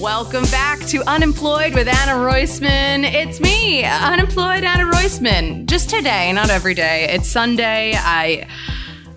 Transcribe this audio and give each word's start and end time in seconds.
Welcome 0.00 0.44
back 0.44 0.78
to 0.86 1.02
Unemployed 1.08 1.74
with 1.74 1.88
Anna 1.88 2.12
Roisman. 2.12 3.02
It's 3.02 3.40
me, 3.40 3.82
Unemployed 3.82 4.62
Anna 4.62 4.84
Roisman. 4.84 5.66
Just 5.66 5.90
today, 5.90 6.32
not 6.32 6.50
every 6.50 6.74
day. 6.74 7.08
It's 7.10 7.28
Sunday. 7.28 7.94
I 7.96 8.46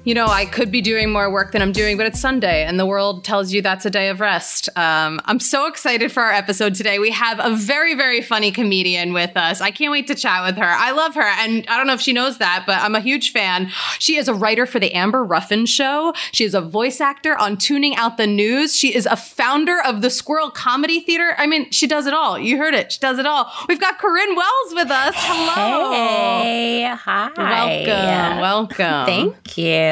you 0.04 0.16
know, 0.16 0.26
I 0.26 0.46
could 0.46 0.72
be 0.72 0.82
doing 0.82 1.12
more 1.12 1.32
work 1.32 1.52
than 1.52 1.62
I'm 1.62 1.72
doing, 1.72 1.96
but 1.96 2.08
it's 2.08 2.20
Sunday 2.20 2.64
and 2.64 2.80
the 2.80 2.86
world 2.86 3.24
tells 3.24 3.54
you 3.54 3.62
that's 3.62 3.86
a 3.86 3.90
day 3.90 4.10
of 4.10 4.20
rest. 4.20 4.70
Um, 4.76 5.22
I'm 5.26 5.40
so 5.40 5.68
excited 5.68 6.12
for 6.12 6.24
our 6.24 6.32
episode 6.32 6.74
today. 6.74 6.98
We 6.98 7.12
have 7.12 7.40
a 7.40 7.56
very, 7.56 7.94
very 7.94 8.22
funny 8.22 8.52
comedian 8.52 9.14
with 9.14 9.38
us. 9.38 9.62
I 9.62 9.70
can't 9.70 9.92
wait 9.92 10.08
to 10.08 10.16
chat 10.16 10.44
with 10.44 10.58
her. 10.58 10.66
I 10.66 10.92
love 10.92 11.14
her. 11.16 11.22
And 11.22 11.66
I 11.68 11.78
don't 11.78 11.86
know 11.86 11.94
if 11.94 12.02
she 12.02 12.14
knows 12.14 12.40
that, 12.40 12.64
but 12.66 12.78
I'm 12.78 12.96
a 12.96 13.00
huge 13.00 13.32
fan. 13.32 13.70
She 14.00 14.18
is 14.18 14.28
a 14.28 14.34
writer 14.34 14.66
for 14.66 14.80
The 14.80 14.92
Amber 14.94 15.24
Ruffin 15.24 15.68
Show. 15.68 16.14
She 16.32 16.46
is 16.46 16.56
a 16.56 16.62
voice 16.62 17.00
actor 17.00 17.38
on 17.38 17.58
Tuning 17.58 17.96
Out 17.96 18.18
the 18.18 18.28
News. 18.28 18.76
She 18.76 18.96
is 18.96 19.06
a 19.06 19.16
founder 19.16 19.80
of 19.82 20.02
the 20.02 20.10
Squirrel 20.10 20.50
Comedy 20.50 21.02
Theater. 21.02 21.36
I 21.38 21.46
mean, 21.46 21.70
she 21.70 21.86
does 21.86 22.08
it 22.08 22.14
all. 22.14 22.40
You 22.40 22.58
heard 22.58 22.74
it. 22.74 22.92
She 22.92 23.00
does 23.00 23.20
it 23.20 23.28
all. 23.28 23.52
We've 23.68 23.80
got 23.80 24.00
Corinne 24.00 24.36
Wells 24.36 24.74
with 24.74 24.90
us. 24.90 25.14
Hello. 25.18 25.92
Hey, 26.42 26.86
hi. 26.86 27.32
Welcome. 27.38 28.42
Welcome. 28.42 29.06
Thank 29.06 29.58
you. 29.58 29.91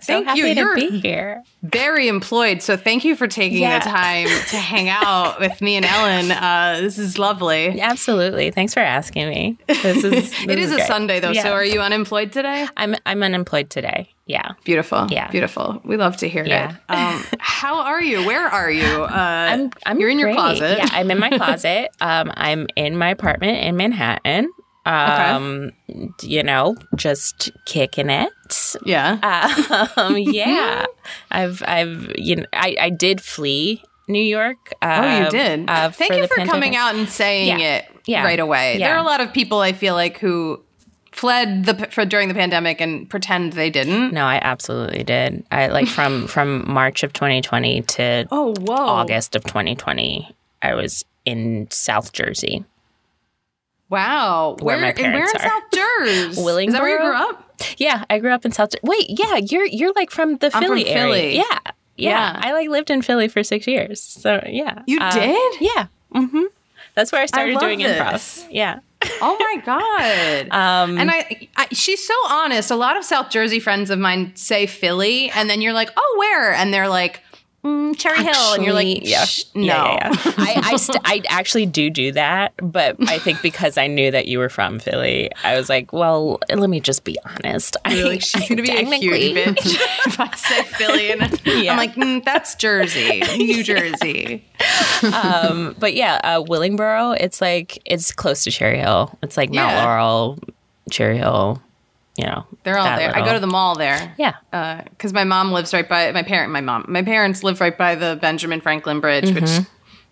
So 0.00 0.22
Thank 0.22 0.36
you. 0.36 0.44
to 0.54 0.54
You're 0.60 0.74
be 0.74 1.00
here. 1.00 1.42
very 1.62 2.08
employed. 2.08 2.60
So 2.60 2.76
thank 2.76 3.04
you 3.04 3.16
for 3.16 3.26
taking 3.26 3.62
Yeah. 3.62 3.78
the 3.78 3.84
time 3.88 4.26
to 4.26 4.56
hang 4.72 4.88
out 4.90 5.40
with 5.40 5.62
me 5.62 5.76
and 5.76 5.86
Ellen. 5.86 6.30
Uh, 6.30 6.78
this 6.82 6.98
is 6.98 7.18
lovely. 7.18 7.80
Absolutely. 7.80 8.50
Thanks 8.50 8.74
for 8.74 8.80
asking 8.80 9.28
me. 9.30 9.56
This 9.66 9.96
is 10.04 10.10
this 10.10 10.42
It 10.46 10.58
is 10.58 10.72
a 10.72 10.76
great. 10.76 10.86
Sunday 10.86 11.20
though. 11.20 11.30
Yeah. 11.30 11.44
So 11.44 11.52
are 11.52 11.64
you 11.64 11.80
unemployed 11.80 12.32
today? 12.32 12.66
I'm 12.76 12.96
I'm 13.06 13.22
unemployed 13.22 13.70
today. 13.70 14.10
Yeah. 14.26 14.52
Beautiful. 14.64 15.06
Yeah. 15.10 15.30
Beautiful. 15.30 15.80
We 15.84 15.96
love 15.96 16.16
to 16.18 16.28
hear 16.28 16.44
Yeah. 16.44 16.72
it. 16.72 16.76
Um, 16.94 17.24
how 17.38 17.78
are 17.80 18.02
you? 18.02 18.26
Where 18.26 18.46
are 18.46 18.70
you? 18.70 19.04
Uh, 19.04 19.08
I'm 19.10 19.70
I'm 19.86 20.00
you're 20.00 20.10
in 20.10 20.18
your 20.18 20.34
closet. 20.34 20.78
Yeah, 20.78 20.88
I'm 20.92 21.10
in 21.10 21.18
my 21.18 21.30
closet. 21.30 21.90
Um, 22.00 22.30
I'm 22.34 22.66
in 22.76 22.96
my 22.98 23.08
apartment 23.10 23.58
in 23.64 23.76
Manhattan. 23.76 24.50
Um, 24.86 25.72
you 26.22 26.42
know, 26.42 26.76
just 26.96 27.50
kicking 27.66 28.10
it. 28.10 28.32
yeah. 28.84 29.86
Um, 29.96 30.16
yeah. 30.18 30.84
I've 31.30 31.62
I've 31.66 32.12
you 32.16 32.36
know 32.36 32.46
I 32.52 32.76
I 32.80 32.90
did 32.90 33.20
flee 33.20 33.82
New 34.08 34.22
York. 34.22 34.74
Oh, 34.82 34.86
Uh, 34.88 35.24
you 35.24 35.30
did. 35.30 35.70
uh, 35.70 35.90
Thank 35.90 36.12
for 36.12 36.18
you 36.18 36.26
for 36.26 36.44
coming 36.46 36.76
out 36.76 36.94
and 36.94 37.08
saying 37.08 37.58
Yeah. 37.60 37.76
it 37.76 37.84
Yeah. 38.06 38.24
right 38.24 38.38
away. 38.40 38.78
Yeah. 38.78 38.88
There 38.88 38.96
are 38.96 39.00
a 39.02 39.06
lot 39.06 39.20
of 39.22 39.32
people 39.32 39.60
I 39.60 39.72
feel 39.72 39.94
like 39.94 40.18
who 40.18 40.62
fled 41.12 41.64
the 41.64 41.74
for 41.90 42.04
during 42.04 42.28
the 42.28 42.34
pandemic 42.34 42.80
and 42.80 43.08
pretend 43.08 43.52
they 43.54 43.70
didn't. 43.70 44.12
No, 44.12 44.26
I 44.26 44.38
absolutely 44.42 45.04
did. 45.04 45.44
I 45.50 45.68
like 45.68 45.86
from 45.86 46.26
from 46.34 46.70
March 46.70 47.02
of 47.02 47.12
2020 47.14 47.82
to 47.82 48.26
Oh, 48.30 48.54
whoa. 48.60 48.74
August 48.74 49.34
of 49.36 49.44
2020. 49.44 50.28
I 50.60 50.74
was 50.74 51.04
in 51.24 51.68
South 51.70 52.12
Jersey. 52.12 52.64
Wow. 53.94 54.56
Where 54.60 54.78
my 54.80 54.88
and 54.88 54.98
where 54.98 55.24
in 55.24 55.32
parents. 55.32 55.42
South 55.42 55.62
Jersey? 55.72 56.10
Is 56.66 56.72
that 56.74 56.82
where 56.82 56.90
you 56.90 56.98
grew 56.98 57.14
up? 57.16 57.40
Yeah, 57.78 58.04
I 58.10 58.18
grew 58.18 58.32
up 58.32 58.44
in 58.44 58.52
South. 58.52 58.70
Jer- 58.70 58.78
Wait, 58.82 59.06
yeah, 59.08 59.36
you're 59.36 59.66
you're 59.66 59.92
like 59.94 60.10
from 60.10 60.36
the 60.38 60.46
I'm 60.46 60.52
from 60.52 60.62
Philly 60.64 60.86
area. 60.88 61.04
Philly. 61.14 61.36
Yeah, 61.36 61.44
yeah, 61.96 62.32
Yeah. 62.34 62.40
I 62.42 62.52
like 62.52 62.68
lived 62.68 62.90
in 62.90 63.00
Philly 63.02 63.28
for 63.28 63.42
six 63.42 63.66
years. 63.66 64.00
So 64.02 64.42
yeah, 64.48 64.82
You 64.86 64.98
Uh, 65.00 65.10
did? 65.12 65.60
Yeah. 65.60 65.86
Mm-hmm. 66.14 66.42
That's 66.94 67.10
where 67.12 67.22
I 67.22 67.26
started 67.26 67.54
love 67.54 67.62
doing 67.62 67.78
this. 67.80 67.98
improv. 67.98 68.46
Yeah. 68.50 68.80
Oh 69.20 69.36
my 69.38 69.62
god! 69.64 70.48
Um, 70.50 70.96
and 70.98 71.10
I, 71.10 71.48
I, 71.56 71.66
she's 71.72 72.06
so 72.06 72.14
honest. 72.30 72.70
A 72.70 72.76
lot 72.76 72.96
of 72.96 73.04
South 73.04 73.28
Jersey 73.30 73.60
friends 73.60 73.90
of 73.90 73.98
mine 73.98 74.34
say 74.34 74.66
Philly, 74.66 75.30
and 75.30 75.50
then 75.50 75.60
you're 75.60 75.72
like, 75.74 75.90
"Oh, 75.96 76.14
where?" 76.18 76.52
And 76.54 76.72
they're 76.72 76.88
like, 76.88 77.20
mm, 77.64 77.96
"Cherry 77.98 78.22
Hill," 78.22 78.52
and 78.54 78.62
you're 78.64 78.72
like, 78.74 78.86
Actually, 78.86 79.10
yeah, 79.10 79.24
"Shh, 79.24 79.44
"No." 79.54 79.62
yeah, 79.64 80.10
yeah, 80.12 80.22
yeah. 80.26 80.32
I 80.38 80.60
I, 80.72 80.76
st- 80.76 81.00
I 81.04 81.22
actually 81.28 81.66
do 81.66 81.90
do 81.90 82.12
that, 82.12 82.52
but 82.58 82.96
I 83.08 83.18
think 83.18 83.40
because 83.42 83.76
I 83.78 83.86
knew 83.86 84.10
that 84.10 84.26
you 84.28 84.38
were 84.38 84.48
from 84.48 84.78
Philly, 84.78 85.30
I 85.42 85.56
was 85.56 85.68
like, 85.68 85.92
well, 85.92 86.38
let 86.48 86.68
me 86.70 86.80
just 86.80 87.04
be 87.04 87.18
honest. 87.24 87.76
I, 87.84 87.94
You're 87.94 88.08
like, 88.08 88.20
she's 88.22 88.48
gonna 88.48 88.62
be 88.62 88.70
a 88.70 88.74
technically- 88.76 89.32
huge 89.32 89.36
bitch 89.36 89.56
if 90.06 90.20
I 90.20 90.34
say 90.36 90.62
Philly, 90.64 91.10
and 91.12 91.40
Yeah. 91.44 91.72
I'm 91.72 91.78
like, 91.78 91.94
mm, 91.94 92.24
"That's 92.24 92.54
Jersey, 92.54 93.22
New 93.36 93.62
Jersey." 93.72 94.44
um, 95.12 95.74
but 95.78 95.94
yeah, 95.94 96.20
uh, 96.24 96.42
Willingboro, 96.42 97.16
it's 97.20 97.40
like 97.40 97.80
it's 97.84 98.12
close 98.12 98.44
to 98.44 98.50
Cherry 98.50 98.78
Hill. 98.78 99.16
It's 99.22 99.36
like 99.36 99.50
Mount 99.50 99.74
Laurel, 99.76 100.38
Cherry 100.90 101.18
Hill. 101.18 101.60
You 102.16 102.26
know, 102.26 102.46
They're 102.62 102.78
all 102.78 102.84
there. 102.96 103.14
I 103.16 103.24
go 103.24 103.32
to 103.34 103.40
the 103.40 103.46
mall 103.48 103.74
there. 103.76 104.14
Yeah. 104.18 104.34
because 104.90 105.12
my 105.12 105.24
mom 105.24 105.50
lives 105.52 105.72
right 105.74 105.88
by 105.88 106.12
my 106.12 106.22
parent. 106.22 106.52
My 106.52 106.60
mom, 106.60 106.84
my 106.88 107.02
parents 107.02 107.42
live 107.42 107.60
right 107.60 107.76
by 107.76 107.96
the 107.96 108.16
Benjamin 108.20 108.60
Franklin 108.60 109.00
Bridge, 109.00 109.32
which 109.34 109.50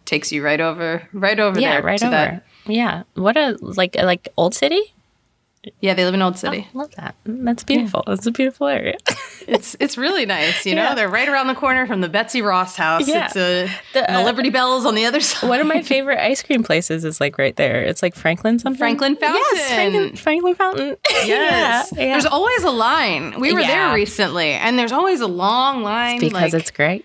takes 0.05 0.33
you 0.33 0.43
right 0.45 0.61
over, 0.61 1.09
right 1.13 1.39
over 1.39 1.53
Mm-hmm. 1.55 1.63
yeah, 1.63 1.73
there. 1.75 1.83
right 1.83 2.03
over. 2.03 2.11
that- 2.11 2.45
Yeah, 2.67 3.03
what 3.15 3.37
a 3.37 3.57
like 3.61 3.95
like 3.97 4.29
old 4.37 4.55
city. 4.55 4.95
Yeah, 5.81 5.95
they 5.95 6.05
live 6.05 6.15
in 6.15 6.23
Old 6.23 6.37
City. 6.39 6.67
I 6.75 6.77
love 6.79 6.93
that. 6.97 7.15
That's 7.25 7.63
beautiful. 7.63 8.03
It's 8.09 8.27
a 8.27 8.33
beautiful 8.33 8.67
area. 8.69 8.97
It's 9.49 9.77
it's 9.81 9.99
really 9.99 10.25
nice, 10.25 10.65
you 10.65 10.77
know. 10.77 10.85
Yeah. 10.85 10.95
They're 10.95 11.09
right 11.09 11.29
around 11.29 11.49
the 11.49 11.57
corner 11.57 11.85
from 11.85 12.01
the 12.01 12.09
Betsy 12.09 12.43
Ross 12.43 12.77
house. 12.77 13.09
Yeah. 13.09 13.25
It's 13.27 13.35
a 13.37 13.69
The, 13.93 14.09
and 14.09 14.17
the 14.19 14.21
uh, 14.21 14.25
Liberty 14.25 14.51
Bells 14.51 14.87
on 14.87 14.95
the 14.95 15.05
other 15.05 15.19
side. 15.29 15.49
One 15.49 15.59
of 15.61 15.67
my 15.67 15.83
favorite 15.83 16.21
ice 16.25 16.45
cream 16.45 16.63
places 16.63 17.05
is 17.05 17.21
like 17.21 17.37
right 17.39 17.57
there. 17.57 17.83
It's 17.83 18.05
like 18.05 18.15
Franklin 18.15 18.61
something. 18.61 18.79
Franklin 18.79 19.17
Fountain. 19.17 19.43
Yes, 19.53 19.75
Franklin, 19.75 20.17
Franklin 20.17 20.55
Fountain. 20.55 20.97
Yes. 21.25 21.27
yeah, 21.93 22.01
yeah. 22.01 22.13
There's 22.13 22.25
always 22.27 22.63
a 22.63 22.71
line. 22.71 23.41
We 23.41 23.53
were 23.53 23.63
there 23.63 23.93
recently, 23.93 24.51
and 24.53 24.79
there's 24.79 24.93
always 24.93 25.21
a 25.21 25.27
long 25.27 25.83
line. 25.83 26.21
because 26.21 26.33
like- 26.53 26.55
it's 26.55 26.71
great. 26.71 27.05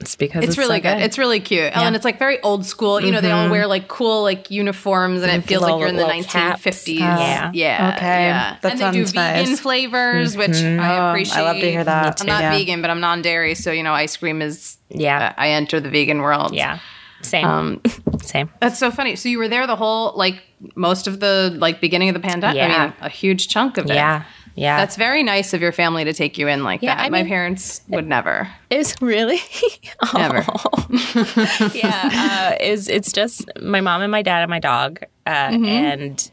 It's 0.00 0.14
because 0.14 0.44
It's, 0.44 0.50
it's, 0.50 0.58
really 0.58 0.76
so 0.76 0.82
good. 0.82 1.02
It's 1.02 1.18
really 1.18 1.40
cute. 1.40 1.76
Ellen, 1.76 1.94
it's 1.96 2.04
like 2.04 2.20
very 2.20 2.40
old 2.42 2.64
school. 2.64 3.00
You 3.00 3.10
know, 3.10 3.20
they 3.20 3.32
all 3.32 3.44
mm-hmm. 3.44 3.50
wear 3.50 3.66
like 3.66 3.88
cool 3.88 4.22
like 4.22 4.50
uniforms 4.50 5.22
and 5.22 5.32
it 5.32 5.46
feels 5.46 5.62
like 5.62 5.78
you're 5.78 5.88
in 5.88 5.96
the 5.96 6.06
little 6.06 6.22
caps. 6.22 6.64
1950s. 6.64 6.98
Yeah. 6.98 7.50
Yeah. 7.52 7.94
Okay. 7.96 8.22
Yeah. 8.22 8.56
That 8.60 8.72
and 8.72 8.80
they 8.80 8.90
do 8.92 9.04
vegan 9.06 9.50
nice. 9.50 9.60
flavors, 9.60 10.36
which 10.36 10.50
I 10.50 10.52
mm-hmm. 10.52 10.80
Oh, 10.80 11.10
appreciate. 11.10 11.36
I 11.36 11.42
love 11.42 11.56
to 11.56 11.70
hear 11.70 11.84
that. 11.84 12.20
I'm 12.20 12.26
not 12.26 12.42
Yeah. 12.42 12.56
vegan, 12.56 12.80
but 12.80 12.90
I'm 12.90 13.00
non-dairy, 13.00 13.54
so 13.56 13.72
you 13.72 13.82
know, 13.82 13.92
ice 13.92 14.16
cream 14.16 14.40
is 14.40 14.78
yeah, 14.88 15.34
uh, 15.36 15.40
I 15.40 15.50
enter 15.50 15.80
the 15.80 15.90
vegan 15.90 16.20
world. 16.22 16.54
yeah. 16.54 16.78
Same, 17.20 17.44
Um, 17.44 17.80
same. 18.22 18.48
That's 18.60 18.78
so 18.78 18.92
funny. 18.92 19.16
So 19.16 19.28
you 19.28 19.38
were 19.38 19.48
there 19.48 19.66
the 19.66 19.74
whole 19.74 20.12
like 20.14 20.40
most 20.76 21.08
of 21.08 21.18
the 21.18 21.52
like 21.58 21.80
beginning 21.80 22.08
of 22.08 22.14
the 22.14 22.20
pandemic. 22.20 22.62
I 22.62 22.66
Yeah. 22.66 22.84
mean, 22.84 22.94
a 23.00 23.08
huge 23.08 23.48
chunk 23.48 23.76
of 23.78 23.86
it. 23.90 23.94
Yeah, 23.94 24.22
yeah. 24.58 24.76
That's 24.78 24.96
very 24.96 25.22
nice 25.22 25.54
of 25.54 25.60
your 25.60 25.72
family 25.72 26.04
to 26.04 26.12
take 26.12 26.36
you 26.38 26.48
in 26.48 26.64
like 26.64 26.82
Yeah, 26.82 26.96
that. 26.96 27.04
I 27.04 27.08
My 27.10 27.18
mean- 27.22 27.28
parents 27.28 27.82
would 27.88 28.06
never. 28.06 28.48
It's 28.70 29.00
really 29.00 29.38
Never. 30.14 30.44
yeah. 31.74 32.54
Uh, 32.60 32.64
is 32.64 32.88
it's 32.88 33.12
just 33.12 33.48
my 33.60 33.80
mom 33.80 34.02
and 34.02 34.10
my 34.10 34.22
dad 34.22 34.42
and 34.42 34.50
my 34.50 34.58
dog, 34.60 35.00
uh, 35.26 35.48
Mm-hmm. 35.48 35.64
and 35.64 36.30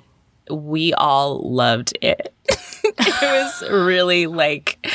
we 0.49 0.93
all 0.93 1.39
loved 1.49 1.97
it. 2.01 2.33
it 2.49 3.21
was 3.21 3.63
really 3.69 4.27
like 4.27 4.85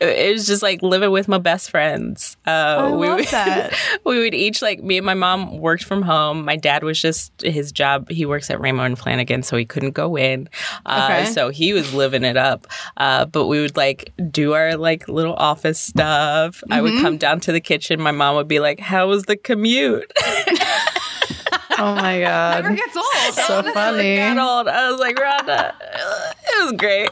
it 0.00 0.32
was 0.32 0.46
just 0.46 0.62
like 0.62 0.80
living 0.82 1.10
with 1.10 1.26
my 1.28 1.38
best 1.38 1.70
friends. 1.70 2.36
Uh, 2.46 2.50
I 2.50 2.90
we 2.92 3.08
love 3.08 3.18
would, 3.18 3.28
that. 3.28 3.74
we 4.04 4.18
would 4.20 4.34
each 4.34 4.62
like 4.62 4.82
me 4.82 4.96
and 4.98 5.06
my 5.06 5.14
mom 5.14 5.58
worked 5.58 5.84
from 5.84 6.02
home. 6.02 6.44
My 6.44 6.56
dad 6.56 6.82
was 6.84 7.00
just 7.00 7.32
his 7.42 7.72
job. 7.72 8.08
He 8.10 8.24
works 8.26 8.50
at 8.50 8.58
Raymour 8.58 8.86
and 8.86 8.98
Flanigan, 8.98 9.44
so 9.44 9.56
he 9.56 9.64
couldn't 9.64 9.92
go 9.92 10.16
in. 10.16 10.48
Uh, 10.86 11.06
Okay. 11.10 11.30
So 11.32 11.48
he 11.50 11.72
was 11.72 11.94
living 11.94 12.22
it 12.24 12.36
up. 12.36 12.66
Uh, 12.96 13.24
but 13.24 13.46
we 13.46 13.60
would 13.60 13.76
like 13.76 14.12
do 14.30 14.52
our 14.54 14.76
like 14.76 15.08
little 15.08 15.34
office 15.34 15.80
stuff. 15.80 16.62
I 16.70 16.76
Mm-hmm. 16.78 16.82
would 16.82 17.00
come 17.02 17.16
down 17.18 17.40
to 17.40 17.52
the 17.52 17.60
kitchen. 17.60 18.00
My 18.00 18.12
mom 18.12 18.36
would 18.36 18.48
be 18.48 18.60
like, 18.60 18.78
"How 18.80 19.08
was 19.08 19.24
the 19.24 19.36
commute?" 19.36 20.12
Oh 21.80 21.94
my 21.94 22.20
god! 22.26 22.64
Never 22.64 22.74
gets 22.74 22.96
old. 22.96 23.34
So 23.34 23.62
funny. 23.72 24.16
Got 24.16 24.38
old. 24.38 24.68
I 24.68 24.90
was 24.90 24.98
like, 25.00 25.14
Rhonda, 25.16 25.72
it 25.80 26.64
was 26.64 26.72
great. 26.72 27.08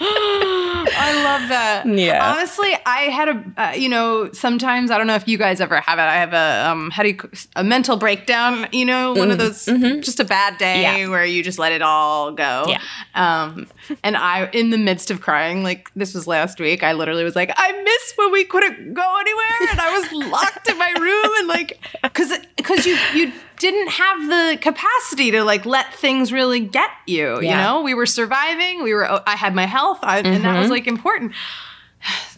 I 0.00 1.22
love 1.24 1.48
that. 1.48 1.84
Yeah. 1.86 2.34
Honestly, 2.34 2.74
I 2.86 3.02
had 3.02 3.28
a, 3.28 3.44
uh, 3.56 3.72
you 3.76 3.88
know, 3.88 4.30
sometimes 4.32 4.90
I 4.90 4.98
don't 4.98 5.06
know 5.06 5.14
if 5.14 5.26
you 5.28 5.38
guys 5.38 5.60
ever 5.60 5.80
have 5.80 5.98
it. 5.98 6.02
I 6.02 6.16
have 6.16 6.32
a, 6.32 6.70
um, 6.70 6.90
how 6.90 7.02
do 7.02 7.10
you, 7.10 7.18
a 7.56 7.64
mental 7.64 7.96
breakdown, 7.96 8.66
you 8.72 8.84
know, 8.84 9.12
one 9.12 9.30
of 9.30 9.38
those, 9.38 9.64
just 9.66 10.20
a 10.20 10.24
bad 10.24 10.56
day 10.58 10.68
Mm-hmm. 10.68 10.98
Yeah. 10.98 11.08
where 11.08 11.24
you 11.24 11.42
just 11.42 11.58
let 11.58 11.72
it 11.72 11.82
all 11.82 12.30
go. 12.32 12.64
Yeah. 12.68 12.80
Um, 13.14 13.66
and 14.04 14.16
I, 14.16 14.48
in 14.52 14.70
the 14.70 14.78
midst 14.78 15.10
of 15.10 15.20
crying, 15.20 15.62
like 15.62 15.90
this 15.96 16.14
was 16.14 16.26
last 16.26 16.60
week, 16.60 16.82
I 16.82 16.92
literally 16.92 17.24
was 17.24 17.34
like, 17.34 17.50
I 17.56 17.72
miss 17.82 18.12
when 18.16 18.32
we 18.32 18.44
couldn't 18.44 18.94
go 18.94 19.16
anywhere 19.20 19.70
and 19.70 19.80
I 19.80 19.98
was 19.98 20.12
locked 20.30 20.68
in 20.68 20.78
my 20.78 20.92
room 20.98 21.32
and 21.38 21.48
like, 21.48 21.80
cause, 22.14 22.32
cause 22.62 22.86
you, 22.86 22.96
you 23.14 23.32
didn't 23.58 23.88
have 23.88 24.28
the 24.28 24.58
capacity 24.60 25.30
to 25.32 25.42
like 25.44 25.66
let 25.66 25.92
things 25.94 26.32
really 26.32 26.60
get 26.60 26.90
you, 27.06 27.40
you 27.40 27.48
know? 27.50 27.82
We 27.82 27.94
were 27.94 28.06
surviving. 28.06 28.82
We 28.82 28.94
were, 28.94 29.06
I 29.28 29.36
had 29.36 29.54
my 29.54 29.66
health 29.66 29.98
I, 30.02 30.18
and 30.20 30.44
that 30.44 30.60
was 30.60 30.70
like 30.70 30.86
important. 30.86 31.32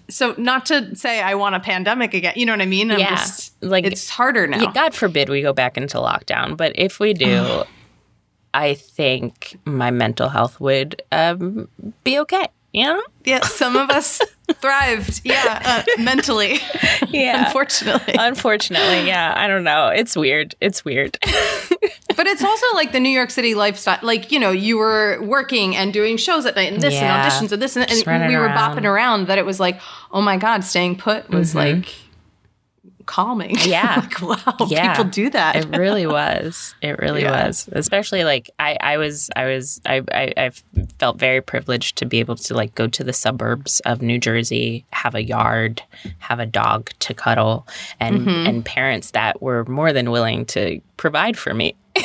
So 0.08 0.34
not 0.38 0.67
to 0.67 0.96
say 0.96 1.20
I 1.22 1.34
want 1.34 1.55
a 1.55 1.61
pandemic 1.61 2.14
again, 2.14 2.32
you 2.37 2.44
know 2.46 2.52
what 2.52 2.62
I 2.62 2.67
mean? 2.67 2.90
I'm 2.90 2.99
Yeah. 2.99 3.17
just, 3.17 3.62
Like- 3.62 3.84
it's 3.84 4.08
harder 4.11 4.46
now. 4.46 4.61
Yeah, 4.62 4.72
God 4.72 4.94
forbid 4.94 5.28
we 5.28 5.43
go 5.43 5.52
back 5.52 5.76
into 5.76 5.99
lockdown, 5.99 6.56
but 6.56 6.72
if 6.75 6.99
we 6.99 7.12
do, 7.14 7.62
I 8.52 8.75
think 8.75 9.58
my 9.64 9.90
mental 9.93 10.28
health 10.28 10.58
would 10.61 11.02
um, 11.12 11.69
be 12.02 12.19
okay. 12.20 12.49
Know? 12.72 13.02
Yeah, 13.25 13.40
some 13.44 13.76
of 13.76 13.90
us 13.90 14.20
thrived. 14.55 15.20
Yeah, 15.25 15.62
uh, 15.64 16.02
mentally. 16.02 16.58
Yeah. 17.08 17.46
Unfortunately. 17.46 18.14
Unfortunately, 18.19 19.06
yeah. 19.06 19.34
I 19.37 19.46
don't 19.49 19.64
know. 19.64 19.88
It's 19.88 20.17
weird. 20.17 20.55
It's 20.61 20.84
weird. 20.84 21.19
But 22.17 22.26
it's 22.26 22.44
also 22.44 22.67
like 22.75 22.93
the 22.93 23.00
New 23.00 23.08
York 23.08 23.31
City 23.31 23.55
lifestyle. 23.55 23.99
Like, 24.02 24.31
you 24.31 24.38
know, 24.38 24.50
you 24.50 24.76
were 24.76 25.19
working 25.22 25.75
and 25.75 25.90
doing 25.90 26.19
shows 26.19 26.44
at 26.44 26.55
night 26.55 26.70
and 26.70 26.82
this 26.82 26.93
Yeah. 26.93 27.14
and 27.25 27.32
auditions 27.32 27.52
and 27.52 27.62
this 27.62 27.76
and, 27.76 27.90
and 27.90 28.28
we 28.28 28.37
were 28.37 28.43
around. 28.43 28.76
bopping 28.76 28.84
around 28.84 29.28
that 29.28 29.38
it 29.38 29.46
was 29.46 29.58
like, 29.58 29.81
oh 30.11 30.20
my 30.20 30.37
God, 30.37 30.62
staying 30.62 30.99
put 30.99 31.31
was 31.31 31.55
like 31.55 31.94
calming. 33.11 33.57
Yeah. 33.67 33.97
like, 34.07 34.21
wow, 34.23 34.67
Yeah. 34.69 34.93
people 34.95 35.11
do 35.11 35.31
that. 35.31 35.57
It 35.57 35.77
really 35.77 36.07
was. 36.07 36.75
It 36.81 36.99
really 36.99 37.23
Yeah. 37.23 37.47
was. 37.47 37.69
Especially 37.73 38.23
like 38.25 38.49
I, 38.59 38.77
I 38.81 38.97
was, 38.97 39.29
I 39.35 39.45
was, 39.47 39.81
I, 39.85 40.03
I, 40.12 40.33
I 40.37 40.51
felt 40.99 41.19
very 41.19 41.41
privileged 41.41 41.97
to 41.99 42.07
be 42.07 42.21
able 42.21 42.37
to 42.37 42.55
like 42.55 42.75
go 42.75 42.87
to 42.87 43.03
the 43.05 43.12
suburbs 43.12 43.81
of 43.81 44.01
New 44.01 44.19
Jersey, 44.19 44.85
have 44.93 45.15
a 45.15 45.23
yard, 45.25 45.83
have 46.19 46.39
a 46.41 46.47
dog 46.47 46.91
to 47.01 47.12
cuddle, 47.15 47.67
and 47.99 48.21
Mm-hmm. 48.21 48.47
and 48.47 48.65
parents 48.65 49.11
that 49.13 49.41
were 49.43 49.65
more 49.65 49.93
than 49.93 50.11
willing 50.11 50.45
to 50.47 50.81
provide 50.97 51.37
for 51.39 51.53
me. 51.55 51.75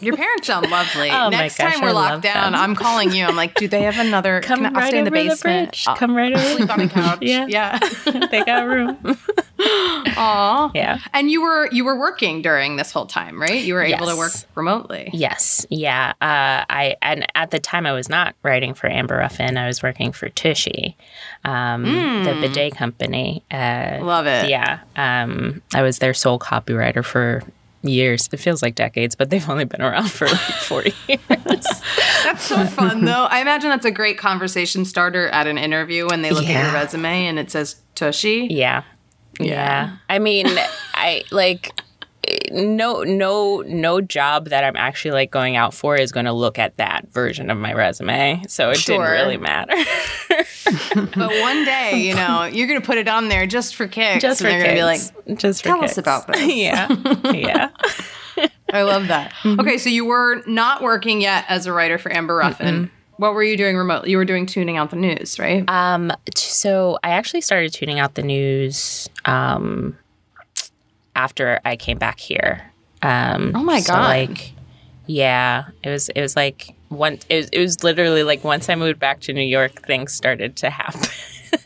Your 0.00 0.16
parents 0.16 0.46
sound 0.46 0.70
lovely. 0.70 1.10
Oh 1.10 1.30
my 1.30 1.42
Next 1.42 1.58
gosh, 1.58 1.74
time 1.74 1.82
we're 1.82 1.88
I 1.88 1.92
locked 1.92 2.22
down, 2.22 2.52
them. 2.52 2.60
I'm 2.60 2.74
calling 2.74 3.12
you. 3.12 3.24
I'm 3.24 3.36
like, 3.36 3.54
do 3.54 3.68
they 3.68 3.82
have 3.82 3.98
another? 3.98 4.40
Come 4.40 4.60
can 4.64 4.66
I, 4.66 4.68
I'll 4.68 4.74
right 4.84 4.88
stay 4.88 4.98
in 4.98 5.04
the 5.04 5.10
over 5.10 5.22
the, 5.22 5.28
basement. 5.30 5.84
I'll 5.86 5.96
Come 5.96 6.14
right 6.16 6.32
over. 6.32 6.44
sleep 6.44 6.70
on 6.70 6.78
the 6.80 6.88
couch. 6.88 7.18
Yeah. 7.22 7.46
yeah. 7.48 7.78
they 8.30 8.44
got 8.44 8.66
room. 8.66 8.98
Aw. 10.18 10.70
Yeah. 10.74 10.98
And 11.12 11.30
you 11.30 11.42
were 11.42 11.68
you 11.72 11.84
were 11.84 11.98
working 11.98 12.42
during 12.42 12.76
this 12.76 12.92
whole 12.92 13.06
time, 13.06 13.40
right? 13.40 13.62
You 13.62 13.74
were 13.74 13.82
able 13.82 14.06
to 14.06 14.16
work 14.16 14.32
remotely. 14.54 15.10
Yes, 15.12 15.66
yeah. 15.70 16.12
Uh, 16.20 16.64
I 16.68 16.96
and 17.02 17.26
at 17.34 17.50
the 17.50 17.58
time 17.58 17.86
I 17.86 17.92
was 17.92 18.08
not 18.08 18.34
writing 18.42 18.74
for 18.74 18.88
Amber 18.88 19.16
Ruffin. 19.16 19.56
I 19.56 19.66
was 19.66 19.82
working 19.82 20.12
for 20.12 20.28
Tushy, 20.28 20.96
um, 21.44 21.82
the 22.24 22.36
bidet 22.40 22.76
company. 22.76 23.42
Uh, 23.50 23.98
Love 24.02 24.26
it. 24.26 24.48
Yeah, 24.48 24.80
um, 24.96 25.62
I 25.74 25.82
was 25.82 25.98
their 25.98 26.14
sole 26.14 26.38
copywriter 26.38 27.04
for 27.04 27.42
years. 27.82 28.28
It 28.32 28.38
feels 28.38 28.62
like 28.62 28.74
decades, 28.74 29.14
but 29.14 29.30
they've 29.30 29.48
only 29.48 29.64
been 29.64 29.82
around 29.82 30.10
for 30.10 30.26
like 30.26 30.36
forty 30.60 30.92
years. 31.08 31.20
That's 32.24 32.42
so 32.42 32.64
fun, 32.66 33.04
though. 33.04 33.26
I 33.30 33.40
imagine 33.40 33.70
that's 33.70 33.84
a 33.84 33.90
great 33.90 34.18
conversation 34.18 34.84
starter 34.84 35.28
at 35.28 35.46
an 35.46 35.58
interview 35.58 36.06
when 36.08 36.22
they 36.22 36.30
look 36.30 36.46
at 36.46 36.64
your 36.64 36.72
resume 36.72 37.26
and 37.26 37.38
it 37.38 37.50
says 37.50 37.76
Tushy. 37.94 38.48
yeah. 38.50 38.82
yeah, 39.38 39.96
I 40.08 40.18
mean, 40.18 40.46
I 40.94 41.22
like 41.30 41.78
no 42.52 43.02
no 43.02 43.62
no 43.66 44.00
job 44.00 44.48
that 44.48 44.64
I'm 44.64 44.76
actually 44.76 45.12
like 45.12 45.30
going 45.30 45.56
out 45.56 45.74
for 45.74 45.96
is 45.96 46.12
going 46.12 46.26
to 46.26 46.32
look 46.32 46.58
at 46.58 46.76
that 46.78 47.08
version 47.12 47.50
of 47.50 47.58
my 47.58 47.72
resume. 47.72 48.42
So 48.48 48.70
it 48.70 48.78
Sure. 48.78 48.98
didn't 48.98 49.12
really 49.12 49.36
matter. 49.36 49.74
But 50.94 51.30
one 51.40 51.64
day, 51.64 52.00
you 52.08 52.14
know, 52.14 52.44
you're 52.44 52.66
going 52.66 52.80
to 52.80 52.84
put 52.84 52.98
it 52.98 53.06
on 53.06 53.28
there 53.28 53.46
just 53.46 53.76
for 53.76 53.86
kicks. 53.86 54.20
just 54.20 54.40
for 54.40 54.48
and 54.48 54.54
they're 54.60 54.74
going 54.74 54.76
to 54.76 54.80
be 55.26 55.28
like, 55.28 55.38
just 55.38 55.62
for 55.62 55.68
"Tell 55.68 55.84
us 55.84 55.96
about 55.96 56.26
this." 56.26 56.44
yeah, 56.54 56.88
yeah. 57.32 57.70
I 58.72 58.82
love 58.82 59.06
that. 59.08 59.32
Mm-hmm. 59.42 59.60
Okay, 59.60 59.78
so 59.78 59.88
you 59.90 60.04
were 60.04 60.42
not 60.46 60.82
working 60.82 61.20
yet 61.20 61.44
as 61.48 61.66
a 61.66 61.72
writer 61.72 61.98
for 61.98 62.12
Amber 62.12 62.34
Ruffin. 62.36 62.90
What 63.18 63.34
were 63.34 63.44
you 63.44 63.56
doing 63.56 63.76
remotely? 63.76 64.10
You 64.10 64.16
were 64.16 64.24
doing 64.24 64.44
tuning 64.46 64.76
out 64.76 64.90
the 64.90 64.96
news, 64.96 65.38
right? 65.38 65.68
Um, 65.70 66.10
so 66.34 66.98
I 67.04 67.10
actually 67.10 67.42
started 67.42 67.72
tuning 67.72 68.00
out 68.00 68.14
the 68.16 68.22
news 68.22 69.08
um, 69.24 69.96
after 71.16 71.58
I 71.64 71.74
came 71.76 71.98
back 71.98 72.20
here. 72.20 72.70
Um, 73.02 73.52
Oh 73.54 73.62
my 73.64 73.80
so, 73.80 73.94
God. 73.94 74.02
like, 74.04 74.52
yeah, 75.06 75.64
it 75.82 75.90
was. 75.90 76.08
It 76.10 76.20
was 76.20 76.36
like 76.36 76.74
once 76.90 77.24
It 77.28 77.36
was, 77.36 77.48
it 77.52 77.58
was 77.60 77.82
literally 77.82 78.22
like 78.22 78.44
once 78.44 78.68
I 78.68 78.74
moved 78.74 78.98
back 79.00 79.20
to 79.22 79.32
New 79.32 79.40
York, 79.42 79.72
things 79.86 80.12
started 80.12 80.56
to 80.56 80.70
happen. 80.70 81.00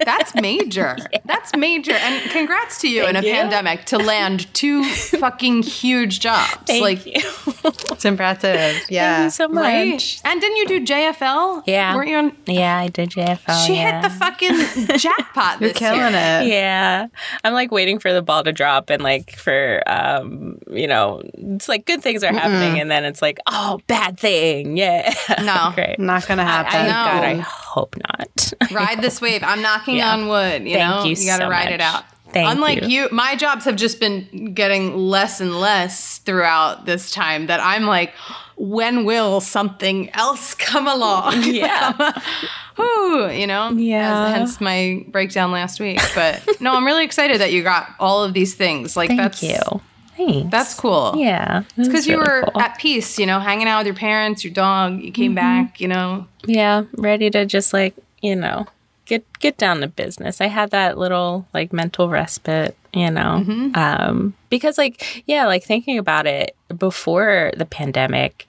That's 0.05 0.35
major. 0.35 0.97
That's 1.25 1.55
major. 1.57 1.93
And 1.93 2.31
congrats 2.31 2.81
to 2.83 2.89
you 2.89 3.07
in 3.07 3.17
a 3.17 3.23
you. 3.23 3.33
pandemic 3.33 3.85
to 3.87 3.99
land 3.99 4.53
two 4.55 4.85
fucking 4.95 5.63
huge 5.63 6.21
jobs. 6.21 6.57
Thank 6.67 6.83
like 6.83 7.07
you. 7.07 7.21
It's 7.93 8.05
impressive. 8.05 8.87
Yeah. 8.89 9.17
Thank 9.17 9.25
you 9.25 9.31
so 9.31 9.49
much. 9.49 9.63
right? 9.63 10.21
And 10.25 10.41
didn't 10.41 10.57
you 10.57 10.67
do 10.69 10.85
JFL? 10.87 11.65
Yeah. 11.67 11.95
Weren't 11.95 12.09
you 12.09 12.17
on 12.17 12.37
Yeah, 12.47 12.79
I 12.79 12.89
did 12.89 13.11
JFL. 13.11 13.67
She 13.67 13.75
yeah. 13.75 14.01
hit 14.01 14.09
the 14.09 14.17
fucking 14.17 14.99
jackpot 14.99 15.61
You're 15.61 15.71
this 15.71 15.79
killing 15.79 16.01
year. 16.01 16.41
it. 16.43 16.47
Yeah. 16.49 17.07
I'm 17.45 17.53
like 17.53 17.71
waiting 17.71 17.99
for 17.99 18.13
the 18.13 18.23
ball 18.23 18.43
to 18.45 18.53
drop 18.53 18.89
and 18.89 19.03
like 19.03 19.37
for 19.37 19.83
um, 19.87 20.59
you 20.71 20.87
know, 20.87 21.23
it's 21.35 21.69
like 21.69 21.85
good 21.85 22.03
things 22.03 22.25
are 22.25 22.33
happening 22.33 22.81
and 22.81 22.91
then 22.91 23.05
it's 23.05 23.21
like, 23.21 23.39
oh, 23.47 23.81
bad 23.87 24.19
thing. 24.19 24.77
Yeah. 24.77 25.13
No. 25.43 25.73
Great. 25.75 25.99
Not 25.99 26.27
gonna 26.27 26.45
happen. 26.45 26.81
I 26.81 26.87
know. 26.87 26.91
God, 26.91 27.25
I 27.25 27.35
hope 27.71 27.97
not. 28.09 28.53
Ride 28.73 29.01
this 29.03 29.21
wave. 29.21 29.43
I'm 29.43 29.63
knocking 29.63 29.97
Yeah. 29.97 30.13
on 30.13 30.29
wood. 30.29 30.63
You 30.67 30.77
Thank 30.77 30.91
know, 30.91 31.05
you 31.05 31.15
got 31.27 31.39
to 31.39 31.45
so 31.45 31.49
ride 31.51 31.73
it 31.73 31.81
out. 31.81 32.05
Thank 32.33 32.49
Unlike 32.49 32.83
you. 32.83 32.89
you, 32.89 33.09
my 33.11 33.35
jobs 33.35 33.65
have 33.65 33.75
just 33.75 33.99
been 33.99 34.55
getting 34.55 34.97
less 34.97 35.41
and 35.41 35.59
less 35.59 36.19
throughout 36.19 36.87
this 36.87 37.11
time. 37.11 37.47
That 37.49 37.59
I'm 37.61 37.87
like, 37.87 38.13
when 38.57 39.05
will 39.05 39.41
something 39.41 40.11
else 40.11 40.55
come 40.69 40.87
along? 40.87 41.43
Yeah. 41.45 42.21
Whew, 42.77 43.29
you 43.31 43.47
know? 43.47 43.71
Yeah. 43.73 44.29
Hence 44.29 44.61
my 44.61 45.05
breakdown 45.09 45.51
last 45.53 45.81
week. 45.81 46.01
But 46.15 46.43
no, 46.61 46.73
I'm 46.73 46.87
really 46.87 47.05
excited 47.05 47.41
that 47.41 47.53
you 47.53 47.63
got 47.63 47.89
all 47.99 48.23
of 48.25 48.33
these 48.33 48.55
things. 48.55 48.97
Like 48.97 49.09
Thank 49.09 49.21
that's 49.21 49.43
you. 49.43 49.59
Thanks. 50.27 50.51
that's 50.51 50.75
cool. 50.75 51.15
Yeah. 51.17 51.63
It's 51.77 51.89
because 51.89 52.07
you 52.07 52.19
were 52.19 52.45
cool. 52.53 52.61
at 52.61 52.79
peace, 52.79 53.19
you 53.19 53.27
know, 53.27 53.41
hanging 53.41 53.69
out 53.69 53.79
with 53.79 53.87
your 53.87 53.97
parents, 53.97 54.45
your 54.45 54.53
dog. 54.53 54.93
You 54.95 54.99
Mm-hmm. 55.05 55.13
came 55.13 55.35
back, 55.35 55.81
you 55.81 55.89
know. 55.89 56.27
yeah, 56.45 56.85
ready 56.93 57.31
to 57.31 57.47
just 57.47 57.73
like, 57.73 57.95
you 58.23 58.37
know, 58.37 58.67
get 59.07 59.25
get 59.41 59.57
down 59.57 59.81
to 59.81 59.89
business. 59.89 60.41
I 60.41 60.47
had 60.47 60.71
that 60.71 60.99
little 60.99 61.47
like 61.55 61.73
mental 61.73 62.09
respite, 62.09 62.77
you 62.93 63.11
know. 63.11 63.43
Mm-hmm. 63.45 63.71
Um 63.75 64.35
because 64.51 64.77
like 64.79 65.23
yeah, 65.27 65.47
like 65.47 65.65
thinking 65.65 65.99
about 65.99 66.27
it 66.27 66.55
before 66.77 67.53
the 67.57 67.67
pandemic, 67.67 68.47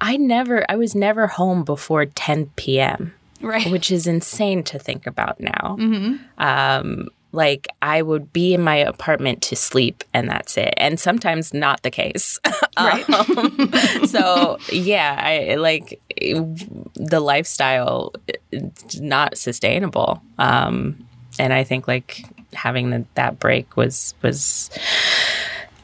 I 0.00 0.16
never 0.16 0.64
I 0.68 0.76
was 0.76 0.94
never 0.94 1.26
home 1.28 1.62
before 1.64 2.06
10 2.06 2.50
p.m. 2.56 3.14
Right. 3.40 3.70
which 3.72 3.90
is 3.90 4.06
insane 4.06 4.62
to 4.64 4.78
think 4.78 5.04
about 5.06 5.40
now. 5.40 5.76
Um, 6.38 7.08
like 7.32 7.66
I 7.80 8.02
would 8.02 8.32
be 8.32 8.54
in 8.54 8.62
my 8.62 8.76
apartment 8.76 9.42
to 9.42 9.56
sleep, 9.56 10.04
and 10.12 10.28
that's 10.28 10.56
it. 10.56 10.74
And 10.76 11.00
sometimes 11.00 11.52
not 11.52 11.82
the 11.82 11.90
case. 11.90 12.38
Right. 12.78 13.08
Um, 13.10 13.70
so 14.06 14.56
yeah, 14.72 15.20
I 15.22 15.56
like 15.56 16.00
the 16.16 17.20
lifestyle 17.20 18.14
not 18.98 19.36
sustainable. 19.36 20.22
Um, 20.38 21.06
and 21.38 21.52
I 21.52 21.64
think 21.64 21.86
like 21.86 22.24
having 22.54 22.88
the, 22.88 23.04
that 23.14 23.38
break 23.38 23.76
was 23.76 24.14
was 24.22 24.70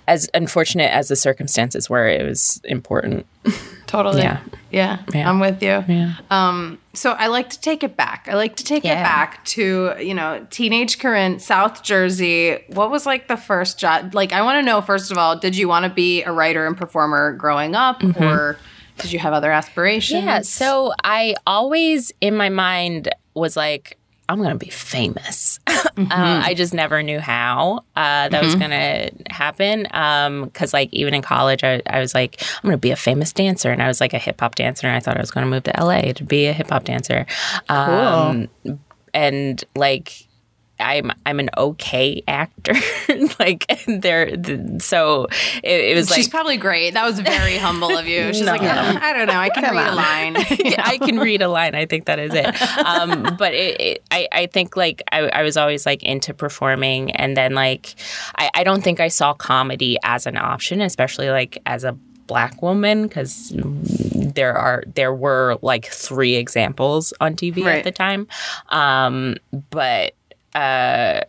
as 0.07 0.31
unfortunate 0.33 0.91
as 0.91 1.09
the 1.09 1.17
circumstances 1.17 1.91
were. 1.91 2.09
It 2.09 2.25
was 2.27 2.61
important. 2.65 3.27
Totally. 3.89 4.23
Yeah. 4.23 4.41
Yeah. 4.71 4.99
Yeah. 5.13 5.29
I'm 5.29 5.41
with 5.41 5.63
you. 5.63 5.83
Yeah. 5.89 6.15
Um, 6.31 6.79
so 6.93 7.13
I 7.13 7.27
like 7.29 7.51
to 7.51 7.61
take 7.61 7.83
it 7.83 7.97
back. 7.97 8.29
I 8.31 8.35
like 8.35 8.57
to 8.57 8.65
take 8.65 8.85
it 8.85 8.95
back 8.95 9.45
to, 9.47 9.95
you 9.99 10.15
know, 10.15 10.47
teenage 10.51 10.99
Corinne, 10.99 11.39
South 11.41 11.83
Jersey. 11.83 12.59
What 12.69 12.91
was 12.91 13.07
like 13.07 13.29
the 13.29 13.37
first 13.37 13.79
job? 13.79 14.15
Like, 14.15 14.33
I 14.33 14.43
want 14.43 14.63
to 14.63 14.63
know, 14.63 14.81
first 14.81 15.11
of 15.11 15.19
all, 15.19 15.39
did 15.39 15.57
you 15.57 15.69
want 15.69 15.85
to 15.85 15.91
be 15.91 16.23
a 16.23 16.31
writer 16.31 16.67
and 16.67 16.77
performer 16.77 17.33
growing 17.33 17.75
up 17.75 18.05
or 18.21 18.59
did 18.99 19.13
you 19.13 19.19
have 19.19 19.33
other 19.33 19.51
aspirations? 19.51 20.21
Mm-hmm. 20.21 20.29
Yeah. 20.29 20.41
So 20.43 20.93
I 21.03 21.35
always, 21.47 22.13
in 22.21 22.37
my 22.37 22.51
mind, 22.51 23.09
was 23.35 23.57
like, 23.57 23.98
I'm 24.29 24.39
going 24.39 24.51
to 24.51 24.57
be 24.57 24.69
famous. 24.69 25.59
uh, 25.67 25.83
I 26.11 26.53
just 26.55 26.75
never 26.75 27.03
knew 27.03 27.19
how 27.19 27.85
uh, 27.97 28.29
that 28.29 28.43
was 28.43 28.55
going 28.57 28.71
to 28.71 29.11
happen. 29.31 29.85
Because, 30.45 30.75
like, 30.75 30.93
even 30.93 31.15
in 31.15 31.23
college, 31.23 31.65
I, 31.65 31.81
I 31.87 32.01
was 32.01 32.15
like, 32.15 32.43
I'm 32.43 32.63
going 32.69 32.75
to 32.75 32.79
be 32.79 32.91
a 32.91 32.97
famous 32.97 33.33
dancer. 33.33 33.71
And 33.71 33.83
I 33.83 33.89
was 33.89 34.01
like 34.01 34.13
a 34.13 34.19
hip 34.19 34.41
hop 34.41 34.55
dancer. 34.55 34.87
And 34.87 34.97
I 34.97 35.01
thought 35.01 35.17
I 35.17 35.21
was 35.21 35.31
going 35.31 35.47
to 35.47 35.51
move 35.51 35.65
to 35.65 35.73
LA 35.79 36.13
to 36.13 36.25
be 36.25 36.47
a 36.47 36.53
hip 36.53 36.69
hop 36.69 36.85
dancer. 36.85 37.25
Um, 37.71 38.49
and, 39.15 39.65
like, 39.75 40.28
I'm 40.81 41.13
I'm 41.27 41.41
an 41.41 41.51
okay 41.57 42.23
actor, 42.29 42.75
like 43.39 43.67
there. 43.87 44.37
th- 44.37 44.81
So 44.83 45.27
it, 45.63 45.81
it 45.91 45.97
was 45.97 46.11
like 46.11 46.17
She's 46.17 46.29
probably 46.29 46.57
great. 46.57 46.95
That 46.95 47.05
was 47.05 47.19
very 47.21 47.57
humble 47.57 47.97
of 47.97 48.07
you. 48.07 48.33
She's 48.33 48.41
No. 48.47 48.53
like, 48.53 48.63
"Uh, 48.63 48.99
I 49.03 49.13
don't 49.13 49.27
know. 49.27 49.39
I 49.39 49.49
can 49.51 49.65
read 49.75 49.89
a 49.89 49.95
line. 49.95 50.35
yeah, 50.65 50.83
I 50.85 50.99
can 50.99 51.19
read 51.19 51.43
a 51.43 51.49
line. 51.49 51.75
I 51.75 51.87
think 51.87 52.07
that 52.07 52.19
is 52.19 52.33
it. 52.35 52.63
Um, 52.87 53.37
but 53.39 53.55
it, 53.55 53.81
it, 53.81 54.03
I, 54.11 54.29
I 54.33 54.47
think 54.47 54.77
like 54.77 55.03
I, 55.13 55.29
I 55.29 55.43
was 55.43 55.57
always 55.57 55.85
like 55.87 56.03
into 56.03 56.33
performing, 56.35 57.11
and 57.13 57.37
then 57.37 57.55
like 57.55 57.95
I, 58.37 58.51
I 58.55 58.65
don't 58.65 58.83
think 58.83 59.01
I 59.01 59.09
saw 59.09 59.35
comedy 59.35 59.99
as 60.05 60.27
an 60.27 60.37
option, 60.37 60.81
especially 60.81 61.31
like 61.31 61.59
as 61.67 61.85
a 61.85 61.93
black 62.27 62.61
woman, 62.63 63.05
because 63.05 63.53
there 63.55 64.55
are 64.55 64.85
there 64.95 65.15
were 65.15 65.59
like 65.63 65.87
three 65.87 66.35
examples 66.37 67.13
on 67.21 67.35
TV 67.35 67.65
Right. 67.65 67.79
at 67.79 67.85
the 67.85 67.91
time. 67.91 68.29
Um, 68.69 69.37
but 69.71 70.15
uh, 70.55 71.21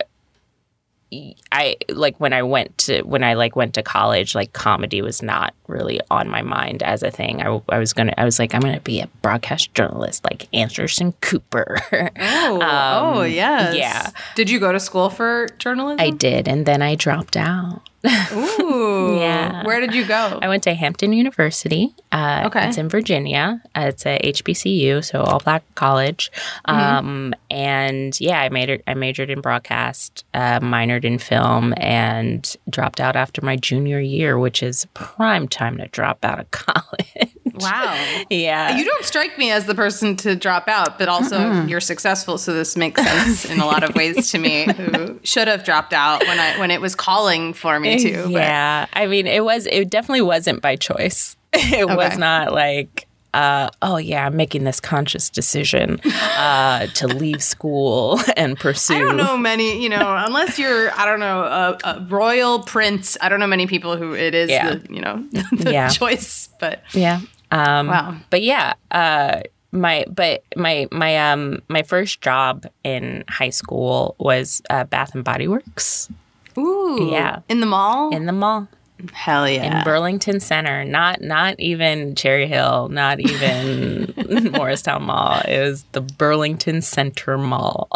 I 1.51 1.77
like 1.89 2.19
when 2.19 2.33
I 2.33 2.43
went 2.43 2.77
to 2.79 3.01
when 3.01 3.23
I 3.23 3.33
like 3.33 3.55
went 3.55 3.73
to 3.75 3.83
college, 3.83 4.35
like 4.35 4.53
comedy 4.53 5.01
was 5.01 5.23
not 5.23 5.55
really 5.67 5.99
on 6.11 6.29
my 6.29 6.43
mind 6.43 6.83
as 6.83 7.01
a 7.01 7.09
thing. 7.09 7.41
I, 7.41 7.61
I 7.69 7.79
was 7.79 7.93
gonna 7.93 8.13
I 8.15 8.25
was 8.25 8.37
like 8.37 8.53
I'm 8.53 8.61
gonna 8.61 8.79
be 8.79 9.01
a 9.01 9.07
broadcast 9.23 9.73
journalist 9.73 10.23
like 10.23 10.47
Anderson 10.53 11.13
Cooper. 11.21 11.77
Oh, 12.21 12.59
oh 12.61 13.21
yes. 13.23 13.75
yeah. 13.75 14.11
Did 14.35 14.49
you 14.49 14.59
go 14.59 14.71
to 14.71 14.79
school 14.79 15.09
for 15.09 15.47
journalism? 15.57 15.99
I 15.99 16.09
did, 16.09 16.47
and 16.47 16.65
then 16.65 16.81
I 16.81 16.95
dropped 16.95 17.35
out. 17.37 17.81
Ooh. 18.05 18.87
Yeah. 19.19 19.63
Where 19.65 19.79
did 19.81 19.93
you 19.93 20.05
go? 20.05 20.39
I 20.41 20.47
went 20.47 20.63
to 20.63 20.73
Hampton 20.73 21.11
University. 21.13 21.93
Uh, 22.11 22.43
Okay. 22.45 22.67
It's 22.67 22.77
in 22.77 22.87
Virginia. 22.87 23.61
Uh, 23.75 23.85
it's 23.89 24.05
a 24.05 24.17
HBCU, 24.23 25.03
so 25.03 25.21
all 25.21 25.39
black 25.39 25.63
college. 25.75 26.31
Um, 26.65 27.33
and 27.49 28.19
yeah, 28.21 28.39
I 28.39 28.49
majored. 28.49 28.81
I 28.87 28.93
majored 28.93 29.29
in 29.29 29.41
broadcast, 29.41 30.23
uh, 30.33 30.59
minored 30.61 31.03
in 31.03 31.17
film, 31.17 31.73
and 31.77 32.55
dropped 32.69 33.01
out 33.01 33.15
after 33.15 33.41
my 33.43 33.55
junior 33.57 33.99
year, 33.99 34.39
which 34.39 34.63
is 34.63 34.85
prime 34.93 35.47
time 35.47 35.77
to 35.77 35.87
drop 35.87 36.23
out 36.23 36.39
of 36.39 36.49
college. 36.51 37.29
wow. 37.71 38.23
yeah. 38.29 38.77
You 38.77 38.85
don't 38.85 39.03
strike 39.05 39.37
me 39.37 39.51
as 39.51 39.65
the 39.65 39.75
person 39.75 40.15
to 40.17 40.35
drop 40.35 40.67
out, 40.67 40.97
but 40.99 41.07
also 41.09 41.63
you're 41.65 41.79
successful, 41.79 42.37
so 42.37 42.53
this 42.53 42.75
makes 42.77 43.01
sense 43.03 43.45
in 43.45 43.59
a 43.59 43.65
lot 43.65 43.83
of 43.83 43.95
ways 43.95 44.31
to 44.31 44.37
me. 44.37 44.65
Who 44.77 45.19
should 45.23 45.47
have 45.47 45.63
dropped 45.63 45.93
out 45.93 46.21
when 46.27 46.39
I 46.39 46.57
when 46.59 46.71
it 46.71 46.81
was 46.81 46.95
calling 46.95 47.53
for 47.53 47.79
me 47.79 47.97
to? 47.99 48.23
but- 48.23 48.31
Yeah, 48.31 48.85
I 48.93 49.07
mean, 49.07 49.27
it 49.27 49.43
was. 49.43 49.65
It 49.67 49.89
definitely 49.89 50.21
wasn't 50.21 50.61
by 50.61 50.75
choice. 50.75 51.35
It 51.53 51.83
Okay. 51.83 51.95
was 51.95 52.17
not 52.17 52.53
like, 52.53 53.07
uh, 53.33 53.69
oh 53.81 53.97
yeah, 53.97 54.25
I'm 54.27 54.35
making 54.35 54.63
this 54.65 54.79
conscious 54.79 55.29
decision 55.29 55.99
uh, 56.05 56.85
to 56.87 57.07
leave 57.07 57.41
school 57.43 58.19
and 58.37 58.57
pursue. 58.57 58.95
I 58.95 58.99
don't 58.99 59.17
know 59.17 59.37
many, 59.37 59.81
you 59.81 59.89
know, 59.89 60.15
unless 60.27 60.57
you're, 60.59 60.91
I 60.97 61.05
don't 61.05 61.19
know, 61.19 61.41
a, 61.41 61.77
a 61.83 62.05
royal 62.09 62.59
prince. 62.61 63.17
I 63.21 63.29
don't 63.29 63.39
know 63.39 63.47
many 63.47 63.67
people 63.67 63.97
who 63.97 64.13
it 64.13 64.33
is, 64.35 64.49
Yeah. 64.49 64.75
the, 64.75 64.93
you 64.93 65.01
know, 65.01 65.23
the 65.51 65.71
Yeah. 65.73 65.89
choice. 65.89 66.49
But 66.59 66.83
Yeah. 66.93 67.21
Um, 67.51 67.87
Wow. 67.87 68.15
But 68.29 68.41
yeah, 68.43 68.73
uh, 68.91 69.41
my 69.71 70.05
but 70.09 70.43
my 70.55 70.87
my 70.91 71.31
um 71.31 71.61
my 71.67 71.83
first 71.83 72.21
job 72.21 72.65
in 72.83 73.23
high 73.29 73.49
school 73.51 74.15
was 74.19 74.61
uh, 74.69 74.83
Bath 74.85 75.13
and 75.15 75.23
Body 75.23 75.47
Works 75.47 76.09
ooh, 76.57 77.09
Yeah. 77.11 77.39
in 77.49 77.59
the 77.59 77.65
mall, 77.67 78.09
in 78.15 78.25
the 78.25 78.31
mall 78.33 78.67
hell 79.13 79.47
yeah, 79.49 79.79
in 79.79 79.83
Burlington 79.83 80.39
Center. 80.39 80.83
Not 80.83 81.21
not 81.21 81.59
even 81.59 82.15
Cherry 82.15 82.47
Hill. 82.47 82.89
Not 82.89 83.19
even 83.19 84.07
Moorestown 84.53 85.01
Mall. 85.01 85.41
It 85.47 85.61
was 85.61 85.83
the 85.91 86.01
Burlington 86.01 86.81
Center 86.81 87.37
Mall. 87.37 87.87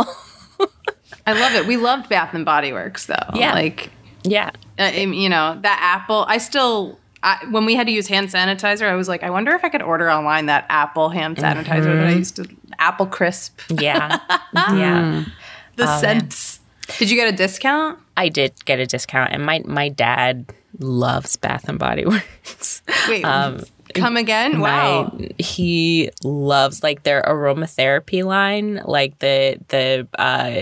I 1.26 1.34
love 1.34 1.54
it. 1.56 1.66
We 1.68 1.78
loved 1.78 2.10
Bath 2.10 2.34
and 2.34 2.46
Body 2.46 2.74
Works 2.74 3.06
though. 3.08 3.16
Yeah. 3.34 3.54
like 3.54 3.90
yeah. 4.24 4.52
uh, 4.80 4.86
you 4.94 5.30
know 5.30 5.58
that 5.62 5.80
Apple. 5.82 6.26
I 6.28 6.38
still. 6.38 7.00
I, 7.24 7.46
when 7.50 7.66
we 7.66 7.74
had 7.74 7.88
to 7.88 7.94
use 7.94 8.08
hand 8.08 8.28
sanitizer, 8.28 8.84
I 8.84 8.96
was 8.96 9.08
like, 9.08 9.24
I 9.24 9.30
wonder 9.30 9.54
if 9.54 9.64
I 9.64 9.70
could 9.70 9.82
order 9.82 10.12
online 10.12 10.48
that 10.48 10.66
Apple 10.70 11.10
hand 11.10 11.38
sanitizer 11.38 11.86
that 11.86 12.04
I 12.04 12.10
mm-hmm. 12.10 12.20
used 12.20 12.36
to, 12.36 12.48
Apple 12.80 13.08
Crisp, 13.08 13.62
Yeah. 13.70 14.20
yeah. 14.54 15.24
Mm. 15.24 15.32
the 15.78 15.86
Oh, 15.88 16.00
scents. 16.00 16.60
Did 17.00 17.10
you 17.10 17.16
get 17.16 17.34
a 17.34 17.36
discount? 17.36 17.98
I 18.18 18.28
did 18.28 18.54
get 18.66 18.80
a 18.80 18.86
discount 18.86 19.32
and 19.32 19.46
my 19.46 19.62
my 19.66 19.90
dad 19.90 20.54
loves 20.80 21.38
Bath 21.38 21.70
and 21.70 21.80
Body 21.80 22.06
Works. 22.06 22.82
Wait, 23.08 23.24
um, 23.24 23.62
come 23.94 24.18
again? 24.18 24.60
Wow. 24.60 25.14
My, 25.18 25.30
he 25.38 26.12
loves 26.24 26.84
like 26.84 27.04
their 27.04 27.22
aromatherapy 27.22 28.26
line, 28.26 28.82
like 28.86 29.18
the 29.20 29.60
the 29.70 30.08
uh, 30.20 30.62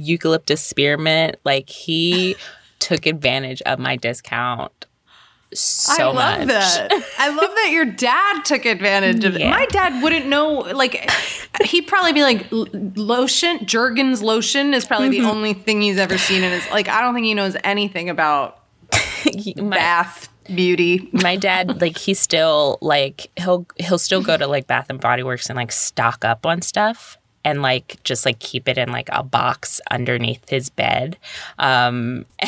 eucalyptus 0.00 0.62
spearmint. 0.62 1.36
Like 1.44 1.68
he 1.68 2.36
took 2.78 3.06
advantage 3.06 3.60
of 3.62 3.78
my 3.78 3.96
discount 3.96 4.72
so 5.54 5.92
I 6.02 6.06
love 6.06 6.38
much. 6.40 6.48
that. 6.48 6.90
I 7.18 7.28
love 7.28 7.50
that 7.54 7.70
your 7.70 7.84
dad 7.84 8.44
took 8.44 8.64
advantage 8.66 9.24
of 9.24 9.36
it. 9.36 9.48
My 9.48 9.66
dad 9.66 10.02
wouldn't 10.02 10.26
know. 10.26 10.54
Like, 10.58 11.10
he'd 11.64 11.82
probably 11.86 12.12
be 12.12 12.22
like, 12.22 12.46
lotion, 12.50 13.64
Jergens 13.66 14.22
lotion 14.22 14.74
is 14.74 14.84
probably 14.84 15.10
Mm-hmm. 15.10 15.24
the 15.24 15.30
only 15.30 15.54
thing 15.54 15.82
he's 15.82 15.98
ever 15.98 16.18
seen 16.18 16.42
in 16.42 16.50
his. 16.52 16.68
Like, 16.70 16.88
I 16.88 17.00
don't 17.00 17.14
think 17.14 17.26
he 17.26 17.34
knows 17.34 17.56
anything 17.64 18.10
about 18.10 18.60
my, 19.56 19.76
bath 19.76 20.28
beauty. 20.54 21.08
my 21.12 21.36
dad 21.36 21.80
like 21.80 21.98
he 21.98 22.14
still 22.14 22.78
like 22.80 23.30
he'll 23.36 23.66
he'll 23.76 23.98
still 23.98 24.22
go 24.22 24.36
to 24.36 24.46
like 24.46 24.66
Bath 24.68 24.86
and 24.90 25.00
Body 25.00 25.22
Works 25.24 25.48
and 25.50 25.56
like 25.56 25.72
stock 25.72 26.24
up 26.24 26.46
on 26.46 26.62
stuff 26.62 27.18
and 27.46 27.62
like 27.62 28.02
just 28.02 28.26
like 28.26 28.40
keep 28.40 28.68
it 28.68 28.76
in 28.76 28.90
like 28.90 29.08
a 29.12 29.22
box 29.22 29.80
underneath 29.90 30.48
his 30.50 30.68
bed. 30.68 31.16
Um 31.58 32.26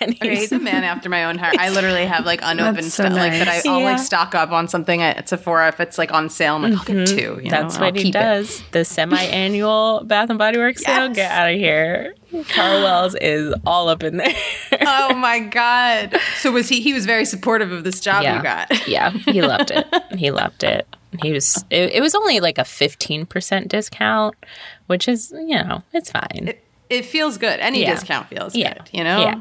and 0.00 0.14
Okay, 0.14 0.30
he's 0.30 0.38
he's 0.42 0.52
a 0.52 0.58
man 0.60 0.84
after 0.84 1.08
my 1.08 1.24
own 1.24 1.38
heart. 1.38 1.56
I 1.58 1.70
literally 1.70 2.06
have 2.06 2.24
like 2.24 2.38
unopened 2.44 2.84
so 2.84 3.04
stuff, 3.04 3.12
like 3.14 3.32
that. 3.32 3.48
I, 3.48 3.52
nice. 3.56 3.66
I'll 3.66 3.80
Yeah. 3.80 3.84
like 3.86 3.98
stock 3.98 4.34
up 4.36 4.50
on 4.52 4.68
something 4.68 5.02
at 5.02 5.28
Sephora 5.28 5.68
if 5.68 5.80
it's 5.80 5.98
like 5.98 6.12
on 6.12 6.30
sale. 6.30 6.54
I'm 6.54 6.62
like, 6.62 6.74
I'll 6.74 6.84
get 6.84 7.06
two. 7.08 7.16
You 7.16 7.28
Mm-hmm. 7.28 7.48
That's 7.48 7.74
know, 7.74 7.80
what 7.80 7.86
I'll 7.88 7.94
he 7.94 8.02
keep 8.04 8.14
it. 8.14 8.18
does. 8.18 8.62
The 8.70 8.84
semi-annual 8.84 10.04
Bath 10.04 10.30
and 10.30 10.38
Body 10.38 10.58
Works 10.58 10.82
sale. 10.84 11.08
Get 11.12 11.30
out 11.30 11.50
of 11.50 11.56
here. 11.56 12.14
Carl 12.50 12.82
Wells 12.82 13.14
is 13.20 13.54
all 13.66 13.88
up 13.88 14.02
in 14.02 14.16
there. 14.18 14.34
Oh 14.80 15.14
my 15.14 15.38
god! 15.50 16.16
So 16.38 16.52
was 16.52 16.68
he? 16.68 16.80
He 16.80 16.92
was 16.92 17.06
very 17.06 17.24
supportive 17.24 17.72
of 17.72 17.84
this 17.84 18.00
job 18.00 18.22
you 18.22 18.42
got. 18.42 18.88
yeah, 18.88 19.10
he 19.10 19.40
loved 19.42 19.70
it. 19.70 19.86
He 20.16 20.30
loved 20.30 20.62
it. 20.62 20.86
He 21.22 21.32
was. 21.32 21.64
It, 21.70 21.92
it 21.94 22.00
was 22.00 22.14
only 22.14 22.40
like 22.40 22.58
a 22.58 22.64
fifteen 22.64 23.24
percent 23.26 23.68
discount, 23.68 24.34
which 24.88 25.08
is 25.08 25.30
you 25.32 25.56
know 25.62 25.82
it's 25.92 26.10
fine. 26.10 26.52
It 26.90 27.04
feels 27.04 27.38
good. 27.38 27.60
Any 27.60 27.82
Yeah. 27.82 27.94
discount 27.94 28.28
feels 28.28 28.54
Yeah. 28.54 28.74
good. 28.74 28.90
You 28.92 29.04
know. 29.04 29.20
Yeah. 29.20 29.40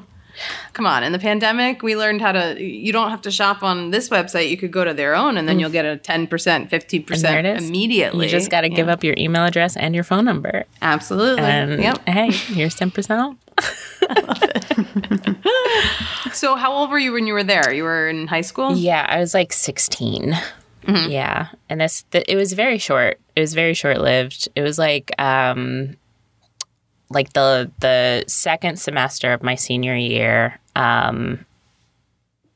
Come 0.73 0.85
on. 0.85 1.03
In 1.03 1.11
the 1.11 1.19
pandemic, 1.19 1.81
we 1.81 1.95
learned 1.95 2.21
how 2.21 2.31
to. 2.31 2.61
You 2.63 2.93
don't 2.93 3.09
have 3.09 3.21
to 3.23 3.31
shop 3.31 3.63
on 3.63 3.91
this 3.91 4.09
website. 4.09 4.49
You 4.49 4.57
could 4.57 4.71
go 4.71 4.83
to 4.83 4.93
their 4.93 5.15
own, 5.15 5.37
and 5.37 5.47
then 5.47 5.59
you'll 5.59 5.69
get 5.71 5.85
a 5.85 5.97
ten 5.97 6.27
percent, 6.27 6.69
fifty 6.69 6.99
Mm. 6.99 7.11
And 7.13 7.21
there 7.23 7.41
percent 7.43 7.63
immediately. 7.69 8.25
You 8.25 8.31
just 8.31 8.51
got 8.51 8.61
to 8.61 8.69
give 8.69 8.87
Yeah. 8.87 8.93
up 8.93 9.03
your 9.03 9.15
email 9.17 9.45
address 9.45 9.75
and 9.77 9.95
your 9.95 10.03
phone 10.03 10.25
number, 10.25 10.65
Absolutely. 10.81 11.43
and 11.43 11.81
yep. 11.81 12.07
hey, 12.07 12.31
here's 12.31 12.75
ten 12.75 12.91
percent 12.91 13.21
off. 13.59 13.89
I 14.09 14.21
love 14.21 14.43
it. 14.43 16.33
So, 16.33 16.55
how 16.55 16.71
old 16.73 16.89
were 16.91 16.99
you 16.99 17.13
when 17.13 17.25
you 17.25 17.33
were 17.33 17.43
there? 17.43 17.73
You 17.73 17.83
were 17.83 18.07
in 18.09 18.27
high 18.27 18.41
school. 18.41 18.75
Yeah, 18.75 19.05
I 19.09 19.17
was 19.19 19.33
like 19.33 19.51
16. 19.53 20.35
Yeah, 20.87 21.47
and 21.69 21.81
this 21.81 22.03
th- 22.11 22.23
it 22.29 22.35
was 22.37 22.53
very 22.53 22.77
short. 22.77 23.19
It 23.35 23.41
was 23.41 23.53
very 23.53 23.73
short 23.73 23.99
lived. 23.99 24.47
It 24.55 24.61
was 24.61 24.77
like 24.79 25.11
um 25.19 25.97
like 27.09 27.33
the 27.33 27.71
the 27.79 28.23
second 28.27 28.79
semester 28.79 29.33
of 29.33 29.43
my 29.43 29.55
senior 29.55 29.95
year, 29.95 30.59
um 30.75 31.45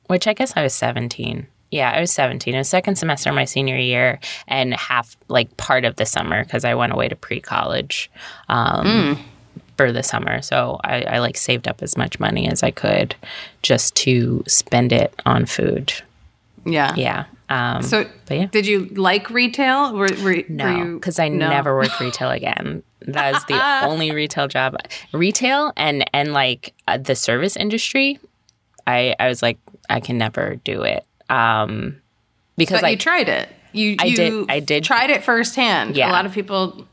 which 0.07 0.27
I 0.27 0.33
guess 0.33 0.53
I 0.57 0.63
was 0.63 0.73
17. 0.73 1.47
Yeah, 1.69 1.89
I 1.89 2.01
was 2.01 2.11
17. 2.11 2.53
It 2.53 2.57
was 2.57 2.67
second 2.67 2.97
semester 2.97 3.29
of 3.29 3.35
my 3.35 3.45
senior 3.45 3.77
year 3.77 4.19
and 4.47 4.73
half 4.73 5.15
like 5.29 5.55
part 5.55 5.85
of 5.85 5.95
the 5.95 6.05
summer 6.05 6.43
because 6.43 6.65
I 6.65 6.75
went 6.75 6.91
away 6.91 7.07
to 7.07 7.15
pre-college. 7.15 8.11
Um 8.49 9.23
for 9.77 9.91
the 9.91 10.03
summer. 10.03 10.41
So 10.43 10.79
I, 10.83 11.01
I 11.03 11.19
like 11.19 11.35
saved 11.37 11.67
up 11.67 11.81
as 11.81 11.97
much 11.97 12.19
money 12.19 12.47
as 12.47 12.61
I 12.61 12.69
could 12.69 13.15
just 13.63 13.95
to 13.95 14.43
spend 14.47 14.91
it 14.91 15.13
on 15.25 15.47
food. 15.47 15.93
Yeah. 16.65 16.93
Yeah. 16.95 17.25
Um, 17.49 17.81
So, 17.83 18.05
yeah. 18.29 18.45
did 18.51 18.65
you 18.65 18.85
like 18.95 19.29
retail? 19.29 19.93
Were, 19.93 20.07
were, 20.23 20.43
no, 20.47 20.93
because 20.95 21.19
I 21.19 21.27
no. 21.27 21.49
never 21.49 21.75
worked 21.75 21.99
retail 21.99 22.29
again. 22.31 22.83
That 23.01 23.35
is 23.35 23.43
the 23.45 23.59
only 23.85 24.11
retail 24.11 24.47
job. 24.47 24.75
Retail 25.11 25.73
and 25.75 26.05
and 26.13 26.33
like 26.33 26.73
uh, 26.87 26.97
the 26.97 27.15
service 27.15 27.55
industry, 27.57 28.19
I 28.87 29.15
I 29.19 29.27
was 29.27 29.41
like 29.41 29.57
I 29.89 29.99
can 29.99 30.17
never 30.17 30.57
do 30.63 30.83
it. 30.83 31.05
Um, 31.29 32.01
because 32.57 32.81
But 32.81 32.91
you 32.91 32.97
tried 32.97 33.27
it. 33.27 33.49
You, 33.73 33.95
I 33.99 34.05
you 34.05 34.15
did- 34.15 34.45
I 34.51 34.59
did. 34.59 34.83
tried 34.83 35.09
it 35.09 35.23
firsthand. 35.23 35.95
Yeah. 35.97 36.09
A 36.09 36.13
lot 36.13 36.25
of 36.25 36.33
people 36.33 36.85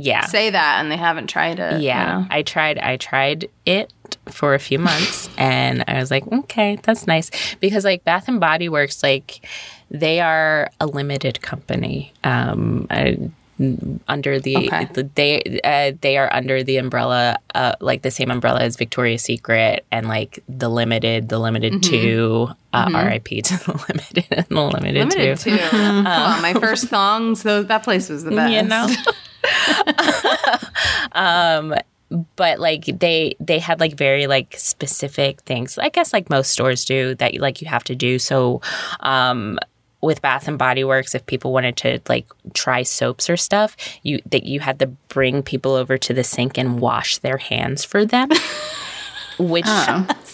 yeah 0.00 0.26
say 0.26 0.48
that 0.50 0.80
and 0.80 0.92
they 0.92 0.96
haven't 0.96 1.26
tried 1.26 1.58
it. 1.58 1.80
you 1.80 1.88
Yeah, 1.88 2.20
know? 2.20 2.26
I 2.30 2.42
tried. 2.42 2.78
I 2.78 2.96
tried 2.98 3.48
it 3.66 3.92
for 4.26 4.54
a 4.54 4.58
few 4.58 4.78
months, 4.78 5.28
and 5.38 5.84
I 5.88 5.98
was 5.98 6.10
like, 6.10 6.26
okay, 6.26 6.78
that's 6.82 7.06
nice 7.06 7.30
because 7.60 7.84
like 7.84 8.04
Bath 8.04 8.28
and 8.28 8.40
Body 8.40 8.68
Works, 8.68 9.02
like 9.02 9.44
they 9.90 10.20
are 10.20 10.70
a 10.80 10.86
limited 10.86 11.40
company. 11.42 12.12
Um, 12.24 12.86
I, 12.90 13.30
under 14.06 14.38
the, 14.38 14.56
Okay. 14.56 14.84
the 14.92 15.02
they 15.16 15.60
uh, 15.64 15.90
they 16.00 16.16
are 16.16 16.32
under 16.32 16.62
the 16.62 16.76
umbrella 16.76 17.38
uh, 17.56 17.72
like 17.80 18.02
the 18.02 18.10
same 18.12 18.30
umbrella 18.30 18.60
as 18.60 18.76
Victoria's 18.76 19.22
Secret 19.22 19.84
and 19.90 20.06
like 20.06 20.38
the 20.48 20.68
limited 20.68 21.28
the 21.28 21.40
limited 21.40 21.72
Mm-hmm. 21.72 21.90
two 21.90 22.48
uh, 22.72 22.88
RIP 22.94 23.42
to 23.42 23.56
the 23.56 23.72
limited 23.88 24.26
and 24.30 24.46
the 24.48 24.60
limited, 24.62 25.08
Limited 25.08 25.38
two. 25.38 25.56
too. 25.56 25.58
Come 25.70 26.06
on, 26.06 26.40
my 26.40 26.54
first 26.54 26.86
thongs. 26.86 27.42
Those 27.42 27.66
that 27.66 27.82
place 27.82 28.08
was 28.08 28.22
the 28.22 28.30
best. 28.36 28.52
you 28.52 28.62
know 28.62 28.86
um 31.12 31.74
but 32.36 32.58
like 32.58 32.84
they 32.86 33.34
they 33.40 33.58
had 33.58 33.80
like 33.80 33.94
very 33.94 34.26
like 34.26 34.54
specific 34.56 35.40
things. 35.42 35.78
I 35.78 35.88
guess 35.88 36.12
like 36.12 36.30
most 36.30 36.50
stores 36.50 36.84
do 36.84 37.14
that 37.16 37.38
like 37.38 37.60
you 37.60 37.68
have 37.68 37.84
to 37.84 37.94
do. 37.94 38.18
So 38.18 38.60
um 39.00 39.58
with 40.00 40.22
bath 40.22 40.46
and 40.46 40.58
body 40.58 40.84
works 40.84 41.14
if 41.14 41.26
people 41.26 41.52
wanted 41.52 41.76
to 41.76 42.00
like 42.08 42.26
try 42.54 42.84
soaps 42.84 43.28
or 43.28 43.36
stuff 43.36 43.76
you 44.04 44.20
that 44.30 44.44
you 44.44 44.60
had 44.60 44.78
to 44.78 44.86
bring 44.86 45.42
people 45.42 45.72
over 45.72 45.98
to 45.98 46.14
the 46.14 46.22
sink 46.22 46.56
and 46.56 46.78
wash 46.78 47.18
their 47.18 47.36
hands 47.36 47.82
for 47.82 48.04
them 48.04 48.28
which 49.38 49.66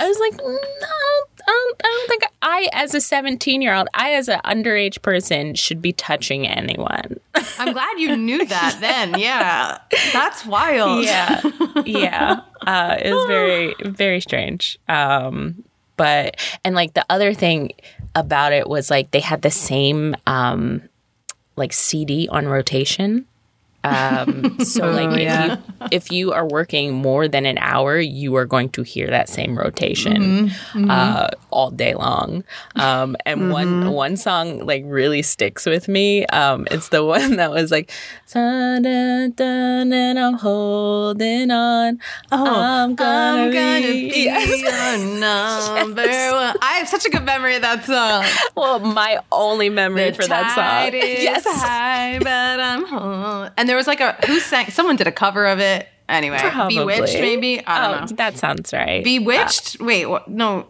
I 0.01 0.09
was 0.09 0.19
like, 0.19 0.37
no, 0.37 0.59
I 0.89 1.23
don't, 1.47 1.81
I 1.85 1.89
don't 1.89 2.09
think 2.09 2.25
I, 2.43 2.69
as 2.73 2.95
a 2.95 3.01
17 3.01 3.63
year 3.63 3.75
old, 3.75 3.89
I, 3.95 4.13
as 4.15 4.29
an 4.29 4.41
underage 4.45 5.03
person, 5.03 5.55
should 5.55 5.83
be 5.83 5.93
touching 5.93 6.47
anyone. 6.47 7.19
I'm 7.59 7.73
glad 7.73 7.99
you 7.99 8.17
knew 8.17 8.45
that 8.47 8.79
then. 8.81 9.19
Yeah. 9.19 9.79
That's 10.13 10.47
wild. 10.47 11.05
yeah. 11.05 11.43
Yeah. 11.85 12.41
Uh, 12.67 12.97
it 13.01 13.13
was 13.13 13.27
very, 13.27 13.75
very 13.85 14.21
strange. 14.21 14.79
Um, 14.89 15.65
but, 15.97 16.37
and 16.65 16.75
like 16.75 16.95
the 16.95 17.05
other 17.11 17.35
thing 17.35 17.73
about 18.15 18.53
it 18.53 18.69
was 18.69 18.91
like 18.91 19.11
they 19.11 19.21
had 19.21 19.43
the 19.43 19.51
same, 19.51 20.17
um, 20.27 20.83
like 21.57 21.73
CD 21.73 22.29
on 22.29 22.49
rotation. 22.49 23.27
Um, 23.85 24.59
so 24.65 24.91
like 24.91 25.11
if 25.19 25.21
yeah. 25.21 25.45
you 25.57 25.63
if 25.93 26.11
you 26.11 26.33
are 26.33 26.47
working 26.47 26.93
more 26.95 27.29
than 27.29 27.45
an 27.47 27.59
hour, 27.59 27.99
you 28.01 28.35
are 28.37 28.47
going 28.47 28.71
to 28.71 28.83
hear 28.83 29.09
that 29.11 29.29
same 29.29 29.57
rotation 29.59 30.51
Uh, 30.75 31.29
all 31.51 31.71
day 31.71 31.95
long. 31.95 32.45
Um, 32.77 33.17
and 33.27 33.53
one 33.53 33.91
one 33.93 34.17
song 34.17 34.65
like 34.67 34.83
really 34.87 35.23
sticks 35.23 35.67
with 35.67 35.87
me. 35.87 36.25
Um, 36.27 36.67
it's 36.71 36.89
the 36.89 37.05
one 37.15 37.37
that 37.37 37.51
was 37.51 37.71
like, 37.71 37.91
"Dun, 38.33 38.83
dun, 38.83 39.31
dun, 39.33 39.93
and 39.93 40.19
I'm 40.19 40.35
holding 40.35 41.51
on. 41.51 41.99
I'm 42.33 42.95
gonna, 42.95 43.43
I'm 43.45 43.51
gonna 43.53 43.81
be." 43.87 44.11
be 44.11 44.25
Yes. 44.25 44.49
your 44.63 45.21
number 45.21 46.03
one. 46.03 46.57
I 46.63 46.77
have 46.79 46.89
such 46.89 47.05
a 47.05 47.11
good 47.11 47.25
memory 47.25 47.57
of 47.57 47.63
that 47.63 47.85
song. 47.85 48.25
Well, 48.57 48.79
my 48.81 49.19
only 49.31 49.69
memory 49.69 50.11
The 50.11 50.15
for 50.23 50.27
that 50.29 50.55
song. 50.55 50.93
yes. 51.01 51.45
high, 51.47 52.19
but 52.19 52.61
I'm 52.61 52.85
home. 52.87 53.51
And 53.57 53.69
there 53.69 53.74
was 53.77 53.87
like 53.87 54.01
a 54.01 54.13
who 54.27 54.41
sang? 54.41 54.71
Someone 54.71 54.97
did 54.97 55.07
a 55.07 55.13
cover 55.13 55.47
of 55.47 55.59
it. 55.61 55.89
Anyway, 56.09 56.37
Probably. 56.39 56.77
Bewitched, 56.79 57.15
maybe. 57.15 57.67
I 57.67 57.81
don't 57.89 57.97
Oh, 57.97 58.01
know. 58.07 58.17
that 58.17 58.37
sounds 58.37 58.73
right. 58.75 59.03
Bewitched. 59.03 59.81
Wait, 59.81 60.05
what? 60.07 60.29
no. 60.29 60.67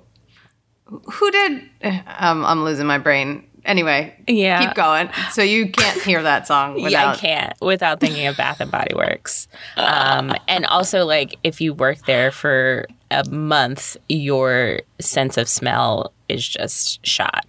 Who 0.86 1.30
did? 1.30 1.62
Um, 2.18 2.44
I'm 2.44 2.62
losing 2.64 2.86
my 2.86 2.98
brain. 2.98 3.44
Anyway, 3.64 4.14
Yeah. 4.28 4.64
keep 4.66 4.74
going. 4.74 5.08
So 5.32 5.42
you 5.42 5.70
can't 5.72 6.00
hear 6.02 6.22
that 6.22 6.46
song 6.46 6.74
without. 6.74 6.90
yeah, 6.92 7.10
I 7.12 7.16
can't 7.16 7.54
without 7.62 7.98
thinking 7.98 8.26
of 8.26 8.36
Bath 8.36 8.60
and 8.60 8.70
Body 8.70 8.94
Works. 8.94 9.48
Um, 9.76 10.34
and 10.46 10.66
also, 10.66 11.04
like, 11.06 11.34
if 11.42 11.60
you 11.62 11.72
work 11.74 12.04
there 12.06 12.30
for 12.30 12.86
a 13.10 13.24
month, 13.30 13.96
your 14.08 14.80
sense 15.00 15.36
of 15.38 15.48
smell 15.48 16.12
is 16.28 16.46
just 16.46 17.04
shot 17.06 17.46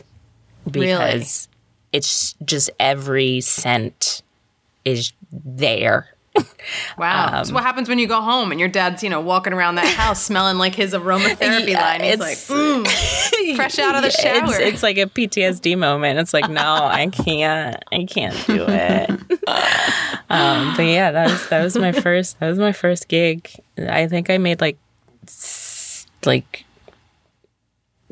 because 0.72 1.48
it's 1.92 2.34
just 2.46 2.70
every 2.80 3.42
scent 3.42 4.22
is 4.86 5.12
there. 5.32 6.08
Wow. 6.98 7.40
Um, 7.40 7.46
so 7.46 7.54
what 7.54 7.64
happens 7.64 7.88
when 7.88 8.00
you 8.00 8.08
go 8.08 8.20
home 8.22 8.52
and 8.52 8.60
your 8.60 8.68
dad's, 8.70 9.04
you 9.04 9.10
know, 9.10 9.22
walking 9.22 9.54
around 9.54 9.76
that 9.76 9.88
house 9.98 10.22
smelling 10.22 10.58
like 10.58 10.76
his 10.76 10.94
aromatherapy 10.94 11.70
Yeah, 11.70 11.82
line? 11.82 12.02
He's 12.04 12.20
like, 12.20 12.38
mm, 12.38 13.56
fresh 13.56 13.80
out 13.80 13.96
of 13.96 14.02
the 14.02 14.10
shower. 14.10 14.46
It's, 14.46 14.60
it's 14.60 14.84
like 14.84 14.98
a 14.98 15.06
PTSD 15.06 15.78
moment. 15.78 16.20
It's 16.20 16.34
like, 16.34 16.50
no, 16.50 16.62
I 16.62 17.08
can't, 17.08 17.82
I 17.92 18.06
can't 18.06 18.36
do 18.48 18.66
it. 18.68 19.10
um, 20.30 20.76
but 20.76 20.84
yeah, 20.84 21.12
that 21.12 21.30
was 21.30 21.48
that 21.50 21.64
was 21.64 21.78
my 21.78 21.92
first 21.92 22.40
that 22.40 22.50
was 22.50 22.60
my 22.60 22.72
first 22.74 23.08
gig. 23.08 23.50
I 23.78 24.08
think 24.08 24.30
I 24.30 24.38
made 24.38 24.60
like 24.60 24.78
like 26.26 26.66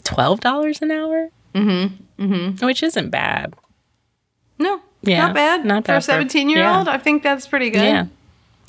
twelve 0.03 0.39
dollars 0.39 0.81
an 0.81 0.91
hour, 0.91 1.29
mm-hmm. 1.55 2.23
Mm-hmm. 2.23 2.65
which 2.65 2.83
isn't 2.83 3.09
bad. 3.09 3.53
no, 4.59 4.81
Yeah, 5.03 5.27
not 5.27 5.33
bad. 5.35 5.65
not 5.65 5.83
bad 5.83 5.93
for 5.93 5.97
a 5.97 6.01
17 6.01 6.49
year 6.49 6.65
old. 6.67 6.87
yeah. 6.87 6.93
I 6.93 6.97
think 6.97 7.23
that's 7.23 7.47
pretty 7.47 7.69
good. 7.69 7.83
Yeah. 7.83 8.05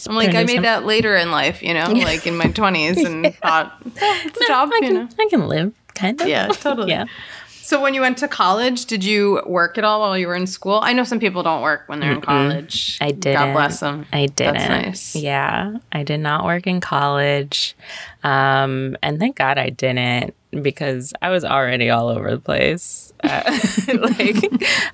I'm 0.09 0.17
like, 0.17 0.35
I 0.35 0.43
made 0.45 0.64
that 0.64 0.85
later 0.85 1.17
in 1.17 1.31
life, 1.31 1.62
you 1.62 1.73
know, 1.73 1.88
like 1.93 2.26
in 2.26 2.37
my 2.37 2.47
20s 2.47 3.05
and 3.07 3.35
thought, 3.43 3.81
"Eh, 3.87 3.91
it's 4.25 4.41
a 4.41 4.47
job, 4.49 4.69
I 4.73 4.76
you 4.76 4.81
can 4.83 4.95
know. 4.95 5.09
I 5.19 5.26
can 5.31 5.49
live 5.49 5.73
kind 5.95 6.21
of. 6.21 6.26
Yeah, 6.29 6.49
totally. 6.49 6.91
yeah. 6.91 7.05
So 7.49 7.81
when 7.81 7.95
you 7.95 8.03
went 8.03 8.19
to 8.19 8.29
college, 8.29 8.85
did 8.85 9.03
you 9.05 9.41
work 9.47 9.79
at 9.79 9.85
all 9.85 10.00
while 10.00 10.19
you 10.19 10.26
were 10.26 10.35
in 10.35 10.47
school? 10.47 10.81
I 10.83 10.93
know 10.93 11.05
some 11.05 11.19
people 11.19 11.43
don't 11.43 11.62
work 11.62 11.85
when 11.87 12.00
they're 12.00 12.12
in 12.12 12.21
college. 12.21 12.99
I 13.00 13.12
didn't. 13.12 13.41
God 13.41 13.53
bless 13.55 13.81
them. 13.81 14.05
I 14.12 14.26
didn't. 14.26 14.55
nice. 14.57 15.17
Yeah, 15.17 15.79
I 15.91 16.03
did 16.03 16.19
not 16.21 16.45
work 16.45 16.67
in 16.67 16.81
college, 16.83 17.75
um, 18.23 18.99
and 19.03 19.19
thank 19.19 19.37
God 19.37 19.57
I 19.57 19.71
didn't 19.71 20.35
because 20.62 21.12
I 21.23 21.30
was 21.30 21.44
already 21.44 21.90
all 21.90 22.08
over 22.08 22.30
the 22.30 22.40
place. 22.40 23.12
Uh, 23.23 23.58
like 23.94 24.37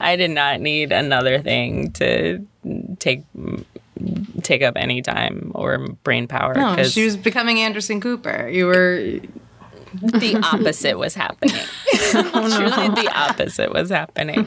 I 0.00 0.16
did 0.16 0.30
not 0.30 0.60
need 0.60 0.92
another 0.92 1.40
thing 1.40 1.92
to 1.92 2.46
take 2.98 3.24
take 4.42 4.62
up 4.62 4.74
any 4.76 5.02
time 5.02 5.52
or 5.54 5.78
brain 6.04 6.26
power. 6.26 6.54
No, 6.54 6.82
she 6.84 7.04
was 7.04 7.16
becoming 7.16 7.58
Anderson 7.60 8.00
Cooper. 8.00 8.48
You 8.48 8.66
were 8.66 9.20
the 9.94 10.36
opposite 10.52 10.98
was 10.98 11.14
happening. 11.14 11.56
Truly, 12.10 12.88
the 12.88 13.10
opposite 13.14 13.72
was 13.72 13.90
happening. 13.90 14.46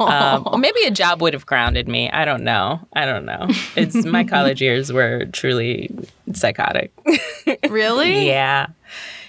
Um, 0.00 0.60
maybe 0.60 0.82
a 0.86 0.90
job 0.90 1.20
would 1.20 1.32
have 1.32 1.46
grounded 1.46 1.88
me. 1.88 2.10
I 2.10 2.24
don't 2.24 2.44
know. 2.44 2.80
I 2.92 3.04
don't 3.04 3.24
know. 3.24 3.48
It's 3.76 4.04
my 4.04 4.24
college 4.24 4.62
years 4.62 4.92
were 4.92 5.24
truly 5.26 5.90
psychotic. 6.32 6.92
really? 7.68 8.26
yeah, 8.26 8.68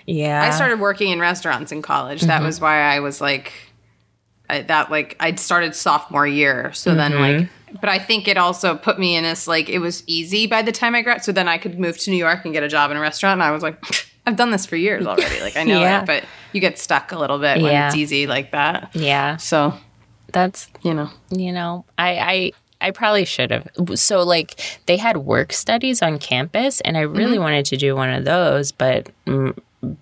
yeah. 0.06 0.44
I 0.44 0.50
started 0.52 0.80
working 0.80 1.12
in 1.12 1.20
restaurants 1.20 1.72
in 1.72 1.82
college. 1.82 2.22
That 2.22 2.38
Mm-hmm. 2.38 2.46
was 2.46 2.60
why 2.62 2.80
I 2.82 3.00
was 3.00 3.22
like, 3.22 3.52
I, 4.50 4.62
that 4.62 4.92
like 4.92 5.16
I 5.20 5.34
started 5.36 5.74
sophomore 5.76 6.28
year. 6.28 6.72
So 6.74 6.94
then 6.96 7.14
Mm-hmm. 7.14 7.40
like, 7.40 7.50
but 7.82 7.90
I 7.90 8.00
think 8.00 8.28
it 8.28 8.38
also 8.38 8.76
put 8.78 9.00
me 9.00 9.16
in 9.16 9.24
this 9.24 9.48
like 9.48 9.68
it 9.70 9.80
was 9.80 10.04
easy 10.08 10.48
by 10.48 10.62
the 10.62 10.72
time 10.72 10.96
I 10.96 11.02
got. 11.02 11.26
So 11.26 11.32
then 11.32 11.48
I 11.48 11.58
could 11.58 11.80
move 11.80 11.98
to 12.00 12.12
New 12.12 12.18
York 12.18 12.46
and 12.46 12.54
get 12.54 12.64
a 12.64 12.68
job 12.70 12.92
in 12.92 12.98
a 12.98 13.02
restaurant. 13.02 13.34
And 13.42 13.44
I 13.44 13.52
was 13.52 13.64
like, 13.64 13.84
I've 14.28 14.36
done 14.38 14.52
this 14.52 14.66
for 14.66 14.76
years 14.76 15.06
already. 15.06 15.40
Like 15.42 15.58
I 15.58 15.64
know 15.64 15.80
Yeah. 15.82 16.02
it, 16.02 16.06
but 16.06 16.24
you 16.54 16.62
get 16.62 16.80
stuck 16.80 17.12
a 17.12 17.20
little 17.20 17.38
bit 17.40 17.62
when 17.62 17.74
it's 17.88 17.96
easy 17.96 18.28
like 18.28 18.52
that. 18.52 18.92
Yeah, 18.96 19.38
So 19.38 19.74
that's 20.32 20.68
you 20.84 20.94
know, 20.94 21.10
you 21.32 21.52
know, 21.52 21.86
I 21.98 22.52
I 22.82 22.88
I 22.88 22.92
probably 22.92 23.26
should 23.26 23.52
have. 23.52 23.68
So 23.96 24.24
like 24.24 24.60
they 24.86 24.98
had 24.98 25.18
work 25.18 25.52
studies 25.54 26.02
on 26.02 26.18
campus, 26.20 26.82
and 26.82 26.98
I 26.98 27.02
really 27.02 27.40
wanted 27.40 27.66
to 27.68 27.78
do 27.78 27.96
one 27.96 28.10
of 28.12 28.26
those, 28.26 28.72
but 28.72 29.10
mm, 29.26 29.58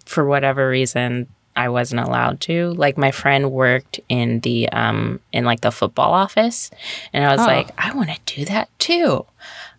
for 0.05 0.25
whatever 0.25 0.69
reason. 0.69 1.27
I 1.55 1.69
wasn't 1.69 2.01
allowed 2.01 2.41
to. 2.41 2.71
Like 2.73 2.97
my 2.97 3.11
friend 3.11 3.51
worked 3.51 3.99
in 4.09 4.39
the 4.39 4.67
um 4.69 5.19
in 5.31 5.45
like 5.45 5.61
the 5.61 5.71
football 5.71 6.11
office, 6.13 6.71
and 7.13 7.23
I 7.23 7.31
was 7.31 7.41
Oh. 7.41 7.45
like, 7.45 7.69
I 7.77 7.93
want 7.93 8.09
to 8.09 8.19
do 8.35 8.45
that 8.45 8.69
too, 8.79 9.25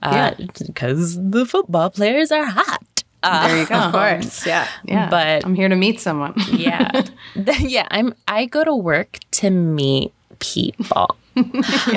Yeah. 0.02 0.34
because 0.66 1.16
the 1.20 1.44
football 1.44 1.90
players 1.90 2.30
are 2.30 2.44
hot. 2.44 3.02
Uh, 3.24 3.48
there 3.48 3.58
you 3.58 3.66
go. 3.66 3.74
Of 3.74 3.92
course, 3.92 4.46
yeah, 4.52 4.68
yeah. 4.84 5.08
But- 5.10 5.44
I'm 5.44 5.54
here 5.56 5.68
to 5.68 5.74
meet 5.74 5.98
someone. 5.98 6.34
yeah, 6.52 7.02
yeah. 7.58 7.88
I'm. 7.90 8.14
I 8.28 8.46
go 8.46 8.62
to 8.62 8.74
work 8.76 9.18
to 9.40 9.50
meet 9.50 10.12
people. 10.38 11.16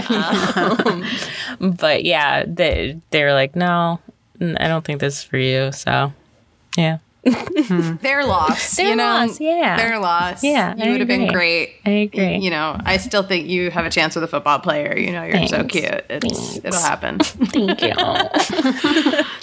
Um, 0.09 1.05
but 1.77 2.03
yeah, 2.03 2.43
they 2.47 2.99
they're 3.11 3.33
like, 3.33 3.55
no, 3.55 3.99
I 4.41 4.67
don't 4.67 4.83
think 4.85 4.99
this 5.01 5.17
is 5.19 5.23
for 5.23 5.37
you. 5.37 5.71
So, 5.71 6.13
yeah, 6.77 6.97
Their 8.01 8.25
loss. 8.25 8.75
Their 8.75 8.89
you 8.89 8.95
know? 8.95 9.03
loss, 9.03 9.39
yeah. 9.39 9.77
Their 9.77 9.99
loss. 9.99 10.43
Yeah, 10.43 10.75
You 10.75 10.91
would 10.91 10.99
have 11.01 11.07
been 11.07 11.31
great. 11.31 11.75
I 11.85 11.89
agree. 11.89 12.37
You 12.37 12.49
know, 12.49 12.79
I 12.85 12.97
still 12.97 13.23
think 13.23 13.47
you 13.47 13.71
have 13.71 13.85
a 13.85 13.89
chance 13.89 14.15
with 14.15 14.23
a 14.23 14.27
football 14.27 14.59
player. 14.59 14.97
You 14.97 15.11
know, 15.11 15.23
you're 15.23 15.47
so 15.47 15.63
cute. 15.63 16.05
It's, 16.09 16.51
Thanks. 16.51 16.65
it'll 16.65 16.81
happen. 16.81 17.19
thank 17.19 17.81
you. 17.81 17.93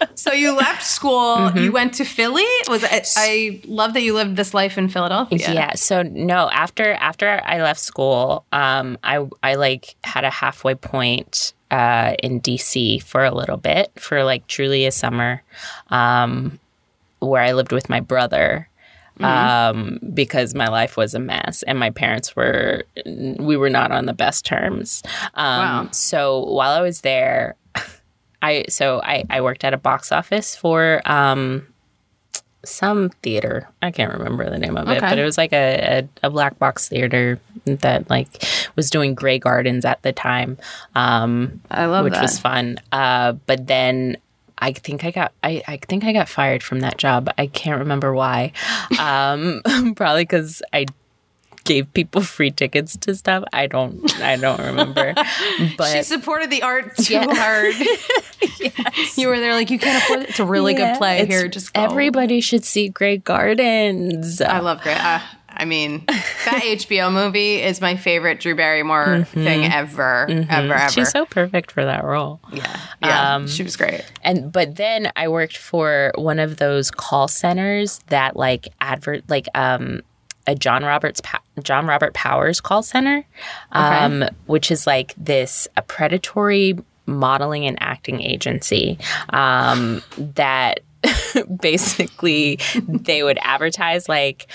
so 0.14 0.32
you 0.32 0.56
left 0.56 0.84
school. 0.84 1.36
Mm-hmm. 1.36 1.58
You 1.58 1.72
went 1.72 1.94
to 1.94 2.04
Philly. 2.04 2.44
Was 2.68 2.82
it, 2.82 3.08
I 3.16 3.60
love 3.66 3.94
that 3.94 4.02
you 4.02 4.14
lived 4.14 4.36
this 4.36 4.54
life 4.54 4.78
in 4.78 4.88
Philadelphia. 4.88 5.38
yeah. 5.52 5.74
So 5.74 6.02
no, 6.02 6.48
after 6.50 6.92
after 6.94 7.40
I 7.44 7.62
left 7.62 7.80
school, 7.80 8.44
um, 8.52 8.98
I 9.02 9.26
I 9.42 9.54
like 9.54 9.96
had 10.04 10.24
a 10.24 10.30
halfway 10.30 10.74
point 10.74 11.52
uh 11.70 12.14
in 12.22 12.40
DC 12.40 13.02
for 13.02 13.24
a 13.24 13.34
little 13.34 13.56
bit 13.56 13.90
for 13.98 14.22
like 14.22 14.46
truly 14.46 14.84
a 14.86 14.92
summer, 14.92 15.42
um, 15.88 16.58
where 17.26 17.42
I 17.42 17.52
lived 17.52 17.72
with 17.72 17.88
my 17.88 18.00
brother. 18.00 18.68
Um, 19.20 20.00
because 20.12 20.56
my 20.56 20.66
life 20.66 20.96
was 20.96 21.14
a 21.14 21.20
mess 21.20 21.62
and 21.62 21.78
my 21.78 21.90
parents 21.90 22.34
were, 22.34 22.82
we 23.06 23.56
were 23.56 23.70
not 23.70 23.92
on 23.92 24.06
the 24.06 24.12
best 24.12 24.44
terms. 24.44 25.04
Um, 25.34 25.58
Wow. 25.60 25.88
so 25.92 26.40
while 26.46 26.72
I 26.72 26.80
was 26.80 27.02
there, 27.02 27.54
I, 28.42 28.64
so 28.68 29.00
I, 29.04 29.22
I 29.30 29.40
worked 29.40 29.62
at 29.62 29.72
a 29.72 29.76
box 29.78 30.10
office 30.10 30.56
for, 30.56 31.00
um, 31.04 31.68
some 32.64 33.10
theater. 33.22 33.68
I 33.82 33.90
can't 33.92 34.12
remember 34.12 34.48
the 34.50 34.58
name 34.58 34.76
of 34.76 34.88
it, 34.88 35.00
but 35.00 35.18
it 35.18 35.24
was 35.24 35.36
like 35.38 35.52
a, 35.52 36.08
a, 36.22 36.26
a 36.26 36.30
black 36.30 36.58
box 36.58 36.88
theater 36.88 37.38
that 37.66 38.08
like 38.10 38.42
was 38.74 38.90
doing 38.90 39.14
Grey 39.14 39.38
Gardens 39.38 39.84
at 39.84 40.02
the 40.02 40.12
time, 40.12 40.58
um, 40.94 41.60
I 41.70 41.84
love 41.84 42.04
which 42.04 42.14
that. 42.14 42.22
was 42.22 42.38
fun. 42.38 42.78
Uh, 42.90 43.32
but 43.46 43.66
then 43.66 44.16
I 44.58 44.72
think 44.72 45.04
I 45.04 45.10
got 45.10 45.32
I, 45.42 45.62
I 45.66 45.76
think 45.78 46.04
I 46.04 46.12
got 46.12 46.28
fired 46.28 46.62
from 46.62 46.80
that 46.80 46.96
job. 46.98 47.28
I 47.38 47.46
can't 47.46 47.78
remember 47.78 48.12
why. 48.14 48.52
Um, 48.98 49.60
probably 49.96 50.22
because 50.24 50.62
I 50.72 50.86
gave 51.64 51.90
people 51.94 52.20
free 52.20 52.50
tickets 52.50 52.96
to 52.98 53.14
stuff. 53.14 53.42
I 53.52 53.66
don't 53.66 54.20
I 54.20 54.36
don't 54.36 54.60
remember. 54.60 55.14
But 55.78 55.92
she 55.92 56.02
supported 56.02 56.50
the 56.50 56.62
art 56.62 56.96
too 56.96 57.20
hard. 57.20 57.74
You 59.16 59.28
were 59.28 59.40
there 59.40 59.54
like 59.54 59.70
you 59.70 59.78
can't 59.78 60.02
afford 60.04 60.20
it. 60.20 60.28
It's 60.30 60.40
a 60.40 60.44
really 60.44 60.74
Yeah, 60.74 60.92
good 60.92 60.98
play. 60.98 61.26
Here, 61.26 61.48
just 61.48 61.72
go. 61.72 61.82
everybody 61.82 62.40
should 62.40 62.64
see 62.64 62.88
Grey 62.88 63.16
Gardens. 63.18 64.40
I 64.40 64.60
love 64.60 64.80
Great. 64.82 64.96
Uh, 65.02 65.20
I 65.56 65.64
mean, 65.64 66.04
that 66.06 66.62
HBO 66.64 67.12
movie 67.12 67.62
is 67.62 67.80
my 67.80 67.96
favorite 67.96 68.40
Drew 68.40 68.54
Barrymore 68.54 69.24
thing 69.24 69.64
ever, 69.64 70.26
ever, 70.28 70.46
ever. 70.50 70.74
Mm-hmm. 70.74 70.88
She's 70.88 71.10
so 71.10 71.26
perfect 71.26 71.72
for 71.72 71.84
that 71.84 72.04
role. 72.04 72.40
yeah, 72.52 72.80
yeah. 73.02 73.34
Um, 73.34 73.48
she 73.48 73.62
was 73.62 73.76
great. 73.76 74.04
And 74.22 74.52
but 74.52 74.76
then 74.76 75.10
I 75.16 75.28
worked 75.28 75.56
for 75.56 76.12
one 76.16 76.38
of 76.38 76.56
those 76.56 76.90
call 76.90 77.28
centers 77.28 78.00
that 78.08 78.36
like 78.36 78.68
advert 78.80 79.24
like 79.28 79.46
um 79.54 80.02
a 80.46 80.54
John 80.54 80.84
Roberts 80.84 81.20
John 81.62 81.86
Robert 81.86 82.14
Powers 82.14 82.60
call 82.60 82.82
center, 82.82 83.24
um, 83.72 84.24
which 84.46 84.70
is 84.70 84.86
like 84.86 85.14
this 85.16 85.68
a 85.76 85.82
predatory 85.82 86.76
modeling 87.06 87.66
and 87.66 87.76
acting 87.80 88.22
agency 88.22 88.98
um, 89.30 90.02
that 90.16 90.80
basically 91.60 92.58
they 92.86 93.22
would 93.22 93.38
advertise 93.42 94.08
like 94.08 94.46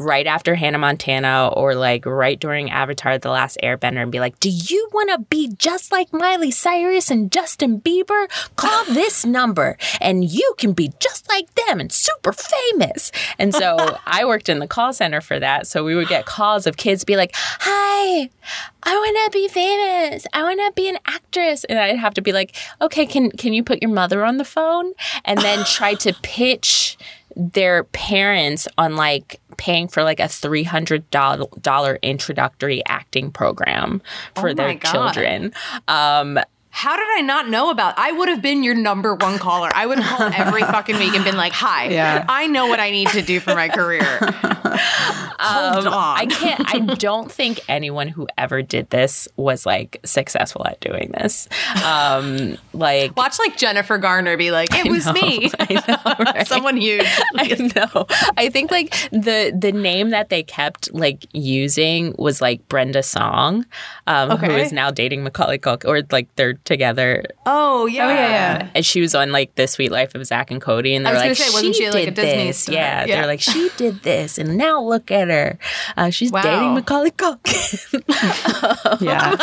right 0.00 0.26
after 0.26 0.54
Hannah 0.54 0.78
Montana 0.78 1.48
or 1.48 1.74
like 1.74 2.06
right 2.06 2.40
during 2.40 2.70
Avatar 2.70 3.18
The 3.18 3.30
Last 3.30 3.58
Airbender 3.62 4.02
and 4.02 4.10
be 4.10 4.18
like, 4.18 4.40
Do 4.40 4.48
you 4.48 4.88
want 4.92 5.10
to 5.10 5.18
be 5.28 5.52
just 5.58 5.92
like 5.92 6.12
Miley 6.12 6.50
Cyrus 6.50 7.10
and 7.10 7.30
Justin 7.30 7.80
Bieber? 7.80 8.26
Call 8.56 8.84
this 8.88 9.24
number 9.26 9.76
and 10.00 10.24
you 10.24 10.54
can 10.58 10.72
be 10.72 10.92
just 11.00 11.28
like 11.28 11.54
them 11.54 11.80
and 11.80 11.92
super 11.92 12.32
famous. 12.32 13.12
And 13.38 13.54
so 13.54 13.98
I 14.06 14.24
worked 14.24 14.48
in 14.48 14.58
the 14.58 14.66
call 14.66 14.92
center 14.92 15.20
for 15.20 15.38
that. 15.38 15.66
So 15.66 15.84
we 15.84 15.94
would 15.94 16.08
get 16.08 16.24
calls 16.24 16.66
of 16.66 16.78
kids 16.78 17.04
be 17.04 17.16
like, 17.16 17.32
Hi, 17.34 18.30
I 18.82 18.94
want 18.94 19.18
to 19.26 19.38
be 19.38 19.48
famous. 19.48 20.26
I 20.32 20.42
want 20.42 20.60
to 20.60 20.72
be 20.74 20.88
an 20.88 20.98
actress. 21.06 21.64
And 21.64 21.78
I'd 21.78 21.98
have 21.98 22.14
to 22.14 22.22
be 22.22 22.32
like, 22.32 22.56
Okay, 22.80 23.04
can, 23.04 23.30
can 23.32 23.52
you 23.52 23.62
put 23.62 23.82
your 23.82 23.90
mother 23.90 24.24
on 24.24 24.38
the 24.38 24.44
phone? 24.46 24.94
And 25.26 25.38
then 25.40 25.64
try 25.66 25.94
to 25.94 26.14
pitch 26.22 26.96
their 27.36 27.84
parents 27.84 28.66
on 28.78 28.96
like 28.96 29.40
paying 29.56 29.88
for 29.88 30.02
like 30.02 30.20
a 30.20 30.24
$300 30.24 32.02
introductory 32.02 32.82
acting 32.86 33.30
program 33.30 34.02
for 34.34 34.50
Oh 34.50 34.54
their 34.54 34.74
God. 34.74 34.90
children. 34.92 35.52
Um, 35.88 36.38
How 36.80 36.96
did 36.96 37.06
I 37.14 37.20
not 37.20 37.48
know 37.50 37.68
about? 37.70 37.92
I 37.98 38.10
would 38.10 38.28
have 38.30 38.40
been 38.40 38.62
your 38.62 38.74
number 38.74 39.14
one 39.14 39.38
caller. 39.38 39.68
I 39.74 39.84
would 39.84 39.98
have 39.98 40.16
called 40.18 40.32
every 40.34 40.62
fucking 40.74 40.98
week 40.98 41.14
and 41.14 41.22
been 41.24 41.36
like, 41.36 41.52
"Hi, 41.52 41.88
Yeah. 41.90 42.24
I 42.26 42.46
know 42.46 42.68
what 42.68 42.80
I 42.80 42.90
need 42.90 43.08
to 43.08 43.20
do 43.20 43.38
for 43.38 43.54
my 43.54 43.68
career." 43.68 44.00
Hold 45.42 45.86
on. 45.86 46.18
I 46.18 46.26
can't, 46.26 46.62
I 46.74 46.78
don't 46.96 47.30
think 47.30 47.60
anyone 47.68 48.08
who 48.08 48.26
ever 48.38 48.62
did 48.62 48.88
this 48.90 49.26
was 49.36 49.66
like 49.66 49.98
successful 50.04 50.66
at 50.66 50.80
doing 50.80 51.10
this. 51.12 51.48
Um, 51.84 52.56
like, 52.72 53.16
Watch 53.16 53.38
like 53.38 53.56
Jennifer 53.56 53.98
Garner 53.98 54.36
be 54.36 54.50
like, 54.50 54.68
"It 54.72 54.90
was 54.90 55.06
me." 55.12 55.50
I 55.60 55.82
know, 55.86 56.24
right? 56.32 56.46
Someone 56.46 56.76
huge. 56.76 57.04
I 57.36 57.70
know. 57.76 58.06
I 58.36 58.48
think 58.48 58.70
like 58.70 58.94
the 59.10 59.52
the 59.58 59.72
name 59.72 60.10
that 60.10 60.28
they 60.30 60.42
kept 60.42 60.92
like 60.94 61.26
using 61.32 62.14
was 62.18 62.40
like 62.40 62.66
Brenda 62.68 63.02
Song, 63.02 63.66
um, 64.06 64.30
Okay. 64.30 64.62
is 64.62 64.72
now 64.72 64.90
dating 64.90 65.24
Macaulay 65.24 65.58
Culkin, 65.58 65.88
or 65.88 66.02
like 66.10 66.34
they're 66.36 66.54
together. 66.70 67.24
Oh 67.46 67.86
yeah, 67.86 68.08
yeah, 68.08 68.28
yeah. 68.28 68.70
And 68.74 68.86
she 68.86 69.00
was 69.00 69.14
on 69.14 69.32
like 69.32 69.54
the 69.56 69.66
Sweet 69.66 69.90
Life 69.90 70.14
of 70.14 70.24
Zach 70.24 70.50
and 70.50 70.60
Cody, 70.60 70.94
and 70.94 71.04
they're 71.04 71.14
like, 71.14 71.36
say, 71.36 71.50
wasn't 71.52 71.74
she, 71.74 71.84
she, 71.84 71.90
like, 71.90 72.02
a 72.02 72.06
did 72.06 72.14
Disney 72.14 72.46
this. 72.46 72.58
star? 72.58 72.74
Yeah, 72.74 73.04
Yeah. 73.06 73.16
they're 73.16 73.26
like, 73.26 73.40
she 73.40 73.70
did 73.76 74.02
this, 74.02 74.38
and 74.38 74.56
now 74.56 74.80
look 74.82 75.10
at 75.10 75.28
her. 75.28 75.58
Uh, 75.96 76.10
she's 76.10 76.30
Wow. 76.32 76.42
dating 76.42 76.74
Macaulay 76.74 77.10
Culkin. 77.10 79.00
Yeah. 79.00 79.36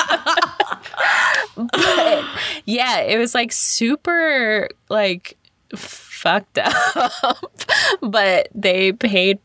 But 1.56 2.24
yeah, 2.66 3.00
it 3.00 3.18
was 3.18 3.34
like 3.34 3.52
super 3.52 4.70
like 4.90 5.38
fucked 5.76 6.58
up, 6.64 7.44
but 8.02 8.48
they 8.54 8.92
paid 8.94 9.40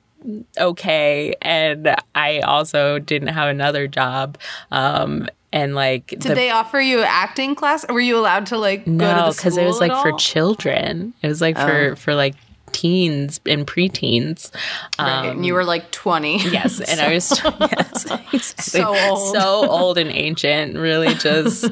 okay, 0.59 1.35
and 1.43 1.95
I 2.15 2.41
also 2.41 2.99
didn't 2.99 3.29
have 3.29 3.49
another 3.49 3.87
job. 3.89 4.39
Um, 4.71 5.27
and 5.53 5.75
like 5.75 6.07
Did 6.09 6.37
they 6.37 6.51
offer 6.51 6.81
you 6.81 7.01
acting 7.01 7.55
class? 7.55 7.85
Were 7.89 8.01
you 8.01 8.19
allowed 8.19 8.47
to 8.47 8.59
like 8.59 8.85
go 8.85 8.91
to 8.91 8.97
no, 8.97 9.31
the 9.31 9.37
because 9.37 9.57
it 9.57 9.65
was 9.67 9.81
like 9.81 9.93
for 10.03 10.13
children. 10.13 11.15
It 11.23 11.29
was 11.29 11.41
like 11.41 11.57
Oh. 11.59 11.67
for 11.67 11.97
for 11.97 12.15
like 12.15 12.35
teens 12.73 13.39
and 13.45 13.67
preteens. 13.67 14.51
Right, 14.99 15.25
Um, 15.25 15.27
and 15.29 15.47
you 15.47 15.53
were 15.55 15.65
like 15.65 15.91
twenty. 15.91 16.39
Yes, 16.51 16.81
and 16.81 17.01
I 17.01 17.13
was 17.13 17.31
yes, 17.61 18.05
exactly. 18.05 18.39
So 18.39 18.97
old. 18.97 19.35
so 19.37 19.71
old 19.71 19.99
and 19.99 20.11
ancient, 20.11 20.77
really 20.77 21.15
just 21.15 21.65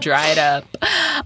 dried 0.00 0.38
up. 0.38 0.64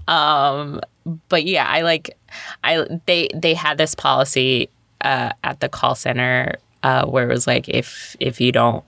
Um, 0.09 0.79
but 1.27 1.43
yeah, 1.43 1.65
I 1.67 1.81
like 1.81 2.17
I 2.63 2.85
they 3.05 3.29
they 3.33 3.53
had 3.55 3.77
this 3.77 3.93
policy 3.95 4.69
uh, 5.01 5.31
at 5.43 5.59
the 5.59 5.67
call 5.69 5.95
center 5.95 6.55
uh, 6.83 7.05
where 7.05 7.29
it 7.29 7.33
was 7.33 7.45
like 7.47 7.67
if 7.67 8.15
if 8.19 8.39
you 8.39 8.51
don't 8.51 8.83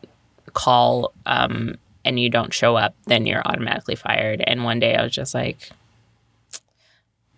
call 0.53 1.13
um, 1.25 1.75
and 2.03 2.19
you 2.19 2.29
don't 2.29 2.53
show 2.53 2.75
up, 2.75 2.95
then 3.05 3.25
you're 3.25 3.41
automatically 3.45 3.95
fired. 3.95 4.41
And 4.45 4.63
one 4.63 4.79
day 4.79 4.95
I 4.95 5.03
was 5.03 5.13
just 5.13 5.33
like. 5.33 5.69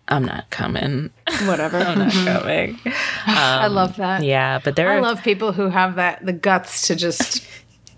I'm 0.06 0.26
not 0.26 0.50
coming. 0.50 1.08
Whatever. 1.46 1.78
I'm 1.80 1.98
not 1.98 2.12
mm-hmm. 2.12 2.38
coming. 2.38 2.78
I 3.26 3.68
love 3.68 3.92
um, 3.92 3.96
that. 3.98 4.22
Yeah, 4.22 4.60
but 4.62 4.76
there 4.76 4.90
I 4.90 4.96
are 4.96 5.00
love 5.00 5.22
people 5.22 5.52
who 5.52 5.70
have 5.70 5.94
that 5.94 6.26
the 6.26 6.34
guts 6.34 6.88
to 6.88 6.94
just 6.94 7.46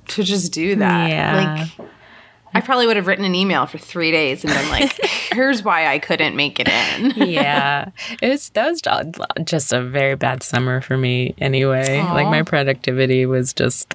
to 0.09 0.23
just 0.23 0.53
do 0.53 0.77
that. 0.77 1.11
Yeah. 1.11 1.67
Like 1.79 1.89
I 2.55 2.61
probably 2.63 2.87
would 2.87 2.97
have 2.97 3.07
written 3.07 3.25
an 3.25 3.35
email 3.35 3.67
for 3.67 3.77
three 3.77 4.11
days 4.11 4.43
and 4.43 4.53
been 4.55 4.71
like, 4.71 4.99
"Here's 5.33 5.63
why 5.63 5.89
I 5.89 5.99
couldn't 5.99 6.37
make 6.37 6.59
it 6.59 6.69
in." 6.69 7.29
yeah 7.29 7.91
it 8.23 8.29
was 8.29 8.49
that 8.51 8.71
was 8.71 8.81
just 9.45 9.73
a 9.73 9.83
very 9.83 10.15
bad 10.15 10.43
summer 10.43 10.81
for 10.81 10.97
me 10.97 11.35
anyway 11.39 11.99
like 12.01 12.29
my 12.29 12.43
productivity 12.43 13.27
was 13.27 13.53
just. 13.53 13.95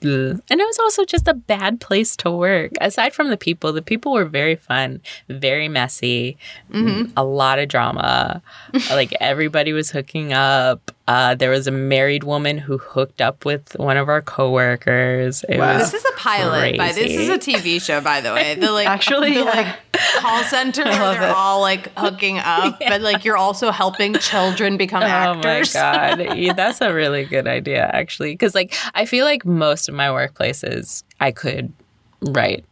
Mm. 0.00 0.40
and 0.48 0.60
it 0.60 0.64
was 0.64 0.78
also 0.78 1.04
just 1.04 1.26
a 1.26 1.34
bad 1.34 1.80
place 1.80 2.16
to 2.16 2.30
work. 2.30 2.72
Aside 2.80 3.14
from 3.14 3.30
the 3.30 3.36
people 3.36 3.72
the 3.72 3.82
people 3.82 4.12
were 4.12 4.24
very 4.24 4.56
fun 4.56 5.00
very 5.28 5.68
messy 5.68 6.36
mm-hmm. 6.70 7.12
a 7.16 7.24
lot 7.24 7.58
of 7.58 7.68
drama. 7.68 8.42
Like 8.90 9.14
everybody 9.20 9.72
was 9.72 9.90
hooking 9.90 10.32
up 10.32 10.90
uh, 11.08 11.34
there 11.34 11.48
was 11.50 11.66
a 11.66 11.70
married 11.70 12.22
woman 12.22 12.58
who 12.58 12.76
hooked 12.78 13.20
up 13.22 13.44
with 13.46 13.74
one 13.78 13.96
of 13.96 14.08
our 14.10 14.20
coworkers 14.20 15.42
it 15.48 15.58
was 15.58 15.90
This 15.90 16.04
is 16.04 16.10
a 16.12 16.16
pilot. 16.18 16.76
By 16.76 16.92
this 16.92 17.10
is 17.10 17.28
a 17.30 17.38
TV 17.38 17.80
show, 17.82 18.00
by 18.02 18.20
the 18.20 18.32
way. 18.34 18.54
The 18.54 18.70
like 18.70 18.86
Actually, 18.98 19.30
the 19.32 19.40
yeah. 19.40 19.44
like 19.44 19.76
call 20.18 20.42
center 20.44 20.84
where 20.84 21.14
they're 21.14 21.22
it. 21.30 21.34
all 21.34 21.60
like 21.62 21.90
hooking 21.96 22.38
up, 22.38 22.78
but 22.88 23.00
like 23.00 23.24
you're 23.24 23.38
also 23.38 23.70
helping 23.70 24.14
children 24.14 24.76
become 24.76 25.02
actors. 25.02 25.74
Oh 25.74 25.80
my 25.80 26.16
god, 26.16 26.36
Yeah, 26.38 26.52
that's 26.52 26.80
a 26.82 26.92
really 26.92 27.24
good 27.24 27.48
idea, 27.48 27.88
actually. 27.92 28.32
Because 28.34 28.54
like 28.54 28.74
I 28.94 29.06
feel 29.06 29.24
like 29.24 29.46
most 29.46 29.88
of 29.88 29.94
my 29.94 30.08
workplaces, 30.08 31.02
I 31.20 31.32
could 31.32 31.72
write 32.20 32.64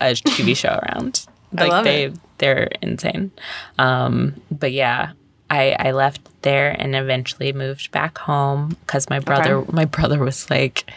a 0.00 0.12
TV 0.12 0.54
show 0.54 0.78
around. 0.82 1.26
I 1.56 1.62
Like 1.62 1.70
love 1.70 1.84
they 1.84 2.04
it. 2.04 2.18
they're 2.36 2.68
insane. 2.82 3.30
Um, 3.78 4.34
but 4.50 4.72
yeah. 4.72 5.12
I, 5.50 5.72
I 5.78 5.90
left 5.92 6.20
there 6.42 6.70
and 6.78 6.94
eventually 6.94 7.52
moved 7.52 7.90
back 7.90 8.18
home 8.18 8.76
because 8.86 9.08
my 9.10 9.18
brother 9.20 9.64
my 9.72 9.84
brother 9.84 10.18
was 10.18 10.50
like, 10.50 10.90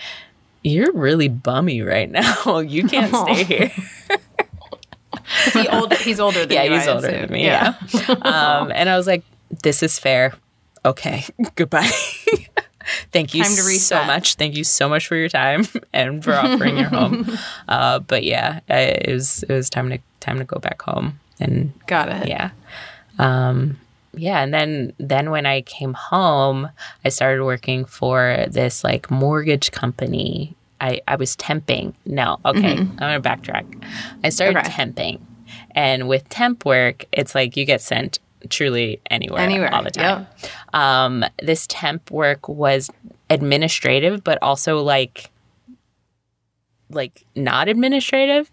"You're 0.63 0.91
really 0.93 1.27
bummy 1.29 1.81
right 1.81 2.09
now. 2.21 2.59
You 2.59 2.87
can't 2.87 3.15
stay 3.15 3.43
here." 3.45 3.71
He 5.53 5.67
old, 5.67 5.93
he's 5.93 6.19
older 6.19 6.41
than 6.45 6.51
yeah, 6.51 6.63
you. 6.63 6.73
he's 6.73 6.87
I 6.87 6.93
older 6.93 7.07
assume. 7.07 7.21
than 7.21 7.31
me. 7.31 7.45
Yeah. 7.45 7.75
um, 8.21 8.71
and 8.73 8.89
I 8.89 8.97
was 8.97 9.07
like, 9.07 9.23
this 9.63 9.81
is 9.83 9.97
fair. 9.99 10.33
Okay, 10.85 11.23
goodbye. 11.55 11.89
Thank 13.11 13.33
you 13.33 13.43
so 13.43 14.03
much. 14.05 14.35
Thank 14.35 14.55
you 14.55 14.63
so 14.63 14.89
much 14.89 15.07
for 15.07 15.15
your 15.15 15.29
time 15.29 15.65
and 15.93 16.23
for 16.23 16.33
offering 16.33 16.77
your 16.77 16.89
home. 16.89 17.37
Uh, 17.67 17.99
but 17.99 18.23
yeah, 18.23 18.61
I, 18.69 18.79
it 18.79 19.13
was 19.13 19.43
it 19.43 19.53
was 19.53 19.69
time 19.69 19.89
to 19.91 19.99
time 20.19 20.39
to 20.39 20.43
go 20.43 20.59
back 20.59 20.81
home. 20.81 21.19
And 21.39 21.73
Got 21.87 22.09
it. 22.09 22.27
yeah, 22.27 22.51
um, 23.19 23.79
yeah. 24.15 24.41
And 24.41 24.53
then 24.53 24.93
then 24.97 25.31
when 25.31 25.45
I 25.45 25.61
came 25.61 25.93
home, 25.93 26.69
I 27.05 27.09
started 27.09 27.43
working 27.43 27.85
for 27.85 28.45
this 28.49 28.83
like 28.83 29.09
mortgage 29.11 29.71
company. 29.71 30.55
I 30.79 31.01
I 31.07 31.15
was 31.15 31.35
temping. 31.35 31.93
No, 32.05 32.37
okay, 32.45 32.77
I'm 32.77 32.95
gonna 32.95 33.21
backtrack. 33.21 33.65
I 34.23 34.29
started 34.29 34.57
Okay. 34.59 34.69
temping, 34.71 35.19
and 35.71 36.07
with 36.09 36.27
temp 36.29 36.65
work, 36.65 37.05
it's 37.11 37.35
like 37.35 37.55
you 37.55 37.65
get 37.65 37.81
sent 37.81 38.19
truly 38.49 38.99
anywhere, 39.11 39.39
Anywhere, 39.41 39.71
all 39.73 39.83
the 39.83 39.91
time. 39.91 40.25
Um, 40.73 41.23
this 41.41 41.67
temp 41.67 42.09
work 42.09 42.49
was 42.49 42.89
administrative, 43.29 44.23
but 44.23 44.39
also 44.41 44.81
like 44.81 45.29
like 46.89 47.23
not 47.35 47.69
administrative. 47.69 48.51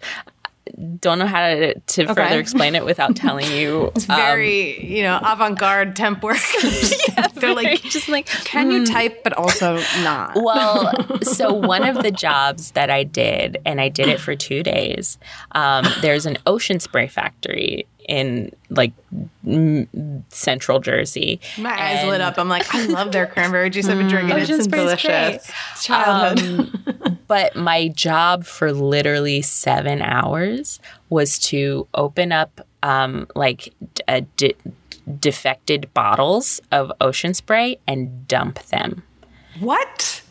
Don't 1.01 1.19
know 1.19 1.27
how 1.27 1.49
to, 1.49 1.75
to 1.79 2.03
Okay. 2.05 2.15
further 2.15 2.39
explain 2.41 2.75
it 2.75 2.85
without 2.85 3.17
telling 3.17 3.51
you. 3.53 3.93
It's 3.99 4.05
very, 4.05 4.85
you 4.85 5.03
know, 5.03 5.19
avant-garde 5.23 5.97
temp 5.97 6.23
work. 6.23 6.37
They're 7.35 7.55
like, 7.55 7.83
just 7.83 8.09
like 8.09 8.27
can 8.27 8.71
you 8.71 8.87
type, 8.87 9.23
but 9.25 9.33
also 9.33 9.77
not. 10.03 10.33
Well, 10.37 10.93
so 11.23 11.53
one 11.53 11.85
of 11.85 12.03
the 12.03 12.11
jobs 12.11 12.73
that 12.73 12.91
I 12.91 13.03
did, 13.03 13.59
and 13.67 13.81
I 13.81 13.89
did 13.89 14.09
it 14.09 14.21
for 14.21 14.35
two 14.37 14.63
days. 14.63 15.19
Um, 15.53 15.85
there's 16.01 16.27
an 16.27 16.39
ocean 16.47 16.81
spray 16.81 17.09
factory 17.09 17.87
in 18.09 18.51
like 18.71 18.93
m- 19.47 20.25
central 20.31 20.81
Jersey. 20.81 21.41
My 21.59 21.71
eyes 21.81 22.07
lit 22.07 22.21
up. 22.21 22.39
I'm 22.39 22.49
like, 22.49 22.75
I 22.75 22.87
love 22.87 23.13
their 23.13 23.27
cranberry 23.27 23.71
juice. 23.71 23.89
I've 23.89 23.99
been 23.99 24.09
drinking 24.09 24.37
it 24.37 24.43
Ocean 24.43 24.47
since 24.57 24.65
Spray's 24.65 24.83
delicious. 25.03 25.53
Childhood. 25.83 27.19
But 27.29 27.55
my 27.55 27.89
job 27.89 28.45
for 28.47 28.73
literally 28.73 29.43
seven 29.43 30.01
hours 30.01 30.81
was 31.11 31.39
to 31.41 31.87
open 31.95 32.33
up 32.33 32.67
um, 32.83 33.27
like 33.37 33.75
d- 33.95 34.03
uh, 34.09 34.21
de- 34.39 34.57
defected 35.21 35.93
bottles 35.93 36.61
of 36.73 36.91
ocean 37.01 37.35
spray 37.35 37.79
and 37.87 38.27
dump 38.27 38.63
them. 38.67 39.03
what? 39.61 40.23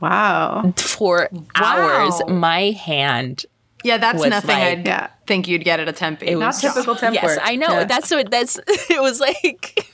Wow. 0.00 0.72
For 0.78 1.28
hours, 1.54 2.22
my 2.26 2.70
hand 2.70 3.44
Yeah, 3.84 3.98
that's 3.98 4.22
nothing 4.24 4.50
like- 4.50 4.78
I'd 4.78 4.86
Yeah. 4.86 5.08
think 5.26 5.48
you'd 5.48 5.64
get 5.64 5.80
at 5.80 5.88
a 5.88 5.92
temp. 5.92 6.22
It 6.22 6.36
Not 6.36 6.46
was 6.48 6.60
typical 6.60 6.96
temp 6.96 7.14
Yes, 7.14 7.24
work. 7.24 7.38
I 7.42 7.56
know. 7.56 7.68
Yeah. 7.70 7.84
That's 7.84 8.10
what 8.10 8.30
that's 8.30 8.58
it 8.90 9.00
was 9.00 9.20
like 9.20 9.86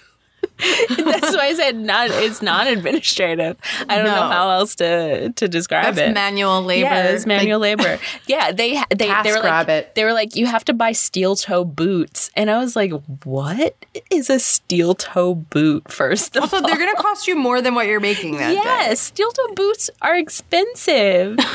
that's 0.59 1.37
why 1.37 1.47
I 1.49 1.55
said 1.55 1.77
not 1.77 2.09
it's 2.11 2.41
not 2.41 2.67
administrative. 2.67 3.57
I 3.91 3.97
don't 3.97 4.07
know 4.07 4.13
how 4.29 4.49
else 4.51 4.75
to 4.77 5.31
to 5.31 5.49
describe 5.49 5.95
That's 5.97 6.11
it. 6.11 6.15
manual 6.15 6.63
labor. 6.63 6.89
Yeah, 6.89 7.09
it's 7.09 7.27
manual 7.27 7.61
Like, 7.61 7.79
labor. 7.79 7.99
Yeah, 8.27 8.53
they 8.53 8.83
they 8.97 9.13
they 9.23 9.31
were 9.33 9.35
like 9.37 9.45
rabbit. 9.45 9.93
they 9.95 10.05
were 10.05 10.15
like 10.15 10.35
you 10.35 10.47
have 10.47 10.65
to 10.67 10.73
buy 10.73 10.93
steel 10.93 11.37
toe 11.37 11.65
boots, 11.65 12.31
and 12.37 12.51
I 12.51 12.57
was 12.59 12.75
like, 12.75 12.93
what 13.25 13.75
is 14.11 14.31
a 14.31 14.39
steel 14.39 14.95
toe 14.95 15.35
boot? 15.35 15.93
First 15.93 16.37
of 16.37 16.45
Also, 16.45 16.57
all, 16.57 16.63
they're 16.67 16.79
going 16.79 16.95
to 16.95 17.03
cost 17.03 17.27
you 17.27 17.37
more 17.37 17.61
than 17.61 17.75
what 17.75 17.87
you're 17.87 18.01
making 18.01 18.39
that 18.39 18.49
day. 18.49 18.55
Yes, 18.55 19.01
steel 19.01 19.31
toe 19.33 19.53
boots 19.55 19.91
are 20.01 20.17
expensive. 20.17 21.39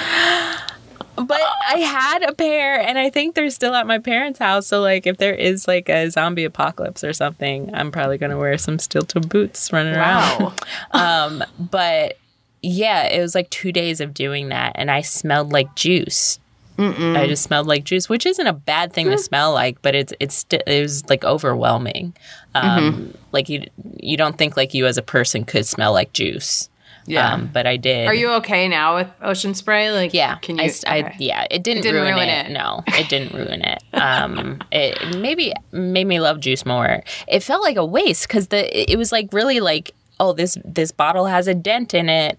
but 1.27 1.41
I 1.69 1.79
had 1.79 2.23
a 2.23 2.33
pair 2.33 2.79
and 2.79 2.97
I 2.97 3.09
think 3.09 3.35
they're 3.35 3.49
still 3.49 3.73
at 3.75 3.87
my 3.87 3.99
parents' 3.99 4.39
house. 4.39 4.67
So 4.67 4.81
like 4.81 5.05
if 5.07 5.17
there 5.17 5.33
is 5.33 5.67
like 5.67 5.89
a 5.89 6.09
zombie 6.09 6.43
apocalypse 6.45 7.03
or 7.03 7.13
something, 7.13 7.69
I'm 7.73 7.91
probably 7.91 8.17
gonna 8.17 8.37
wear 8.37 8.57
some 8.57 8.79
steel 8.79 9.03
toe 9.03 9.19
boots 9.21 9.71
running 9.73 9.95
Wow. 9.95 10.53
around. 10.93 11.41
Um 11.41 11.43
but 11.59 12.17
yeah, 12.61 13.03
it 13.07 13.19
was 13.21 13.33
like 13.33 13.49
two 13.49 13.71
days 13.71 13.99
of 14.01 14.13
doing 14.13 14.49
that 14.49 14.73
and 14.75 14.91
I 14.91 15.01
smelled 15.01 15.51
like 15.51 15.75
juice. 15.75 16.39
I 16.79 17.27
just 17.27 17.43
smelled 17.43 17.67
like 17.67 17.83
juice, 17.83 18.09
which 18.09 18.25
isn't 18.25 18.47
a 18.47 18.53
bad 18.53 18.91
thing 18.91 19.11
to 19.11 19.17
smell 19.19 19.53
like, 19.53 19.79
but 19.83 19.93
it's 19.93 20.13
it's 20.19 20.47
it 20.49 20.81
was 20.81 21.07
like 21.09 21.23
overwhelming. 21.23 22.15
Um, 22.55 23.13
Like 23.31 23.49
you 23.49 23.65
you 23.99 24.17
don't 24.17 24.35
think 24.35 24.57
like 24.57 24.73
you 24.73 24.87
as 24.87 24.97
a 24.97 25.03
person 25.03 25.43
could 25.45 25.67
smell 25.67 25.93
like 25.93 26.11
juice. 26.13 26.69
Yeah. 27.07 27.33
Um, 27.33 27.49
but 27.51 27.65
I 27.67 27.77
did. 27.77 28.07
Are 28.07 28.13
you 28.13 28.31
okay 28.35 28.67
now 28.67 28.95
with 28.95 29.07
ocean 29.21 29.53
spray? 29.53 29.91
Like, 29.91 30.13
Yeah. 30.13 30.35
Can 30.35 30.57
you? 30.57 30.63
I, 30.63 30.67
st- 30.67 31.05
I- 31.05 31.15
yeah. 31.19 31.45
It 31.49 31.63
didn't, 31.63 31.83
didn't 31.83 32.01
ruin, 32.01 32.13
ruin 32.15 32.29
it. 32.29 32.47
it. 32.47 32.51
No, 32.51 32.83
it 32.87 33.09
didn't 33.09 33.33
ruin 33.37 33.61
it. 33.61 33.83
Um, 33.93 34.59
it 34.71 35.17
maybe 35.17 35.53
made 35.71 36.05
me 36.07 36.19
love 36.19 36.39
juice 36.39 36.65
more. 36.65 37.03
It 37.27 37.41
felt 37.43 37.61
like 37.63 37.77
a 37.77 37.85
waste 37.85 38.27
because 38.27 38.47
the 38.49 38.91
it 38.91 38.97
was 38.97 39.11
like 39.11 39.29
really 39.33 39.59
like 39.59 39.91
oh 40.19 40.33
this 40.33 40.57
this 40.63 40.91
bottle 40.91 41.25
has 41.25 41.47
a 41.47 41.53
dent 41.55 41.93
in 41.93 42.07
it. 42.09 42.37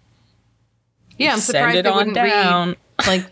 Yeah, 1.19 1.33
I'm 1.33 1.39
Send 1.39 1.57
surprised 1.57 1.77
it 1.79 1.83
they 1.83 1.91
on 1.91 1.97
wouldn't 1.97 2.15
down. 2.15 2.69
Re, 2.71 2.77
like, 3.07 3.25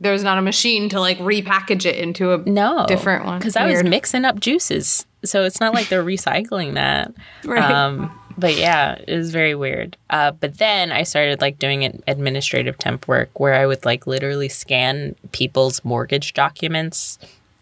there's 0.00 0.22
not 0.22 0.38
a 0.38 0.42
machine 0.42 0.88
to 0.90 1.00
like 1.00 1.18
repackage 1.18 1.86
it 1.86 1.96
into 1.96 2.32
a 2.32 2.38
No, 2.38 2.84
different 2.86 3.24
one. 3.24 3.38
because 3.38 3.56
I 3.56 3.66
was 3.66 3.82
mixing 3.84 4.24
up 4.24 4.38
juices, 4.40 5.06
so 5.24 5.44
it's 5.44 5.60
not 5.60 5.72
like 5.74 5.88
they're 5.88 6.04
recycling 6.04 6.74
that. 6.74 7.12
Right. 7.44 7.62
Um, 7.62 8.16
but 8.42 8.56
yeah, 8.56 8.96
it 9.08 9.16
was 9.16 9.30
very 9.30 9.54
weird. 9.54 9.96
Uh, 10.10 10.32
but 10.32 10.58
then 10.58 10.92
I 10.92 11.04
started 11.04 11.40
like 11.40 11.58
doing 11.58 11.82
it 11.84 12.02
administrative 12.06 12.76
temp 12.76 13.08
work 13.08 13.40
where 13.40 13.54
I 13.54 13.64
would 13.64 13.84
like 13.86 14.06
literally 14.06 14.50
scan 14.50 15.14
people's 15.32 15.82
mortgage 15.84 16.34
documents 16.34 17.18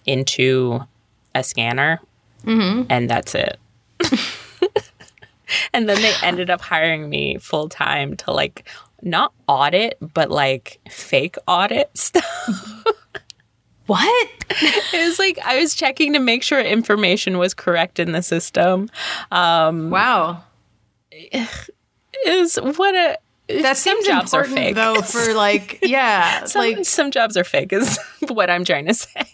into 0.07 0.81
a 1.35 1.45
scanner, 1.45 2.01
Mm-hmm. 2.45 2.87
and 2.91 3.09
that's 3.11 3.35
it. 3.35 3.59
and 5.75 5.89
then 5.89 6.01
they 6.01 6.13
ended 6.23 6.49
up 6.51 6.61
hiring 6.61 7.09
me 7.11 7.37
full 7.39 7.69
time 7.69 8.17
to 8.17 8.33
like 8.33 8.67
not 9.03 9.33
audit, 9.47 9.99
but 10.01 10.31
like 10.31 10.79
fake 10.91 11.37
audit 11.47 11.91
stuff. 11.97 12.85
what? 13.87 14.29
It 14.93 15.07
was 15.07 15.19
like 15.21 15.39
I 15.45 15.61
was 15.61 15.75
checking 15.77 16.13
to 16.15 16.19
make 16.19 16.43
sure 16.43 16.61
information 16.61 17.39
was 17.39 17.55
correct 17.55 17.99
in 18.01 18.11
the 18.13 18.23
system. 18.23 18.89
Um, 19.31 19.91
Wow. 19.91 20.43
Was 22.27 22.57
what 22.57 22.95
a 22.95 23.19
That 23.63 23.77
some 23.77 23.97
seems 23.97 24.07
jobs 24.07 24.35
are 24.35 24.45
fake. 24.45 24.75
though. 24.75 25.01
For 25.03 25.33
like, 25.35 25.79
yeah, 25.83 26.45
some, 26.45 26.61
like, 26.61 26.85
some 26.85 27.11
jobs 27.11 27.37
are 27.37 27.45
fake 27.45 27.73
is 27.73 27.99
what 28.29 28.51
I'm 28.51 28.65
trying 28.65 28.87
to 28.87 28.95
say. 28.95 29.25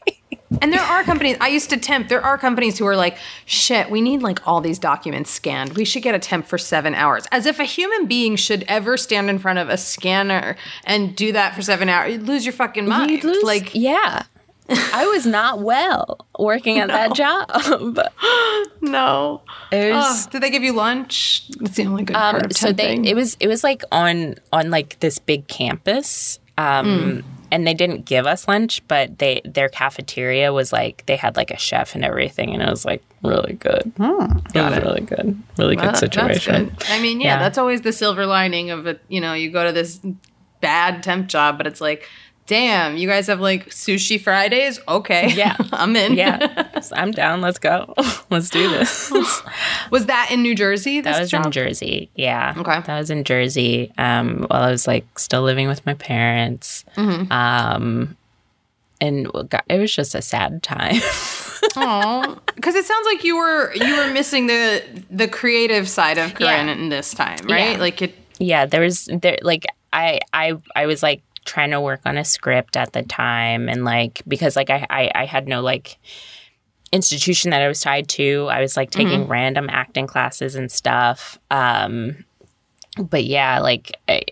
and 0.63 0.73
there 0.73 0.81
are 0.81 1.03
companies. 1.03 1.37
I 1.41 1.49
used 1.49 1.71
to 1.71 1.77
temp. 1.77 2.09
There 2.09 2.23
are 2.23 2.39
companies 2.39 2.79
who 2.79 2.87
are 2.87 2.97
like, 2.97 3.19
shit, 3.45 3.91
we 3.91 4.01
need 4.01 4.23
like 4.23 4.47
all 4.47 4.61
these 4.61 4.79
documents 4.79 5.31
scanned. 5.31 5.77
We 5.77 5.85
should 5.85 6.03
get 6.03 6.15
a 6.15 6.19
temp 6.21 6.47
for 6.47 6.59
seven 6.59 6.95
hours. 6.95 7.25
As 7.33 7.45
if 7.47 7.59
a 7.59 7.65
human 7.65 8.07
being 8.07 8.37
should 8.37 8.65
ever 8.69 8.97
stand 8.97 9.29
in 9.29 9.39
front 9.39 9.59
of 9.59 9.69
a 9.69 9.77
scanner 9.77 10.57
and 10.85 11.15
do 11.17 11.33
that 11.33 11.55
for 11.55 11.63
seven 11.63 11.89
hours. 11.89 12.13
You'd 12.13 12.23
lose 12.23 12.47
your 12.47 12.53
fucking 12.53 12.87
mind. 12.87 13.11
You'd 13.11 13.25
lose- 13.25 13.43
like, 13.43 13.75
yeah. 13.75 14.23
I 14.69 15.07
was 15.07 15.27
not 15.27 15.61
well 15.61 16.27
working 16.39 16.79
at 16.79 16.89
that 16.89 17.15
job. 17.15 17.49
no. 18.81 19.43
It 19.73 19.93
was- 19.95 20.27
Ugh, 20.27 20.33
did 20.33 20.43
they 20.43 20.51
give 20.51 20.63
you 20.63 20.73
lunch? 20.73 21.45
It's 21.61 21.77
the 21.77 21.87
only 21.87 22.05
good 22.05 22.15
part 22.15 22.35
Um, 22.37 22.43
of 22.47 22.53
so 22.57 22.73
they 22.73 22.95
it 22.97 23.15
was 23.15 23.37
it 23.41 23.49
was 23.49 23.63
like 23.65 23.83
on 23.93 24.37
on 24.53 24.71
like 24.71 24.99
this 25.01 25.19
big 25.19 25.47
campus 25.49 26.39
um 26.59 27.23
and 27.53 27.67
they 27.67 27.75
didn't 27.75 28.05
give 28.07 28.27
us 28.27 28.49
lunch 28.49 28.83
but 28.89 29.19
they 29.19 29.41
their 29.45 29.69
cafeteria 29.69 30.53
was 30.53 30.73
like 30.73 31.05
they 31.07 31.17
had 31.17 31.37
like 31.37 31.51
a 31.51 31.59
chef 31.59 31.95
and 31.95 32.05
everything 32.05 32.53
and 32.53 32.63
it 32.63 32.69
was 32.69 32.85
like 32.85 33.03
really 33.23 33.55
good 33.55 33.93
it 33.97 33.99
was 34.01 34.79
really 34.79 35.01
good 35.03 35.37
really 35.59 35.77
Well, 35.77 35.87
good 35.87 35.97
situation 35.97 36.69
good. 36.71 36.85
I 36.89 37.01
mean, 37.01 37.21
yeah, 37.21 37.35
Yeah. 37.35 37.39
that's 37.41 37.59
always 37.59 37.83
the 37.83 37.93
silver 37.93 38.27
lining 38.27 38.71
of 38.71 38.87
it. 38.87 39.01
You 39.09 39.21
know, 39.21 39.33
you 39.35 39.51
go 39.51 39.65
to 39.67 39.73
this 39.73 40.01
bad 40.61 41.03
temp 41.03 41.29
job, 41.29 41.59
but 41.59 41.67
it's 41.67 41.81
like, 41.81 42.09
damn, 42.47 42.97
you 42.97 43.09
guys 43.09 43.27
have 43.27 43.41
like 43.41 43.71
sushi 43.71 44.21
Fridays. 44.21 44.81
Okay, 44.89 45.33
Yeah. 45.35 45.57
I'm 45.73 45.95
in. 45.97 46.15
yeah 46.15 46.69
i'm 46.93 47.11
down 47.11 47.41
let's 47.41 47.59
go 47.59 47.93
let's 48.31 48.49
do 48.51 48.69
this 48.71 49.11
Was 49.91 50.07
that 50.07 50.29
in 50.31 50.43
New 50.43 50.55
Jersey? 50.55 51.01
That 51.01 51.19
was 51.21 51.31
job? 51.31 51.47
in 51.47 51.53
jersey 51.53 52.11
yeah 52.15 52.55
Okay. 52.57 52.81
that 52.81 52.99
was 52.99 53.11
in 53.11 53.25
jersey 53.25 53.93
um 53.99 54.47
while 54.49 54.63
i 54.63 54.71
was 54.71 54.87
like 54.87 55.19
still 55.19 55.43
living 55.43 55.69
with 55.69 55.85
my 55.87 55.95
parents 55.95 56.85
Mm-hmm. 56.97 57.31
um 57.33 58.17
and 59.01 59.27
God, 59.33 59.63
it 59.69 59.79
was 59.79 59.95
just 59.95 60.15
a 60.15 60.23
sad 60.23 60.63
time 60.63 60.97
Oh, 61.77 62.39
because 62.55 62.75
it 62.75 62.85
sounds 62.87 63.05
like 63.07 63.25
you 63.25 63.37
were 63.37 63.73
you 63.75 63.97
were 63.97 64.11
missing 64.13 64.47
the 64.47 64.83
the 65.11 65.29
creative 65.29 65.89
side 65.89 66.17
of 66.19 66.35
Corinne 66.35 66.69
Yeah. 66.69 66.73
in 66.75 66.89
this 66.89 67.13
time, 67.13 67.39
right? 67.49 67.73
Yeah. 67.73 67.79
Like 67.79 68.03
it. 68.03 68.15
yeah 68.39 68.65
there 68.67 68.81
was 68.83 69.07
there 69.13 69.39
like 69.43 69.65
i 69.93 70.21
i 70.33 70.55
i 70.75 70.87
was 70.87 71.03
like 71.03 71.23
trying 71.47 71.71
to 71.71 71.81
work 71.81 72.01
on 72.05 72.19
a 72.19 72.25
script 72.25 72.77
at 72.77 72.93
the 72.93 73.03
time 73.03 73.69
and 73.69 73.85
like 73.85 74.23
because 74.29 74.57
like 74.57 74.71
i 74.71 74.87
i, 74.91 75.11
I 75.15 75.25
had 75.25 75.49
no 75.49 75.63
like 75.63 75.99
institution 76.93 77.51
that 77.51 77.63
i 77.63 77.69
was 77.69 77.81
tied 77.81 78.09
to. 78.09 78.47
I 78.51 78.61
was 78.61 78.77
like 78.77 78.91
taking 78.91 79.27
random 79.27 79.69
acting 79.71 80.07
classes 80.07 80.55
and 80.55 80.71
stuff. 80.71 81.39
Um 81.51 82.25
but 82.99 83.25
yeah 83.25 83.59
like 83.61 83.99
I, 84.09 84.23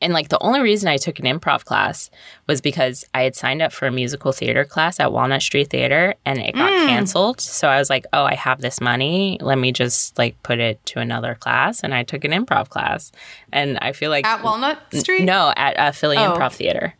and 0.00 0.12
like 0.12 0.28
the 0.28 0.42
only 0.42 0.60
reason 0.60 0.88
I 0.88 0.96
took 0.96 1.18
an 1.18 1.26
improv 1.26 1.64
class 1.64 2.10
was 2.46 2.60
because 2.60 3.04
I 3.12 3.22
had 3.22 3.36
signed 3.36 3.60
up 3.62 3.72
for 3.72 3.86
a 3.86 3.92
musical 3.92 4.32
theater 4.32 4.64
class 4.64 4.98
at 4.98 5.12
Walnut 5.12 5.42
Street 5.42 5.70
Theater 5.70 6.14
and 6.24 6.38
it 6.38 6.54
got 6.54 6.70
canceled. 6.88 7.40
So 7.40 7.68
I 7.68 7.78
was 7.78 7.90
like, 7.90 8.06
oh, 8.12 8.24
I 8.24 8.34
have 8.34 8.60
this 8.60 8.80
money. 8.80 9.38
Let 9.40 9.58
me 9.58 9.72
just 9.72 10.16
like 10.16 10.42
put 10.42 10.58
it 10.58 10.84
to 10.86 11.00
another 11.00 11.34
class. 11.34 11.82
And 11.84 11.92
I 11.94 12.02
took 12.02 12.24
an 12.24 12.30
improv 12.32 12.68
class. 12.70 13.12
And 13.52 13.78
I 13.82 13.92
feel 13.92 14.10
like. 14.10 14.24
At 14.24 14.42
Walnut 14.42 14.78
Street? 14.94 15.24
No, 15.24 15.52
at 15.56 15.78
uh, 15.78 15.92
Philly 15.92 16.16
Oh. 16.16 16.32
Improv 16.34 16.54
Theater. 16.54 16.94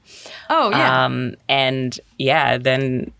Oh 0.50 0.70
yeah. 0.70 1.04
Um, 1.06 1.34
and 1.48 1.98
yeah, 2.18 2.58
then 2.58 3.12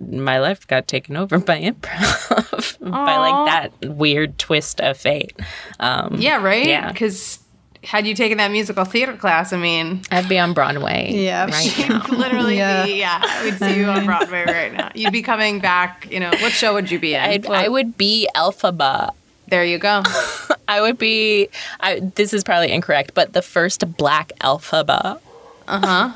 my 0.00 0.38
life 0.38 0.66
got 0.66 0.86
taken 0.86 1.16
over 1.16 1.38
by 1.38 1.60
improv, 1.60 2.78
by 2.90 3.16
like 3.16 3.46
that 3.80 3.90
weird 3.94 4.38
twist 4.38 4.80
of 4.80 4.96
fate. 4.96 5.38
Um, 5.80 6.16
yeah. 6.18 6.42
Right. 6.42 6.66
yeah. 6.66 6.92
Because 6.92 7.40
had 7.84 8.06
you 8.06 8.14
taken 8.14 8.38
that 8.38 8.50
musical 8.50 8.84
theater 8.84 9.14
class, 9.14 9.52
I 9.52 9.56
mean, 9.58 10.02
I'd 10.10 10.28
be 10.28 10.38
on 10.38 10.52
Broadway. 10.54 11.10
Yeah. 11.14 11.46
Right 11.46 11.78
You'd 11.78 11.88
now. 11.88 12.06
literally 12.08 12.56
Yeah. 12.56 12.84
be, 12.86 12.94
yeah, 12.98 13.44
we'd 13.44 13.58
see 13.58 13.76
you 13.78 13.86
on 13.86 14.04
Broadway 14.10 14.44
right 14.44 14.72
now. 14.72 14.90
You'd 14.94 15.12
be 15.12 15.22
coming 15.22 15.60
back, 15.60 16.06
you 16.10 16.20
know, 16.20 16.30
what 16.30 16.52
show 16.52 16.74
would 16.74 16.90
you 16.90 16.98
be 16.98 17.14
in? 17.14 17.20
I'd, 17.20 17.44
Well, 17.46 17.62
I 17.62 17.68
would 17.68 17.96
be 17.96 18.28
Elphaba. 18.34 19.12
there 19.48 19.64
you 19.64 19.78
go. 19.78 20.02
I 20.68 20.80
would 20.80 20.96
be. 20.98 21.48
I, 21.80 22.00
this 22.00 22.32
is 22.32 22.42
probably 22.42 22.72
incorrect, 22.72 23.12
but 23.14 23.34
the 23.34 23.42
first 23.42 23.96
Black 23.98 24.32
Elphaba. 24.40 25.20
Uh-huh. 25.68 26.12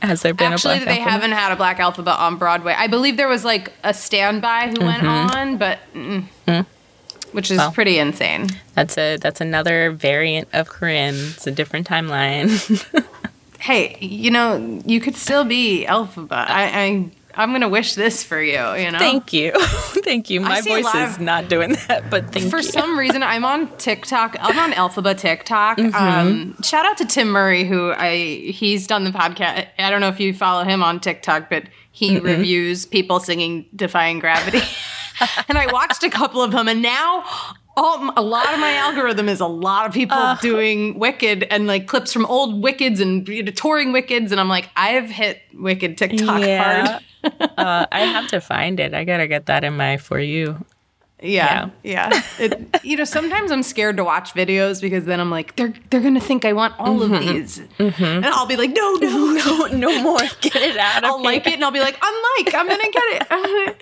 Has 0.00 0.22
there 0.22 0.34
been 0.34 0.52
Actually, 0.52 0.78
a 0.78 0.80
black 0.84 0.88
they 0.96 1.00
Elphaba? 1.00 1.06
haven't 1.10 1.32
had 1.32 1.52
a 1.52 1.56
Black 1.56 1.78
Elphaba 1.78 2.18
on 2.18 2.36
Broadway. 2.36 2.74
I 2.76 2.86
believe 2.86 3.16
there 3.16 3.28
was 3.28 3.44
like 3.44 3.72
a 3.84 3.92
standby 3.94 4.68
who 4.76 4.84
went 4.84 5.02
Mm-hmm. 5.02 5.36
on, 5.36 5.56
but 5.58 5.78
mm, 5.94 6.24
Mm. 6.48 6.66
Which 7.32 7.50
is 7.50 7.58
Well. 7.58 7.72
pretty 7.72 7.98
insane. 7.98 8.48
That's 8.74 8.96
a 8.96 9.16
that's 9.16 9.40
another 9.40 9.90
variant 9.90 10.48
of 10.52 10.68
Corinne. 10.68 11.14
It's 11.14 11.46
a 11.46 11.50
different 11.50 11.88
timeline. 11.88 12.48
Hey, 13.62 13.96
you 14.00 14.32
know, 14.32 14.80
you 14.84 15.00
could 15.00 15.14
still 15.14 15.44
be 15.44 15.86
Elphaba. 15.88 16.32
I, 16.32 16.64
I 16.84 17.10
I'm 17.36 17.52
gonna 17.52 17.68
wish 17.68 17.94
this 17.94 18.24
for 18.24 18.42
you. 18.42 18.54
You 18.74 18.90
know, 18.90 18.98
thank 18.98 19.32
you, 19.32 19.52
thank 20.02 20.30
you. 20.30 20.40
My 20.40 20.60
voice 20.60 20.92
is 20.92 21.20
not 21.20 21.48
doing 21.48 21.76
that, 21.86 22.10
but 22.10 22.32
thank 22.32 22.32
for 22.32 22.40
you. 22.40 22.50
For 22.50 22.62
some 22.62 22.98
reason 23.02 23.22
i'm 23.22 23.44
on 23.44 23.68
tiktok 23.76 24.36
i'm 24.40 24.58
on 24.58 24.72
Elphaba 24.72 25.16
tiktok 25.16 25.78
um, 25.78 26.60
shout 26.62 26.84
out 26.84 26.96
to 26.98 27.04
tim 27.04 27.28
murray 27.28 27.64
who 27.64 27.92
i 27.92 28.16
he's 28.16 28.86
done 28.88 29.04
the 29.04 29.10
podcast 29.10 29.68
i 29.78 29.90
don't 29.90 30.00
know 30.00 30.08
if 30.08 30.18
you 30.18 30.34
follow 30.34 30.64
him 30.64 30.82
on 30.82 30.98
tiktok 31.00 31.48
but 31.48 31.64
he 31.92 32.18
reviews 32.18 32.84
people 32.84 33.20
singing 33.20 33.66
defying 33.76 34.18
gravity 34.18 34.60
and 35.48 35.58
i 35.58 35.70
watched 35.72 36.02
a 36.02 36.10
couple 36.10 36.42
of 36.42 36.52
them 36.52 36.68
and 36.68 36.82
now 36.82 37.24
all, 37.76 38.12
a 38.16 38.22
lot 38.22 38.52
of 38.52 38.60
my 38.60 38.74
algorithm 38.74 39.28
is 39.28 39.40
a 39.40 39.46
lot 39.46 39.86
of 39.86 39.94
people 39.94 40.36
doing 40.40 40.98
Wicked 40.98 41.44
and 41.44 41.66
like 41.66 41.86
clips 41.86 42.12
from 42.12 42.26
old 42.26 42.62
Wickeds 42.62 43.00
and 43.00 43.26
you 43.28 43.42
know, 43.42 43.52
touring 43.52 43.92
Wickeds, 43.92 44.30
and 44.30 44.40
I'm 44.40 44.48
like, 44.48 44.68
I've 44.76 45.08
hit 45.08 45.40
Wicked 45.54 45.96
TikTok 45.96 46.42
yeah, 46.42 46.98
hard. 47.22 47.40
uh, 47.56 47.86
I 47.90 48.00
have 48.00 48.28
to 48.28 48.40
find 48.40 48.78
it. 48.78 48.94
I 48.94 49.04
gotta 49.04 49.26
get 49.26 49.46
that 49.46 49.64
in 49.64 49.76
my 49.76 49.96
for 49.96 50.18
you. 50.18 50.64
Yeah, 51.22 51.70
yeah. 51.84 52.22
It, 52.38 52.80
you 52.82 52.96
know, 52.96 53.04
sometimes 53.04 53.52
I'm 53.52 53.62
scared 53.62 53.96
to 53.98 54.04
watch 54.04 54.34
videos 54.34 54.80
because 54.80 55.04
then 55.04 55.20
I'm 55.20 55.30
like, 55.30 55.54
they're 55.56 55.72
they're 55.90 56.00
gonna 56.00 56.20
think 56.20 56.44
I 56.44 56.52
want 56.52 56.74
all 56.78 57.02
of 57.02 57.10
mm-hmm. 57.10 57.32
these, 57.32 57.60
mm-hmm. 57.78 58.02
and 58.02 58.26
I'll 58.26 58.46
be 58.46 58.56
like, 58.56 58.70
no, 58.70 58.94
no, 58.94 59.32
no. 59.32 59.66
No, 59.68 60.02
more. 60.02 60.18
Get 60.40 60.56
it 60.56 60.76
out 60.76 61.04
of 61.04 61.10
I'll 61.10 61.22
like 61.22 61.46
it 61.46 61.54
and 61.54 61.64
I'll 61.64 61.70
be 61.70 61.80
like, 61.80 61.98
unlike, 62.02 62.54
I'm 62.54 62.68
gonna 62.68 62.90
get 62.90 63.02
it. 63.14 63.26
I'm 63.30 63.42
gonna, 63.42 63.74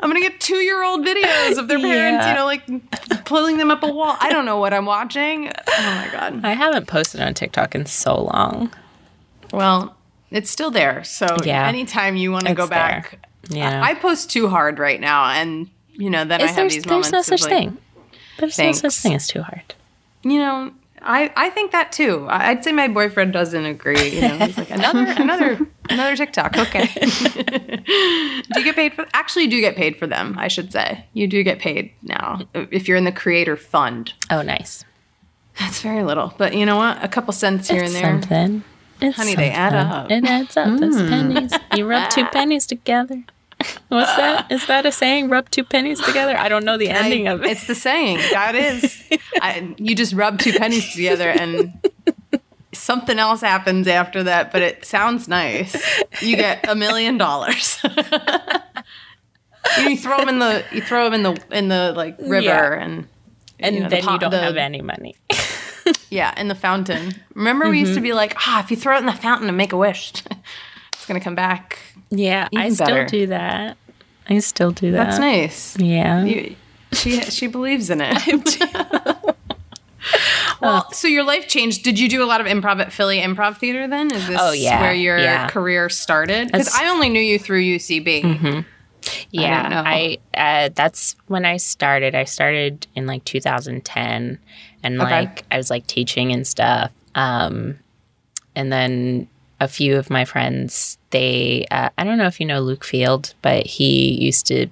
I'm 0.00 0.10
gonna 0.10 0.20
get 0.20 0.40
two 0.40 0.56
year 0.56 0.82
old 0.82 1.04
videos 1.06 1.58
of 1.58 1.68
their 1.68 1.78
parents, 1.78 2.24
Yeah. 2.24 2.30
you 2.30 2.34
know, 2.38 2.44
like 2.44 3.24
pulling 3.24 3.58
them 3.58 3.70
up 3.70 3.82
a 3.82 3.92
wall. 3.92 4.16
I 4.20 4.30
don't 4.30 4.44
know 4.44 4.58
what 4.58 4.72
I'm 4.72 4.86
watching. 4.86 5.48
Oh 5.48 5.62
my 5.78 6.08
god. 6.10 6.44
I 6.44 6.52
haven't 6.52 6.86
posted 6.86 7.20
on 7.20 7.34
TikTok 7.34 7.74
in 7.74 7.86
so 7.86 8.22
long. 8.22 8.72
Well, 9.52 9.96
it's 10.30 10.50
still 10.50 10.70
there. 10.70 11.04
So 11.04 11.26
Yeah. 11.44 11.66
anytime 11.66 12.16
you 12.16 12.32
want 12.32 12.46
to 12.46 12.54
go 12.54 12.66
there. 12.66 12.78
back, 12.78 13.26
Yeah. 13.48 13.82
I, 13.82 13.90
I 13.90 13.94
post 13.94 14.30
too 14.30 14.48
hard 14.48 14.78
right 14.78 15.00
now, 15.00 15.24
and 15.26 15.68
you 15.98 16.08
know, 16.08 16.24
then 16.24 16.40
I 16.40 16.44
Is 16.44 16.50
have 16.50 16.56
there's, 16.56 16.74
these 16.74 16.84
there's 16.84 16.90
moments. 16.90 17.12
no 17.12 17.18
of, 17.18 17.24
such 17.26 17.42
like, 17.42 17.50
thing. 17.50 17.78
There's 18.38 18.56
Thanks. 18.56 18.82
no 18.82 18.88
such 18.88 19.02
thing 19.02 19.14
as 19.14 19.26
too 19.26 19.42
hard. 19.42 19.74
you 20.22 20.38
know, 20.38 20.72
I, 21.02 21.32
I 21.36 21.50
think 21.50 21.72
that 21.72 21.92
too. 21.92 22.26
I- 22.28 22.50
I'd 22.50 22.64
say 22.64 22.72
my 22.72 22.88
boyfriend 22.88 23.32
doesn't 23.32 23.64
agree. 23.64 24.08
You 24.10 24.20
know, 24.22 24.36
he's 24.38 24.56
like 24.56 24.70
another 24.70 25.04
another 25.22 25.66
another 25.90 26.16
TikTok. 26.16 26.56
Okay. 26.56 26.86
do 26.94 28.60
you 28.60 28.64
get 28.64 28.74
paid 28.74 28.94
for? 28.94 29.06
Actually, 29.12 29.44
you 29.44 29.50
do 29.50 29.60
get 29.60 29.76
paid 29.76 29.96
for 29.96 30.06
them. 30.06 30.36
I 30.38 30.48
should 30.48 30.72
say 30.72 31.04
you 31.12 31.26
do 31.26 31.42
get 31.42 31.58
paid 31.58 31.92
now 32.02 32.40
if 32.54 32.88
you're 32.88 32.96
in 32.96 33.04
the 33.04 33.12
creator 33.12 33.56
fund. 33.56 34.12
Oh, 34.30 34.42
nice. 34.42 34.84
That's 35.58 35.82
very 35.82 36.04
little, 36.04 36.32
but 36.38 36.54
you 36.54 36.64
know 36.64 36.76
what? 36.76 37.02
A 37.02 37.08
couple 37.08 37.32
cents 37.32 37.68
here 37.68 37.82
it's 37.82 37.94
and 37.94 38.04
there. 38.04 38.22
something. 38.22 38.64
It's 39.00 39.16
Honey, 39.16 39.34
they 39.34 39.50
add 39.50 39.74
up. 39.74 40.10
It 40.10 40.24
adds 40.24 40.56
up. 40.56 40.78
Those 40.78 41.00
hmm. 41.00 41.08
pennies. 41.08 41.52
You 41.74 41.86
rub 41.86 42.10
two 42.10 42.24
pennies 42.32 42.66
together. 42.66 43.24
What's 43.88 44.14
that? 44.16 44.50
Is 44.52 44.66
that 44.66 44.84
a 44.86 44.92
saying? 44.92 45.28
Rub 45.30 45.48
two 45.50 45.64
pennies 45.64 46.00
together? 46.00 46.36
I 46.36 46.48
don't 46.48 46.64
know 46.64 46.76
the 46.78 46.88
ending 46.90 47.28
I- 47.28 47.32
of 47.32 47.42
it. 47.44 47.50
It's 47.52 47.66
the 47.66 47.74
saying. 47.74 48.18
That 48.32 48.54
is. 48.54 49.02
I, 49.42 49.74
you 49.78 49.94
just 49.94 50.12
rub 50.14 50.38
two 50.38 50.52
pennies 50.52 50.92
together 50.92 51.28
and 51.30 51.72
something 52.72 53.18
else 53.18 53.40
happens 53.40 53.86
after 53.88 54.22
that, 54.24 54.52
but 54.52 54.62
it 54.62 54.84
sounds 54.84 55.28
nice. 55.28 55.76
You 56.22 56.36
get 56.36 56.68
a 56.68 56.74
million 56.74 57.18
dollars. 57.18 57.80
You 59.82 59.96
throw 59.98 60.16
them 60.18 60.28
in 60.30 60.38
the 60.38 60.64
you 60.72 60.80
throw 60.80 61.04
them 61.04 61.12
in 61.14 61.22
the 61.24 61.42
in 61.50 61.68
the 61.68 61.92
like 61.94 62.16
river 62.20 62.40
Yeah. 62.40 62.82
and 62.82 63.06
and 63.60 63.74
you 63.74 63.82
know, 63.82 63.88
the 63.88 63.96
then 63.96 64.04
you 64.12 64.18
don't 64.18 64.30
the- 64.30 64.38
have 64.40 64.56
any 64.56 64.80
money. 64.80 65.14
yeah 66.10 66.32
in 66.40 66.48
the 66.48 66.54
fountain. 66.54 67.12
Remember 67.34 67.68
we 67.68 67.80
used 67.80 67.94
to 67.94 68.00
be 68.00 68.12
like 68.14 68.34
ah 68.46 68.60
if 68.60 68.70
you 68.70 68.76
throw 68.78 68.94
it 68.96 69.00
in 69.00 69.06
the 69.06 69.12
fountain 69.12 69.46
and 69.48 69.56
make 69.58 69.72
a 69.72 69.76
wish, 69.76 70.12
it's 70.94 71.06
gonna 71.06 71.20
come 71.20 71.34
back. 71.34 71.80
Yeah, 72.10 72.48
I 72.54 72.60
Even 72.66 72.74
still 72.74 72.86
better. 72.86 73.06
do 73.06 73.26
that. 73.28 73.76
I 74.28 74.38
still 74.40 74.70
do 74.72 74.92
that. 74.92 75.04
That's 75.04 75.18
nice. 75.18 75.76
Yeah. 75.78 76.24
You, 76.24 76.56
she 76.92 77.20
she 77.22 77.46
believes 77.46 77.90
in 77.90 78.00
it. 78.02 78.58
well, 80.60 80.90
so 80.92 81.08
your 81.08 81.24
life 81.24 81.48
changed. 81.48 81.82
Did 81.84 81.98
you 81.98 82.08
do 82.08 82.22
a 82.22 82.26
lot 82.26 82.40
of 82.40 82.46
improv 82.46 82.80
at 82.80 82.92
Philly 82.92 83.18
Improv 83.20 83.58
Theater 83.58 83.86
then? 83.88 84.12
Is 84.12 84.26
this 84.26 84.38
Oh, 84.40 84.52
yeah, 84.52 84.80
where 84.80 84.94
your 84.94 85.18
yeah. 85.18 85.48
career 85.48 85.88
started? 85.88 86.48
Because 86.50 86.72
I 86.74 86.88
only 86.88 87.08
knew 87.08 87.20
you 87.20 87.38
through 87.38 87.62
UCB. 87.62 88.64
yeah, 89.30 89.62
don't 89.62 89.70
know. 89.70 89.82
I, 89.86 90.18
uh, 90.34 90.70
that's 90.74 91.16
when 91.26 91.44
I 91.44 91.56
started. 91.58 92.14
I 92.14 92.24
started 92.24 92.86
in 92.94 93.06
like 93.06 93.24
2010, 93.24 94.38
and 94.82 95.00
Okay. 95.02 95.10
like 95.10 95.44
I 95.50 95.56
was 95.56 95.70
like 95.70 95.86
teaching 95.86 96.32
and 96.32 96.46
stuff. 96.46 96.90
Um, 97.14 97.78
and 98.54 98.72
then 98.72 99.28
a 99.60 99.68
few 99.68 99.96
of 99.96 100.10
my 100.10 100.24
friends, 100.24 100.97
they, 101.10 101.66
uh, 101.70 101.88
I 101.96 102.04
don't 102.04 102.18
know 102.18 102.26
if 102.26 102.40
you 102.40 102.46
know 102.46 102.60
Luke 102.60 102.84
Field, 102.84 103.34
but 103.42 103.66
he 103.66 104.12
used 104.12 104.46
to 104.48 104.66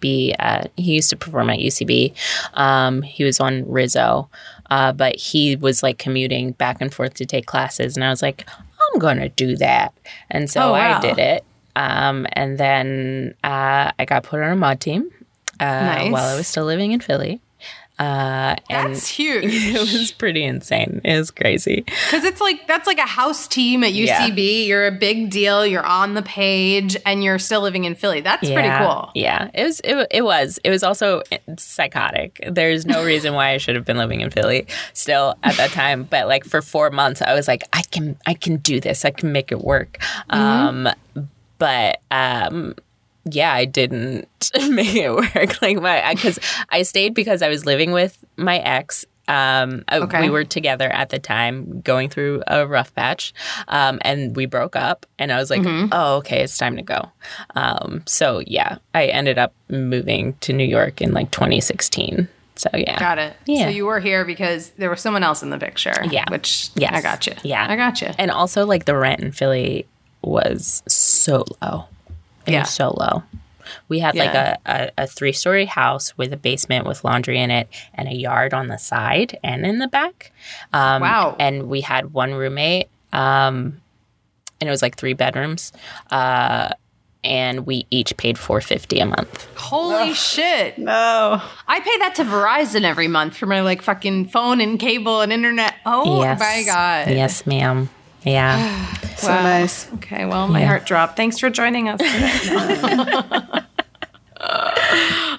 be, 0.00 0.34
uh, 0.38 0.64
he 0.76 0.94
used 0.94 1.10
to 1.10 1.16
perform 1.16 1.50
at 1.50 1.58
UCB. 1.58 2.14
Um, 2.54 3.02
he 3.02 3.24
was 3.24 3.40
on 3.40 3.68
Rizzo, 3.70 4.28
uh, 4.70 4.92
but 4.92 5.16
he 5.16 5.56
was 5.56 5.82
like 5.82 5.98
commuting 5.98 6.52
back 6.52 6.78
and 6.80 6.92
forth 6.94 7.14
to 7.14 7.26
take 7.26 7.46
classes, 7.46 7.96
and 7.96 8.04
I 8.04 8.10
was 8.10 8.22
like, 8.22 8.46
I'm 8.92 8.98
gonna 9.00 9.28
do 9.28 9.56
that, 9.56 9.92
and 10.30 10.48
so 10.50 10.68
Oh, 10.68 10.72
wow. 10.72 10.98
I 10.98 11.00
did 11.00 11.18
it. 11.18 11.44
Um, 11.74 12.26
and 12.34 12.58
then 12.58 13.34
uh, 13.42 13.92
I 13.98 14.04
got 14.04 14.24
put 14.24 14.40
on 14.42 14.50
a 14.52 14.56
Maude 14.56 14.78
team 14.80 15.10
uh, 15.58 15.64
Nice. 15.64 16.12
while 16.12 16.28
I 16.28 16.36
was 16.36 16.46
still 16.46 16.64
living 16.66 16.92
in 16.92 17.00
Philly. 17.00 17.40
Uh, 18.02 18.56
and 18.68 18.94
That's 18.94 19.06
huge. 19.18 19.44
it 19.46 19.78
was 19.78 20.10
pretty 20.10 20.42
insane. 20.42 21.00
It 21.04 21.16
was 21.16 21.30
crazy. 21.30 21.82
Because 21.82 22.24
it's 22.24 22.40
like 22.40 22.66
that's 22.66 22.86
like 22.88 22.98
a 22.98 23.06
house 23.06 23.46
team 23.46 23.84
at 23.84 23.92
UCB. 23.92 24.66
You're 24.66 24.88
a 24.88 24.92
big 24.92 25.30
deal. 25.30 25.64
You're 25.64 25.86
on 25.86 26.14
the 26.14 26.22
page, 26.22 26.96
and 27.06 27.22
you're 27.22 27.38
still 27.38 27.60
living 27.60 27.84
in 27.84 27.94
Philly. 27.94 28.20
That's 28.20 28.50
pretty 28.50 28.70
cool. 28.70 29.12
Yeah, 29.14 29.50
it 29.54 29.62
was. 29.64 29.80
It, 29.84 30.08
it 30.10 30.22
was. 30.22 30.58
It 30.64 30.70
was 30.70 30.82
also 30.82 31.22
psychotic. 31.56 32.40
There's 32.50 32.86
no 32.86 33.04
reason 33.12 33.34
why 33.34 33.50
I 33.50 33.58
should 33.58 33.76
have 33.76 33.84
been 33.84 33.98
living 33.98 34.20
in 34.20 34.30
Philly 34.30 34.66
still 34.94 35.36
at 35.44 35.56
that 35.56 35.70
time. 35.70 36.02
But 36.02 36.26
like 36.26 36.44
for 36.44 36.60
four 36.60 36.90
months, 36.90 37.22
I 37.22 37.34
was 37.34 37.46
like, 37.46 37.62
I 37.72 37.82
can, 37.82 38.16
I 38.26 38.34
can 38.34 38.56
do 38.56 38.80
this. 38.80 39.04
I 39.04 39.10
can 39.10 39.30
make 39.30 39.52
it 39.52 39.60
work. 39.60 39.98
Um, 40.28 40.88
but 41.58 42.00
um, 42.10 42.74
yeah, 43.24 43.52
I 43.52 43.64
didn't 43.64 44.28
make 44.70 44.94
it 44.94 45.10
work. 45.14 45.60
Like 45.62 45.80
my, 45.80 46.12
because 46.14 46.38
I 46.70 46.82
stayed 46.82 47.14
because 47.14 47.42
I 47.42 47.48
was 47.48 47.64
living 47.66 47.92
with 47.92 48.24
my 48.36 48.58
ex. 48.58 49.04
Um, 49.28 49.84
uh, 49.88 50.00
Okay. 50.02 50.20
we 50.22 50.30
were 50.30 50.42
together 50.44 50.88
at 50.92 51.10
the 51.10 51.18
time, 51.20 51.80
going 51.82 52.08
through 52.08 52.42
a 52.48 52.66
rough 52.66 52.92
patch, 52.94 53.32
um, 53.68 54.00
and 54.02 54.34
we 54.34 54.46
broke 54.46 54.74
up. 54.74 55.06
And 55.18 55.32
I 55.32 55.36
was 55.38 55.48
like, 55.48 55.62
"Oh, 55.64 56.16
okay, 56.16 56.42
it's 56.42 56.58
time 56.58 56.76
to 56.76 56.82
go." 56.82 57.10
Um, 57.54 58.02
so 58.04 58.40
yeah, 58.46 58.78
I 58.94 59.06
ended 59.06 59.38
up 59.38 59.54
moving 59.70 60.34
to 60.40 60.52
New 60.52 60.64
York 60.66 61.00
in 61.00 61.12
like 61.12 61.30
2016. 61.30 62.28
So 62.56 62.68
yeah, 62.74 62.98
Got 62.98 63.18
it. 63.18 63.36
Yeah. 63.46 63.64
So 63.66 63.68
you 63.70 63.86
were 63.86 64.00
here 64.00 64.24
because 64.24 64.70
there 64.70 64.90
was 64.90 65.00
someone 65.00 65.22
else 65.22 65.42
in 65.42 65.50
the 65.50 65.58
picture. 65.58 65.94
Yeah. 66.10 66.24
Which 66.28 66.70
Yes. 66.74 66.92
I 66.92 67.00
got 67.00 67.26
you. 67.26 67.34
Yeah. 67.44 67.64
I 67.68 67.76
got 67.76 68.02
you. 68.02 68.08
And 68.18 68.30
also, 68.30 68.66
like 68.66 68.84
the 68.86 68.96
rent 68.96 69.20
in 69.20 69.30
Philly 69.32 69.86
was 70.22 70.82
so 70.88 71.44
low. 71.62 71.86
It 72.46 72.52
Yeah. 72.52 72.60
was 72.60 72.70
so 72.70 72.94
low. 72.98 73.22
We 73.88 74.00
had 74.00 74.14
like 74.16 74.34
a, 74.34 74.58
a, 74.66 74.90
a 74.98 75.06
three 75.06 75.32
story 75.32 75.64
house 75.66 76.16
with 76.18 76.32
a 76.32 76.36
basement 76.36 76.84
with 76.84 77.04
laundry 77.04 77.38
in 77.38 77.50
it 77.50 77.68
and 77.94 78.08
a 78.08 78.14
yard 78.14 78.52
on 78.52 78.66
the 78.66 78.76
side 78.76 79.38
and 79.44 79.64
in 79.64 79.78
the 79.78 79.88
back. 79.88 80.32
Um, 80.72 81.00
Wow. 81.02 81.36
And 81.38 81.68
we 81.68 81.80
had 81.80 82.12
one 82.12 82.34
roommate, 82.34 82.88
um, 83.12 83.80
and 84.60 84.68
it 84.68 84.70
was 84.70 84.82
like 84.82 84.96
three 84.96 85.12
bedrooms. 85.14 85.72
Uh, 86.10 86.70
and 87.24 87.64
we 87.66 87.86
each 87.88 88.16
paid 88.16 88.36
four 88.36 88.60
fifty 88.60 88.98
a 88.98 89.06
month. 89.06 89.46
Holy 89.56 90.12
shit. 90.12 90.76
No. 90.76 91.40
I 91.68 91.78
pay 91.80 91.98
that 91.98 92.16
to 92.16 92.24
Verizon 92.24 92.82
every 92.82 93.06
month 93.06 93.36
for 93.36 93.46
my 93.46 93.60
like 93.60 93.80
fucking 93.80 94.26
phone 94.26 94.60
and 94.60 94.78
cable 94.78 95.20
and 95.20 95.32
internet. 95.32 95.74
Oh 95.86 96.20
yes, 96.20 96.40
my 96.40 96.62
god. 96.66 97.08
Yes, 97.14 97.46
ma'am. 97.46 97.88
Yeah. 98.24 98.86
So 99.22 99.28
Wow. 99.28 99.42
nice. 99.42 99.92
Okay, 99.94 100.24
well, 100.24 100.48
my 100.48 100.60
Yeah. 100.60 100.66
heart 100.66 100.84
dropped. 100.84 101.16
Thanks 101.16 101.38
for 101.38 101.48
joining 101.48 101.88
us. 101.88 102.00
today. 102.00 103.60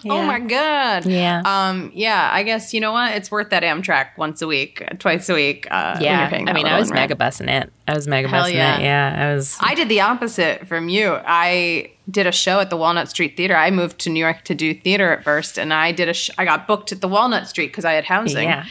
Oh 0.06 0.22
my 0.24 0.40
god. 0.40 1.06
Yeah. 1.06 1.42
Um. 1.46 1.92
Yeah. 1.94 2.30
I 2.32 2.44
guess 2.44 2.74
you 2.74 2.82
know 2.82 2.92
what? 2.92 3.14
It's 3.14 3.32
worth 3.32 3.50
that 3.52 3.64
Amtrak 3.64 4.18
once 4.18 4.42
a 4.42 4.48
week, 4.48 4.84
twice 5.00 5.30
a 5.30 5.34
week. 5.34 5.66
Uh, 5.72 5.94
when 5.94 6.04
yeah. 6.04 6.30
you're 6.30 6.50
I 6.50 6.54
mean, 6.54 6.66
I 6.68 6.78
was 6.80 6.90
in 6.90 6.96
mega 6.96 7.16
bussing 7.16 7.50
it. 7.50 7.72
I 7.88 7.94
was 7.94 8.06
mega 8.08 8.28
bussing 8.28 8.54
yeah. 8.54 8.80
it. 8.80 8.84
Yeah. 8.84 9.26
I 9.30 9.34
was. 9.36 9.58
I 9.62 9.76
did 9.76 9.88
the 9.88 10.02
opposite 10.02 10.68
from 10.68 10.90
you. 10.90 11.18
I 11.26 11.92
did 12.12 12.28
a 12.28 12.32
show 12.34 12.60
at 12.60 12.70
the 12.70 12.76
Walnut 12.78 13.10
Street 13.10 13.38
Theater. 13.38 13.56
I 13.56 13.72
moved 13.72 14.00
to 14.00 14.10
New 14.10 14.20
York 14.20 14.44
to 14.46 14.56
do 14.56 14.74
theater 14.74 15.12
at 15.14 15.24
first, 15.24 15.58
and 15.58 15.74
I 15.74 15.92
did 15.94 16.10
a. 16.10 16.14
Sh- 16.14 16.32
I 16.38 16.44
got 16.44 16.68
booked 16.68 16.92
at 16.92 17.00
the 17.02 17.08
Walnut 17.08 17.48
Street 17.48 17.68
because 17.68 17.86
I 17.86 17.94
had 17.94 18.04
housing. 18.06 18.50
Yeah. 18.50 18.66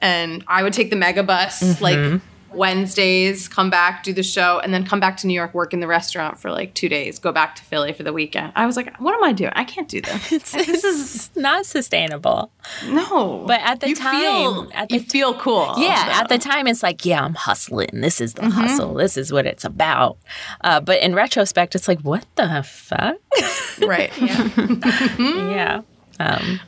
and 0.00 0.42
I 0.48 0.62
would 0.62 0.72
take 0.72 0.88
the 0.90 0.96
mega 0.96 1.22
bus 1.22 1.80
like 1.82 2.20
Wednesdays, 2.54 3.48
come 3.48 3.70
back, 3.70 4.02
do 4.02 4.12
the 4.12 4.22
show, 4.22 4.58
and 4.60 4.72
then 4.74 4.84
come 4.84 5.00
back 5.00 5.16
to 5.18 5.26
New 5.26 5.34
York, 5.34 5.54
work 5.54 5.72
in 5.72 5.80
the 5.80 5.86
restaurant 5.86 6.38
for 6.38 6.50
like 6.50 6.74
two 6.74 6.88
days, 6.88 7.18
go 7.18 7.32
back 7.32 7.56
to 7.56 7.62
Philly 7.62 7.92
for 7.92 8.02
the 8.02 8.12
weekend. 8.12 8.52
I 8.56 8.66
was 8.66 8.76
like, 8.76 8.96
what 8.98 9.14
am 9.14 9.24
I 9.24 9.32
doing? 9.32 9.52
I 9.54 9.64
can't 9.64 9.88
do 9.88 10.00
this. 10.00 10.28
this 10.52 10.84
is 10.84 11.30
not 11.36 11.66
sustainable. 11.66 12.50
no. 12.88 13.44
But 13.46 13.60
at 13.62 13.80
the 13.80 13.88
you 13.90 13.94
time- 13.96 14.14
feel, 14.20 14.70
at 14.74 14.88
the 14.88 14.94
you 14.96 15.00
feel 15.00 15.34
cool. 15.34 15.74
Yeah, 15.78 16.04
though. 16.06 16.12
at 16.12 16.28
the 16.28 16.38
time, 16.38 16.66
it's 16.66 16.82
like, 16.82 17.04
yeah, 17.04 17.22
I'm 17.24 17.34
hustling. 17.34 17.88
This 17.92 18.20
is 18.20 18.34
the 18.34 18.42
Mm-hmm. 18.42 18.50
hustle. 18.60 18.94
This 18.94 19.16
is 19.16 19.32
what 19.32 19.46
it's 19.46 19.64
about. 19.64 20.18
Uh, 20.62 20.80
but 20.80 21.00
in 21.00 21.14
retrospect, 21.14 21.74
it's 21.74 21.86
like, 21.88 22.00
what 22.00 22.26
the 22.36 22.62
fuck? 22.64 23.16
right. 23.86 24.10
Yeah. 24.20 24.48
yeah. 25.18 25.80
Um, 26.20 26.60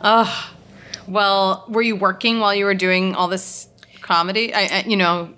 Well, 1.07 1.65
were 1.69 1.83
you 1.83 1.97
working 1.97 2.41
while 2.41 2.55
you 2.55 2.65
were 2.65 2.75
doing 2.75 3.15
all 3.15 3.29
this 3.29 3.69
comedy? 4.01 4.55
I, 4.55 4.61
I 4.79 4.85
you 4.87 4.97
know, 4.97 5.29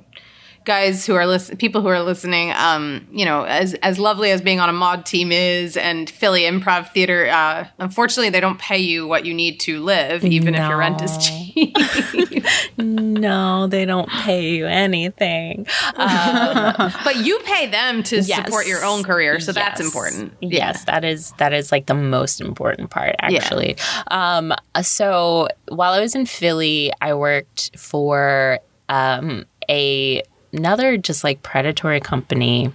guys 0.66 1.06
who 1.06 1.14
are 1.14 1.26
listen, 1.26 1.56
people 1.56 1.80
who 1.80 1.88
are 1.88 2.02
listening, 2.02 2.52
um, 2.52 3.06
you 3.10 3.24
know, 3.24 3.44
as 3.44 3.72
as 3.74 3.98
lovely 3.98 4.30
as 4.32 4.42
being 4.42 4.60
on 4.60 4.68
a 4.68 4.72
Maude 4.74 5.06
team 5.06 5.32
is, 5.32 5.76
and 5.78 6.10
Philly 6.10 6.42
Improv 6.42 6.92
Theater, 6.92 7.26
uh, 7.28 7.66
unfortunately, 7.78 8.28
they 8.28 8.40
don't 8.40 8.58
pay 8.58 8.76
you 8.78 9.06
what 9.06 9.24
you 9.24 9.32
need 9.32 9.60
to 9.60 9.82
live, 9.82 10.22
even 10.24 10.54
if 10.54 10.68
your 10.68 10.76
rent 10.76 11.00
is 11.00 11.12
No. 11.16 11.18
cheap. 11.22 12.44
no, 12.76 13.66
they 13.66 13.84
don't 13.84 14.08
pay 14.10 14.50
you 14.56 14.66
anything. 14.66 15.66
Um, 15.96 16.74
but 17.04 17.16
you 17.16 17.38
pay 17.44 17.66
them 17.66 18.02
to 18.04 18.16
Yes. 18.20 18.44
support 18.44 18.66
your 18.66 18.84
own 18.84 19.02
career, 19.04 19.40
so 19.40 19.52
that's 19.52 19.80
Yes. 19.80 19.86
important. 19.86 20.34
Yes, 20.40 20.84
that 20.84 21.04
is 21.04 21.32
that 21.38 21.52
is 21.52 21.70
like 21.72 21.86
the 21.86 21.94
most 21.94 22.40
important 22.40 22.90
part 22.90 23.14
actually. 23.20 23.76
Um 24.10 24.52
uh, 24.74 24.82
so 24.82 25.48
while 25.68 25.92
I 25.92 26.00
was 26.00 26.14
in 26.14 26.26
Philly, 26.26 26.92
I 27.00 27.14
worked 27.14 27.78
for 27.78 28.58
um 28.88 29.44
a 29.70 30.22
another 30.56 30.96
just 30.96 31.22
like 31.24 31.42
predatory 31.42 32.00
company. 32.00 32.72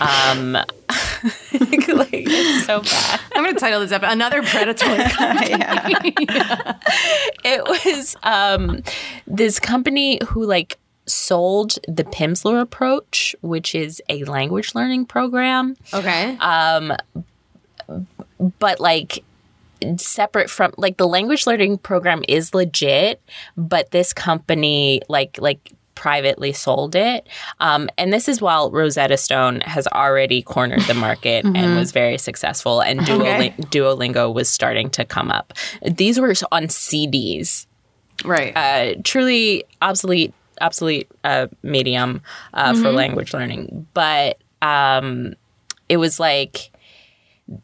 Um 0.00 0.52
like 0.52 2.10
it's 2.12 2.66
so 2.66 2.80
bad. 2.80 3.20
I'm 3.34 3.44
going 3.44 3.54
to 3.54 3.60
title 3.60 3.80
this 3.80 3.92
up 3.92 4.02
"Another 4.04 4.42
Predatory." 4.42 4.98
Company. 5.10 6.14
It 7.44 7.62
was 7.64 8.16
um 8.22 8.82
this 9.26 9.58
company 9.58 10.18
who 10.28 10.44
like 10.44 10.78
sold 11.06 11.78
the 11.88 12.04
Pimsleur 12.04 12.60
approach, 12.60 13.34
which 13.40 13.74
is 13.74 14.02
a 14.08 14.24
language 14.24 14.74
learning 14.74 15.06
program. 15.06 15.76
okay. 15.92 16.36
Um, 16.38 16.92
but 18.58 18.80
like 18.80 19.24
separate 19.96 20.48
from 20.48 20.72
like 20.76 20.96
the 20.96 21.08
language 21.08 21.46
learning 21.46 21.76
program 21.76 22.22
is 22.28 22.54
legit 22.54 23.20
but 23.56 23.90
this 23.90 24.12
company 24.12 25.02
like 25.08 25.36
like 25.40 25.72
privately 26.02 26.52
sold 26.52 26.96
it. 26.96 27.28
Um, 27.60 27.88
and 27.96 28.12
this 28.12 28.28
is 28.28 28.42
while 28.42 28.72
rosetta 28.72 29.16
stone 29.16 29.60
has 29.60 29.86
already 29.86 30.42
cornered 30.42 30.82
the 30.82 30.94
market 30.94 31.44
and 31.44 31.76
was 31.76 31.92
very 31.92 32.18
successful 32.18 32.80
and 32.82 32.98
Duoli- 33.00 33.54
duolingo 33.70 34.34
was 34.34 34.48
starting 34.48 34.90
to 34.90 35.04
come 35.04 35.30
up. 35.30 35.52
These 35.88 36.18
were 36.18 36.34
on 36.50 36.64
cds 36.64 37.66
right. 38.24 38.52
uh, 38.56 38.94
truly 39.04 39.62
obsolete 39.80 40.34
obsolete 40.60 41.08
uh, 41.22 41.46
medium 41.62 42.20
uh, 42.52 42.74
for 42.74 42.90
language 42.90 43.32
learning. 43.32 43.86
But 43.94 44.38
um, 44.60 45.34
it 45.88 45.98
was 45.98 46.18
like 46.18 46.70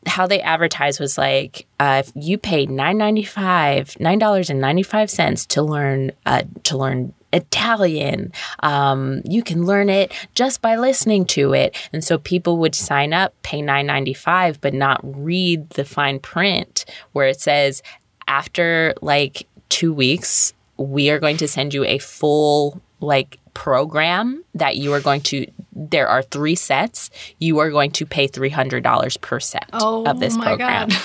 how 0.07 0.28
they 0.28 0.41
advertised 0.41 1.01
was 1.01 1.18
like 1.18 1.66
uh, 1.80 2.03
if 2.05 2.12
you 2.14 2.39
pay 2.39 2.66
nine 2.66 2.99
ninety 2.99 3.24
five 3.24 3.99
nine 3.99 4.18
dollars 4.18 4.49
and 4.49 4.61
ninety 4.61 4.82
five 4.84 5.11
cents 5.11 5.45
to 5.47 5.62
learn 5.62 6.12
uh, 6.24 6.43
to 6.64 6.78
learn 6.78 7.14
Italian. 7.33 8.33
Um, 8.61 9.22
you 9.24 9.43
can 9.43 9.66
learn 9.66 9.89
it 9.89 10.12
just 10.35 10.62
by 10.62 10.76
listening 10.76 11.24
to 11.26 11.53
it, 11.53 11.76
and 11.93 12.03
so 12.03 12.18
people 12.18 12.59
would 12.59 12.74
sign 12.74 13.12
up, 13.12 13.35
pay 13.43 13.62
nine 13.62 13.87
ninety 13.87 14.14
five, 14.14 14.61
but 14.61 14.74
not 14.74 15.01
read 15.03 15.70
the 15.70 15.85
fine 15.85 16.18
print 16.18 16.85
where 17.12 17.26
it 17.29 17.41
says 17.41 17.83
after 18.26 18.95
like 19.01 19.47
two 19.68 19.93
weeks 19.93 20.53
we 20.76 21.11
are 21.11 21.18
going 21.18 21.37
to 21.39 21.49
send 21.49 21.74
you 21.74 21.85
a 21.85 21.99
full 21.99 22.81
like 23.01 23.39
program 23.55 24.45
that 24.55 24.76
you 24.76 24.93
are 24.93 25.01
going 25.01 25.20
to 25.20 25.47
there 25.72 26.09
are 26.09 26.22
three 26.22 26.55
sets. 26.55 27.11
You 27.39 27.59
are 27.59 27.70
going 27.70 27.93
to 27.93 28.07
pay 28.07 28.26
$300 28.29 29.20
per 29.20 29.39
set 29.41 29.68
Oh 29.72 30.05
of 30.05 30.18
this 30.20 30.37
my 30.37 30.47
program. 30.47 30.89
God. 30.89 30.99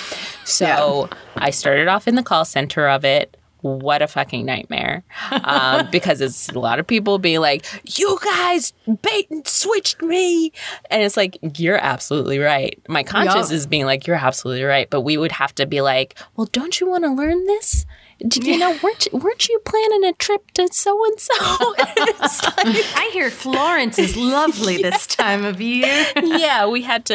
so 0.44 1.08
i 1.36 1.50
started 1.50 1.88
off 1.88 2.06
in 2.08 2.14
the 2.16 2.22
call 2.22 2.44
center 2.44 2.88
of 2.88 3.04
it 3.04 3.36
what 3.64 4.02
a 4.02 4.06
fucking 4.06 4.44
nightmare. 4.44 5.02
Um, 5.30 5.88
because 5.92 6.20
it's 6.20 6.50
a 6.50 6.58
lot 6.58 6.78
of 6.78 6.86
people 6.86 7.18
being 7.18 7.40
like 7.40 7.64
you 7.98 8.18
guys 8.22 8.74
bait 9.00 9.30
and 9.30 9.46
switched 9.48 10.02
me. 10.02 10.52
And 10.90 11.02
it's 11.02 11.16
like 11.16 11.38
you're 11.58 11.78
absolutely 11.78 12.38
right. 12.38 12.78
My 12.88 13.02
conscience 13.02 13.50
is 13.50 13.66
being 13.66 13.86
like 13.86 14.06
you're 14.06 14.16
absolutely 14.16 14.64
right. 14.64 14.88
But 14.90 15.00
we 15.00 15.16
would 15.16 15.32
have 15.32 15.54
to 15.54 15.64
be 15.64 15.80
like 15.80 16.18
well 16.36 16.46
don't 16.52 16.78
you 16.78 16.88
want 16.88 17.04
to 17.04 17.10
learn 17.10 17.46
this 17.46 17.86
did 18.20 18.44
you 18.44 18.58
know 18.58 18.76
weren't 18.82 19.06
you, 19.12 19.18
weren't 19.18 19.48
you 19.48 19.58
planning 19.64 20.04
a 20.04 20.12
trip 20.14 20.50
to 20.52 20.68
so 20.72 21.04
and 21.04 21.20
so 21.20 21.32
I 21.38 23.10
hear 23.12 23.30
Florence 23.30 23.98
is 23.98 24.16
lovely 24.16 24.76
this 24.82 25.06
time 25.06 25.44
of 25.44 25.60
year. 25.60 26.06
yeah, 26.22 26.66
we 26.66 26.82
had 26.82 27.04
to 27.06 27.14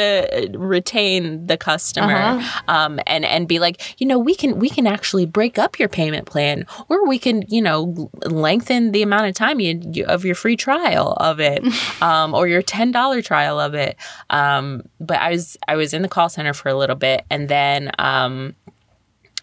uh, 0.53 0.57
retain 0.57 1.47
the 1.47 1.57
customer 1.57 2.15
Uh-huh. 2.15 2.61
um, 2.67 2.99
and 3.07 3.25
and 3.25 3.47
be 3.47 3.59
like, 3.59 3.99
you 3.99 4.07
know, 4.07 4.19
we 4.19 4.35
can 4.35 4.59
we 4.59 4.69
can 4.69 4.87
actually 4.87 5.25
break 5.25 5.57
up 5.57 5.79
your 5.79 5.89
payment 5.89 6.25
plan, 6.25 6.65
or 6.89 7.07
we 7.07 7.17
can 7.19 7.43
you 7.47 7.61
know 7.61 8.09
lengthen 8.25 8.91
the 8.91 9.01
amount 9.01 9.27
of 9.27 9.35
time 9.35 9.59
you, 9.59 9.81
you 9.93 10.05
of 10.05 10.25
your 10.25 10.35
free 10.35 10.55
trial 10.57 11.13
of 11.19 11.39
it, 11.39 11.63
um, 12.01 12.33
or 12.33 12.47
your 12.47 12.61
ten 12.61 12.91
dollar 12.91 13.21
trial 13.21 13.59
of 13.59 13.73
it. 13.73 13.95
Um, 14.29 14.83
but 14.99 15.17
I 15.17 15.31
was 15.31 15.57
I 15.67 15.75
was 15.75 15.93
in 15.93 16.01
the 16.01 16.09
call 16.09 16.29
center 16.29 16.53
for 16.53 16.69
a 16.69 16.75
little 16.75 16.95
bit, 16.97 17.25
and 17.29 17.49
then. 17.49 17.91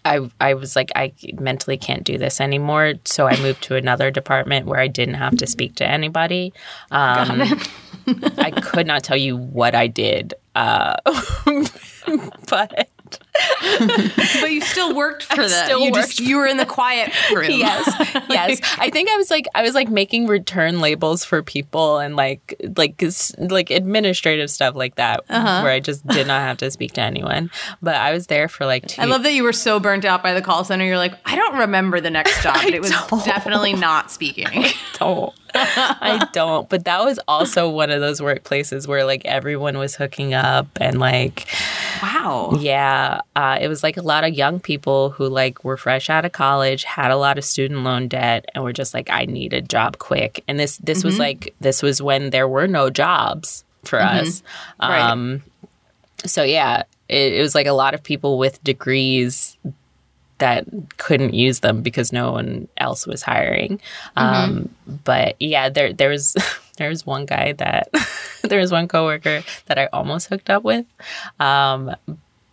I, 0.07 0.29
I 0.39 0.53
was 0.53 0.75
like, 0.75 0.91
I 0.95 1.13
mentally 1.33 1.77
can't 1.77 2.03
do 2.03 2.17
this 2.17 2.39
anymore. 2.39 2.93
So 3.05 3.27
I 3.27 3.39
moved 3.41 3.63
to 3.63 3.75
another 3.75 4.09
department 4.09 4.65
where 4.65 4.79
I 4.79 4.87
didn't 4.87 5.15
have 5.15 5.37
to 5.37 5.47
speak 5.47 5.75
to 5.75 5.87
anybody. 5.87 6.53
Um, 6.91 7.41
I 8.37 8.51
could 8.51 8.87
not 8.87 9.03
tell 9.03 9.17
you 9.17 9.35
what 9.35 9.75
I 9.75 9.87
did, 9.87 10.33
uh, 10.55 10.95
but 12.49 12.89
But 14.41 14.51
you 14.51 14.61
still 14.61 14.95
worked 14.95 15.23
for 15.23 15.47
them. 15.47 15.65
still 15.65 15.79
you 15.79 15.91
worked 15.91 16.07
just 16.07 16.19
you 16.19 16.37
were 16.37 16.45
in 16.47 16.57
the 16.57 16.65
quiet 16.65 17.11
room. 17.33 17.49
yes, 17.51 17.85
yes. 18.29 18.59
I 18.79 18.89
think 18.89 19.09
I 19.09 19.17
was 19.17 19.29
like, 19.29 19.45
I 19.55 19.61
was 19.61 19.73
like 19.75 19.89
making 19.89 20.27
return 20.27 20.79
labels 20.81 21.23
for 21.23 21.41
people 21.43 21.97
and 21.99 22.15
like, 22.15 22.55
like, 22.75 23.01
like 23.37 23.69
administrative 23.69 24.49
stuff 24.49 24.75
like 24.75 24.95
that, 24.95 25.21
Uh-huh. 25.29 25.61
where 25.61 25.71
I 25.71 25.79
just 25.79 26.05
did 26.07 26.27
not 26.27 26.41
have 26.41 26.57
to 26.57 26.71
speak 26.71 26.93
to 26.93 27.01
anyone. 27.01 27.49
But 27.81 27.95
I 27.95 28.11
was 28.11 28.27
there 28.27 28.47
for 28.47 28.65
like 28.65 28.87
two. 28.87 29.01
I 29.01 29.05
love 29.05 29.23
that 29.23 29.33
you 29.33 29.43
were 29.43 29.53
so 29.53 29.79
burnt 29.79 30.05
out 30.05 30.23
by 30.23 30.33
the 30.33 30.41
call 30.41 30.63
center. 30.63 30.85
You're 30.85 30.97
like, 30.97 31.13
I 31.25 31.35
don't 31.35 31.57
remember 31.59 31.99
the 32.01 32.09
next 32.11 32.41
job, 32.43 32.57
but 32.63 32.73
it 32.73 32.81
was 32.81 32.91
don't. 32.91 33.23
definitely 33.25 33.73
not 33.73 34.11
speaking. 34.11 34.65
don't. 34.99 35.33
I 35.53 36.27
don't. 36.33 36.69
But 36.69 36.85
that 36.85 37.03
was 37.03 37.19
also 37.27 37.69
one 37.69 37.89
of 37.89 38.01
those 38.01 38.19
workplaces 38.21 38.87
where 38.87 39.05
like 39.05 39.25
everyone 39.25 39.77
was 39.77 39.95
hooking 39.95 40.33
up 40.33 40.67
and 40.79 40.99
like, 40.99 41.47
Wow. 42.01 42.57
yeah, 42.59 43.21
uh, 43.35 43.57
it 43.59 43.67
was 43.67 43.83
like 43.83 43.97
a 43.97 44.01
lot 44.01 44.23
of 44.23 44.33
young 44.33 44.59
people 44.59 45.11
who 45.11 45.27
like 45.27 45.63
were 45.63 45.77
fresh 45.77 46.09
out 46.09 46.25
of 46.25 46.31
college, 46.31 46.83
had 46.83 47.11
a 47.11 47.17
lot 47.17 47.37
of 47.37 47.45
student 47.45 47.83
loan 47.83 48.07
debt, 48.07 48.45
and 48.53 48.63
were 48.63 48.73
just 48.73 48.93
like, 48.93 49.09
I 49.09 49.25
need 49.25 49.53
a 49.53 49.61
job 49.61 49.97
quick. 49.97 50.43
And 50.47 50.59
this 50.59 50.77
this 50.77 51.03
was 51.03 51.19
like 51.19 51.53
this 51.59 51.81
was 51.81 52.01
when 52.01 52.29
there 52.29 52.47
were 52.47 52.67
no 52.67 52.89
jobs 52.89 53.63
for 53.85 54.01
us. 54.01 54.43
Right. 54.81 54.99
Um, 54.99 55.43
so 56.25 56.43
yeah, 56.43 56.83
it, 57.07 57.33
it 57.33 57.41
was 57.41 57.55
like 57.55 57.67
a 57.67 57.73
lot 57.73 57.93
of 57.93 58.03
people 58.03 58.37
with 58.37 58.63
degrees 58.63 59.57
that 60.39 60.65
couldn't 60.97 61.33
use 61.33 61.61
them 61.61 61.81
because 61.81 62.13
no 62.13 62.31
one 62.31 62.67
else 62.77 63.07
was 63.07 63.23
hiring. 63.23 63.79
Um, 64.15 64.69
but 65.03 65.35
yeah, 65.39 65.69
there 65.69 65.93
there 65.93 66.09
was 66.09 66.35
there 66.77 66.89
was 66.89 67.05
one 67.05 67.25
guy 67.25 67.53
that 67.53 67.89
there 68.43 68.59
was 68.59 68.71
one 68.71 68.87
coworker 68.87 69.43
that 69.65 69.77
I 69.79 69.87
almost 69.93 70.29
hooked 70.29 70.49
up 70.49 70.63
with. 70.63 70.85
Um, 71.39 71.95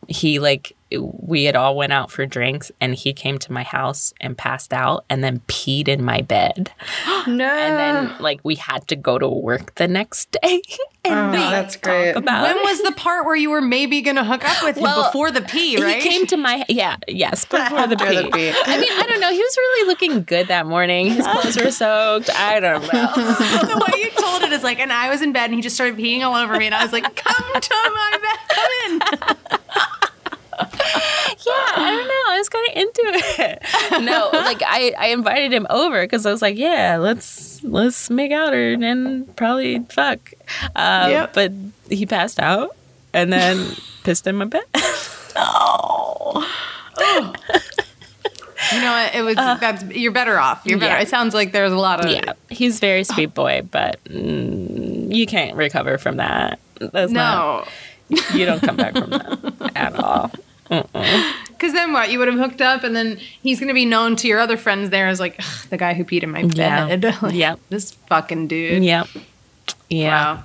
he 0.09 0.39
like 0.39 0.77
we 0.99 1.45
had 1.45 1.57
all 1.57 1.77
went 1.77 1.93
out 1.93 2.11
for 2.11 2.27
drinks 2.27 2.71
and 2.81 2.95
he 2.95 3.13
came 3.13 3.39
to 3.39 3.53
my 3.53 3.63
house 3.63 4.13
and 4.21 4.37
passed 4.37 4.73
out 4.73 5.05
and 5.11 5.23
then 5.23 5.41
peed 5.49 5.89
in 5.89 6.05
my 6.05 6.21
bed 6.21 6.71
No. 7.27 7.45
and 7.45 7.79
then 7.79 8.15
like 8.21 8.41
we 8.43 8.55
had 8.57 8.87
to 8.89 8.97
go 8.97 9.19
to 9.19 9.29
work 9.29 9.75
the 9.77 9.89
next 9.89 10.31
day 10.43 10.63
and 11.05 11.15
Oh, 11.15 11.31
we 11.31 11.37
that's 11.37 11.77
great. 11.77 12.13
about 12.13 12.43
When 12.49 12.57
it. 12.57 12.65
was 12.65 12.83
the 12.83 12.93
part 12.93 13.27
where 13.27 13.37
you 13.37 13.51
were 13.51 13.61
maybe 13.61 14.01
going 14.01 14.17
to 14.17 14.25
hook 14.25 14.45
up 14.49 14.63
with 14.63 14.77
him 14.77 14.83
Well, 14.85 15.05
before 15.05 15.31
the 15.31 15.43
pee, 15.43 15.83
right? 15.83 16.03
He 16.03 16.09
came 16.09 16.27
to 16.27 16.37
my 16.37 16.65
yeah 16.69 16.97
yes 17.09 17.45
before 17.45 17.87
the 17.87 17.95
After 17.95 17.97
pee. 17.97 18.23
the 18.23 18.31
pee. 18.31 18.53
I 18.67 18.79
mean 18.79 18.93
I 18.93 19.07
don't 19.09 19.21
know. 19.21 19.31
He 19.31 19.39
was 19.39 19.57
really 19.57 19.89
looking 19.89 20.23
good 20.23 20.49
that 20.49 20.67
morning. 20.67 21.07
His 21.11 21.27
clothes 21.27 21.57
were 21.57 21.71
soaked. 21.71 22.31
I 22.35 22.61
don't 22.61 22.83
know. 22.83 22.89
the 23.15 23.87
way 23.93 24.01
you 24.03 24.11
told 24.11 24.43
it 24.43 24.53
is 24.53 24.63
like, 24.63 24.79
and 24.81 24.93
I 24.93 25.11
was 25.11 25.23
in 25.23 25.33
bed 25.33 25.47
and 25.47 25.55
he 25.55 25.61
just 25.61 25.75
started 25.75 25.97
peeing 25.97 26.23
all 26.23 26.35
over 26.35 26.57
me, 26.57 26.67
and 26.67 26.75
I 26.75 26.83
was 26.83 26.93
like, 26.93 27.05
"Come 27.17 27.61
to 27.61 27.75
my 27.75 28.19
bed, 28.23 28.39
come 28.49 28.71
in." 29.31 29.37
yeah, 30.61 31.73
I 31.77 31.91
don't 31.97 32.09
know. 32.09 32.33
I 32.33 32.39
was 32.39 32.49
kind 32.49 32.69
of 32.69 32.77
into 32.77 33.03
it. 33.43 34.03
no, 34.05 34.31
like 34.33 34.63
I, 34.67 34.93
I 34.99 35.07
invited 35.09 35.53
him 35.53 35.67
over 35.71 36.03
because 36.03 36.27
I 36.27 36.31
was 36.31 36.43
like, 36.43 36.57
yeah, 36.57 36.97
let's 36.99 37.63
let's 37.65 38.11
make 38.11 38.33
out 38.33 38.53
or 38.55 38.73
and 38.73 39.35
probably 39.37 39.79
fuck. 39.91 40.33
Uh, 40.77 41.07
Yep. 41.11 41.35
But 41.35 41.53
he 41.91 42.07
passed 42.07 42.41
out 42.41 42.77
and 43.13 43.33
then 43.33 43.77
pissed 44.05 44.27
in 44.27 44.37
my 44.37 44.45
bed. 44.47 44.65
Oh, 45.37 46.49
you 48.73 48.81
know 48.81 48.93
what? 48.93 49.15
It 49.15 49.23
was 49.23 49.37
that's 49.37 49.85
you're 49.85 50.13
better 50.13 50.39
off. 50.39 50.63
You're 50.65 50.79
better. 50.79 50.93
Uh, 50.95 50.97
yeah. 50.99 51.03
It 51.03 51.09
sounds 51.09 51.35
like 51.35 51.53
there's 51.53 51.73
a 51.73 51.77
lot 51.77 52.05
of 52.05 52.11
yeah, 52.11 52.33
he's 52.49 52.81
very 52.81 53.05
sweet 53.05 53.35
boy, 53.35 53.63
but 53.71 54.03
mm, 54.05 55.15
you 55.15 55.27
can't 55.27 55.57
recover 55.57 55.99
from 55.99 56.17
that. 56.17 56.59
That's 56.81 57.13
not. 57.13 57.67
No. 58.09 58.17
You 58.35 58.45
don't 58.45 58.61
come 58.61 58.77
back 58.77 58.93
from 58.93 59.11
that 59.11 59.73
at 59.75 59.97
all. 59.99 60.31
Because 60.69 61.73
then 61.73 61.93
what? 61.93 62.11
You 62.11 62.19
would 62.19 62.29
have 62.29 62.39
hooked 62.39 62.61
up, 62.61 62.85
and 62.85 62.95
then 62.97 63.17
he's 63.17 63.59
going 63.59 63.69
to 63.69 63.75
be 63.75 63.85
known 63.87 64.17
to 64.17 64.29
your 64.29 64.41
other 64.41 64.57
friends 64.57 64.91
there 64.91 65.09
as 65.09 65.21
like 65.21 65.41
the 65.71 65.77
guy 65.77 65.95
who 65.95 66.05
peed 66.05 66.23
in 66.23 66.31
my 66.31 66.41
Yeah. 66.41 66.97
bed. 66.97 67.17
like, 67.23 67.35
Yep. 67.35 67.61
This 67.71 67.93
fucking 67.93 68.49
dude. 68.49 68.83
Yep. 68.85 69.07
Yeah. 69.91 70.35
Wow. 70.37 70.45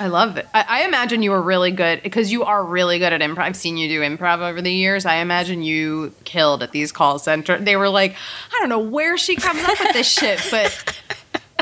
I 0.00 0.06
love 0.06 0.36
it. 0.36 0.46
I, 0.54 0.64
I 0.68 0.84
imagine 0.86 1.22
you 1.22 1.32
were 1.32 1.42
really 1.42 1.72
good 1.72 2.02
because 2.04 2.30
you 2.30 2.44
are 2.44 2.64
really 2.64 3.00
good 3.00 3.12
at 3.12 3.20
improv. 3.20 3.38
I've 3.38 3.56
seen 3.56 3.76
you 3.76 3.88
do 3.88 4.00
improv 4.00 4.38
over 4.40 4.62
the 4.62 4.72
years. 4.72 5.04
I 5.04 5.16
imagine 5.16 5.62
you 5.62 6.12
killed 6.24 6.62
at 6.62 6.70
these 6.70 6.92
call 6.92 7.18
center. 7.18 7.58
They 7.58 7.74
were 7.74 7.88
like, 7.88 8.12
I 8.54 8.58
don't 8.60 8.68
know 8.68 8.78
where 8.78 9.18
she 9.18 9.34
comes 9.34 9.60
up 9.64 9.80
with 9.80 9.92
this 9.94 10.08
shit, 10.08 10.40
but 10.52 11.00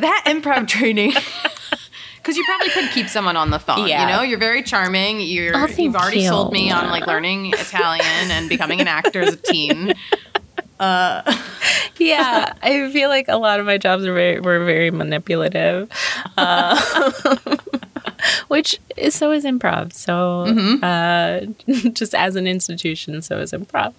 that 0.00 0.24
improv 0.26 0.68
training. 0.68 1.14
Because 2.26 2.36
you 2.36 2.44
probably 2.44 2.70
could 2.70 2.90
keep 2.90 3.08
someone 3.08 3.36
on 3.36 3.50
the 3.50 3.60
phone. 3.60 3.86
Yeah. 3.86 4.02
You 4.10 4.12
know, 4.16 4.22
you're 4.22 4.40
very 4.40 4.64
charming. 4.64 5.20
You're 5.20 5.56
Oh, 5.56 5.66
you've 5.66 5.94
already 5.94 6.22
you. 6.22 6.28
sold 6.28 6.52
me 6.52 6.72
on 6.72 6.90
like 6.90 7.06
learning 7.06 7.52
Italian 7.52 8.32
and 8.32 8.48
becoming 8.48 8.80
an 8.80 8.88
actor 8.88 9.20
as 9.22 9.34
a 9.34 9.36
teen. 9.36 9.94
Uh. 10.78 11.22
yeah, 11.96 12.52
I 12.60 12.90
feel 12.92 13.08
like 13.08 13.28
a 13.28 13.38
lot 13.38 13.60
of 13.60 13.64
my 13.64 13.78
jobs 13.78 14.04
are 14.04 14.12
very 14.12 14.40
were 14.40 14.62
very 14.62 14.90
manipulative, 14.90 15.88
uh, 16.36 17.10
which 18.48 18.78
is 18.96 19.14
so 19.14 19.32
is 19.32 19.44
improv. 19.44 19.92
So 19.92 20.44
uh, 20.86 21.46
just 21.92 22.14
as 22.14 22.36
an 22.36 22.46
institution, 22.46 23.20
so 23.22 23.38
is 23.38 23.52
improv. 23.52 23.92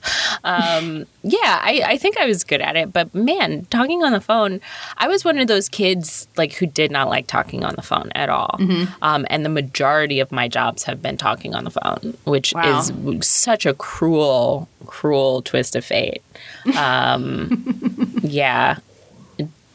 Um, 0.43 1.05
yeah, 1.23 1.59
I, 1.61 1.81
I 1.85 1.97
think 1.97 2.17
I 2.17 2.25
was 2.25 2.43
good 2.43 2.61
at 2.61 2.75
it, 2.75 2.91
but 2.93 3.13
man, 3.13 3.65
talking 3.69 4.03
on 4.03 4.11
the 4.11 4.21
phone, 4.21 4.61
I 4.97 5.07
was 5.07 5.23
one 5.25 5.37
of 5.39 5.47
those 5.47 5.69
kids 5.69 6.27
like 6.37 6.53
who 6.53 6.65
did 6.65 6.91
not 6.91 7.09
like 7.09 7.27
talking 7.27 7.63
on 7.63 7.75
the 7.75 7.81
phone 7.81 8.11
at 8.15 8.29
all. 8.29 8.59
Um, 9.01 9.25
and 9.29 9.43
the 9.45 9.49
majority 9.49 10.19
of 10.19 10.31
my 10.31 10.47
jobs 10.47 10.83
have 10.83 11.01
been 11.01 11.17
talking 11.17 11.53
on 11.55 11.63
the 11.63 11.71
phone, 11.71 12.17
which 12.25 12.53
Wow. 12.53 12.79
is 12.79 12.91
such 13.27 13.65
a 13.65 13.73
cruel, 13.73 14.67
cruel 14.85 15.41
twist 15.41 15.75
of 15.75 15.85
fate. 15.85 16.21
Um, 16.77 18.19
yeah, 18.23 18.77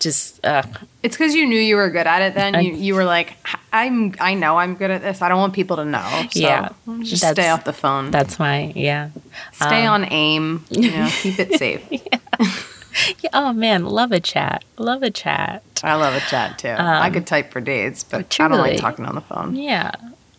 just 0.00 0.44
uh, 0.44 0.62
It's 1.03 1.16
because 1.16 1.34
you 1.34 1.46
knew 1.46 1.59
you 1.59 1.76
were 1.76 1.90
good 1.90 2.07
at 2.07 2.22
it. 2.22 2.34
Then 2.34 2.62
you, 2.64 2.74
you 2.74 2.94
were 2.94 3.05
like, 3.05 3.34
I'm. 3.72 4.14
I 4.20 4.34
know 4.34 4.57
I'm 4.59 4.74
good 4.76 4.90
at 4.90 5.03
this. 5.03 5.20
I 5.20 5.28
don't 5.28 5.38
want 5.38 5.53
people 5.53 5.76
to 5.76 5.84
know. 5.84 6.26
So 6.30 6.38
Yeah. 6.40 6.68
just 7.00 7.26
stay 7.28 7.48
off 7.48 7.64
the 7.64 7.72
phone. 7.72 8.11
that's 8.12 8.38
my 8.38 8.72
yeah. 8.76 9.11
Stay 9.53 9.84
on 9.86 10.05
aim. 10.12 10.64
You 10.70 10.90
know, 10.92 11.09
keep 11.11 11.38
it 11.40 11.55
safe. 11.59 11.82
yeah. 11.90 13.30
Oh 13.32 13.53
man, 13.53 13.84
love 13.86 14.12
a 14.12 14.20
chat, 14.20 14.64
love 14.78 15.03
a 15.03 15.11
chat. 15.11 15.62
I 15.82 15.94
love 15.94 16.14
a 16.14 16.20
chat 16.20 16.59
too. 16.59 16.68
I 16.78 17.11
could 17.11 17.26
type 17.26 17.50
for 17.50 17.61
days, 17.61 18.05
but 18.05 18.18
I 18.38 18.48
don't 18.48 18.59
truly. 18.59 18.70
like 18.72 18.80
talking 18.80 19.05
on 19.07 19.14
the 19.16 19.20
phone. 19.22 19.57
Yeah. 19.57 19.90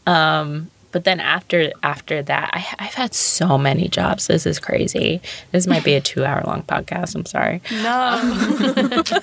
Um, 0.06 0.70
but 0.94 1.04
then 1.04 1.20
after 1.20 1.72
after 1.84 2.22
that, 2.24 2.52
I, 2.54 2.66
I've 2.86 2.94
had 2.94 3.14
so 3.14 3.58
many 3.58 3.90
jobs. 3.90 4.28
This 4.28 4.46
is 4.46 4.60
crazy. 4.60 5.22
This 5.52 5.68
might 5.68 5.84
be 5.84 5.96
a 5.96 6.02
two 6.02 6.24
hour 6.24 6.42
long 6.48 6.64
podcast. 6.64 7.16
I'm 7.16 7.26
sorry. 7.26 7.62
No, 7.84 8.20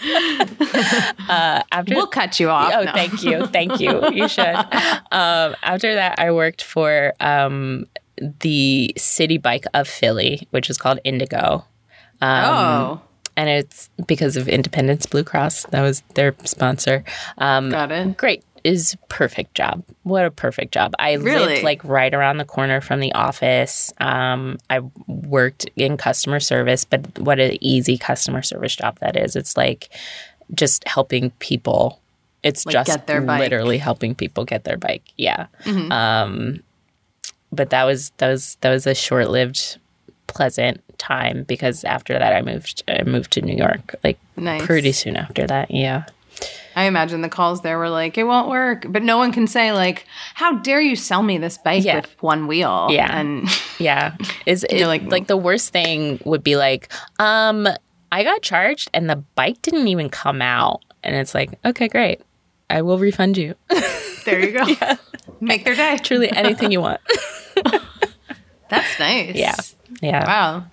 After 1.73 1.95
we'll 1.95 2.07
cut 2.07 2.39
you 2.41 2.51
off. 2.51 2.73
Oh, 2.75 2.83
No. 2.83 2.93
thank 2.93 3.23
you, 3.23 3.47
thank 3.47 3.81
you. 3.81 4.11
You 4.11 4.29
should. 4.29 4.57
Um, 5.12 5.57
after 5.62 5.95
that, 5.97 6.18
I 6.18 6.31
worked 6.31 6.62
for 6.62 7.14
um, 7.21 7.87
the 8.41 8.93
city 8.97 9.39
bike 9.39 9.64
of 9.75 9.89
Philly, 9.89 10.47
which 10.51 10.71
is 10.71 10.79
called 10.79 10.99
Indego. 11.05 11.64
oh, 12.23 13.01
and 13.37 13.49
it's 13.49 13.89
because 14.07 14.37
of 14.37 14.49
Independence 14.49 15.07
Blue 15.07 15.25
Cross. 15.25 15.64
That 15.71 15.83
was 15.83 16.03
their 16.14 16.35
sponsor. 16.45 17.03
Um, 17.39 17.71
got 17.71 17.91
it. 17.91 18.16
great 18.16 18.45
is 18.65 18.97
perfect 19.09 19.55
job. 19.55 19.83
What 20.03 20.25
a 20.25 20.31
perfect 20.31 20.73
job. 20.73 20.95
I 20.99 21.15
Really? 21.15 21.47
lived 21.55 21.63
like 21.65 21.83
right 21.85 22.13
around 22.13 22.39
the 22.39 22.45
corner 22.45 22.81
from 22.81 23.01
the 23.01 23.13
office. 23.13 23.93
Um, 23.99 24.59
I 24.69 24.81
worked 25.07 25.69
in 25.77 25.97
customer 25.97 26.41
service, 26.41 26.85
but 26.85 27.19
what 27.19 27.39
an 27.41 27.57
easy 27.61 27.97
customer 27.99 28.43
service 28.43 28.77
job 28.77 28.99
that 29.01 29.17
is. 29.17 29.37
It's 29.37 29.57
like 29.57 29.89
just 30.55 30.87
helping 30.89 31.31
people. 31.39 32.01
It's 32.43 32.65
Like, 32.67 32.73
just 32.73 32.87
get 32.87 33.07
their 33.07 33.21
bike. 33.21 33.35
Mm-hmm. 33.35 33.41
literally 33.43 33.79
helping 33.79 34.15
people 34.15 34.45
get 34.45 34.65
their 34.65 34.77
bike. 34.79 35.05
Yeah. 35.17 35.47
Um, 35.67 36.63
but 37.53 37.71
that 37.71 37.85
was 37.85 38.11
that 38.19 38.29
was 38.29 38.57
that 38.61 38.71
was 38.71 38.87
a 38.87 38.95
short 38.95 39.29
lived 39.31 39.79
pleasant 40.27 40.81
time 40.99 41.43
because 41.45 41.83
after 41.85 42.19
that 42.19 42.33
I 42.35 42.43
moved 42.43 42.83
I 42.87 43.03
moved 43.03 43.33
to 43.33 43.43
New 43.43 43.57
York 43.57 43.95
like 44.05 44.19
Nice. 44.37 44.65
pretty 44.65 44.93
soon 44.93 45.17
after 45.17 45.47
that. 45.49 45.71
Yeah. 45.71 46.05
I 46.76 46.84
imagine 46.84 47.20
the 47.20 47.28
calls 47.28 47.62
there 47.62 47.78
were 47.78 47.91
like, 47.91 48.16
it 48.16 48.24
won't 48.24 48.49
work, 48.49 48.86
but 48.88 49.03
no 49.03 49.18
one 49.18 49.32
can 49.32 49.47
say 49.47 49.72
like, 49.72 50.07
how 50.34 50.57
dare 50.59 50.80
you 50.80 50.95
sell 50.97 51.22
me 51.22 51.36
this 51.36 51.59
bike 51.59 51.84
Yeah. 51.84 51.97
with 51.97 52.22
one 52.22 52.47
wheel? 52.47 52.88
Yeah. 52.91 53.18
and 53.18 53.49
Yeah. 53.78 54.16
Is 54.47 54.64
it, 54.64 54.86
like 54.86 55.03
like- 55.03 55.11
like 55.11 55.26
the 55.26 55.36
worst 55.36 55.72
thing 55.72 56.20
would 56.24 56.43
be 56.45 56.57
like, 56.57 56.93
um, 57.18 57.66
I 58.12 58.24
got 58.24 58.43
charged 58.43 58.88
and 58.95 59.11
the 59.11 59.16
bike 59.16 59.61
didn't 59.62 59.88
even 59.88 60.09
come 60.11 60.41
out. 60.43 60.80
And 61.03 61.16
it's 61.16 61.34
like, 61.34 61.51
okay, 61.64 61.88
great. 61.88 62.20
I 62.68 62.82
will 62.82 62.99
refund 62.99 63.36
you. 63.36 63.55
there 64.24 64.38
you 64.41 64.53
go. 64.53 64.64
Make 65.41 65.64
their 65.64 65.74
day. 65.74 65.97
Truly 66.03 66.30
anything 66.30 66.70
you 66.70 66.80
want. 66.80 67.01
That's 68.68 68.99
nice. 69.01 69.34
Yeah. 69.34 69.55
Yeah. 70.01 70.24
Wow. 70.26 70.64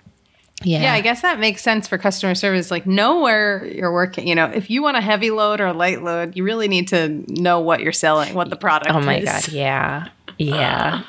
Yeah. 0.62 0.82
Yeah, 0.82 0.92
I 0.94 1.00
guess 1.00 1.22
that 1.22 1.38
makes 1.38 1.62
sense 1.62 1.86
for 1.86 1.98
customer 1.98 2.34
service. 2.34 2.70
Like, 2.70 2.84
know 2.86 3.20
where 3.20 3.64
you're 3.66 3.92
working. 3.92 4.26
You 4.26 4.34
know, 4.34 4.46
if 4.46 4.70
you 4.70 4.82
want 4.82 4.96
a 4.96 5.00
heavy 5.00 5.30
load 5.30 5.60
or 5.60 5.66
a 5.66 5.72
light 5.72 6.02
load, 6.02 6.36
you 6.36 6.42
really 6.42 6.66
need 6.66 6.88
to 6.88 7.24
know 7.28 7.60
what 7.60 7.80
you're 7.80 7.92
selling, 7.92 8.34
what 8.34 8.50
the 8.50 8.56
product 8.56 8.90
Oh 8.92 9.00
my 9.00 9.18
is. 9.18 9.24
God. 9.24 9.48
Yeah. 9.48 10.08
Yeah. 10.40 11.02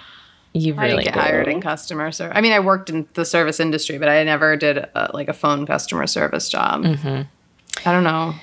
You 0.54 0.74
really 0.74 1.04
get 1.04 1.14
do. 1.14 1.20
hired 1.20 1.47
in 1.47 1.62
customer 1.62 2.12
service. 2.12 2.36
I 2.36 2.41
mean, 2.41 2.52
I 2.52 2.60
worked 2.60 2.89
in 2.89 3.08
the 3.14 3.24
service 3.24 3.60
industry, 3.60 4.00
but 4.00 4.10
I 4.10 4.24
never 4.24 4.56
did 4.58 4.78
a, 4.80 5.12
like 5.14 5.28
a 5.28 5.34
phone 5.34 5.68
customer 5.68 6.08
service 6.08 6.50
job. 6.50 6.84
Mm-hmm. 6.84 7.22
I 7.88 7.91
don't 7.91 8.04
know 8.04 8.34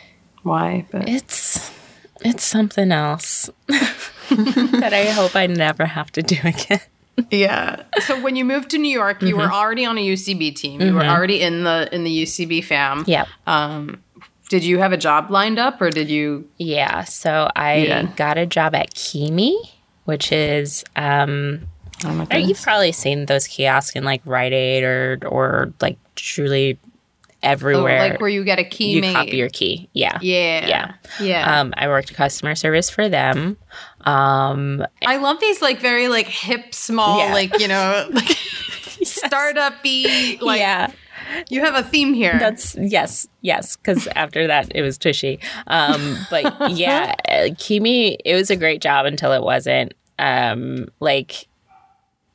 why, 0.44 0.86
but 0.92 1.08
It's 1.08 1.72
it's 2.20 2.44
something 2.44 2.92
else 2.92 3.50
that 3.66 4.90
I 4.92 5.06
hope 5.06 5.34
I 5.34 5.48
never 5.48 5.86
have 5.86 6.12
to 6.12 6.22
do 6.22 6.36
again. 6.44 6.80
Yeah. 7.30 7.82
So 8.00 8.20
when 8.20 8.36
you 8.36 8.44
moved 8.44 8.70
to 8.70 8.78
New 8.78 8.90
York, 8.90 9.22
you 9.22 9.28
Mm-hmm. 9.28 9.38
were 9.38 9.50
already 9.52 9.84
on 9.86 9.96
a 9.98 10.06
UCB 10.06 10.54
team. 10.54 10.80
You 10.80 10.94
were 10.94 11.04
already 11.04 11.40
in 11.40 11.64
the 11.64 11.88
in 11.92 12.04
the 12.04 12.22
UCB 12.24 12.62
fam. 12.64 13.04
Yeah. 13.06 13.24
Um, 13.46 14.02
did 14.48 14.62
you 14.64 14.78
have 14.78 14.92
a 14.92 14.96
job 14.96 15.30
lined 15.30 15.58
up, 15.58 15.80
or 15.80 15.90
did 15.90 16.08
you? 16.10 16.48
Yeah. 16.58 17.04
So 17.04 17.50
I 17.56 17.76
Yeah. 17.78 18.02
got 18.16 18.38
a 18.38 18.46
job 18.46 18.74
at 18.74 18.94
KeyMe, 18.94 19.54
which 20.04 20.30
is 20.32 20.84
um 20.94 21.62
Oh 22.04 22.12
my. 22.12 22.36
You've 22.36 22.60
probably 22.60 22.92
seen 22.92 23.24
those 23.24 23.46
kiosks 23.46 23.96
in 23.96 24.04
like 24.04 24.20
Rite 24.26 24.52
Aid 24.52 24.84
or 24.84 25.18
or 25.26 25.72
like 25.80 25.98
truly 26.14 26.78
Oh, 27.42 27.48
everywhere. 27.50 28.10
like 28.10 28.20
where 28.20 28.28
you 28.30 28.42
get 28.44 28.58
a 28.58 28.64
key 28.64 28.90
you 28.92 29.00
made. 29.00 29.14
copy 29.14 29.36
your 29.36 29.48
key. 29.48 29.88
Yeah. 29.92 30.18
Yeah. 30.20 30.66
Yeah. 30.66 30.92
Yeah. 31.20 31.60
Um, 31.60 31.72
I 31.76 31.86
worked 31.88 32.12
customer 32.12 32.54
service 32.54 32.90
for 32.90 33.08
them. 33.08 33.56
Um, 34.06 34.86
I 35.04 35.16
love 35.18 35.40
these 35.40 35.60
like 35.60 35.80
very 35.80 36.08
like 36.08 36.26
hip, 36.26 36.72
small, 36.74 37.18
Yeah. 37.18 37.32
like 37.34 37.58
you 37.58 37.68
know, 37.68 38.08
like 38.12 38.36
startup-y. 39.02 40.38
Like 40.40 40.60
yeah. 40.60 40.92
you 41.48 41.60
have 41.60 41.74
a 41.74 41.82
theme 41.82 42.14
here. 42.14 42.38
That's 42.38 42.76
yes, 42.76 43.26
yes. 43.40 43.76
Because 43.76 44.06
after 44.14 44.46
that, 44.46 44.70
it 44.74 44.82
was 44.82 44.96
tushy. 44.96 45.40
Um, 45.66 46.18
but 46.30 46.44
yeah, 46.70 47.14
KeyMe, 47.28 48.16
it 48.24 48.34
was 48.34 48.50
a 48.50 48.56
great 48.56 48.80
job 48.80 49.06
until 49.06 49.32
it 49.32 49.42
wasn't. 49.42 49.92
Um, 50.18 50.86
like 51.00 51.46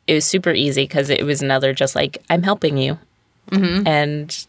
it 0.07 0.13
was 0.13 0.25
super 0.25 0.51
easy 0.51 0.83
because 0.83 1.09
it 1.09 1.25
was 1.25 1.41
another 1.41 1.73
just 1.73 1.95
like 1.95 2.17
I'm 2.29 2.43
helping 2.43 2.77
you, 2.77 2.99
and 3.51 4.45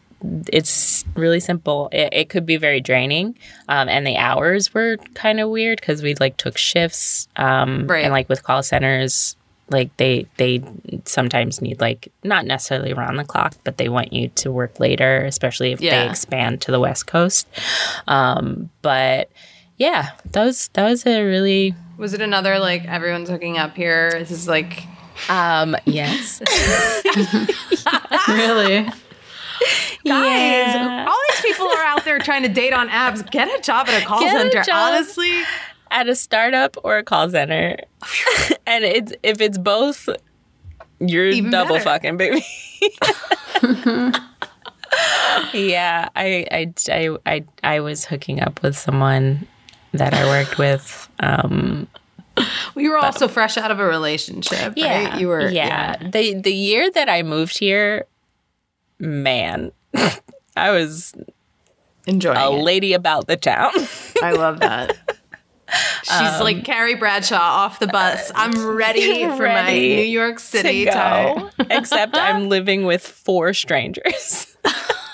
it's 0.51 1.03
really 1.15 1.39
simple. 1.39 1.89
It, 1.91 2.09
it 2.13 2.29
could 2.29 2.45
be 2.45 2.57
very 2.57 2.81
draining, 2.81 3.37
um, 3.69 3.89
and 3.89 4.05
the 4.07 4.17
hours 4.17 4.73
were 4.73 4.97
kind 5.13 5.39
of 5.39 5.49
weird 5.49 5.79
because 5.81 6.01
we 6.01 6.15
like 6.15 6.37
took 6.37 6.57
shifts, 6.57 7.27
um, 7.35 7.87
Right. 7.87 8.03
and 8.03 8.11
like 8.13 8.29
with 8.29 8.43
call 8.43 8.63
centers. 8.63 9.35
Like 9.69 9.95
they 9.97 10.27
they 10.37 10.61
sometimes 11.05 11.61
need 11.61 11.79
like 11.79 12.11
not 12.23 12.45
necessarily 12.45 12.91
around 12.91 13.15
the 13.15 13.23
clock, 13.23 13.55
but 13.63 13.77
they 13.77 13.87
want 13.89 14.11
you 14.13 14.27
to 14.29 14.51
work 14.51 14.79
later, 14.79 15.23
especially 15.25 15.71
if 15.71 15.79
they 15.79 16.07
expand 16.07 16.61
to 16.63 16.71
the 16.71 16.79
West 16.81 17.07
Coast. 17.07 17.47
Um, 18.07 18.69
but 18.81 19.29
yeah, 19.77 20.11
that 20.33 20.43
was 20.45 20.67
that 20.73 20.83
was 20.89 21.05
a 21.07 21.23
really 21.23 21.73
Was 21.97 22.13
it 22.13 22.21
another 22.21 22.59
like 22.59 22.85
everyone's 22.85 23.29
hooking 23.29 23.57
up 23.57 23.75
here? 23.75 24.11
This 24.11 24.31
is 24.31 24.47
like 24.49 24.83
Um, 25.29 25.75
yes. 25.85 26.41
Really? 28.27 28.87
Guys, 30.05 30.75
Yeah. 30.75 31.05
all 31.07 31.19
these 31.31 31.41
people 31.41 31.67
are 31.67 31.83
out 31.83 32.03
there 32.05 32.19
trying 32.19 32.43
to 32.43 32.49
date 32.49 32.73
on 32.73 32.89
apps. 32.89 33.29
Get 33.31 33.47
a 33.47 33.61
job 33.61 33.87
at 33.87 34.01
a 34.01 34.05
call 34.05 34.19
Get 34.19 34.35
a 34.35 34.39
center. 34.51 34.63
job. 34.63 34.93
Honestly, 34.93 35.41
At 35.91 36.09
a 36.09 36.15
startup 36.15 36.75
or 36.83 36.97
a 36.97 37.03
call 37.03 37.29
center. 37.29 37.77
and 38.67 38.83
it's 38.83 39.13
if 39.23 39.39
it's 39.41 39.57
both, 39.57 40.09
you're 40.99 41.27
Even 41.27 41.51
double 41.51 41.75
better. 41.75 41.83
fucking, 41.85 42.17
baby. 42.17 42.43
yeah, 45.53 46.09
I, 46.15 46.45
I, 46.51 46.73
I, 46.91 47.17
I, 47.25 47.45
I 47.63 47.79
was 47.79 48.05
hooking 48.05 48.41
up 48.41 48.61
with 48.61 48.77
someone 48.77 49.47
that 49.93 50.13
I 50.13 50.25
worked 50.25 50.57
with. 50.57 51.07
Um, 51.19 51.87
you 52.75 52.89
were 52.91 52.97
also 52.97 53.27
fresh 53.27 53.57
out 53.57 53.71
of 53.71 53.79
a 53.79 53.85
relationship, 53.85 54.73
yeah, 54.75 55.09
right? 55.09 55.19
You 55.19 55.27
were, 55.27 55.49
yeah. 55.49 55.97
The 55.97 56.33
the 56.41 56.53
year 56.53 56.89
that 56.91 57.07
I 57.09 57.21
moved 57.23 57.59
here, 57.59 58.05
man, 58.99 59.71
I 60.55 60.71
was 60.71 61.13
Enjoying 62.05 62.37
a 62.37 62.51
it. 62.51 62.61
lady 62.63 62.93
about 62.93 63.27
the 63.27 63.37
town. 63.37 63.71
I 64.21 64.31
love 64.33 64.59
that. 64.59 64.97
She's 66.03 66.39
like 66.39 66.63
Carrie 66.65 66.95
Bradshaw 66.95 67.35
off 67.39 67.79
the 67.79 67.87
bus. 67.87 68.31
I'm 68.35 68.75
ready 68.75 69.23
for 69.37 69.47
my 69.47 69.71
New 69.73 70.03
York 70.03 70.37
City 70.39 70.85
to 70.85 70.91
go. 70.91 71.49
Except 71.71 72.15
I'm 72.15 72.49
living 72.49 72.85
with 72.85 73.01
four 73.07 73.53
strangers. 73.53 74.55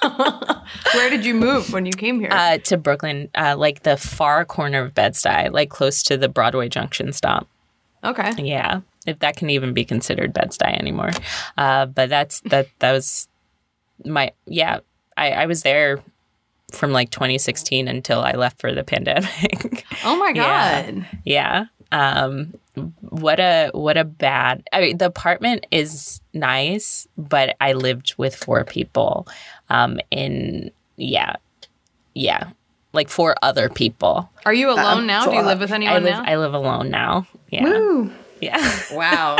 Where 0.01 1.09
did 1.09 1.23
you 1.23 1.33
move 1.33 1.71
when 1.71 1.85
you 1.85 1.93
came 1.93 2.19
here? 2.19 2.29
Uh, 2.31 2.57
to 2.57 2.77
Brooklyn, 2.77 3.29
uh, 3.35 3.55
like 3.57 3.83
the 3.83 3.95
far 3.95 4.43
corner 4.43 4.81
of 4.83 4.93
Bed-Stuy, 4.93 5.51
like 5.53 5.69
close 5.69 6.03
to 6.03 6.17
the 6.17 6.27
Broadway 6.27 6.67
Junction 6.67 7.13
stop. 7.13 7.47
okay. 8.03 8.33
Yeah, 8.37 8.81
if 9.05 9.19
that 9.19 9.37
can 9.37 9.49
even 9.49 9.73
be 9.73 9.85
considered 9.85 10.33
Bed-Stuy 10.33 10.77
anymore. 10.77 11.11
Uh, 11.57 11.85
but 11.85 12.09
that's 12.09 12.41
that. 12.41 12.67
That 12.79 12.91
was 12.91 13.28
my 14.05 14.31
yeah. 14.45 14.79
I, 15.17 15.31
I 15.31 15.45
was 15.47 15.63
there 15.63 16.01
from 16.71 16.91
like 16.91 17.09
2016 17.09 17.87
until 17.87 18.21
I 18.21 18.33
left 18.33 18.59
for 18.59 18.73
the 18.73 18.83
pandemic. 18.85 19.85
Oh 20.05 20.17
my 20.17 20.33
god. 20.33 21.05
yeah. 21.25 21.65
Um, 21.91 22.53
what 23.01 23.39
a 23.39 23.71
what 23.73 23.97
a 23.97 24.03
bad. 24.03 24.63
I 24.71 24.81
mean, 24.81 24.97
the 24.97 25.07
apartment 25.07 25.65
is 25.71 26.21
nice, 26.33 27.07
but 27.17 27.55
I 27.59 27.73
lived 27.73 28.13
with 28.17 28.35
four 28.35 28.63
people. 28.63 29.27
Um, 29.69 29.99
in 30.11 30.71
yeah, 30.97 31.37
yeah, 32.13 32.51
like 32.93 33.09
four 33.09 33.35
other 33.41 33.69
people. 33.69 34.29
Are 34.45 34.53
you 34.53 34.71
alone 34.71 35.07
now? 35.07 35.25
Do 35.25 35.35
you 35.35 35.41
live 35.41 35.59
with 35.59 35.71
anyone 35.71 35.95
I 35.95 35.99
live 35.99 36.13
now? 36.13 36.23
I 36.25 36.37
live 36.37 36.53
alone 36.53 36.89
now. 36.89 37.27
Yeah, 37.49 38.07
yeah. 38.39 38.79
Wow. 38.91 39.37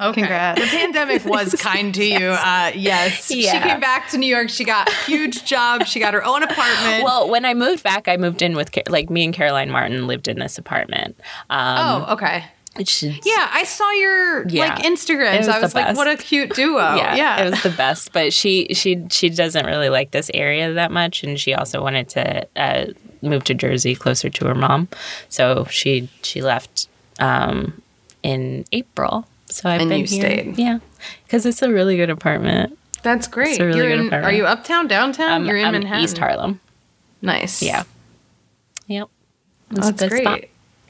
Okay. 0.00 0.22
Congrats. 0.22 0.60
The 0.60 0.66
pandemic 0.66 1.24
was 1.26 1.54
kind 1.54 1.94
to 1.94 2.04
you. 2.04 2.28
Uh, 2.30 2.72
yes. 2.74 3.26
She 3.28 3.44
came 3.48 3.80
back 3.80 4.08
to 4.10 4.18
New 4.18 4.26
York. 4.26 4.48
She 4.50 4.64
got 4.64 4.88
a 4.88 4.94
huge 5.04 5.44
job. 5.44 5.86
She 5.86 6.00
got 6.00 6.14
her 6.14 6.24
own 6.24 6.42
apartment. 6.42 7.04
Well, 7.04 7.28
when 7.28 7.44
I 7.44 7.54
moved 7.54 7.82
back, 7.82 8.08
I 8.08 8.16
moved 8.16 8.42
in 8.42 8.56
with 8.56 8.70
like 8.88 9.08
me 9.10 9.24
and 9.24 9.32
Caroline 9.34 9.70
Martin 9.70 10.06
lived 10.06 10.26
in 10.28 10.38
this 10.38 10.58
apartment. 10.58 11.16
Um, 11.50 12.04
oh, 12.08 12.12
okay. 12.14 12.44
is- 12.78 13.02
Yeah, 13.02 13.48
I 13.52 13.62
saw 13.64 13.88
your 13.92 14.48
Yeah. 14.48 14.74
like 14.74 14.84
Instagrams. 14.84 15.38
Was 15.38 15.48
I 15.48 15.60
was 15.60 15.74
like, 15.74 15.86
best. 15.86 15.96
what 15.96 16.08
a 16.08 16.16
cute 16.16 16.54
duo. 16.54 16.76
yeah, 16.96 17.14
Yeah. 17.14 17.44
it 17.44 17.50
was 17.50 17.62
the 17.62 17.70
best. 17.70 18.12
But 18.12 18.32
she 18.32 18.74
she 18.74 19.06
she 19.10 19.30
doesn't 19.30 19.64
really 19.64 19.90
like 19.90 20.10
this 20.10 20.30
area 20.34 20.72
that 20.72 20.90
much, 20.90 21.22
and 21.22 21.38
she 21.38 21.54
also 21.54 21.80
wanted 21.82 22.08
to 22.10 22.46
uh, 22.56 22.86
move 23.22 23.44
to 23.44 23.54
Jersey 23.54 23.94
closer 23.94 24.28
to 24.28 24.46
her 24.46 24.54
mom, 24.56 24.88
so 25.28 25.66
she 25.70 26.08
she 26.22 26.42
left 26.42 26.88
um, 27.20 27.80
in 28.24 28.64
April. 28.72 29.26
So 29.54 29.68
I've 29.68 29.80
And 29.80 29.88
been 29.90 30.00
you 30.00 30.06
here. 30.06 30.20
stayed. 30.20 30.58
yeah, 30.58 30.78
because 31.24 31.46
it's 31.46 31.62
a 31.62 31.70
really 31.70 31.96
good 31.96 32.10
apartment. 32.10 32.76
That's 33.02 33.28
great. 33.28 33.50
It's 33.50 33.60
a 33.60 33.66
really 33.66 33.78
You're 33.78 33.88
good 33.90 34.00
in, 34.00 34.06
apartment. 34.08 34.32
are 34.32 34.36
you 34.36 34.46
uptown, 34.46 34.88
downtown? 34.88 35.30
Um, 35.32 35.46
You're 35.46 35.58
in 35.58 35.66
I'm 35.66 35.72
Manhattan. 35.74 36.02
East 36.04 36.18
Harlem. 36.18 36.58
Nice. 37.22 37.62
Yeah. 37.62 37.84
Yep. 38.88 39.08
It's 39.70 39.78
a 39.78 39.82
That's 39.92 40.00
good 40.02 40.10
great. 40.10 40.22
spot. 40.22 40.40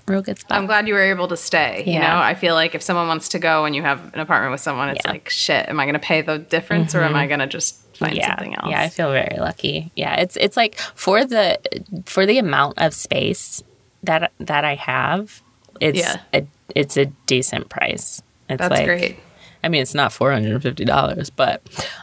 Real 0.06 0.22
good 0.22 0.38
spot. 0.38 0.56
I'm 0.58 0.66
glad 0.66 0.86
you 0.88 0.94
were 0.94 1.02
able 1.02 1.28
to 1.28 1.36
stay. 1.36 1.82
You 1.86 1.98
know, 1.98 2.16
I 2.18 2.34
feel 2.34 2.54
like 2.54 2.74
if 2.74 2.82
someone 2.82 3.08
wants 3.08 3.28
to 3.30 3.38
go 3.38 3.64
and 3.64 3.74
you 3.74 3.82
have 3.82 4.12
an 4.14 4.20
apartment 4.20 4.52
with 4.52 4.60
someone, 4.60 4.88
it's 4.90 5.00
Yeah. 5.04 5.10
like, 5.12 5.28
shit, 5.30 5.68
am 5.68 5.78
I 5.80 5.84
going 5.84 5.94
to 5.94 5.98
pay 5.98 6.20
the 6.22 6.38
difference 6.38 6.94
or 6.94 7.02
am 7.02 7.14
I 7.16 7.26
going 7.26 7.40
to 7.40 7.46
just 7.46 7.80
find 7.96 8.14
yeah, 8.14 8.28
something 8.28 8.54
else? 8.54 8.70
Yeah, 8.70 8.80
I 8.82 8.88
feel 8.90 9.10
very 9.12 9.36
lucky. 9.38 9.90
Yeah, 9.96 10.14
it's 10.20 10.36
it's 10.36 10.56
like 10.56 10.76
for 10.94 11.24
the 11.24 11.58
for 12.06 12.26
the 12.26 12.38
amount 12.38 12.78
of 12.78 12.92
space 12.94 13.62
that 14.02 14.32
that 14.40 14.64
I 14.64 14.74
have, 14.74 15.42
it's 15.80 15.98
Yeah. 15.98 16.20
a 16.34 16.46
it's 16.74 16.96
a 16.96 17.06
decent 17.26 17.68
price. 17.70 18.20
It's 18.48 18.58
That's 18.58 18.70
like, 18.70 18.86
great. 18.86 19.18
I 19.62 19.68
mean, 19.68 19.82
it's 19.82 19.94
not 19.94 20.12
four 20.12 20.30
hundred 20.32 20.52
and 20.52 20.62
fifty 20.62 20.84
dollars, 20.84 21.30
but 21.30 21.62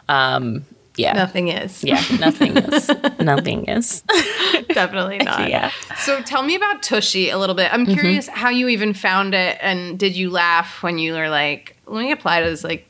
um, 0.09 0.65
yeah, 0.97 1.13
Nothing 1.13 1.47
is. 1.47 1.83
yeah, 1.83 2.03
nothing 2.19 2.57
is, 2.57 2.89
nothing 3.19 3.65
is. 3.65 4.01
Definitely 4.69 5.19
not. 5.19 5.49
yeah. 5.49 5.69
Mm-hmm. 5.69 5.95
So 6.01 6.21
tell 6.21 6.43
me 6.43 6.55
about 6.55 6.83
Tushy 6.83 7.29
a 7.29 7.37
little 7.37 7.55
bit. 7.55 7.71
I'm 7.73 7.85
curious 7.85 8.27
how 8.27 8.49
you 8.49 8.67
even 8.67 8.93
found 8.93 9.33
it 9.33 9.57
and 9.61 9.97
did 9.97 10.15
you 10.15 10.29
laugh 10.29 10.83
when 10.83 10.97
you 10.97 11.13
were 11.13 11.29
like, 11.29 11.77
let 11.85 12.03
me 12.03 12.11
apply 12.11 12.41
to 12.41 12.49
this 12.49 12.63
like 12.63 12.87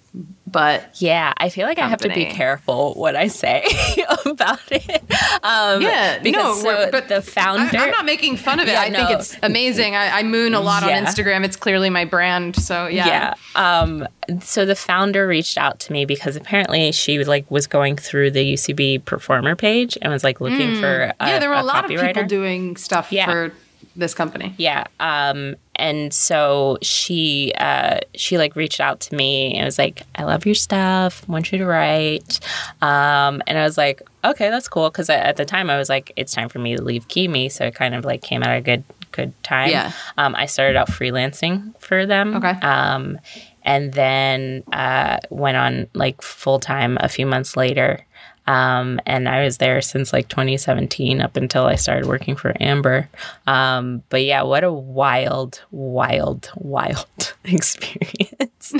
but 0.52 1.02
Yeah, 1.02 1.34
I 1.38 1.49
feel 1.49 1.66
like 1.66 1.80
I 1.80 1.88
have 1.88 2.02
to 2.02 2.10
be 2.10 2.26
careful 2.26 2.93
what 2.95 3.16
I 3.16 3.28
say 3.28 3.64
about 4.26 4.60
it. 4.72 5.02
Um, 5.43 5.82
yeah, 5.82 6.20
because 6.20 6.64
no, 6.64 6.70
so 6.72 6.91
but 6.91 7.08
the 7.08 7.22
founder. 7.22 7.78
I, 7.78 7.86
am 7.86 7.91
not 7.91 8.06
making 8.06 8.38
fun 8.38 8.60
of 8.60 8.68
it. 8.68 8.72
Yeah, 8.72 8.82
I 8.82 8.89
think 8.89 9.10
it's 9.12 9.38
amazing. 9.41 9.95
I, 9.95 10.20
I 10.20 10.24
moon 10.24 10.54
a 10.54 10.62
lot 10.62 10.84
Yeah. 10.86 10.97
on 10.97 11.06
Instagram. 11.06 11.45
It's 11.45 11.56
clearly 11.56 11.89
my 11.89 12.06
brand. 12.06 12.56
So 12.56 12.88
yeah. 12.88 13.08
yeah. 13.08 13.34
Um, 13.56 14.08
so 14.41 14.66
the 14.66 14.76
founder 14.76 15.28
reached 15.28 15.58
out 15.58 15.80
to 15.82 15.93
me 15.93 16.06
because 16.06 16.36
apparently 16.36 16.91
she 16.91 17.24
like 17.24 17.49
was 17.49 17.68
going 17.68 17.95
through 17.95 18.32
the 18.32 18.54
UCB 18.54 19.06
performer 19.06 19.56
page 19.56 19.97
and 20.02 20.12
was 20.12 20.24
like 20.24 20.41
looking 20.41 20.80
for 20.80 21.14
a, 21.20 21.28
yeah, 21.28 21.39
there 21.39 21.49
were 21.49 21.56
a, 21.56 21.64
lot 21.64 21.84
of 21.86 21.89
people 21.89 22.26
doing 22.26 22.78
stuff 22.78 23.12
Yeah. 23.12 23.26
for 23.26 23.54
this 23.95 24.13
company. 24.13 24.53
Yeah. 24.57 24.85
Um, 24.99 25.55
and 25.75 26.13
so 26.13 26.77
she 26.81 27.53
uh, 27.57 27.99
she 28.15 28.37
like 28.37 28.55
reached 28.55 28.79
out 28.79 28.99
to 29.01 29.15
me 29.15 29.55
and 29.55 29.65
was 29.65 29.79
like, 29.79 30.03
"I 30.15 30.23
love 30.23 30.45
your 30.45 30.55
stuff. 30.55 31.27
Want 31.27 31.51
you 31.51 31.57
to 31.57 31.65
write." 31.65 32.39
Um, 32.81 33.41
and 33.47 33.57
I 33.57 33.63
was 33.63 33.77
like, 33.77 34.01
"Okay, 34.23 34.49
that's 34.49 34.67
cool." 34.67 34.89
Because 34.89 35.09
at 35.09 35.37
the 35.37 35.45
time 35.45 35.69
I 35.69 35.77
was 35.77 35.89
like, 35.89 36.13
"It's 36.15 36.33
time 36.33 36.49
for 36.49 36.59
me 36.59 36.75
to 36.75 36.81
leave 36.83 37.07
KeyMe," 37.07 37.51
so 37.51 37.65
it 37.65 37.75
kind 37.75 37.95
of 37.95 38.05
like 38.05 38.21
came 38.21 38.43
at 38.43 38.55
a 38.55 38.61
good 38.61 38.83
good 39.11 39.33
time. 39.43 39.69
Yeah. 39.69 39.91
Um, 40.17 40.35
I 40.35 40.45
started 40.45 40.77
out 40.77 40.87
freelancing 40.87 41.73
for 41.79 42.05
them. 42.05 42.35
Okay. 42.37 42.51
Um, 42.61 43.19
and 43.63 43.93
then 43.93 44.63
uh, 44.71 45.17
went 45.29 45.57
on 45.57 45.87
like 45.93 46.21
full 46.21 46.59
time 46.59 46.97
a 47.01 47.09
few 47.09 47.25
months 47.25 47.55
later. 47.55 48.05
Um, 48.47 48.99
and 49.05 49.29
I 49.29 49.43
was 49.43 49.57
there 49.57 49.81
since 49.81 50.11
like 50.11 50.27
2017 50.27 51.21
up 51.21 51.37
until 51.37 51.65
I 51.65 51.75
started 51.75 52.07
working 52.07 52.35
for 52.35 52.53
Amber. 52.59 53.09
Um, 53.47 54.03
but 54.09 54.23
yeah, 54.23 54.41
what 54.41 54.63
a 54.63 54.71
wild, 54.71 55.61
wild, 55.71 56.49
wild 56.55 57.33
experience. 57.45 58.73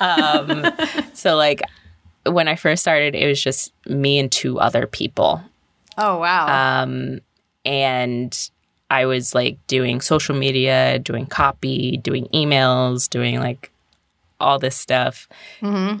um, 0.00 0.66
so 1.14 1.36
like 1.36 1.62
when 2.26 2.48
I 2.48 2.56
first 2.56 2.82
started, 2.82 3.14
it 3.14 3.26
was 3.26 3.42
just 3.42 3.72
me 3.86 4.18
and 4.18 4.30
two 4.30 4.60
other 4.60 4.86
people. 4.86 5.42
Oh 5.96 6.18
wow. 6.18 6.82
Um, 6.82 7.20
and 7.64 8.50
I 8.90 9.06
was 9.06 9.34
like 9.34 9.58
doing 9.66 10.00
social 10.00 10.36
media, 10.36 10.98
doing 10.98 11.26
copy, 11.26 11.96
doing 11.96 12.26
emails, 12.34 13.08
doing 13.08 13.40
like 13.40 13.70
all 14.40 14.58
this 14.58 14.76
stuff. 14.76 15.28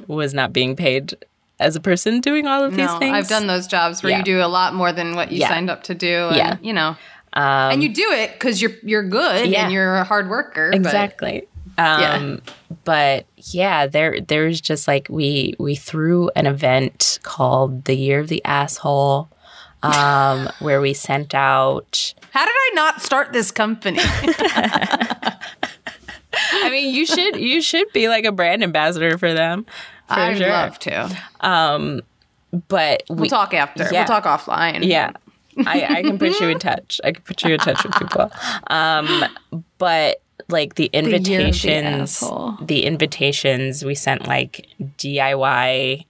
Was 0.06 0.34
not 0.34 0.52
being 0.52 0.76
paid 0.76 1.14
as 1.60 1.74
a 1.76 1.80
person 1.80 2.20
doing 2.20 2.46
all 2.46 2.62
of 2.62 2.72
these 2.76 2.86
no, 2.86 2.98
things. 2.98 3.14
I've 3.14 3.28
done 3.28 3.46
those 3.46 3.66
jobs 3.66 4.02
where 4.02 4.10
Yeah. 4.12 4.18
you 4.18 4.24
do 4.24 4.40
a 4.40 4.46
lot 4.48 4.74
more 4.74 4.92
than 4.92 5.14
what 5.16 5.32
you 5.32 5.38
Yeah. 5.40 5.48
signed 5.48 5.70
up 5.70 5.82
to 5.84 5.94
do. 5.94 6.28
And, 6.28 6.36
Yeah. 6.36 6.56
You 6.62 6.72
know, 6.72 6.96
Um, 7.34 7.72
and 7.72 7.82
you 7.82 7.88
do 7.90 8.10
it 8.12 8.32
because 8.32 8.60
you're 8.62 8.72
you're 8.82 9.02
good 9.02 9.46
Yeah. 9.48 9.64
and 9.64 9.72
you're 9.72 9.96
a 9.96 10.04
hard 10.04 10.28
worker. 10.28 10.70
but- 10.70 10.76
exactly. 10.80 11.46
Um, 11.76 12.40
But 12.84 13.26
yeah, 13.36 13.86
there 13.86 14.20
there's 14.20 14.60
just 14.60 14.88
like 14.88 15.06
we 15.10 15.54
we 15.58 15.74
threw 15.74 16.30
an 16.34 16.46
event 16.46 17.18
called 17.22 17.84
the 17.84 17.94
Year 17.94 18.20
of 18.20 18.28
the 18.28 18.42
Asshole, 18.44 19.28
um, 19.82 20.48
where 20.60 20.80
we 20.80 20.94
sent 20.94 21.34
out. 21.34 22.14
How 22.32 22.44
did 22.44 22.54
I 22.54 22.70
not 22.74 23.02
start 23.02 23.32
this 23.32 23.50
company? 23.50 24.00
I 26.52 26.70
mean, 26.70 26.94
you 26.94 27.06
should 27.06 27.36
you 27.36 27.62
should 27.62 27.92
be 27.92 28.08
like 28.08 28.24
a 28.24 28.32
brand 28.32 28.62
ambassador 28.62 29.18
for 29.18 29.32
them. 29.32 29.64
For 30.08 30.14
I'd 30.14 30.38
sure. 30.38 30.48
love 30.48 30.78
to. 30.80 32.02
But 32.68 33.02
we, 33.08 33.16
We'll 33.16 33.30
talk 33.30 33.54
after. 33.54 33.84
yeah. 33.84 34.06
We'll 34.08 34.20
talk 34.20 34.24
offline. 34.24 34.84
Yeah. 34.84 35.12
I, 35.66 35.98
I 35.98 36.02
can 36.02 36.18
put 36.18 36.38
you 36.40 36.48
in 36.48 36.58
touch. 36.58 37.00
I 37.02 37.12
can 37.12 37.22
put 37.22 37.42
you 37.42 37.54
in 37.54 37.60
touch 37.60 37.82
with 37.84 37.94
people. 37.94 38.30
Um, 38.68 39.24
but 39.78 40.22
like 40.48 40.76
the 40.76 40.86
of 40.86 40.92
the 40.92 40.98
invitations, 40.98 42.20
the, 42.62 42.84
invitations, 42.84 43.84
we 43.84 43.94
sent 43.94 44.26
like 44.26 44.68
DIY 44.98 46.06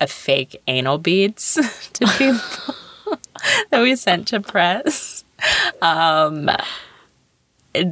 a 0.00 0.06
fake 0.06 0.60
anal 0.66 0.98
beads 0.98 1.54
to 1.94 2.06
people 2.18 3.18
that 3.70 3.80
we 3.80 3.96
sent 3.96 4.28
to 4.28 4.40
press. 4.40 5.24
Um, 5.80 6.50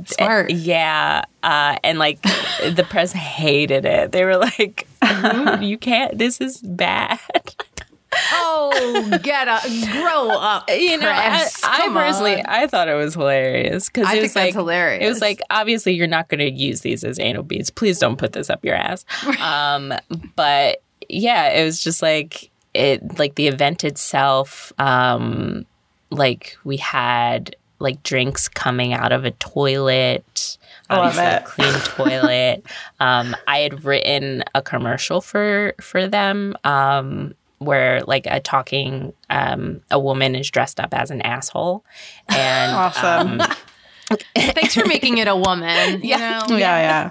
Smart. 0.07 0.51
Yeah. 0.51 1.23
Uh, 1.43 1.77
and 1.85 1.99
like 1.99 2.21
the 2.63 2.87
press 2.89 3.13
hated 3.13 3.85
it. 3.85 4.13
They 4.13 4.25
were 4.25 4.37
like, 4.37 4.87
"Who- 5.05 5.61
you 5.65 5.79
can't, 5.79 6.19
this 6.19 6.41
is 6.41 6.59
bad. 6.59 7.19
Oh, 8.33 9.19
get 9.23 9.49
up, 9.49 9.63
grow 9.93 10.31
up. 10.31 10.69
You 10.71 10.99
know, 10.99 11.09
I, 11.09 11.47
I 11.63 11.89
personally, 11.93 12.37
on. 12.37 12.47
I 12.47 12.67
thought 12.67 12.89
it 12.89 12.95
was 12.95 13.15
hilarious 13.15 13.89
because 13.89 14.07
I 14.07 14.11
it 14.11 14.13
think 14.13 14.23
was 14.23 14.33
that's 14.35 14.47
like 14.47 14.55
hilarious. 14.55 15.05
It 15.05 15.09
was 15.09 15.21
like 15.21 15.41
obviously 15.51 15.95
you're 15.95 16.07
not 16.07 16.29
going 16.29 16.39
to 16.41 16.51
use 16.51 16.81
these 16.81 17.05
as 17.05 17.19
anal 17.19 17.43
beads. 17.43 17.71
Please 17.71 17.99
don't 17.99 18.17
put 18.17 18.33
this 18.33 18.51
up 18.51 18.65
your 18.65 18.75
ass. 18.75 19.05
um, 19.41 19.93
but 20.37 20.83
yeah, 21.09 21.51
it 21.51 21.65
was 21.65 21.83
just 21.83 22.03
like 22.03 22.51
it, 22.75 23.19
like 23.19 23.35
the 23.35 23.47
event 23.47 23.85
itself. 23.85 24.73
Um, 24.79 25.67
like 26.11 26.57
we 26.65 26.79
had 26.79 27.55
like 27.79 28.03
drinks 28.03 28.49
coming 28.49 28.93
out 28.93 29.13
of 29.13 29.25
a 29.25 29.31
toilet. 29.33 30.59
Love 30.91 31.19
Obviously, 31.19 31.25
a 31.25 31.41
clean 31.43 31.81
toilet. 31.85 32.67
Um, 33.01 33.37
I 33.47 33.59
had 33.59 33.85
written 33.85 34.43
a 34.55 34.63
commercial 34.63 35.21
for 35.21 35.75
for 35.81 36.07
them. 36.07 36.55
Um, 36.65 37.35
where 37.59 38.03
like 38.03 38.25
a 38.27 38.39
talking 38.39 39.13
um, 39.31 39.81
a 39.91 39.99
woman 39.99 40.37
is 40.37 40.49
dressed 40.51 40.79
up 40.79 40.95
as 40.95 41.11
an 41.11 41.21
asshole 41.23 41.85
and 42.29 42.73
Awesome. 42.77 43.43
Thanks 44.35 44.75
for 44.75 44.87
making 44.87 45.19
it 45.19 45.29
a 45.29 45.37
woman. 45.37 46.01
You 46.09 46.17
know? 46.17 46.41
yeah, 46.51 47.11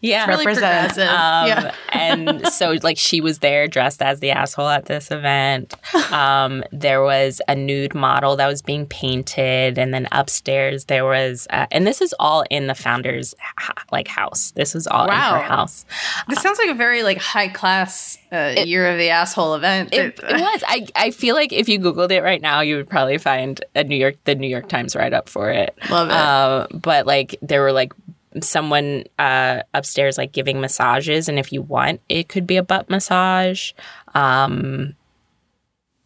yeah 0.00 0.26
Really 0.26 0.46
Represent. 0.46 0.92
progressive. 0.94 1.08
um, 1.08 1.46
yeah. 1.48 1.74
and 1.92 2.46
so 2.48 2.74
like 2.82 2.96
she 2.96 3.20
was 3.20 3.40
there 3.40 3.68
dressed 3.68 4.00
as 4.00 4.20
the 4.20 4.30
asshole 4.30 4.68
at 4.68 4.86
this 4.86 5.10
event 5.10 5.74
um, 6.12 6.62
there 6.72 7.02
was 7.02 7.42
a 7.48 7.54
nude 7.54 7.94
model 7.94 8.36
that 8.36 8.46
was 8.46 8.62
being 8.62 8.86
painted 8.86 9.78
and 9.78 9.92
then 9.92 10.08
upstairs 10.12 10.86
there 10.86 11.04
was 11.04 11.46
uh, 11.50 11.66
and 11.70 11.86
this 11.86 12.00
is 12.00 12.14
all 12.18 12.44
in 12.50 12.66
the 12.66 12.74
founder's 12.74 13.34
h- 13.60 13.70
like 13.92 14.08
house 14.08 14.52
this 14.52 14.72
was 14.74 14.86
all 14.86 15.04
in 15.04 15.10
Wow. 15.10 15.34
her 15.34 15.42
house 15.42 15.84
This 16.28 16.40
sounds 16.40 16.58
like 16.58 16.70
a 16.70 16.74
very 16.74 17.02
like 17.02 17.18
high 17.18 17.48
class 17.48 18.16
uh, 18.32 18.54
year 18.64 18.90
of 18.90 18.98
the 18.98 19.10
asshole 19.10 19.54
event. 19.54 19.92
it, 19.92 20.18
it 20.18 20.22
was. 20.22 20.64
I, 20.66 20.86
I 20.94 21.10
feel 21.10 21.34
like 21.34 21.52
if 21.52 21.68
you 21.68 21.78
googled 21.80 22.10
it 22.10 22.22
right 22.22 22.40
now 22.40 22.60
you 22.60 22.76
would 22.76 22.88
probably 22.88 23.18
find 23.18 23.62
a 23.74 23.82
new 23.84 23.96
york 23.96 24.16
the 24.24 24.34
new 24.34 24.48
york 24.48 24.68
times 24.68 24.94
write 24.94 25.12
up 25.12 25.28
for 25.28 25.50
it. 25.50 25.76
Love 25.90 26.08
it. 26.08 26.14
uh, 26.14 26.66
but 26.72 27.06
like 27.06 27.36
there 27.42 27.62
were 27.62 27.72
like 27.72 27.92
someone 28.40 29.04
uh, 29.18 29.62
upstairs 29.74 30.16
like 30.16 30.30
giving 30.32 30.60
massages 30.60 31.28
and 31.28 31.38
if 31.38 31.52
you 31.52 31.60
want 31.62 32.00
it 32.08 32.28
could 32.28 32.46
be 32.46 32.56
a 32.56 32.62
butt 32.62 32.88
massage. 32.88 33.72
Um 34.14 34.94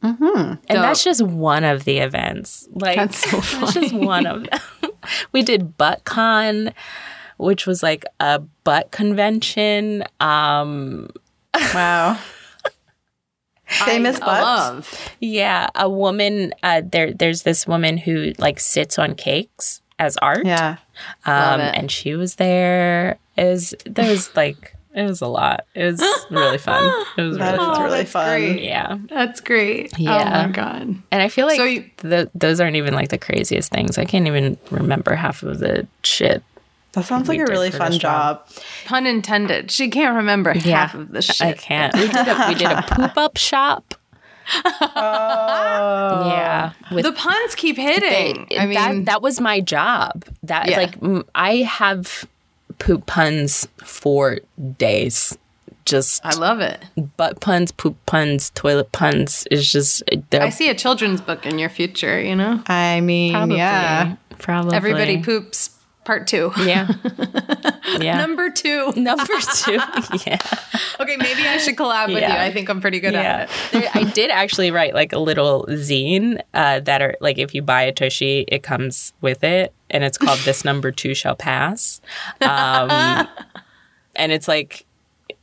and 0.02 0.58
that's 0.68 1.02
just 1.04 1.22
one 1.22 1.64
of 1.64 1.84
the 1.84 1.98
events. 1.98 2.68
Like 2.72 2.96
That's 2.96 3.30
so 3.30 3.40
that's 3.60 3.74
just 3.74 3.94
one 3.94 4.26
of 4.26 4.44
them. 4.44 4.60
We 5.32 5.42
did 5.42 5.76
buttcon 5.76 6.72
which 7.36 7.66
was 7.66 7.82
like 7.82 8.04
a 8.20 8.38
butt 8.64 8.90
convention. 8.90 10.04
Um 10.20 11.08
Wow. 11.74 12.18
Famous 13.66 14.20
I 14.20 14.26
butts. 14.26 14.42
love. 14.42 15.10
yeah 15.20 15.68
a 15.74 15.88
woman 15.88 16.52
uh 16.62 16.82
there 16.84 17.12
there's 17.14 17.42
this 17.42 17.66
woman 17.66 17.96
who 17.96 18.32
like 18.38 18.60
sits 18.60 18.98
on 18.98 19.14
cakes 19.14 19.80
as 19.98 20.16
art 20.18 20.44
Yeah. 20.44 20.76
Um, 21.24 21.60
and 21.60 21.90
she 21.90 22.14
was 22.14 22.36
there. 22.36 23.18
It 23.36 23.44
was 23.44 23.74
there 23.86 24.10
was 24.10 24.34
like 24.36 24.76
it 24.94 25.02
was 25.02 25.20
a 25.22 25.26
lot. 25.26 25.66
It 25.74 25.84
was 25.84 26.00
really 26.30 26.58
fun. 26.58 27.04
It 27.16 27.22
was 27.22 27.38
That 27.38 27.58
really 27.58 27.72
is 27.72 27.76
fun. 27.78 27.82
really 27.84 27.98
that's 27.98 28.12
fun. 28.12 28.28
great. 28.40 28.62
Yeah, 28.62 28.98
That's 29.08 29.40
great. 29.40 29.92
Oh 29.94 30.02
Yeah. 30.02 30.46
my 30.46 30.52
god. 30.52 30.82
and 31.10 31.22
I 31.22 31.28
feel 31.28 31.46
like 31.46 31.56
So 31.56 31.64
you- 31.64 31.90
th- 31.98 32.28
those 32.34 32.60
aren't 32.60 32.76
even 32.76 32.94
like 32.94 33.08
the 33.08 33.18
craziest 33.18 33.72
things. 33.72 33.98
I 33.98 34.04
can't 34.04 34.26
even 34.26 34.58
remember 34.70 35.14
half 35.14 35.42
of 35.42 35.58
the 35.58 35.86
shit. 36.04 36.42
That 36.94 37.04
sounds 37.04 37.28
like 37.28 37.38
a 37.40 37.44
really 37.46 37.70
fun 37.70 37.92
job. 37.92 38.46
job. 38.46 38.62
Pun 38.86 39.06
intended. 39.06 39.70
She 39.70 39.88
can't 39.90 40.16
remember 40.16 40.52
half 40.52 40.94
of 40.94 41.10
the 41.12 41.22
shit. 41.22 41.40
I 41.46 41.52
can't. 41.54 41.94
We 41.94 42.06
did 42.08 42.28
a, 42.28 42.44
we 42.48 42.54
did 42.54 42.70
a 42.70 42.82
poop 42.88 43.16
up 43.16 43.36
shop. 43.36 43.94
Oh. 44.96 46.28
Yeah, 46.28 46.72
with 46.92 47.04
the 47.04 47.12
puns 47.12 47.54
keep 47.54 47.76
hitting. 47.76 48.46
I 48.58 48.66
mean, 48.66 48.74
that 48.74 49.04
that 49.06 49.22
was 49.22 49.40
my 49.40 49.60
job. 49.60 50.24
That 50.42 50.68
Yeah. 50.68 50.76
like 50.78 51.02
m- 51.02 51.24
I 51.34 51.56
have 51.58 52.26
poop 52.78 53.06
puns 53.06 53.66
for 53.78 54.38
days. 54.78 55.36
Just 55.84 56.24
I 56.24 56.34
love 56.34 56.60
it. 56.60 56.82
butt 57.18 57.40
puns, 57.40 57.70
poop 57.70 57.96
puns, 58.06 58.50
toilet 58.54 58.90
puns 58.92 59.46
is 59.50 59.70
just 59.70 60.02
uh, 60.10 60.16
I 60.32 60.48
see 60.48 60.70
a 60.70 60.74
children's 60.74 61.20
book 61.20 61.44
in 61.44 61.58
your 61.58 61.68
future. 61.68 62.18
You 62.20 62.34
know, 62.36 62.62
I 62.66 63.00
mean, 63.02 63.32
probably 63.34 63.56
yeah. 63.58 64.16
probably 64.38 64.74
everybody 64.76 65.22
poops. 65.22 65.73
Part 66.04 66.26
two. 66.26 66.52
Yeah, 66.58 66.88
yeah. 67.98 68.18
Number 68.18 68.50
two. 68.50 68.92
Number 68.96 69.32
two, 69.64 69.72
yeah, 70.26 70.38
Okay, 71.00 71.16
maybe 71.16 71.46
I 71.46 71.56
should 71.58 71.76
collab 71.76 72.08
with 72.08 72.18
Yeah. 72.20 72.34
you. 72.44 72.50
I 72.50 72.52
think 72.52 72.68
I'm 72.68 72.80
pretty 72.80 73.00
good 73.00 73.14
yeah. 73.14 73.22
at 73.22 73.50
it. 73.50 73.72
There, 73.72 73.90
I 73.94 74.04
did 74.10 74.30
actually 74.30 74.70
write 74.70 74.94
like 74.94 75.12
a 75.12 75.18
little 75.18 75.64
zine 75.70 76.40
uh, 76.52 76.80
that 76.80 77.00
are 77.02 77.16
like 77.20 77.38
if 77.38 77.54
you 77.54 77.62
buy 77.62 77.82
a 77.82 77.92
tushy, 77.92 78.44
it 78.48 78.62
comes 78.62 79.12
with 79.22 79.42
it, 79.44 79.72
and 79.90 80.04
it's 80.04 80.18
called 80.18 80.38
"This 80.40 80.64
Number 80.64 80.92
Two 80.92 81.14
Shall 81.14 81.36
Pass," 81.36 82.00
um, 82.42 82.90
and 84.14 84.30
it's 84.32 84.46
like 84.48 84.84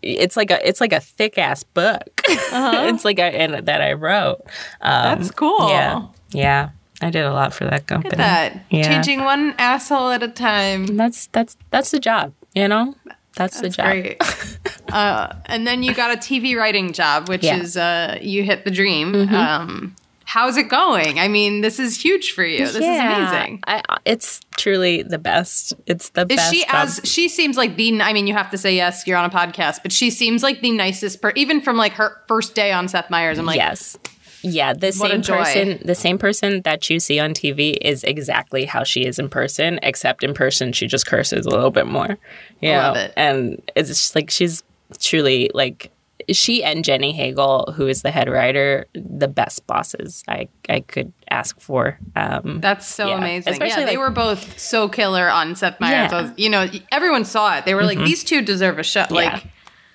it's 0.03 0.37
like 0.37 0.51
a 0.51 0.67
it's 0.67 0.79
like 0.81 0.93
a 0.93 0.99
thick 0.99 1.37
ass 1.37 1.63
book. 1.63 2.21
it's 2.27 3.03
like 3.05 3.19
a 3.19 3.23
and 3.23 3.65
that 3.67 3.81
I 3.81 3.93
wrote. 3.93 4.41
Um, 4.81 5.19
That's 5.19 5.31
cool. 5.31 5.69
Yeah, 5.69 6.05
yeah. 6.31 6.69
I 7.01 7.09
did 7.09 7.23
a 7.25 7.33
lot 7.33 7.53
for 7.53 7.65
that 7.65 7.87
company. 7.87 8.11
Look 8.11 8.19
at 8.19 8.53
that. 8.53 8.65
Yeah. 8.69 8.83
Changing 8.87 9.23
one 9.23 9.55
asshole 9.57 10.09
at 10.11 10.21
a 10.23 10.27
time. 10.27 10.85
That's 10.97 11.27
that's 11.27 11.57
that's 11.71 11.91
the 11.91 11.99
job. 11.99 12.33
You 12.53 12.67
know, 12.67 12.95
that's, 13.35 13.61
the 13.61 13.69
That's 13.69 13.75
job. 13.77 13.85
great. 13.85 14.17
uh, 14.93 15.33
and 15.45 15.65
then 15.65 15.83
you 15.83 15.93
got 15.93 16.13
a 16.13 16.17
TV 16.19 16.55
writing 16.57 16.91
job, 16.91 17.29
which 17.29 17.43
Yeah. 17.43 17.55
Mm-hmm. 17.55 17.61
is 17.63 17.77
uh, 17.77 18.17
you 18.21 18.43
hit 18.43 18.65
the 18.65 18.71
dream. 18.71 19.15
Um, 19.33 19.95
how's 20.25 20.57
it 20.57 20.67
going? 20.67 21.17
I 21.17 21.29
mean, 21.29 21.61
this 21.61 21.79
is 21.79 21.95
huge 22.01 22.33
for 22.33 22.43
you. 22.43 22.59
This 22.59 22.75
is 22.75 22.81
amazing. 22.81 23.61
I, 23.65 23.81
it's 24.03 24.41
truly 24.57 25.01
the 25.01 25.17
best. 25.17 25.73
It's 25.87 26.09
the 26.09 26.21
Is 26.29 26.35
best. 26.35 26.53
she 26.53 26.61
job. 26.65 26.69
as 26.73 26.99
she 27.05 27.29
seems 27.29 27.55
like 27.55 27.77
the? 27.77 28.01
I 28.01 28.11
mean, 28.11 28.27
you 28.27 28.33
have 28.33 28.51
to 28.51 28.57
say 28.57 28.75
yes. 28.75 29.07
You're 29.07 29.17
on 29.17 29.25
a 29.25 29.33
podcast, 29.33 29.79
but 29.81 29.93
she 29.93 30.09
seems 30.09 30.43
like 30.43 30.59
the 30.61 30.71
nicest 30.71 31.21
person. 31.21 31.37
Even 31.37 31.61
from 31.61 31.77
like 31.77 31.93
her 31.93 32.21
first 32.27 32.53
day 32.53 32.73
on 32.73 32.89
Seth 32.89 33.09
Meyers, 33.09 33.37
I'm 33.39 33.45
like, 33.45 33.55
yes. 33.57 33.97
Yeah, 34.43 34.73
the 34.73 34.87
What 34.97 35.09
same 35.11 35.21
person, 35.21 35.79
the 35.85 35.95
same 35.95 36.17
person 36.17 36.61
that 36.63 36.89
you 36.89 36.99
see 36.99 37.19
on 37.19 37.33
TV 37.33 37.77
is 37.81 38.03
exactly 38.03 38.65
how 38.65 38.83
she 38.83 39.05
is 39.05 39.19
in 39.19 39.29
person, 39.29 39.79
except 39.83 40.23
in 40.23 40.33
person 40.33 40.73
she 40.73 40.87
just 40.87 41.05
curses 41.05 41.45
a 41.45 41.49
little 41.49 41.71
bit 41.71 41.87
more. 41.87 42.17
You 42.59 42.71
Love 42.71 42.95
know? 42.95 43.01
it. 43.01 43.13
And 43.15 43.61
it's 43.75 43.89
just 43.89 44.15
like 44.15 44.29
she's 44.29 44.63
truly 44.99 45.49
like 45.53 45.91
she 46.29 46.63
and 46.63 46.83
Jenny 46.85 47.13
Hagel, 47.13 47.73
who 47.75 47.87
is 47.87 48.03
the 48.03 48.11
head 48.11 48.29
writer, 48.29 48.85
the 48.93 49.27
best 49.27 49.65
bosses 49.67 50.23
I 50.27 50.47
I 50.69 50.81
could 50.81 51.11
ask 51.29 51.59
for. 51.59 51.99
Um, 52.15 52.59
That's 52.61 52.87
so 52.87 53.07
Yeah. 53.07 53.17
amazing. 53.17 53.53
Especially, 53.53 53.81
yeah, 53.83 53.89
they 53.89 53.97
were 53.97 54.11
both 54.11 54.59
so 54.59 54.87
killer 54.87 55.29
on 55.29 55.55
Seth 55.55 55.79
Meyers. 55.79 56.11
Yeah. 56.11 56.21
Mm-hmm. 56.23 56.33
You 56.37 56.49
know, 56.49 56.67
everyone 56.91 57.25
saw 57.25 57.57
it. 57.57 57.65
They 57.65 57.73
were 57.73 57.83
like, 57.83 57.97
these 57.99 58.23
two 58.23 58.41
deserve 58.41 58.77
a 58.79 58.83
show. 58.83 59.05
Like, 59.09 59.45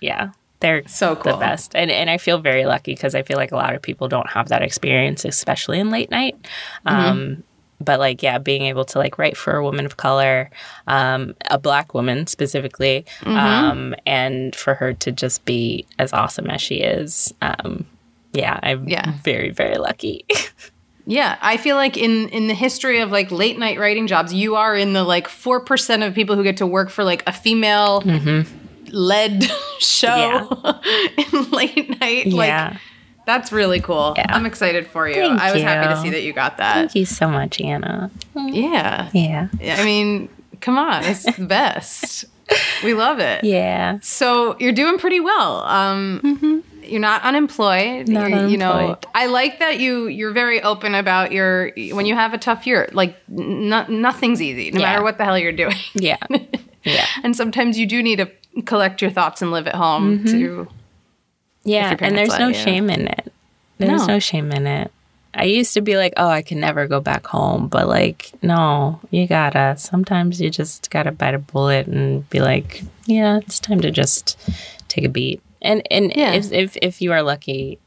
yeah, 0.01 0.30
they're 0.67 0.83
So 0.89 1.14
cool. 1.14 1.33
the 1.33 1.39
best, 1.39 1.75
and 1.77 1.91
and 1.91 2.11
I 2.11 2.19
feel 2.19 2.39
very 2.39 2.67
lucky 2.67 2.93
because 2.95 3.14
I 3.14 3.23
feel 3.23 3.37
like 3.37 3.53
a 3.53 3.57
lot 3.57 3.75
of 3.75 3.83
people 3.83 4.09
don't 4.09 4.29
have 4.31 4.49
that 4.49 4.62
experience, 4.62 5.25
especially 5.25 5.79
in 5.79 5.91
late 5.91 6.11
night. 6.11 6.35
Mm-hmm. 6.87 6.89
Um, 6.89 7.43
but 7.79 8.01
like, 8.01 8.23
yeah, 8.23 8.39
being 8.39 8.62
able 8.62 8.87
to 8.87 8.99
like 8.99 9.19
write 9.19 9.37
for 9.37 9.55
a 9.55 9.62
woman 9.62 9.85
of 9.85 9.99
color, 9.99 10.49
um, 10.87 11.35
a 11.51 11.59
black 11.59 11.93
woman 11.95 12.27
specifically, 12.27 13.05
Mm-hmm. 13.21 13.37
um, 13.37 13.95
and 14.07 14.57
for 14.57 14.75
her 14.75 14.95
to 14.95 15.12
just 15.12 15.45
be 15.45 15.85
as 15.99 16.12
awesome 16.14 16.47
as 16.51 16.61
she 16.62 16.77
is. 16.77 17.35
Um, 17.43 17.85
yeah, 18.33 18.59
I'm 18.62 18.89
Yeah. 18.89 19.12
very 19.23 19.51
very 19.51 19.77
lucky. 19.77 20.25
yeah, 21.07 21.37
I 21.43 21.57
feel 21.59 21.77
like 21.77 21.97
in 21.99 22.29
in 22.31 22.49
the 22.49 22.55
history 22.55 23.01
of 23.01 23.11
like 23.12 23.31
late 23.31 23.59
night 23.59 23.79
writing 23.79 24.07
jobs, 24.07 24.33
you 24.33 24.57
are 24.57 24.75
in 24.75 24.93
the 24.95 25.05
like 25.05 25.29
four 25.29 25.61
percent 25.61 26.03
of 26.03 26.14
people 26.14 26.35
who 26.37 26.43
get 26.43 26.57
to 26.59 26.67
work 26.67 26.89
for 26.91 27.05
like 27.05 27.23
a 27.27 27.33
female 27.33 28.01
led 28.93 29.45
show 29.78 30.49
in 31.32 31.51
late 31.51 32.01
night. 32.01 32.26
Like, 32.28 32.76
that's 33.26 33.51
really 33.53 33.80
cool. 33.80 34.14
Yeah. 34.16 34.26
I'm 34.28 34.47
excited 34.47 34.87
for 34.87 35.09
you. 35.09 35.14
Thank 35.16 35.41
I 35.41 35.53
was 35.53 35.62
happy 35.62 35.93
to 35.95 36.01
see 36.01 36.11
that 36.11 36.22
you 36.22 36.32
got 36.32 36.59
that. 36.59 36.74
thank 36.74 36.95
you 36.95 37.05
so 37.05 37.28
much, 37.28 37.61
Anna. 37.61 38.11
Yeah. 38.34 39.11
Yeah, 39.12 39.49
I 39.78 39.84
mean, 39.84 40.28
come 40.61 40.78
on, 40.78 41.03
it's 41.05 41.24
the 41.37 41.45
best. 41.47 42.24
We 42.84 42.95
love 42.95 43.18
it. 43.18 43.43
yeah. 43.43 43.99
So 44.03 44.57
you're 44.61 44.72
doing 44.72 44.99
pretty 44.99 45.18
well. 45.18 45.62
Um, 45.64 46.62
You're 46.84 47.01
not 47.01 47.22
unemployed. 47.22 48.07
Mm-hmm. 48.07 48.12
Not 48.12 48.30
You're- 48.30 48.51
You 48.53 48.57
know. 48.59 48.97
I 49.12 49.26
like 49.26 49.59
that 49.59 49.80
you 49.80 50.07
you're 50.07 50.30
very 50.30 50.62
open 50.62 50.95
about 50.95 51.32
your 51.32 51.72
when 51.93 52.07
you 52.07 52.14
have 52.14 52.32
a 52.34 52.39
tough 52.39 52.64
year. 52.64 52.89
Like 52.93 53.16
no, 53.28 53.84
nothing's 53.89 54.41
easy, 54.41 54.70
no 54.70 54.78
Yeah. 54.78 54.87
matter 54.93 55.03
what 55.03 55.18
the 55.18 55.24
hell 55.24 55.37
you're 55.37 55.51
doing. 55.51 55.74
Yeah, 55.95 56.18
yeah. 56.84 57.07
and 57.24 57.34
sometimes 57.34 57.76
you 57.76 57.87
do 57.87 58.01
need 58.05 58.16
to 58.18 58.30
collect 58.65 59.03
your 59.03 59.11
thoughts 59.11 59.43
and 59.43 59.51
live 59.51 59.67
at 59.67 59.75
home 59.75 60.19
Mm-hmm. 60.19 60.27
to. 60.33 60.69
Yeah, 61.65 61.97
and 61.99 62.17
there's 62.17 62.39
no 62.39 62.49
you. 62.49 62.55
shame 62.55 62.89
in 62.91 63.09
it. 63.09 63.33
There's 63.79 64.07
No. 64.07 64.15
no. 64.15 64.19
shame 64.21 64.53
in 64.53 64.67
it. 64.67 64.93
I 65.35 65.45
used 65.45 65.75
to 65.75 65.81
be 65.83 65.97
like, 65.99 66.15
oh, 66.17 66.29
I 66.29 66.41
can 66.41 66.61
never 66.61 66.87
go 66.87 67.01
back 67.01 67.27
home. 67.27 67.69
But 67.69 67.89
like, 67.89 68.33
no, 68.41 69.01
you 69.11 69.27
gotta. 69.27 69.75
Sometimes 69.77 70.41
you 70.41 70.49
just 70.49 70.91
gotta 70.91 71.13
bite 71.13 71.35
a 71.35 71.39
bullet 71.39 71.87
and 71.89 72.29
be 72.31 72.41
like, 72.41 72.83
yeah, 73.07 73.39
it's 73.39 73.61
time 73.61 73.81
to 73.81 73.91
just 73.91 74.39
take 74.89 75.05
a 75.05 75.09
beat. 75.09 75.43
And 75.61 75.83
and 75.91 76.13
Yeah. 76.15 76.33
if, 76.33 76.53
if 76.53 76.77
if 76.81 77.03
you 77.03 77.13
are 77.13 77.23
lucky 77.23 77.79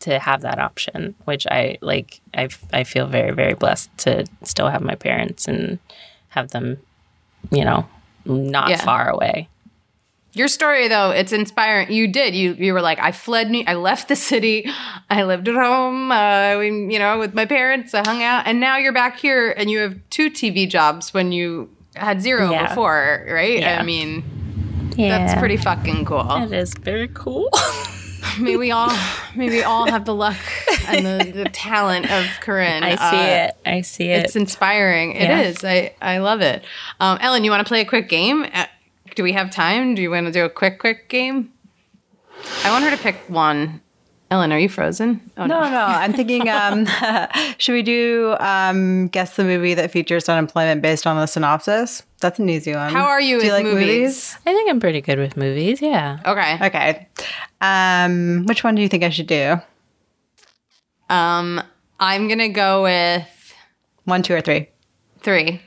to 0.00 0.18
have 0.18 0.40
that 0.42 0.58
option, 0.58 1.14
which 1.24 1.46
I 1.46 1.78
like, 1.80 2.20
I 2.34 2.48
I 2.72 2.82
feel 2.84 3.06
very 3.06 3.30
very 3.32 3.54
blessed 3.54 3.96
to 3.98 4.26
still 4.42 4.68
have 4.68 4.82
my 4.82 4.94
parents 4.96 5.46
and 5.46 5.78
have 6.30 6.50
them, 6.50 6.78
you 7.50 7.64
know, 7.64 7.86
not 8.26 8.68
Yeah. 8.70 8.84
far 8.84 9.08
away. 9.08 9.48
Your 10.32 10.46
story 10.48 10.86
though, 10.88 11.10
it's 11.10 11.32
inspiring. 11.32 11.90
You 11.90 12.06
did. 12.06 12.34
You 12.34 12.54
you 12.54 12.72
were 12.72 12.80
like, 12.80 12.98
I 13.00 13.10
fled 13.12 13.50
New 13.50 13.64
I 13.66 13.74
left 13.74 14.08
the 14.08 14.16
city. 14.16 14.66
I 15.10 15.24
lived 15.24 15.48
at 15.48 15.54
home, 15.56 16.12
uh, 16.12 16.56
we, 16.58 16.66
you 16.92 16.98
know, 17.00 17.18
with 17.18 17.34
my 17.34 17.46
parents. 17.46 17.94
I 17.94 18.02
hung 18.06 18.22
out, 18.22 18.46
and 18.46 18.60
now 18.60 18.76
you're 18.76 18.92
back 18.92 19.18
here, 19.18 19.50
and 19.56 19.68
you 19.70 19.78
have 19.80 19.98
two 20.10 20.30
TV 20.30 20.68
jobs 20.68 21.12
when 21.12 21.32
you 21.32 21.68
had 21.96 22.22
zero 22.22 22.50
Yeah. 22.50 22.68
before, 22.68 23.26
right? 23.28 23.58
Yeah. 23.58 23.80
I 23.80 23.82
mean, 23.82 24.22
Yeah, 24.96 25.18
that's 25.18 25.38
pretty 25.40 25.56
fucking 25.56 26.04
cool. 26.04 26.30
It 26.44 26.52
is 26.52 26.74
very 26.74 27.08
cool. 27.08 27.48
May 28.38 28.56
we 28.56 28.70
all, 28.70 28.92
may 29.34 29.48
we 29.48 29.62
all 29.62 29.90
have 29.90 30.04
the 30.04 30.14
luck 30.14 30.36
and 30.86 31.04
the, 31.04 31.32
the 31.32 31.44
talent 31.48 32.10
of 32.10 32.24
Corinne. 32.40 32.84
I 32.84 32.94
see 32.96 33.16
Uh, 33.16 33.44
it. 33.46 33.56
I 33.66 33.80
see 33.80 34.08
it. 34.10 34.24
It's 34.26 34.36
inspiring. 34.36 35.12
It 35.16 35.22
Yeah. 35.22 35.40
is. 35.40 35.64
I 35.64 35.94
I 36.00 36.18
love 36.18 36.40
it. 36.42 36.62
Um, 37.00 37.18
Ellen, 37.20 37.42
you 37.44 37.50
want 37.50 37.66
to 37.66 37.68
play 37.68 37.80
a 37.80 37.84
quick 37.84 38.08
game? 38.08 38.46
Do 39.14 39.22
we 39.22 39.32
have 39.32 39.50
time? 39.50 39.94
Do 39.94 40.02
you 40.02 40.10
want 40.10 40.26
to 40.26 40.32
do 40.32 40.44
a 40.44 40.48
quick, 40.48 40.78
quick 40.78 41.08
game? 41.08 41.52
I 42.64 42.70
want 42.70 42.84
her 42.84 42.90
to 42.90 42.96
pick 43.02 43.16
one. 43.28 43.80
Ellen, 44.30 44.52
are 44.52 44.58
you 44.58 44.68
frozen? 44.68 45.20
Oh 45.36 45.46
No, 45.46 45.68
no. 45.68 45.84
I'm 45.84 46.12
thinking, 46.12 46.48
um, 46.48 46.86
should 47.58 47.72
we 47.72 47.82
do 47.82 48.36
um, 48.38 49.08
guess 49.08 49.34
the 49.34 49.42
movie 49.42 49.74
that 49.74 49.90
features 49.90 50.28
unemployment 50.28 50.82
based 50.82 51.04
on 51.04 51.16
the 51.16 51.26
synopsis? 51.26 52.04
That's 52.20 52.38
an 52.38 52.48
easy 52.48 52.72
one. 52.72 52.92
How 52.92 53.06
are 53.06 53.20
you 53.20 53.40
Do 53.40 53.50
with 53.50 53.64
movies? 53.64 54.36
I 54.46 54.52
think 54.52 54.70
I'm 54.70 54.78
pretty 54.78 55.00
good 55.00 55.18
with 55.18 55.36
movies. 55.36 55.82
Yeah. 55.82 56.20
Okay. 56.24 56.64
Okay. 56.66 57.08
Um, 57.60 58.46
which 58.46 58.62
one 58.62 58.76
do 58.76 58.82
you 58.82 58.88
think 58.88 59.02
I 59.02 59.10
should 59.10 59.26
do? 59.26 59.56
Um, 61.08 61.60
I'm 61.98 62.28
gonna 62.28 62.50
go 62.50 62.84
with 62.84 63.26
One, 64.04 64.22
two, 64.22 64.34
or 64.34 64.40
three? 64.40 64.68
three 65.20 65.60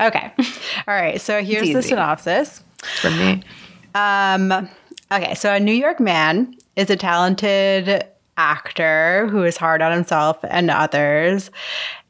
Okay. 0.00 0.32
All 0.88 0.94
right. 0.94 1.20
So 1.20 1.42
here's 1.42 1.72
the 1.72 1.82
synopsis. 1.82 2.62
For 3.00 3.10
me. 3.10 3.42
Um, 3.94 4.68
okay, 5.12 5.34
so 5.34 5.54
a 5.54 5.60
New 5.60 5.72
York 5.72 6.00
man 6.00 6.56
is 6.76 6.90
a 6.90 6.96
talented 6.96 8.06
actor 8.36 9.26
who 9.30 9.42
is 9.44 9.56
hard 9.56 9.80
on 9.80 9.92
himself 9.92 10.38
and 10.48 10.70
others, 10.70 11.50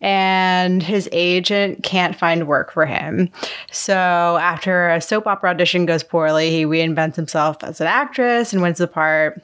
and 0.00 0.82
his 0.82 1.08
agent 1.12 1.82
can't 1.82 2.16
find 2.16 2.46
work 2.46 2.72
for 2.72 2.84
him. 2.86 3.30
So 3.70 3.94
after 3.94 4.90
a 4.90 5.00
soap 5.00 5.26
opera 5.26 5.50
audition 5.50 5.86
goes 5.86 6.02
poorly, 6.02 6.50
he 6.50 6.64
reinvents 6.64 7.16
himself 7.16 7.62
as 7.62 7.80
an 7.80 7.86
actress 7.86 8.52
and 8.52 8.62
wins 8.62 8.78
the 8.78 8.88
part. 8.88 9.42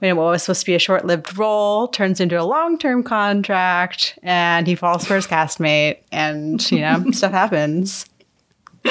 When 0.00 0.16
what 0.16 0.24
was 0.24 0.42
supposed 0.42 0.60
to 0.60 0.66
be 0.66 0.74
a 0.74 0.78
short 0.78 1.06
lived 1.06 1.38
role 1.38 1.88
turns 1.88 2.20
into 2.20 2.38
a 2.38 2.42
long 2.42 2.76
term 2.78 3.02
contract, 3.02 4.18
and 4.22 4.66
he 4.66 4.74
falls 4.74 5.06
for 5.06 5.14
his 5.14 5.26
castmate, 5.26 5.98
and 6.10 6.70
you 6.70 6.80
know, 6.80 7.04
stuff 7.12 7.32
happens. 7.32 8.06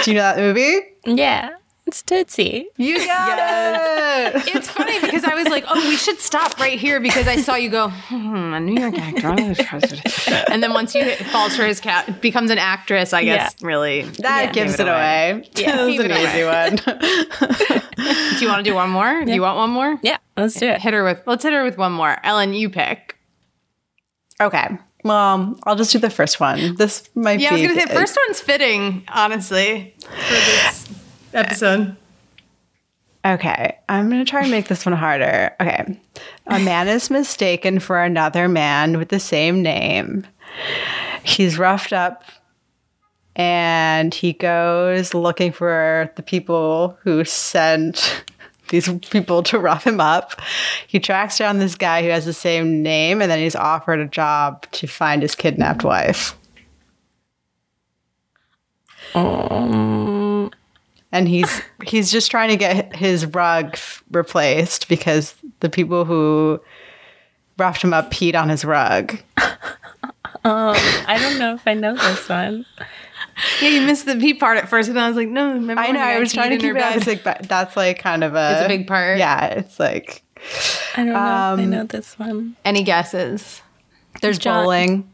Do 0.04 0.12
you 0.12 0.18
know 0.18 0.24
that 0.24 0.38
movie? 0.38 0.80
Yeah. 1.06 1.50
It's 1.88 2.03
Tootsie. 2.03 2.67
You 2.77 2.97
got 3.05 4.36
it. 4.36 4.55
It's 4.55 4.69
funny 4.69 4.99
because 5.01 5.23
I 5.23 5.34
was 5.36 5.47
like, 5.47 5.65
"Oh, 5.67 5.89
we 5.89 5.95
should 5.97 6.19
stop 6.19 6.59
right 6.59 6.79
here," 6.79 6.99
because 6.99 7.27
I 7.27 7.38
saw 7.38 7.55
you 7.55 7.69
go, 7.69 7.89
hmm, 7.89 8.53
"A 8.53 8.59
New 8.59 8.79
York 8.79 8.93
actor," 8.97 9.29
and 10.51 10.61
then 10.61 10.73
once 10.73 10.93
you 10.95 11.03
hit, 11.03 11.17
falls 11.27 11.55
for 11.55 11.65
his 11.65 11.79
cat, 11.79 12.21
becomes 12.21 12.51
an 12.51 12.59
actress. 12.59 13.13
I 13.13 13.23
guess 13.23 13.55
really 13.61 14.03
That 14.03 14.45
yeah, 14.45 14.51
gives 14.51 14.79
it 14.79 14.88
away. 14.88 15.43
Yeah, 15.55 15.75
that 15.75 15.86
was 15.88 15.99
an 15.99 16.11
easy 16.11 16.43
one. 16.45 16.75
Do 18.38 18.45
you 18.45 18.47
want 18.47 18.63
to 18.63 18.69
do 18.69 18.73
one 18.75 18.89
more? 18.89 19.25
Do 19.25 19.32
you 19.34 19.41
want 19.41 19.57
one 19.57 19.69
more? 19.71 19.99
Yeah. 20.01 20.17
Let's 20.38 20.59
do 20.59 20.67
it. 20.67 20.82
Hit 20.82 20.93
her 20.93 21.03
with. 21.03 21.21
Let's 21.25 21.43
hit 21.43 21.53
her 21.53 21.63
with 21.63 21.77
one 21.77 21.91
more. 21.91 22.17
Ellen, 22.23 22.53
you 22.53 22.69
pick. 22.69 23.17
okay. 24.39 24.77
Well, 25.03 25.59
I'll 25.63 25.75
just 25.75 25.91
do 25.91 25.97
the 25.99 26.11
first 26.11 26.39
one. 26.39 26.75
This 26.75 27.09
might 27.15 27.38
be. 27.38 27.43
Yeah, 27.43 27.49
I 27.49 27.53
was 27.53 27.61
gonna 27.63 27.79
say 27.82 27.86
first 27.88 28.17
one's 28.27 28.39
fitting, 28.39 29.03
honestly, 29.09 29.95
for 29.99 30.09
this 30.11 30.88
episode. 31.34 31.95
Okay, 33.23 33.77
I'm 33.88 34.09
gonna 34.09 34.25
try 34.25 34.41
and 34.41 34.51
make 34.51 34.67
this 34.67 34.86
one 34.86 34.95
harder. 34.95 35.55
Okay, 35.59 35.99
a 36.47 36.59
man 36.59 36.88
is 36.88 37.09
mistaken 37.11 37.79
for 37.79 38.01
another 38.01 38.47
man 38.47 38.97
with 38.97 39.09
the 39.09 39.19
same 39.19 39.61
name. 39.61 40.25
He's 41.23 41.59
roughed 41.59 41.93
up, 41.93 42.23
and 43.36 44.13
he 44.13 44.34
goes 44.34 45.13
looking 45.13 45.51
for 45.51 46.11
the 46.15 46.23
people 46.23 46.97
who 47.03 47.23
sent 47.23 48.23
these 48.69 48.89
people 49.11 49.43
to 49.43 49.59
rough 49.59 49.86
him 49.86 49.99
up. 49.99 50.41
He 50.88 50.99
tracks 50.99 51.38
down 51.38 51.59
this 51.59 51.75
guy 51.75 52.01
who 52.01 52.09
has 52.09 52.25
the 52.25 52.34
same 52.34 52.82
name, 52.82 53.21
and 53.21 53.29
then 53.29 53.39
he's 53.39 53.55
offered 53.55 53.99
a 53.99 54.07
job 54.07 54.65
to 54.71 54.88
find 54.88 55.21
his 55.21 55.36
kidnapped 55.36 55.84
wife. 55.84 56.36
Um, 59.13 60.51
and 61.12 61.28
he's 61.28 61.62
he's 61.84 62.12
just 62.12 62.32
trying 62.32 62.49
to 62.49 62.57
get 62.57 62.95
his 62.95 63.26
rug 63.26 63.72
f- 63.74 64.03
replaced 64.12 64.88
because 64.89 65.36
the 65.62 65.70
people 65.70 66.05
who 66.05 66.59
roughed 67.57 67.84
him 67.84 67.93
up 67.93 68.12
peed 68.12 68.36
on 68.36 68.49
his 68.49 68.64
rug. 68.66 69.18
Um, 70.43 70.74
I 71.05 71.20
don't 71.22 71.38
know 71.38 71.53
if 71.53 71.68
I 71.68 71.76
know 71.76 71.93
this 71.95 72.28
one. 72.28 72.66
Yeah, 73.62 73.70
you 73.70 73.82
missed 73.82 74.07
the 74.07 74.16
pee 74.16 74.34
part 74.34 74.57
at 74.57 74.68
first, 74.70 74.89
and 74.89 74.99
I 74.99 75.07
was 75.07 75.16
like, 75.16 75.28
no. 75.28 75.53
Remember 75.53 75.80
I 75.80 75.88
know. 75.91 75.99
the 75.99 76.05
I 76.05 76.20
was 76.20 76.34
trying 76.34 76.49
to 76.49 76.55
in 76.55 76.62
keep 76.62 76.72
it 76.76 76.78
up. 76.82 76.93
bed? 76.93 76.97
It's 76.97 77.05
like 77.05 77.24
but 77.24 77.47
that's 77.47 77.78
like 77.78 77.99
kind 77.99 78.24
of 78.24 78.34
a 78.34 78.53
It's 78.53 78.66
a 78.66 78.68
big 78.68 78.88
part. 78.88 79.20
Yeah, 79.20 79.45
it's 79.47 79.80
like 79.80 80.24
I 80.95 81.03
don't 81.03 81.07
know 81.07 81.12
if 81.14 81.18
I 81.20 81.51
Um, 81.64 81.70
know 81.70 81.84
this 81.84 82.18
one. 82.18 82.55
Any 82.66 82.82
guesses? 82.82 83.62
there's 84.22 84.39
John- 84.39 84.64
bowling. 84.64 85.12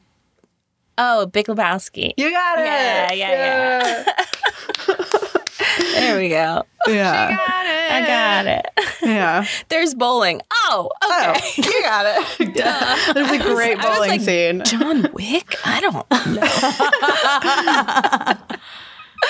Oh, 0.97 1.25
Big 1.25 1.47
Lebowski. 1.47 2.13
You 2.15 2.31
got 2.31 2.59
it. 2.59 2.65
Yeah, 2.65 3.11
yeah, 3.11 4.03
yeah, 4.05 4.05
There 5.99 6.17
we 6.19 6.29
go. 6.29 6.63
yeah, 6.87 7.37
I 7.91 8.01
got 8.05 8.45
it. 8.47 8.65
yeah. 9.01 9.45
There's 9.69 9.93
bowling. 9.95 10.41
Oh, 10.51 10.89
Oh, 11.03 11.33
okay. 11.35 11.61
you 11.61 11.81
got 11.81 12.05
it. 12.05 12.53
There's 13.13 13.31
a 13.31 13.39
great 13.39 13.77
was 13.77 13.85
bowling 13.85 14.09
like, 14.11 14.21
scene. 14.21 14.61
John 14.65 15.09
Wick? 15.13 15.55
I 15.65 15.81
don't 15.81 15.93
know. 18.47 18.77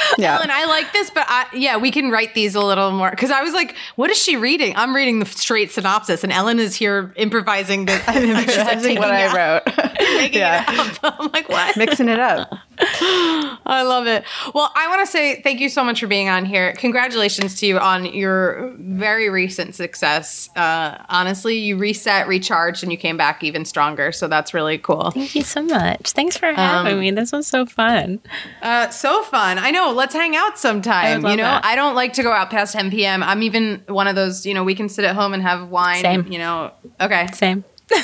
Yeah. 0.18 0.36
Ellen, 0.38 0.50
I 0.52 0.66
like 0.66 0.92
this, 0.94 1.10
but 1.10 1.26
I, 1.28 1.46
yeah, 1.54 1.78
we 1.78 1.92
can 1.92 2.10
write 2.12 2.34
these 2.34 2.56
a 2.56 2.62
little 2.62 2.92
more 2.92 3.10
because 3.12 3.30
I 3.30 3.42
was 3.44 3.54
like, 3.54 3.76
"What 3.96 4.10
is 4.10 4.18
she 4.18 4.36
reading?" 4.38 4.74
I'm 4.76 4.96
reading 4.96 5.20
the 5.20 5.26
straight 5.26 5.72
synopsis, 5.72 6.24
and 6.24 6.32
Ellen 6.34 6.60
is 6.60 6.76
here 6.76 7.14
improvising 7.18 7.86
the. 7.86 7.94
I'm 8.08 8.46
That's 8.46 8.86
what 8.88 9.12
I 9.12 9.36
wrote. 9.36 9.64
Making 10.18 10.40
Yeah. 10.40 10.66
it 10.68 11.04
up. 11.04 11.20
I'm 11.20 11.32
like, 11.32 11.50
what? 11.50 11.76
Mixing 11.78 12.10
it 12.10 12.20
up. 12.20 12.50
I 12.80 13.84
love 13.84 14.08
it. 14.08 14.24
Well, 14.54 14.72
I 14.76 14.88
want 14.88 15.02
to 15.06 15.12
say 15.12 15.42
thank 15.42 15.60
you 15.60 15.70
so 15.70 15.84
much 15.84 16.00
for 16.00 16.08
being 16.08 16.30
on 16.30 16.46
here. 16.46 16.74
Congratulations 16.74 17.60
to 17.60 17.66
you 17.68 17.78
on 17.80 18.06
your 18.06 18.74
very 18.80 19.30
recent 19.30 19.76
success. 19.76 20.50
Uh, 20.56 20.98
honestly, 21.10 21.58
you 21.58 21.78
reset, 21.78 22.28
recharged, 22.28 22.84
and 22.84 22.92
you 22.92 22.98
came 22.98 23.18
back 23.18 23.44
even 23.44 23.66
stronger. 23.66 24.12
So 24.12 24.28
that's 24.28 24.54
really 24.54 24.78
cool. 24.78 25.12
Thank 25.12 25.36
you 25.36 25.44
so 25.44 25.62
much. 25.64 26.12
Thanks 26.12 26.38
for 26.38 26.52
having 26.54 27.00
me. 27.00 27.12
This 27.12 27.32
was 27.32 27.48
so 27.48 27.66
fun. 27.66 28.20
Uh, 28.62 28.90
so 28.90 29.24
fun. 29.24 29.58
I 29.58 29.72
know. 29.72 29.87
Let's 29.92 30.14
hang 30.14 30.36
out 30.36 30.58
sometime. 30.60 31.26
You 31.26 31.38
know, 31.38 31.44
that. 31.44 31.66
I 31.66 31.76
don't 31.76 31.96
like 31.96 32.14
to 32.14 32.24
go 32.24 32.32
out 32.32 32.50
past 32.50 32.74
10 32.74 32.92
p.m. 32.92 33.24
I'm 33.24 33.44
even 33.44 33.84
one 33.88 34.08
of 34.08 34.16
those, 34.16 34.46
you 34.46 34.54
know, 34.54 34.64
we 34.64 34.76
can 34.76 34.90
sit 34.90 35.06
at 35.06 35.16
home 35.16 35.34
and 35.34 35.42
have 35.44 35.70
wine. 35.70 36.02
Same. 36.02 36.28
You 36.32 36.40
know, 36.40 36.72
okay. 37.02 37.28
Same. 37.34 37.64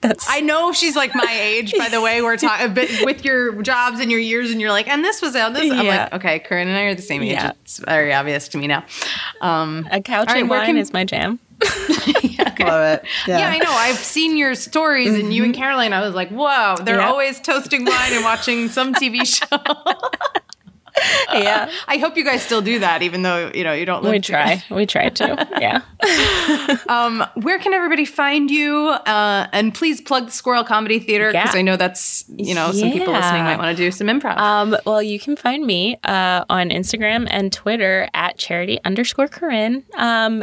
That's 0.00 0.26
I 0.28 0.40
know 0.40 0.70
she's 0.72 0.94
like 0.96 1.14
my 1.14 1.26
age, 1.30 1.72
by 1.78 1.88
the 1.88 1.98
way. 2.02 2.20
We're 2.20 2.36
talking 2.36 2.74
with 3.06 3.24
your 3.24 3.62
jobs 3.62 4.00
and 4.00 4.10
your 4.10 4.20
years, 4.20 4.50
and 4.50 4.60
you're 4.60 4.70
like, 4.70 4.86
and 4.86 5.02
this 5.02 5.22
was 5.22 5.34
out. 5.34 5.54
This, 5.54 5.70
I'm 5.72 5.86
Yeah. 5.86 6.02
like, 6.04 6.12
okay, 6.14 6.38
Corinne 6.40 6.68
and 6.68 6.76
I 6.76 6.82
are 6.82 6.94
the 6.94 7.00
same 7.00 7.22
age. 7.22 7.30
Yeah. 7.32 7.52
It's 7.62 7.78
very 7.78 8.12
obvious 8.12 8.48
to 8.48 8.58
me 8.58 8.66
now. 8.66 8.84
Um, 9.40 9.88
a 9.90 10.02
couch 10.02 10.28
All 10.28 10.34
right, 10.34 10.40
and 10.42 10.50
wine 10.50 10.66
can- 10.66 10.76
is 10.76 10.92
my 10.92 11.04
jam. 11.04 11.38
Love 12.60 12.98
it. 12.98 13.04
yeah. 13.26 13.48
I 13.48 13.58
know. 13.58 13.70
I've 13.70 13.96
seen 13.96 14.36
your 14.36 14.54
stories, 14.54 15.14
and 15.18 15.32
you 15.32 15.42
and 15.42 15.54
Caroline. 15.54 15.94
I 15.94 16.02
was 16.02 16.14
like, 16.14 16.28
whoa, 16.28 16.76
they're 16.84 16.98
Yeah. 16.98 17.08
always 17.08 17.40
toasting 17.40 17.86
wine 17.86 18.12
and 18.12 18.24
watching 18.24 18.68
some 18.68 18.92
TV 18.94 19.24
show. 19.24 19.46
Yeah. 21.34 21.70
I 21.88 21.98
hope 21.98 22.16
you 22.16 22.24
guys 22.24 22.42
still 22.42 22.62
do 22.62 22.78
that, 22.78 23.02
even 23.02 23.22
though 23.22 23.50
you 23.54 23.64
know 23.64 23.72
you 23.72 23.84
don't. 23.86 24.02
Live 24.04 24.12
We 24.12 24.20
together. 24.20 24.62
try. 24.68 24.76
We 24.76 24.86
try 24.86 25.08
to. 25.10 25.48
Yeah. 25.60 25.82
Um, 26.88 27.24
where 27.34 27.58
can 27.58 27.72
everybody 27.72 28.04
find 28.04 28.50
you? 28.50 28.88
Uh, 28.88 29.46
and 29.52 29.74
please 29.74 30.00
plug 30.00 30.26
the 30.26 30.32
Squirrel 30.32 30.64
Comedy 30.64 30.98
Theater 30.98 31.28
because 31.32 31.54
Yeah. 31.54 31.58
I 31.58 31.62
know 31.62 31.76
that's 31.76 32.24
you 32.36 32.54
know 32.54 32.72
some 32.72 32.90
people 32.92 33.12
listening 33.12 33.42
might 33.44 33.56
want 33.58 33.76
to 33.76 33.82
do 33.82 33.90
some 33.90 34.06
improv. 34.08 34.36
Um, 34.36 34.76
well, 34.84 35.02
you 35.02 35.18
can 35.18 35.34
find 35.36 35.66
me 35.66 35.98
uh, 36.04 36.44
on 36.50 36.68
Instagram 36.70 37.26
and 37.30 37.52
Twitter 37.52 38.08
at 38.14 38.36
charity 38.38 38.78
underscore 38.84 39.28
Corinne. 39.28 39.84
Um, 39.96 40.42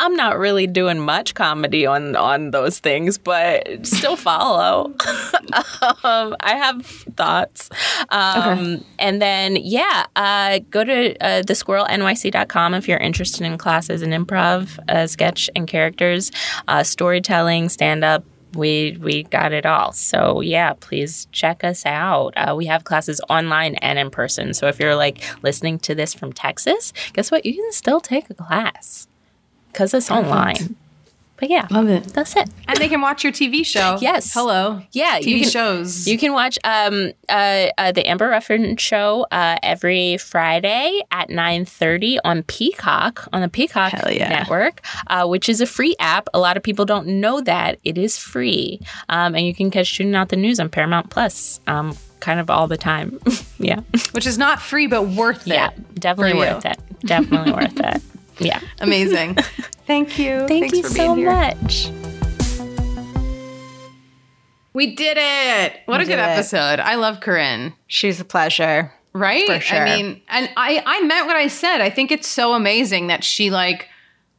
I'm 0.00 0.14
not 0.14 0.38
really 0.38 0.66
doing 0.66 1.00
much 1.00 1.34
comedy 1.34 1.84
on 1.84 2.14
on 2.14 2.52
those 2.52 2.78
things, 2.78 3.18
but 3.18 3.84
still 3.86 4.16
follow. 4.16 4.86
um, 6.04 6.36
I 6.40 6.54
have 6.54 6.86
thoughts. 6.86 7.68
Um, 8.10 8.58
okay. 8.58 8.82
And 8.98 9.20
then, 9.20 9.56
yeah, 9.56 10.06
uh, 10.14 10.60
go 10.70 10.84
to 10.84 11.16
uh, 11.18 11.42
thesquirrelnyc.com 11.42 12.74
if 12.74 12.86
you're 12.86 12.98
interested 12.98 13.44
in 13.44 13.58
classes 13.58 14.02
in 14.02 14.10
improv, 14.10 14.78
uh, 14.88 15.06
sketch, 15.06 15.50
and 15.56 15.66
characters, 15.66 16.30
uh, 16.68 16.82
storytelling, 16.84 17.68
stand 17.68 18.04
up 18.04 18.24
we 18.54 18.96
we 19.00 19.24
got 19.24 19.52
it 19.52 19.66
all. 19.66 19.92
So 19.92 20.40
yeah, 20.40 20.72
please 20.72 21.26
check 21.32 21.64
us 21.64 21.84
out. 21.84 22.32
Uh, 22.36 22.54
we 22.56 22.66
have 22.66 22.84
classes 22.84 23.20
online 23.28 23.74
and 23.76 23.98
in 23.98 24.10
person. 24.10 24.54
So 24.54 24.68
if 24.68 24.80
you're 24.80 24.96
like 24.96 25.22
listening 25.42 25.78
to 25.80 25.94
this 25.94 26.14
from 26.14 26.32
Texas, 26.32 26.92
guess 27.12 27.30
what? 27.30 27.44
You 27.44 27.54
can 27.54 27.72
still 27.72 28.00
take 28.00 28.30
a 28.30 28.34
class 28.34 29.07
because 29.72 29.94
it's 29.94 30.10
online. 30.10 30.76
But 31.38 31.50
yeah, 31.50 31.68
love 31.70 31.88
it. 31.88 32.04
That's 32.04 32.34
it. 32.34 32.50
And 32.66 32.78
they 32.78 32.88
can 32.88 33.00
watch 33.00 33.22
your 33.22 33.32
TV 33.32 33.64
show. 33.64 33.96
Yes. 34.08 34.32
Hello. 34.34 34.82
Yeah. 34.92 35.20
TV 35.20 35.42
can, 35.42 35.50
shows. 35.50 36.06
You 36.08 36.18
can 36.18 36.32
watch 36.32 36.58
um, 36.64 37.12
uh, 37.28 37.68
uh, 37.78 37.92
the 37.92 38.08
Amber 38.08 38.28
Ruffin 38.28 38.76
show 38.76 39.26
uh, 39.30 39.56
every 39.62 40.16
Friday 40.18 41.00
at 41.10 41.30
nine 41.30 41.64
thirty 41.64 42.18
on 42.24 42.42
Peacock 42.42 43.28
on 43.32 43.40
the 43.40 43.48
Peacock 43.48 43.92
yeah. 44.10 44.28
network, 44.28 44.80
uh, 45.06 45.26
which 45.26 45.48
is 45.48 45.60
a 45.60 45.66
free 45.66 45.94
app. 46.00 46.28
A 46.34 46.38
lot 46.38 46.56
of 46.56 46.62
people 46.62 46.84
don't 46.84 47.06
know 47.06 47.40
that 47.40 47.78
it 47.84 47.98
is 47.98 48.18
free, 48.18 48.80
um, 49.08 49.34
and 49.34 49.46
you 49.46 49.54
can 49.54 49.70
catch 49.70 49.96
Tuning 49.96 50.14
Out 50.14 50.30
the 50.30 50.36
News 50.36 50.58
on 50.58 50.68
Paramount 50.68 51.10
Plus. 51.10 51.60
Um, 51.66 51.96
kind 52.20 52.40
of 52.40 52.50
all 52.50 52.66
the 52.66 52.76
time. 52.76 53.20
yeah. 53.58 53.80
Which 54.10 54.26
is 54.26 54.38
not 54.38 54.60
free, 54.60 54.88
but 54.88 55.08
worth 55.08 55.46
it. 55.46 55.54
Yeah, 55.54 55.70
definitely 55.94 56.38
worth 56.38 56.66
it. 56.66 56.78
Definitely 57.00 57.52
worth 57.52 57.78
it. 57.78 58.02
Yeah. 58.38 58.60
Amazing. 58.80 59.36
Thank 59.86 60.18
you. 60.18 60.46
Thank 60.46 60.70
Thanks 60.70 60.78
you 60.78 60.84
so 60.84 61.14
here. 61.14 61.30
much. 61.30 61.90
We 64.72 64.94
did 64.94 65.16
it. 65.18 65.80
What 65.86 65.98
we 65.98 66.04
a 66.04 66.06
good 66.06 66.18
episode. 66.18 66.78
I 66.78 66.94
love 66.94 67.20
Corinne. 67.20 67.74
She's 67.86 68.20
a 68.20 68.24
pleasure. 68.24 68.92
Right? 69.12 69.46
For 69.46 69.58
sure. 69.58 69.78
I 69.78 69.96
mean, 69.96 70.22
and 70.28 70.50
I 70.56 70.82
I 70.86 71.02
meant 71.02 71.26
what 71.26 71.36
I 71.36 71.48
said. 71.48 71.80
I 71.80 71.90
think 71.90 72.12
it's 72.12 72.28
so 72.28 72.52
amazing 72.52 73.08
that 73.08 73.24
she 73.24 73.50
like 73.50 73.88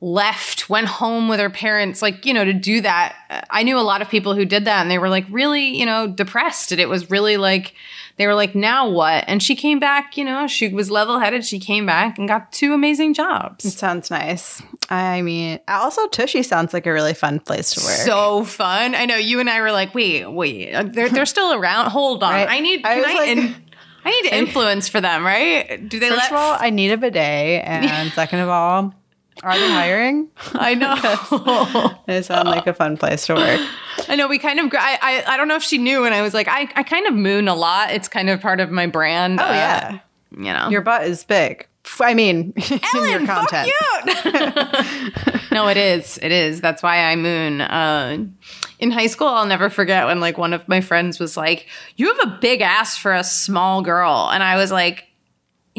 left, 0.02 0.70
went 0.70 0.88
home 0.88 1.28
with 1.28 1.40
her 1.40 1.50
parents, 1.50 2.02
like, 2.02 2.26
you 2.26 2.34
know, 2.34 2.46
to 2.46 2.54
do 2.54 2.82
that. 2.82 3.46
I 3.50 3.64
knew 3.64 3.78
a 3.78 3.82
lot 3.82 4.02
of 4.02 4.10
people 4.10 4.34
who 4.34 4.46
did 4.46 4.66
that 4.66 4.82
and 4.82 4.90
they 4.90 4.98
were 4.98 5.10
like 5.10 5.26
really, 5.30 5.78
you 5.78 5.86
know, 5.86 6.08
depressed. 6.08 6.72
And 6.72 6.80
it 6.80 6.88
was 6.88 7.10
really 7.12 7.38
like 7.38 7.74
they 8.20 8.28
were 8.28 8.36
like, 8.36 8.54
now 8.54 8.90
what? 8.90 9.24
And 9.28 9.42
she 9.42 9.56
came 9.56 9.80
back, 9.80 10.18
you 10.18 10.26
know, 10.26 10.46
she 10.46 10.68
was 10.68 10.92
level 10.92 11.20
headed. 11.20 11.46
She 11.46 11.58
came 11.58 11.86
back 11.86 12.20
and 12.20 12.28
got 12.28 12.52
two 12.52 12.74
amazing 12.74 13.14
jobs. 13.14 13.64
It 13.64 13.72
sounds 13.72 14.12
nice. 14.12 14.62
I 14.90 15.22
mean, 15.22 15.62
also 15.70 16.06
Tushy 16.10 16.44
sounds 16.44 16.74
like 16.74 16.86
a 16.86 16.92
really 16.92 17.14
fun 17.14 17.40
place 17.40 17.72
to 17.76 17.80
work. 17.80 17.96
So 17.96 18.44
fun. 18.44 18.94
I 18.94 19.06
know 19.06 19.16
you 19.16 19.40
and 19.40 19.50
I 19.50 19.62
were 19.62 19.72
like, 19.72 19.96
wait, 19.96 20.30
wait, 20.30 20.74
uh, 20.74 20.84
they're, 20.84 21.08
they're 21.08 21.26
still 21.26 21.54
around. 21.54 21.92
Hold 21.92 22.22
on. 22.22 22.34
Right? 22.34 22.50
I 22.50 22.60
need, 22.60 22.86
I, 22.86 22.98
I 22.98 23.02
like, 23.02 23.30
in, 23.30 23.56
I 24.04 24.22
need 24.22 24.34
influence 24.34 24.90
for 24.90 25.00
them, 25.00 25.26
right? 25.26 25.88
Do 25.88 25.98
they 25.98 26.10
First 26.10 26.24
let 26.24 26.32
of 26.34 26.38
all, 26.40 26.58
I 26.60 26.72
need 26.72 26.92
a 26.92 26.98
bidet. 26.98 27.64
And 27.66 28.12
second 28.12 28.40
of 28.40 28.50
all, 28.50 28.94
are 29.44 29.58
they 29.58 29.70
hiring? 29.70 30.30
I 30.54 30.76
know. 30.76 30.96
it 32.08 32.26
sounds 32.26 32.48
like 32.48 32.68
a 32.68 32.74
fun 32.74 32.98
place 32.98 33.26
to 33.28 33.36
work. 33.36 33.62
I 34.08 34.16
know. 34.16 34.28
We 34.28 34.40
kind 34.40 34.60
of. 34.60 34.72
I, 34.74 35.00
I. 35.02 35.34
I 35.34 35.38
don't 35.38 35.48
know 35.48 35.56
if 35.56 35.64
she 35.64 35.78
knew, 35.78 36.06
and 36.06 36.14
I 36.14 36.22
was 36.22 36.34
like, 36.34 36.48
I. 36.48 36.70
I 36.76 36.84
kind 36.84 37.08
of 37.08 37.14
moon 37.14 37.48
a 37.48 37.56
lot. 37.56 37.92
It's 37.92 38.08
kind 38.08 38.30
of 38.30 38.42
part 38.42 38.60
of 38.60 38.72
my 38.72 38.88
brand. 38.88 39.40
Oh 39.40 39.46
uh, 39.46 39.52
yeah. 39.52 40.00
You 40.32 40.54
know, 40.54 40.70
your 40.70 40.82
butt 40.82 41.04
is 41.06 41.24
big. 41.24 41.68
I 42.00 42.14
mean, 42.14 42.54
Ellen, 42.94 43.10
your 43.10 43.26
content. 43.26 43.72
no, 45.52 45.68
it 45.68 45.78
is. 45.78 46.20
It 46.22 46.32
is. 46.32 46.62
That's 46.62 46.84
why 46.84 47.00
I 47.00 47.16
moon. 47.16 47.62
Uh, 47.62 48.26
in 48.80 48.92
high 48.92 49.08
school, 49.08 49.28
I'll 49.28 49.46
never 49.46 49.70
forget 49.70 50.06
when 50.06 50.20
like 50.20 50.38
one 50.38 50.54
of 50.54 50.68
my 50.68 50.82
friends 50.82 51.20
was 51.20 51.36
like, 51.36 51.68
"You 51.96 52.14
have 52.14 52.32
a 52.32 52.38
big 52.40 52.62
ass 52.62 52.98
for 52.98 53.14
a 53.14 53.24
small 53.24 53.82
girl," 53.82 54.30
and 54.32 54.44
I 54.44 54.56
was 54.56 54.72
like, 54.72 55.09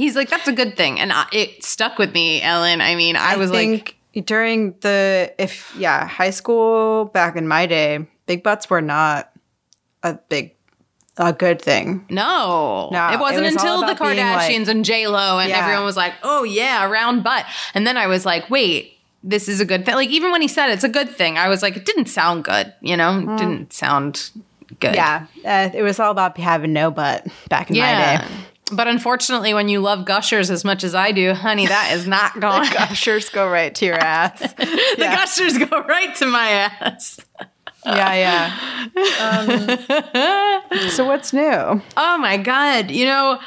he's 0.00 0.16
like, 0.16 0.28
that's 0.28 0.48
a 0.48 0.52
good 0.52 0.76
thing. 0.76 0.98
And 0.98 1.12
I, 1.12 1.26
it 1.32 1.64
stuck 1.64 1.98
with 1.98 2.12
me, 2.12 2.42
Ellen. 2.42 2.80
I 2.80 2.96
mean, 2.96 3.16
I, 3.16 3.34
I 3.34 3.36
was 3.36 3.50
like. 3.50 3.96
During 4.24 4.74
the, 4.80 5.32
if, 5.38 5.72
yeah, 5.78 6.04
high 6.04 6.30
school 6.30 7.04
back 7.04 7.36
in 7.36 7.46
my 7.46 7.66
day, 7.66 8.08
big 8.26 8.42
butts 8.42 8.68
were 8.68 8.82
not 8.82 9.30
a 10.02 10.14
big 10.14 10.56
a 11.16 11.32
good 11.32 11.60
thing. 11.60 12.06
No, 12.08 12.88
no, 12.90 13.10
it 13.12 13.20
wasn't 13.20 13.46
it 13.46 13.52
was 13.52 13.54
until 13.54 13.86
the 13.86 13.94
Kardashians 13.94 14.66
like, 14.66 14.68
and 14.68 14.84
J 14.84 15.06
Lo 15.06 15.38
and 15.38 15.50
yeah. 15.50 15.58
everyone 15.58 15.84
was 15.84 15.96
like, 15.96 16.14
"Oh 16.22 16.44
yeah, 16.44 16.86
round 16.86 17.22
butt," 17.22 17.44
and 17.74 17.86
then 17.86 17.96
I 17.96 18.06
was 18.06 18.24
like, 18.24 18.48
"Wait, 18.48 18.96
this 19.22 19.48
is 19.48 19.60
a 19.60 19.64
good 19.64 19.84
thing." 19.84 19.94
Like 19.94 20.08
even 20.08 20.32
when 20.32 20.40
he 20.40 20.48
said 20.48 20.70
it's 20.70 20.84
a 20.84 20.88
good 20.88 21.10
thing, 21.10 21.36
I 21.36 21.48
was 21.48 21.62
like, 21.62 21.76
"It 21.76 21.84
didn't 21.84 22.06
sound 22.06 22.44
good," 22.44 22.72
you 22.80 22.96
know, 22.96 23.10
mm. 23.10 23.38
didn't 23.38 23.72
sound 23.72 24.30
good. 24.80 24.94
Yeah, 24.94 25.26
uh, 25.44 25.70
it 25.74 25.82
was 25.82 26.00
all 26.00 26.10
about 26.10 26.38
having 26.38 26.72
no 26.72 26.90
butt 26.90 27.26
back 27.48 27.70
in 27.70 27.76
yeah. 27.76 28.22
my 28.22 28.26
day. 28.26 28.34
But 28.70 28.88
unfortunately, 28.88 29.54
when 29.54 29.68
you 29.68 29.80
love 29.80 30.04
gushers 30.04 30.50
as 30.50 30.64
much 30.64 30.84
as 30.84 30.94
I 30.94 31.12
do, 31.12 31.34
honey, 31.34 31.66
that 31.66 31.92
is 31.92 32.06
not 32.06 32.34
going. 32.40 32.68
the 32.68 32.74
gushers 32.74 33.28
go 33.28 33.48
right 33.48 33.74
to 33.74 33.84
your 33.84 33.94
ass. 33.96 34.40
the 34.54 34.96
yeah. 34.98 35.16
gushers 35.16 35.58
go 35.58 35.82
right 35.82 36.14
to 36.16 36.26
my 36.26 36.48
ass. 36.48 37.20
yeah, 37.84 38.14
yeah. 38.14 38.56
Um, 40.70 40.80
so 40.90 41.06
what's 41.06 41.32
new? 41.32 41.82
Oh 41.96 42.18
my 42.18 42.36
god! 42.36 42.90
You 42.90 43.06
know, 43.06 43.40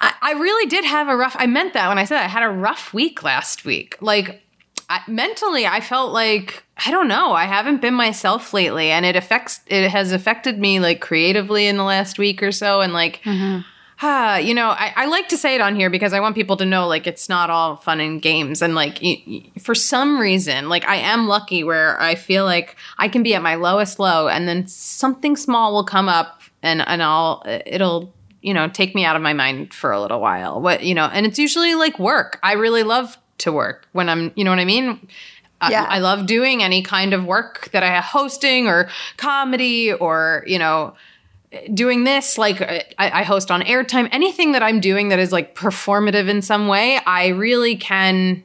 I, 0.00 0.14
I, 0.20 0.32
really 0.32 0.68
did 0.68 0.84
have 0.84 1.08
a 1.08 1.16
rough. 1.16 1.36
I 1.38 1.46
meant 1.46 1.74
that 1.74 1.88
when 1.88 1.98
I 1.98 2.04
said 2.04 2.18
I 2.18 2.28
had 2.28 2.42
a 2.42 2.48
rough 2.48 2.92
week 2.92 3.22
last 3.22 3.64
week. 3.64 3.96
Like 4.00 4.42
I, 4.88 5.00
mentally, 5.06 5.66
I 5.66 5.80
felt 5.80 6.12
like 6.12 6.64
I 6.84 6.90
don't 6.90 7.08
know. 7.08 7.32
I 7.32 7.44
haven't 7.44 7.80
been 7.80 7.94
myself 7.94 8.52
lately, 8.52 8.90
and 8.90 9.06
it 9.06 9.14
affects. 9.14 9.60
It 9.68 9.90
has 9.90 10.12
affected 10.12 10.58
me 10.58 10.80
like 10.80 11.00
creatively 11.00 11.66
in 11.66 11.76
the 11.76 11.84
last 11.84 12.18
week 12.18 12.42
or 12.42 12.52
so, 12.52 12.80
and 12.80 12.92
like. 12.92 13.22
Mm-hmm 13.22 13.68
ah, 14.02 14.36
you 14.36 14.52
know, 14.54 14.68
I, 14.68 14.92
I, 14.96 15.06
like 15.06 15.28
to 15.28 15.36
say 15.36 15.54
it 15.54 15.60
on 15.60 15.76
here 15.76 15.88
because 15.88 16.12
I 16.12 16.20
want 16.20 16.34
people 16.34 16.56
to 16.56 16.64
know 16.64 16.88
like 16.88 17.06
it's 17.06 17.28
not 17.28 17.50
all 17.50 17.76
fun 17.76 18.00
and 18.00 18.20
games. 18.20 18.60
And 18.60 18.74
like 18.74 18.98
y- 19.02 19.22
y- 19.26 19.42
for 19.60 19.74
some 19.74 20.18
reason, 20.18 20.68
like 20.68 20.86
I 20.86 20.96
am 20.96 21.28
lucky 21.28 21.62
where 21.62 22.00
I 22.00 22.16
feel 22.16 22.44
like 22.44 22.76
I 22.98 23.08
can 23.08 23.22
be 23.22 23.34
at 23.34 23.42
my 23.42 23.54
lowest 23.54 23.98
low 23.98 24.28
and 24.28 24.48
then 24.48 24.66
something 24.66 25.36
small 25.36 25.72
will 25.72 25.84
come 25.84 26.08
up 26.08 26.42
and, 26.62 26.82
and 26.86 27.02
I'll, 27.02 27.42
it'll, 27.46 28.12
you 28.40 28.52
know, 28.52 28.68
take 28.68 28.94
me 28.94 29.04
out 29.04 29.14
of 29.14 29.22
my 29.22 29.32
mind 29.32 29.72
for 29.72 29.92
a 29.92 30.00
little 30.00 30.20
while. 30.20 30.60
What, 30.60 30.82
you 30.82 30.94
know, 30.94 31.06
and 31.06 31.24
it's 31.24 31.38
usually 31.38 31.74
like 31.74 31.98
work. 31.98 32.40
I 32.42 32.54
really 32.54 32.82
love 32.82 33.16
to 33.38 33.52
work 33.52 33.86
when 33.92 34.08
I'm, 34.08 34.32
you 34.34 34.44
know 34.44 34.50
what 34.50 34.58
I 34.58 34.64
mean? 34.64 35.08
Yeah. 35.70 35.84
I, 35.84 35.96
I 35.96 35.98
love 36.00 36.26
doing 36.26 36.60
any 36.60 36.82
kind 36.82 37.14
of 37.14 37.24
work 37.24 37.70
that 37.70 37.84
I 37.84 37.86
have 37.86 38.04
hosting 38.04 38.66
or 38.66 38.88
comedy 39.16 39.92
or, 39.92 40.42
you 40.44 40.58
know, 40.58 40.94
doing 41.72 42.04
this 42.04 42.38
like 42.38 42.60
uh, 42.60 42.80
I, 42.98 43.20
I, 43.20 43.22
host 43.24 43.50
on 43.50 43.62
airtime 43.62 44.08
anything 44.10 44.52
that 44.52 44.62
i'm 44.62 44.80
doing 44.80 45.08
that 45.10 45.18
is 45.18 45.32
like 45.32 45.54
performative 45.54 46.28
in 46.28 46.40
some 46.40 46.66
way 46.66 46.98
i 47.06 47.28
really 47.28 47.76
can 47.76 48.42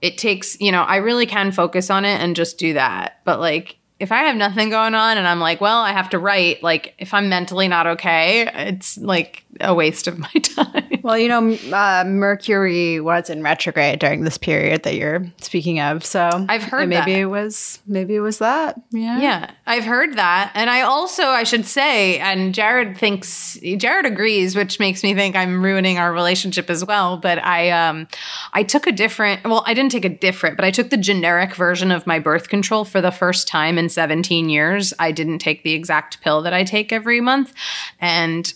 it 0.00 0.16
takes 0.16 0.58
you 0.60 0.72
know 0.72 0.82
i 0.82 0.96
really 0.96 1.26
can 1.26 1.52
focus 1.52 1.90
on 1.90 2.04
it 2.04 2.20
and 2.20 2.34
just 2.34 2.58
do 2.58 2.72
that 2.74 3.20
but 3.24 3.40
like 3.40 3.76
if 4.00 4.10
I 4.10 4.22
have 4.22 4.34
nothing 4.34 4.70
going 4.70 4.94
on 4.94 5.18
and 5.18 5.28
I'm 5.28 5.40
like, 5.40 5.60
well, 5.60 5.78
I 5.78 5.92
have 5.92 6.08
to 6.10 6.18
write, 6.18 6.62
like 6.62 6.94
if 6.98 7.12
I'm 7.12 7.28
mentally 7.28 7.68
not 7.68 7.86
okay, 7.86 8.50
it's 8.66 8.96
like 8.96 9.44
a 9.60 9.74
waste 9.74 10.06
of 10.06 10.18
my 10.18 10.28
time. 10.42 10.89
Well, 11.02 11.18
you 11.18 11.28
know, 11.28 11.52
uh, 11.72 12.04
Mercury 12.06 13.00
was 13.00 13.30
in 13.30 13.42
retrograde 13.42 13.98
during 13.98 14.24
this 14.24 14.38
period 14.38 14.82
that 14.82 14.94
you're 14.94 15.24
speaking 15.40 15.80
of, 15.80 16.04
so 16.04 16.28
I've 16.48 16.62
heard 16.62 16.88
maybe 16.88 17.12
that. 17.12 17.20
it 17.20 17.26
was 17.26 17.80
maybe 17.86 18.16
it 18.16 18.20
was 18.20 18.38
that. 18.38 18.80
Yeah, 18.90 19.20
yeah, 19.20 19.50
I've 19.66 19.84
heard 19.84 20.16
that, 20.16 20.52
and 20.54 20.70
I 20.70 20.82
also 20.82 21.24
I 21.24 21.44
should 21.44 21.66
say, 21.66 22.18
and 22.18 22.54
Jared 22.54 22.96
thinks 22.96 23.58
Jared 23.76 24.06
agrees, 24.06 24.56
which 24.56 24.78
makes 24.78 25.02
me 25.02 25.14
think 25.14 25.36
I'm 25.36 25.62
ruining 25.62 25.98
our 25.98 26.12
relationship 26.12 26.70
as 26.70 26.84
well. 26.84 27.16
But 27.16 27.42
I 27.44 27.70
um 27.70 28.08
I 28.52 28.62
took 28.62 28.86
a 28.86 28.92
different, 28.92 29.44
well, 29.44 29.64
I 29.66 29.74
didn't 29.74 29.92
take 29.92 30.04
a 30.04 30.08
different, 30.08 30.56
but 30.56 30.64
I 30.64 30.70
took 30.70 30.90
the 30.90 30.96
generic 30.96 31.54
version 31.54 31.90
of 31.90 32.06
my 32.06 32.18
birth 32.18 32.48
control 32.48 32.84
for 32.84 33.00
the 33.00 33.10
first 33.10 33.48
time 33.48 33.78
in 33.78 33.88
17 33.88 34.48
years, 34.48 34.92
I 34.98 35.12
didn't 35.12 35.38
take 35.38 35.62
the 35.62 35.72
exact 35.72 36.20
pill 36.20 36.42
that 36.42 36.52
I 36.52 36.64
take 36.64 36.92
every 36.92 37.20
month. 37.20 37.52
And 38.00 38.52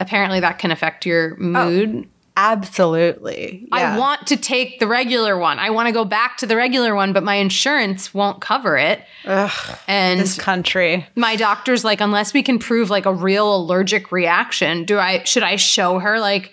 apparently 0.00 0.40
that 0.40 0.58
can 0.58 0.70
affect 0.70 1.06
your 1.06 1.34
oh, 1.34 1.42
mood. 1.42 2.04
Oh. 2.06 2.10
Absolutely. 2.38 3.66
Yeah. 3.72 3.94
I 3.94 3.98
want 3.98 4.26
to 4.26 4.36
take 4.36 4.78
the 4.78 4.86
regular 4.86 5.38
one. 5.38 5.58
I 5.58 5.70
want 5.70 5.86
to 5.86 5.92
go 5.92 6.04
back 6.04 6.36
to 6.38 6.46
the 6.46 6.54
regular 6.54 6.94
one, 6.94 7.14
but 7.14 7.22
my 7.22 7.36
insurance 7.36 8.12
won't 8.12 8.42
cover 8.42 8.76
it. 8.76 9.02
Ugh, 9.24 9.78
and 9.88 10.20
this 10.20 10.36
country. 10.36 11.06
My 11.14 11.36
doctor's 11.36 11.82
like, 11.82 12.02
unless 12.02 12.34
we 12.34 12.42
can 12.42 12.58
prove 12.58 12.90
like 12.90 13.06
a 13.06 13.12
real 13.12 13.56
allergic 13.56 14.12
reaction, 14.12 14.84
do 14.84 14.98
I 14.98 15.24
should 15.24 15.42
I 15.42 15.56
show 15.56 15.98
her 15.98 16.20
like 16.20 16.52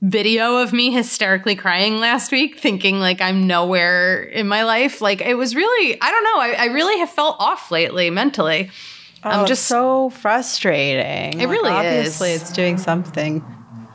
video 0.00 0.58
of 0.58 0.72
me 0.72 0.90
hysterically 0.90 1.56
crying 1.56 1.98
last 1.98 2.32
week, 2.32 2.58
thinking 2.58 2.98
like 2.98 3.20
I'm 3.20 3.46
nowhere 3.46 4.22
in 4.22 4.48
my 4.48 4.64
life. 4.64 5.02
Like 5.02 5.20
it 5.20 5.34
was 5.34 5.54
really, 5.54 6.00
I 6.00 6.10
don't 6.10 6.24
know, 6.24 6.40
I, 6.40 6.64
I 6.64 6.64
really 6.72 6.98
have 7.00 7.10
felt 7.10 7.36
off 7.38 7.70
lately 7.70 8.08
mentally. 8.08 8.70
Oh, 9.26 9.30
I'm 9.30 9.46
just 9.46 9.64
so 9.64 10.10
frustrating. 10.10 11.40
It 11.40 11.46
like, 11.46 11.48
really 11.48 11.70
obviously 11.70 12.30
is. 12.30 12.42
it's 12.42 12.52
doing 12.52 12.78
something. 12.78 13.44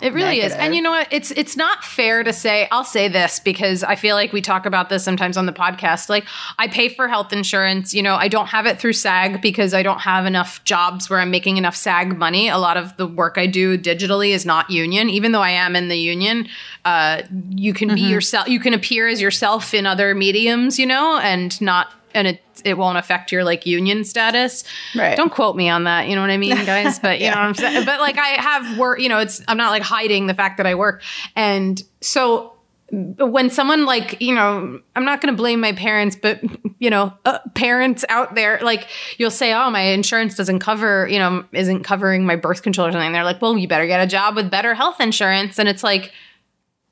It 0.01 0.13
really 0.13 0.41
is. 0.41 0.51
And 0.53 0.75
you 0.75 0.81
know 0.81 0.91
what? 0.91 1.07
It's 1.11 1.31
it's 1.31 1.55
not 1.55 1.83
fair 1.83 2.23
to 2.23 2.33
say 2.33 2.67
I'll 2.71 2.83
say 2.83 3.07
this 3.07 3.39
because 3.39 3.83
I 3.83 3.95
feel 3.95 4.15
like 4.15 4.33
we 4.33 4.41
talk 4.41 4.65
about 4.65 4.89
this 4.89 5.03
sometimes 5.03 5.37
on 5.37 5.45
the 5.45 5.53
podcast. 5.53 6.09
Like 6.09 6.25
I 6.57 6.67
pay 6.67 6.89
for 6.89 7.07
health 7.07 7.31
insurance, 7.31 7.93
you 7.93 8.01
know, 8.01 8.15
I 8.15 8.27
don't 8.27 8.47
have 8.47 8.65
it 8.65 8.79
through 8.79 8.93
SAG 8.93 9.41
because 9.41 9.73
I 9.73 9.83
don't 9.83 9.99
have 9.99 10.25
enough 10.25 10.63
jobs 10.63 11.09
where 11.09 11.19
I'm 11.19 11.29
making 11.29 11.57
enough 11.57 11.75
SAG 11.75 12.17
money. 12.17 12.49
A 12.49 12.57
lot 12.57 12.77
of 12.77 12.97
the 12.97 13.05
work 13.05 13.37
I 13.37 13.45
do 13.45 13.77
digitally 13.77 14.31
is 14.31 14.45
not 14.45 14.69
union, 14.71 15.09
even 15.09 15.31
though 15.33 15.41
I 15.41 15.51
am 15.51 15.75
in 15.75 15.87
the 15.87 15.97
union. 15.97 16.47
Uh, 16.83 17.21
you 17.49 17.73
can 17.73 17.93
be 17.93 18.01
yourself. 18.01 18.47
You 18.47 18.59
can 18.59 18.73
appear 18.73 19.07
as 19.07 19.21
yourself 19.21 19.73
in 19.73 19.85
other 19.85 20.15
mediums, 20.15 20.79
you 20.79 20.87
know, 20.87 21.19
and 21.19 21.61
not 21.61 21.93
and 22.13 22.27
it 22.27 22.41
it 22.63 22.77
won't 22.77 22.97
affect 22.97 23.31
your 23.31 23.43
like 23.43 23.65
union 23.65 24.03
status. 24.03 24.63
Right. 24.95 25.15
Don't 25.17 25.31
quote 25.31 25.55
me 25.55 25.69
on 25.69 25.85
that. 25.85 26.07
You 26.07 26.15
know 26.15 26.21
what 26.21 26.29
I 26.29 26.37
mean, 26.37 26.55
guys? 26.65 26.99
But 26.99 27.19
you 27.19 27.29
know 27.29 27.37
what 27.37 27.45
I'm 27.45 27.55
saying. 27.55 27.85
But 27.85 27.99
like 27.99 28.17
I 28.17 28.41
have 28.41 28.77
work. 28.77 28.99
You 28.99 29.09
know, 29.09 29.19
it's 29.19 29.41
I'm 29.47 29.57
not 29.57 29.71
like 29.71 29.83
hiding 29.83 30.27
the 30.27 30.33
fact 30.33 30.57
that 30.57 30.65
I 30.65 30.75
work, 30.75 31.01
and 31.35 31.81
so 32.01 32.53
when 32.91 33.49
someone 33.49 33.85
like 33.85 34.19
you 34.21 34.35
know 34.35 34.79
i'm 34.97 35.05
not 35.05 35.21
going 35.21 35.33
to 35.33 35.37
blame 35.37 35.61
my 35.61 35.71
parents 35.71 36.17
but 36.21 36.41
you 36.79 36.89
know 36.89 37.13
uh, 37.23 37.39
parents 37.53 38.03
out 38.09 38.35
there 38.35 38.59
like 38.61 38.87
you'll 39.17 39.31
say 39.31 39.53
oh 39.53 39.69
my 39.69 39.79
insurance 39.79 40.35
doesn't 40.35 40.59
cover 40.59 41.07
you 41.07 41.17
know 41.17 41.45
isn't 41.53 41.83
covering 41.83 42.25
my 42.25 42.35
birth 42.35 42.63
control 42.63 42.87
or 42.87 42.91
something 42.91 43.13
they're 43.13 43.23
like 43.23 43.41
well 43.41 43.57
you 43.57 43.67
better 43.67 43.87
get 43.87 44.03
a 44.03 44.07
job 44.07 44.35
with 44.35 44.51
better 44.51 44.73
health 44.73 44.99
insurance 44.99 45.57
and 45.57 45.69
it's 45.69 45.83
like 45.83 46.11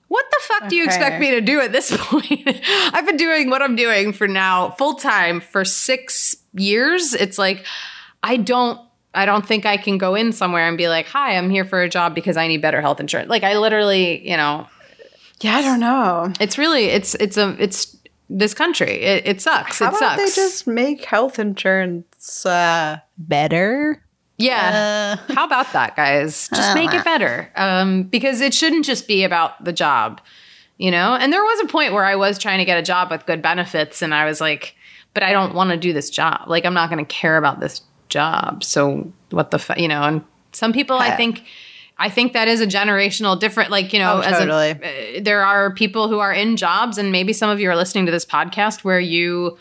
what 0.09 0.25
the 0.29 0.37
fuck 0.41 0.69
do 0.69 0.75
you 0.75 0.83
expect 0.83 1.19
me 1.19 1.31
to 1.31 1.39
do 1.41 1.61
at 1.61 1.71
this 1.71 1.95
point 1.97 2.61
i've 2.93 3.05
been 3.05 3.17
doing 3.17 3.49
what 3.49 3.61
i'm 3.61 3.75
doing 3.75 4.11
for 4.11 4.27
now 4.27 4.71
full 4.71 4.95
time 4.95 5.39
for 5.39 5.63
six 5.63 6.35
years 6.53 7.13
it's 7.13 7.37
like 7.37 7.65
i 8.21 8.35
don't 8.37 8.79
I 9.11 9.25
don't 9.25 9.43
think 9.43 9.65
I 9.65 9.77
can 9.77 9.97
go 9.97 10.13
in 10.13 10.31
somewhere 10.31 10.67
and 10.67 10.77
be 10.77 10.87
like, 10.87 11.07
"Hi, 11.07 11.35
I'm 11.35 11.49
here 11.49 11.65
for 11.65 11.81
a 11.81 11.89
job 11.89 12.13
because 12.13 12.37
I 12.37 12.47
need 12.47 12.61
better 12.61 12.79
health 12.79 12.99
insurance." 12.99 13.27
Like 13.27 13.41
I 13.43 13.57
literally, 13.57 14.21
you 14.29 14.37
know, 14.37 14.67
Yeah, 15.41 15.55
I 15.57 15.61
don't 15.63 15.79
know. 15.79 16.31
it's 16.39 16.59
really 16.59 16.85
it's 16.85 17.15
it's 17.15 17.35
a 17.35 17.55
it's 17.59 17.97
this 18.29 18.53
country. 18.53 19.01
It, 19.01 19.25
it 19.25 19.41
sucks. 19.41 19.79
How 19.79 19.85
it 19.87 19.97
about 19.97 20.19
sucks. 20.19 20.35
they 20.35 20.41
just 20.43 20.67
make 20.67 21.05
health 21.05 21.39
insurance 21.39 22.45
uh, 22.45 22.99
better? 23.17 24.03
Yeah. 24.39 25.17
How 25.29 25.45
about 25.45 25.71
that, 25.73 25.95
guys? 25.95 26.49
Just 26.53 26.73
make 26.73 26.93
it 26.93 27.03
better. 27.03 27.51
Um, 27.55 28.03
because 28.03 28.41
it 28.41 28.53
shouldn't 28.53 28.85
just 28.85 29.07
be 29.07 29.23
about 29.23 29.63
the 29.63 29.73
job, 29.73 30.21
you 30.77 30.89
know. 30.89 31.15
And 31.15 31.31
there 31.31 31.43
was 31.43 31.59
a 31.61 31.67
point 31.67 31.93
where 31.93 32.05
I 32.05 32.15
was 32.15 32.39
trying 32.39 32.57
to 32.59 32.65
get 32.65 32.77
a 32.79 32.81
job 32.83 33.11
with 33.11 33.25
good 33.25 33.41
benefits, 33.41 34.01
and 34.01 34.13
I 34.13 34.25
was 34.25 34.41
like, 34.41 34.75
but 35.13 35.23
I 35.23 35.31
don't 35.31 35.53
want 35.53 35.69
to 35.71 35.77
do 35.77 35.93
this 35.93 36.09
job. 36.09 36.47
Like 36.47 36.65
I'm 36.65 36.73
not 36.73 36.89
going 36.89 37.05
to 37.05 37.13
care 37.13 37.37
about 37.37 37.59
this 37.59 37.81
job. 38.07 38.63
So 38.63 39.11
what 39.29 39.51
the 39.51 39.59
fu- 39.59 39.73
you 39.79 39.87
know? 39.87 40.01
And 40.03 40.23
some 40.51 40.73
people, 40.73 40.97
I 40.97 41.15
think. 41.15 41.43
I 42.01 42.09
think 42.09 42.31
that 42.31 42.47
is 42.47 42.61
a 42.61 42.65
generational 42.65 43.37
different, 43.37 43.71
like, 43.71 43.91
you 43.91 43.99
know, 43.99 44.19
Oh, 44.19 44.21
as 44.21 44.37
a, 44.39 44.45
totally. 44.45 45.17
uh, 45.17 45.21
there 45.21 45.43
are 45.43 45.73
people 45.73 46.07
who 46.07 46.19
are 46.19 46.31
in 46.31 46.55
jobs, 46.55 46.97
and 46.97 47.11
maybe 47.11 47.33
some 47.33 47.49
of 47.49 47.59
you 47.59 47.69
are 47.69 47.75
listening 47.75 48.05
to 48.05 48.11
this 48.13 48.25
podcast 48.25 48.85
where 48.85 49.01
you 49.01 49.57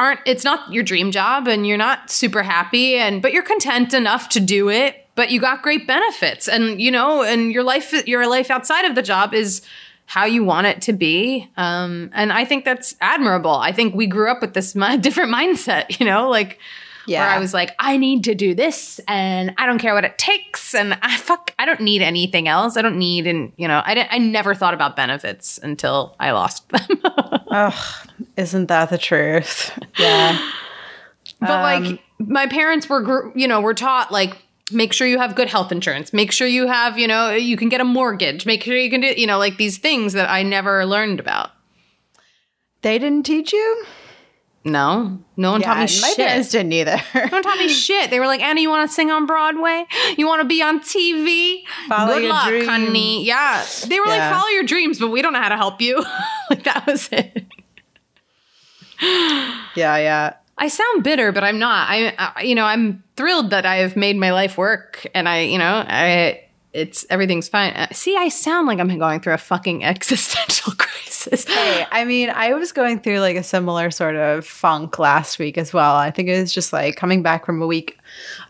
aren't 0.00 0.20
it's 0.24 0.42
not 0.42 0.72
your 0.72 0.82
dream 0.82 1.10
job 1.10 1.46
and 1.46 1.66
you're 1.66 1.76
not 1.76 2.10
super 2.10 2.42
happy 2.42 2.96
and 2.96 3.20
but 3.20 3.32
you're 3.32 3.42
content 3.42 3.92
enough 3.94 4.30
to 4.30 4.40
do 4.40 4.70
it 4.70 5.06
but 5.14 5.30
you 5.30 5.38
got 5.38 5.60
great 5.60 5.86
benefits. 5.86 6.48
And 6.48 6.80
you 6.80 6.90
know 6.90 7.22
and 7.22 7.52
your 7.52 7.62
life 7.62 7.92
your 8.06 8.26
life 8.26 8.50
outside 8.50 8.86
of 8.86 8.94
the 8.94 9.02
job 9.02 9.34
is 9.34 9.60
how 10.06 10.24
you 10.24 10.42
want 10.42 10.66
it 10.66 10.80
to 10.82 10.94
be. 10.94 11.48
Um, 11.58 12.10
and 12.14 12.32
i 12.32 12.44
think 12.46 12.64
that's 12.64 12.96
admirable. 13.02 13.54
I 13.54 13.72
think 13.72 13.94
we 13.94 14.06
grew 14.06 14.30
up 14.30 14.40
with 14.40 14.54
this 14.54 14.72
different 15.00 15.32
mindset 15.32 16.00
you 16.00 16.06
know 16.06 16.30
like 16.30 16.58
where 17.06 17.28
i 17.30 17.38
was 17.38 17.52
like 17.54 17.74
i 17.78 17.96
need 17.96 18.24
to 18.24 18.34
do 18.34 18.54
this 18.54 19.00
and 19.08 19.54
i 19.58 19.66
don't 19.66 19.78
care 19.78 19.94
what 19.94 20.04
it 20.04 20.16
takes 20.18 20.74
and 20.74 20.98
i 21.02 21.16
fuck 21.16 21.52
i 21.58 21.64
don't 21.64 21.80
need 21.80 22.02
anything 22.02 22.46
else 22.48 22.76
i 22.76 22.82
don't 22.82 22.98
need 22.98 23.26
and 23.26 23.52
you 23.56 23.66
know 23.66 23.82
i 23.84 23.94
didn't 23.94 24.12
i 24.12 24.18
never 24.18 24.54
thought 24.54 24.74
about 24.74 24.96
benefits 24.96 25.58
until 25.62 26.14
i 26.20 26.30
lost 26.30 26.68
them 26.68 26.80
Ugh, 27.50 28.08
Isn't 28.36 28.66
that 28.66 28.90
the 28.90 28.98
truth? 28.98 29.76
Yeah. 29.98 30.38
But 31.40 31.48
like 31.62 31.84
um, 31.84 31.98
my 32.18 32.46
parents 32.46 32.86
were, 32.88 33.32
you 33.34 33.48
know, 33.48 33.60
were 33.62 33.72
taught 33.74 34.12
like 34.12 34.36
make 34.70 34.92
sure 34.92 35.06
you 35.06 35.18
have 35.18 35.34
good 35.34 35.48
health 35.48 35.72
insurance, 35.72 36.12
make 36.12 36.32
sure 36.32 36.46
you 36.46 36.66
have, 36.66 36.98
you 36.98 37.08
know, 37.08 37.30
you 37.30 37.56
can 37.56 37.70
get 37.70 37.80
a 37.80 37.84
mortgage, 37.84 38.44
make 38.44 38.62
sure 38.62 38.76
you 38.76 38.90
can 38.90 39.00
do, 39.00 39.08
you 39.16 39.26
know, 39.26 39.38
like 39.38 39.56
these 39.56 39.78
things 39.78 40.12
that 40.12 40.28
I 40.28 40.42
never 40.42 40.84
learned 40.84 41.18
about. 41.18 41.50
they 42.82 42.98
didn't 42.98 43.24
teach 43.24 43.52
you? 43.54 43.84
No, 44.62 45.18
no 45.38 45.52
one 45.52 45.62
taught 45.62 45.76
me 45.76 45.80
my 45.80 45.86
shit. 45.86 46.16
parents 46.18 46.50
didn't 46.50 46.72
either. 46.72 46.96
no 47.14 47.28
one 47.30 47.42
taught 47.42 47.58
me 47.58 47.68
shit. 47.86 48.10
They 48.10 48.20
were 48.20 48.26
like, 48.26 48.42
Anna, 48.42 48.60
you 48.60 48.68
want 48.68 48.88
to 48.88 48.94
sing 48.94 49.10
on 49.10 49.24
Broadway? 49.24 49.86
You 50.18 50.26
want 50.26 50.42
to 50.42 50.48
be 50.48 50.60
on 50.62 50.80
TV? 50.80 51.62
Follow 51.88 52.14
Good 52.14 52.24
your 52.24 52.32
luck, 52.32 52.48
dreams." 52.48 52.68
honey. 52.68 53.24
Yeah. 53.24 53.64
They 53.86 53.98
were 53.98 54.06
like, 54.06 54.30
follow 54.30 54.48
your 54.48 54.64
dreams, 54.64 54.98
but 54.98 55.08
we 55.08 55.22
don't 55.22 55.32
know 55.32 55.40
how 55.40 55.48
to 55.48 55.56
help 55.56 55.80
you. 55.80 56.04
like 56.50 56.64
that 56.64 56.86
was 56.86 57.08
it. 57.10 57.46
yeah, 59.00 59.96
yeah. 59.96 60.34
I 60.58 60.68
sound 60.68 61.04
bitter, 61.04 61.32
but 61.32 61.42
I'm 61.42 61.58
not. 61.58 61.88
I, 61.88 62.12
I, 62.18 62.42
you 62.42 62.54
know, 62.54 62.64
I'm 62.66 63.02
thrilled 63.16 63.48
that 63.50 63.64
I 63.64 63.76
have 63.76 63.96
made 63.96 64.16
my 64.16 64.30
life 64.30 64.58
work, 64.58 65.06
and 65.14 65.26
I, 65.26 65.40
you 65.40 65.56
know, 65.56 65.84
I, 65.88 66.42
it's 66.72 67.04
everything's 67.10 67.48
fine. 67.48 67.72
Uh, 67.72 67.88
See, 67.92 68.16
I 68.16 68.28
sound 68.28 68.66
like 68.68 68.78
I'm 68.78 68.96
going 68.98 69.20
through 69.20 69.34
a 69.34 69.38
fucking 69.38 69.84
existential 69.84 70.72
crisis. 70.74 71.44
Hey, 71.46 71.84
I 71.90 72.04
mean, 72.04 72.30
I 72.30 72.54
was 72.54 72.72
going 72.72 73.00
through 73.00 73.18
like 73.20 73.36
a 73.36 73.42
similar 73.42 73.90
sort 73.90 74.16
of 74.16 74.46
funk 74.46 74.98
last 74.98 75.38
week 75.38 75.58
as 75.58 75.72
well. 75.72 75.96
I 75.96 76.10
think 76.10 76.28
it 76.28 76.40
was 76.40 76.52
just 76.52 76.72
like 76.72 76.96
coming 76.96 77.22
back 77.22 77.44
from 77.44 77.60
a 77.60 77.66
week 77.66 77.98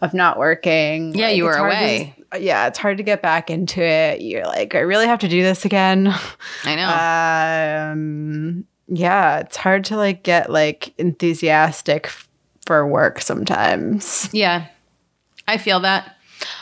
of 0.03 0.13
not 0.15 0.39
working. 0.39 1.15
Yeah, 1.15 1.27
Like, 1.29 1.37
you 1.37 1.45
were 1.45 1.57
hard 1.57 1.73
to 1.73 1.77
away. 1.79 2.15
yeah, 2.39 2.67
it's 2.67 2.79
hard 2.79 2.99
to 2.99 3.03
get 3.03 3.23
back 3.23 3.51
into 3.51 3.83
it. 3.83 4.21
You're 4.21 4.45
like, 4.45 4.75
I 4.75 4.81
really 4.81 5.07
have 5.07 5.21
to 5.21 5.29
do 5.29 5.43
this 5.43 5.65
again. 5.65 6.15
I 6.65 6.75
know. 6.77 7.93
um, 7.93 8.65
yeah, 8.89 9.39
it's 9.39 9.57
hard 9.57 9.85
to 9.87 9.97
like 9.97 10.23
get 10.23 10.51
like 10.51 10.93
enthusiastic 10.99 12.07
f- 12.07 12.29
for 12.67 12.87
work 12.87 13.21
sometimes. 13.21 14.29
yeah, 14.33 14.67
I 15.49 15.59
feel 15.59 15.81
that. 15.81 16.17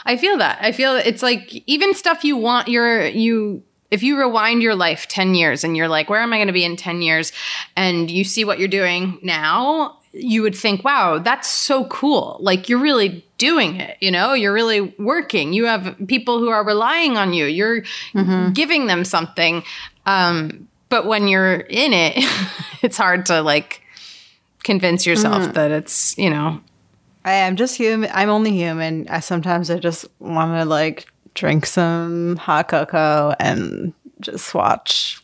I 0.05 0.17
feel 0.17 0.39
that. 0.39 0.59
I 0.61 0.73
feel 0.73 0.97
it's 0.97 1.23
like 1.23 1.63
even 1.67 1.95
stuff 1.95 2.25
you 2.25 2.37
want 2.37 2.69
your 2.69 3.07
you 3.07 3.63
if 3.91 4.03
you 4.03 4.19
rewind 4.19 4.63
your 4.63 4.75
life 4.75 5.09
10 5.09 5.35
years 5.35 5.65
and 5.65 5.77
you're 5.77 5.89
like 5.89 6.11
where 6.11 6.21
am 6.21 6.33
I 6.33 6.37
going 6.37 6.49
to 6.49 6.53
be 6.53 6.65
in 6.65 6.77
10 6.77 7.01
years 7.01 7.33
and 7.77 8.11
you 8.11 8.25
see 8.25 8.45
what 8.45 8.59
you're 8.59 8.69
doing 8.69 9.19
now, 9.23 9.99
you 10.13 10.43
would 10.43 10.55
think, 10.57 10.85
"Wow, 10.85 11.19
that's 11.19 11.49
so 11.49 11.85
cool." 11.87 12.39
Like 12.41 12.69
you're 12.69 12.79
really 12.81 13.25
doing 13.39 13.77
it, 13.77 13.97
you 14.01 14.11
know? 14.11 14.33
You're 14.35 14.53
really 14.53 14.81
working. 14.99 15.53
You 15.53 15.67
have 15.67 15.97
people 16.07 16.39
who 16.39 16.49
are 16.49 16.65
relying 16.65 17.17
on 17.17 17.33
you. 17.33 17.47
You're 17.47 17.85
giving 18.53 18.87
them 18.87 19.05
something. 19.05 19.63
Um 20.07 20.69
but 20.89 21.07
when 21.07 21.29
you're 21.29 21.55
in 21.61 21.93
it, 21.93 22.15
it's 22.83 22.97
hard 22.97 23.27
to 23.27 23.43
like 23.43 23.83
convince 24.65 25.07
yourself 25.07 25.55
that 25.55 25.71
it's, 25.71 26.17
you 26.19 26.31
know, 26.31 26.61
I 27.29 27.33
am 27.33 27.57
just 27.57 27.77
human. 27.77 28.09
I'm 28.15 28.31
only 28.31 28.53
human. 28.53 29.07
I 29.11 29.21
sometimes 29.21 29.71
I 29.71 29.79
just 29.79 30.07
want 30.19 30.59
to 30.59 30.65
like 30.65 31.07
drink 31.35 31.67
some 31.67 32.37
hot 32.37 32.69
cocoa 32.69 33.35
and 33.39 33.93
just 34.21 34.55
watch. 34.55 35.23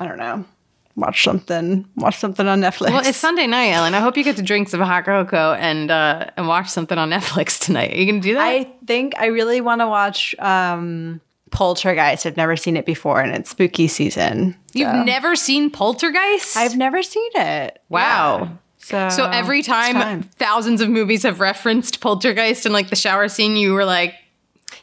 I 0.00 0.06
don't 0.06 0.16
know. 0.16 0.46
Watch 0.94 1.22
something. 1.22 1.86
Watch 1.96 2.16
something 2.16 2.48
on 2.48 2.62
Netflix. 2.62 2.92
Well, 2.92 3.06
it's 3.06 3.18
Sunday 3.18 3.46
night, 3.46 3.72
Ellen. 3.72 3.94
I 3.94 4.00
hope 4.00 4.16
you 4.16 4.24
get 4.24 4.36
to 4.36 4.42
drink 4.42 4.70
some 4.70 4.80
hot 4.80 5.04
cocoa 5.04 5.52
and 5.52 5.90
uh, 5.90 6.30
and 6.38 6.48
watch 6.48 6.70
something 6.70 6.96
on 6.96 7.10
Netflix 7.10 7.60
tonight. 7.60 7.92
Are 7.92 7.96
you 7.96 8.06
gonna 8.06 8.22
do 8.22 8.32
that? 8.32 8.40
I 8.40 8.64
think 8.86 9.12
I 9.18 9.26
really 9.26 9.60
want 9.60 9.82
to 9.82 9.86
watch 9.88 10.34
um, 10.38 11.20
Poltergeist. 11.50 12.24
I've 12.24 12.38
never 12.38 12.56
seen 12.56 12.78
it 12.78 12.86
before, 12.86 13.20
and 13.20 13.36
it's 13.36 13.50
spooky 13.50 13.86
season. 13.86 14.56
You've 14.72 15.04
never 15.04 15.36
seen 15.36 15.68
Poltergeist? 15.68 16.56
I've 16.56 16.78
never 16.78 17.02
seen 17.02 17.30
it. 17.34 17.82
wow. 17.90 18.44
Yeah. 18.44 18.48
So, 18.86 19.08
So 19.08 19.24
every 19.28 19.62
time, 19.62 20.22
thousands 20.38 20.80
of 20.80 20.88
movies 20.88 21.24
have 21.24 21.40
referenced 21.40 22.00
Poltergeist 22.00 22.66
and 22.66 22.72
like 22.72 22.88
the 22.88 22.94
shower 22.94 23.26
scene, 23.26 23.56
you 23.56 23.72
were 23.72 23.84
like, 23.84 24.14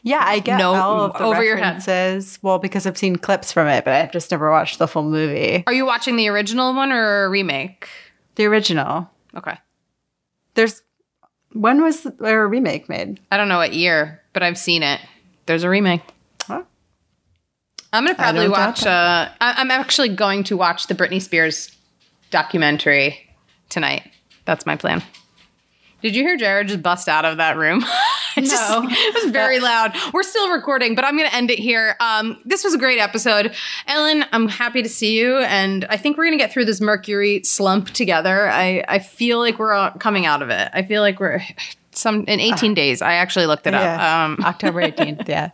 yeah, 0.02 0.20
I 0.22 0.40
get 0.40 0.58
No, 0.58 0.74
all 0.74 1.00
of 1.06 1.14
the 1.14 1.24
over 1.24 1.42
your 1.42 1.56
head. 1.56 1.76
references. 1.76 2.38
Well, 2.42 2.58
because 2.58 2.86
I've 2.86 2.98
seen 2.98 3.16
clips 3.16 3.50
from 3.50 3.66
it, 3.66 3.82
but 3.82 3.94
I've 3.94 4.12
just 4.12 4.30
never 4.30 4.50
watched 4.50 4.78
the 4.78 4.86
full 4.86 5.04
movie. 5.04 5.64
"Are 5.66 5.72
you 5.72 5.86
watching 5.86 6.16
the 6.16 6.28
original 6.28 6.74
one 6.74 6.92
or 6.92 7.24
a 7.24 7.28
remake?" 7.30 7.88
The 8.34 8.44
original. 8.44 9.08
Okay, 9.34 9.56
There's 10.52 10.82
when 11.54 11.82
was 11.82 12.02
there 12.02 12.44
a 12.44 12.46
remake 12.46 12.90
made? 12.90 13.20
I 13.32 13.38
don't 13.38 13.48
know 13.48 13.56
what 13.56 13.72
year, 13.72 14.20
but 14.34 14.42
I've 14.42 14.58
seen 14.58 14.82
it. 14.82 15.00
There's 15.46 15.64
a 15.64 15.70
remake. 15.70 16.02
Huh? 16.46 16.64
I'm 17.90 18.04
gonna 18.04 18.16
probably 18.16 18.48
watch. 18.50 18.84
Uh, 18.84 19.30
I- 19.40 19.54
I'm 19.56 19.70
actually 19.70 20.10
going 20.10 20.44
to 20.44 20.58
watch 20.58 20.88
the 20.88 20.94
Britney 20.94 21.22
Spears 21.22 21.70
documentary 22.30 23.30
tonight. 23.74 24.10
That's 24.46 24.64
my 24.64 24.76
plan. 24.76 25.02
Did 26.02 26.14
you 26.14 26.22
hear 26.22 26.36
Jared 26.36 26.68
just 26.68 26.82
bust 26.82 27.08
out 27.08 27.24
of 27.26 27.36
that 27.36 27.56
room? 27.58 27.84
It 28.36 28.46
just- 28.46 28.68
No. 28.68 28.82
it 28.90 29.14
was 29.22 29.30
very 29.30 29.60
loud. 29.60 29.92
We're 30.12 30.24
still 30.24 30.50
recording, 30.50 30.96
but 30.96 31.04
I'm 31.04 31.16
going 31.16 31.30
to 31.30 31.36
end 31.36 31.52
it 31.52 31.58
here. 31.60 31.94
Um, 32.00 32.36
this 32.44 32.64
was 32.64 32.74
a 32.74 32.78
great 32.78 32.98
episode, 32.98 33.54
Ellen. 33.86 34.24
I'm 34.32 34.48
happy 34.48 34.82
to 34.82 34.88
see 34.88 35.16
you, 35.16 35.38
and 35.38 35.84
I 35.84 35.96
think 35.96 36.16
we're 36.16 36.24
going 36.24 36.36
to 36.36 36.42
get 36.42 36.50
through 36.50 36.64
this 36.64 36.80
Mercury 36.80 37.44
slump 37.44 37.90
together. 37.90 38.48
I 38.48 38.84
I 38.88 38.98
feel 38.98 39.38
like 39.38 39.60
we're 39.60 39.88
coming 40.00 40.26
out 40.26 40.42
of 40.42 40.50
it. 40.50 40.68
I 40.72 40.82
feel 40.82 41.00
like 41.00 41.20
we're 41.20 41.42
some 41.96 42.24
in 42.26 42.40
18 42.40 42.74
days. 42.74 43.02
I 43.02 43.14
actually 43.14 43.46
looked 43.46 43.66
it 43.66 43.74
up. 43.74 44.00
Um, 44.00 44.38
October 44.44 44.82
18th. 44.82 45.28
Yeah. 45.28 45.50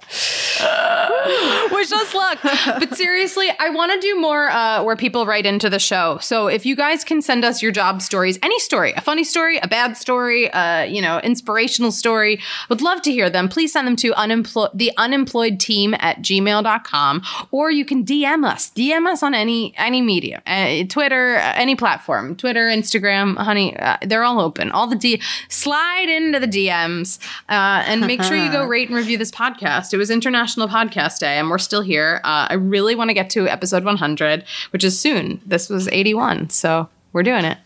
Wish 1.72 1.92
us 1.92 2.14
luck. 2.14 2.38
But 2.42 2.94
seriously, 2.94 3.48
I 3.58 3.70
want 3.70 3.92
to 3.92 4.00
do 4.00 4.20
more 4.20 4.50
uh, 4.50 4.82
where 4.82 4.96
people 4.96 5.26
write 5.26 5.46
into 5.46 5.70
the 5.70 5.78
show. 5.78 6.18
So 6.18 6.48
if 6.48 6.66
you 6.66 6.76
guys 6.76 7.04
can 7.04 7.22
send 7.22 7.44
us 7.44 7.62
your 7.62 7.72
job 7.72 8.02
stories, 8.02 8.38
any 8.42 8.58
story, 8.58 8.92
a 8.92 9.00
funny 9.00 9.24
story, 9.24 9.58
a 9.58 9.68
bad 9.68 9.96
story, 9.96 10.50
uh, 10.50 10.82
you 10.82 11.00
know, 11.00 11.18
inspirational 11.20 11.92
story, 11.92 12.40
would 12.68 12.82
love 12.82 13.02
to 13.02 13.12
hear 13.12 13.30
them. 13.30 13.48
Please 13.48 13.72
send 13.72 13.86
them 13.86 13.96
to 13.96 14.12
unemployed 14.14 14.70
the 14.74 14.92
unemployed 14.96 15.60
team 15.60 15.94
at 15.98 16.18
gmail.com 16.18 17.22
or 17.50 17.70
you 17.70 17.84
can 17.84 18.04
DM 18.04 18.44
us. 18.44 18.70
DM 18.70 19.06
us 19.06 19.22
on 19.22 19.34
any 19.34 19.74
any 19.76 20.02
media, 20.02 20.42
uh, 20.46 20.84
Twitter, 20.88 21.36
uh, 21.36 21.52
any 21.56 21.74
platform, 21.76 22.36
Twitter, 22.36 22.66
Instagram, 22.66 23.36
honey, 23.36 23.76
uh, 23.78 23.96
they're 24.02 24.24
all 24.24 24.40
open. 24.40 24.70
All 24.70 24.86
the 24.86 24.96
D 24.96 25.20
slide 25.48 26.08
into 26.34 26.46
the 26.46 26.66
DMs 26.66 27.18
uh, 27.48 27.82
and 27.86 28.06
make 28.06 28.22
sure 28.22 28.36
you 28.36 28.50
go 28.50 28.64
rate 28.66 28.88
and 28.88 28.96
review 28.96 29.18
this 29.18 29.30
podcast. 29.30 29.92
It 29.92 29.96
was 29.96 30.10
International 30.10 30.68
Podcast 30.68 31.18
Day, 31.18 31.38
and 31.38 31.50
we're 31.50 31.58
still 31.58 31.82
here. 31.82 32.20
Uh, 32.24 32.46
I 32.50 32.54
really 32.54 32.94
want 32.94 33.10
to 33.10 33.14
get 33.14 33.30
to 33.30 33.48
episode 33.48 33.84
100, 33.84 34.44
which 34.70 34.84
is 34.84 34.98
soon. 34.98 35.40
This 35.44 35.68
was 35.68 35.88
81, 35.88 36.50
so 36.50 36.88
we're 37.12 37.22
doing 37.22 37.44
it. 37.44 37.58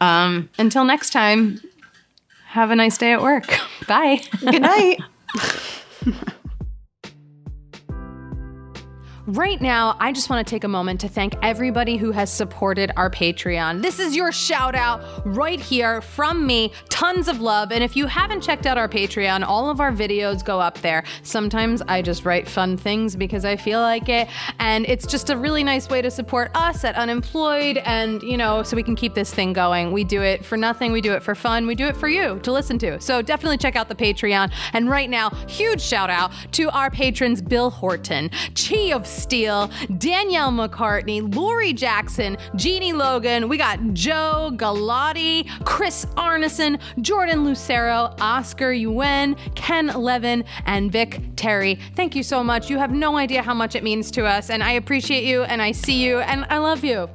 Um, 0.00 0.48
until 0.58 0.84
next 0.84 1.10
time, 1.10 1.60
have 2.46 2.70
a 2.70 2.76
nice 2.76 2.98
day 2.98 3.12
at 3.12 3.22
work. 3.22 3.46
Bye. 3.88 4.20
Good 4.40 4.62
night. 4.62 5.00
Right 9.26 9.58
now, 9.58 9.96
I 10.00 10.12
just 10.12 10.28
want 10.28 10.46
to 10.46 10.50
take 10.50 10.64
a 10.64 10.68
moment 10.68 11.00
to 11.00 11.08
thank 11.08 11.34
everybody 11.40 11.96
who 11.96 12.10
has 12.10 12.30
supported 12.30 12.92
our 12.94 13.08
Patreon. 13.08 13.80
This 13.80 13.98
is 13.98 14.14
your 14.14 14.30
shout 14.30 14.74
out 14.74 15.02
right 15.24 15.58
here 15.58 16.02
from 16.02 16.46
me. 16.46 16.72
Tons 16.90 17.26
of 17.26 17.40
love. 17.40 17.72
And 17.72 17.82
if 17.82 17.96
you 17.96 18.04
haven't 18.04 18.42
checked 18.42 18.66
out 18.66 18.76
our 18.76 18.86
Patreon, 18.86 19.42
all 19.42 19.70
of 19.70 19.80
our 19.80 19.92
videos 19.92 20.44
go 20.44 20.60
up 20.60 20.78
there. 20.82 21.04
Sometimes 21.22 21.80
I 21.88 22.02
just 22.02 22.26
write 22.26 22.46
fun 22.46 22.76
things 22.76 23.16
because 23.16 23.46
I 23.46 23.56
feel 23.56 23.80
like 23.80 24.10
it. 24.10 24.28
And 24.58 24.84
it's 24.84 25.06
just 25.06 25.30
a 25.30 25.38
really 25.38 25.64
nice 25.64 25.88
way 25.88 26.02
to 26.02 26.10
support 26.10 26.50
us 26.54 26.84
at 26.84 26.94
Unemployed 26.94 27.78
and, 27.78 28.22
you 28.22 28.36
know, 28.36 28.62
so 28.62 28.76
we 28.76 28.82
can 28.82 28.94
keep 28.94 29.14
this 29.14 29.32
thing 29.32 29.54
going. 29.54 29.90
We 29.90 30.04
do 30.04 30.20
it 30.20 30.44
for 30.44 30.58
nothing, 30.58 30.92
we 30.92 31.00
do 31.00 31.14
it 31.14 31.22
for 31.22 31.34
fun, 31.34 31.66
we 31.66 31.74
do 31.74 31.86
it 31.86 31.96
for 31.96 32.08
you 32.08 32.40
to 32.40 32.52
listen 32.52 32.78
to. 32.80 33.00
So 33.00 33.22
definitely 33.22 33.56
check 33.56 33.74
out 33.74 33.88
the 33.88 33.94
Patreon. 33.94 34.52
And 34.74 34.90
right 34.90 35.08
now, 35.08 35.30
huge 35.48 35.80
shout 35.80 36.10
out 36.10 36.30
to 36.52 36.68
our 36.76 36.90
patrons 36.90 37.40
Bill 37.40 37.70
Horton, 37.70 38.30
Chi 38.54 38.92
of 38.92 39.13
Steel, 39.14 39.70
Danielle 39.98 40.52
McCartney, 40.52 41.34
Lori 41.34 41.72
Jackson, 41.72 42.36
Jeannie 42.56 42.92
Logan. 42.92 43.48
We 43.48 43.56
got 43.56 43.78
Joe 43.94 44.50
Galati, 44.54 45.48
Chris 45.64 46.04
Arneson, 46.16 46.80
Jordan 47.00 47.44
Lucero, 47.44 48.14
Oscar 48.20 48.72
Yuen, 48.72 49.36
Ken 49.54 49.86
Levin, 49.88 50.44
and 50.66 50.90
Vic 50.90 51.22
Terry. 51.36 51.78
Thank 51.94 52.14
you 52.14 52.22
so 52.22 52.44
much. 52.44 52.68
You 52.68 52.78
have 52.78 52.92
no 52.92 53.16
idea 53.16 53.42
how 53.42 53.54
much 53.54 53.74
it 53.74 53.82
means 53.82 54.10
to 54.12 54.24
us, 54.24 54.50
and 54.50 54.62
I 54.62 54.72
appreciate 54.72 55.24
you, 55.24 55.44
and 55.44 55.62
I 55.62 55.72
see 55.72 56.04
you, 56.04 56.18
and 56.18 56.44
I 56.50 56.58
love 56.58 56.84
you. 56.84 57.08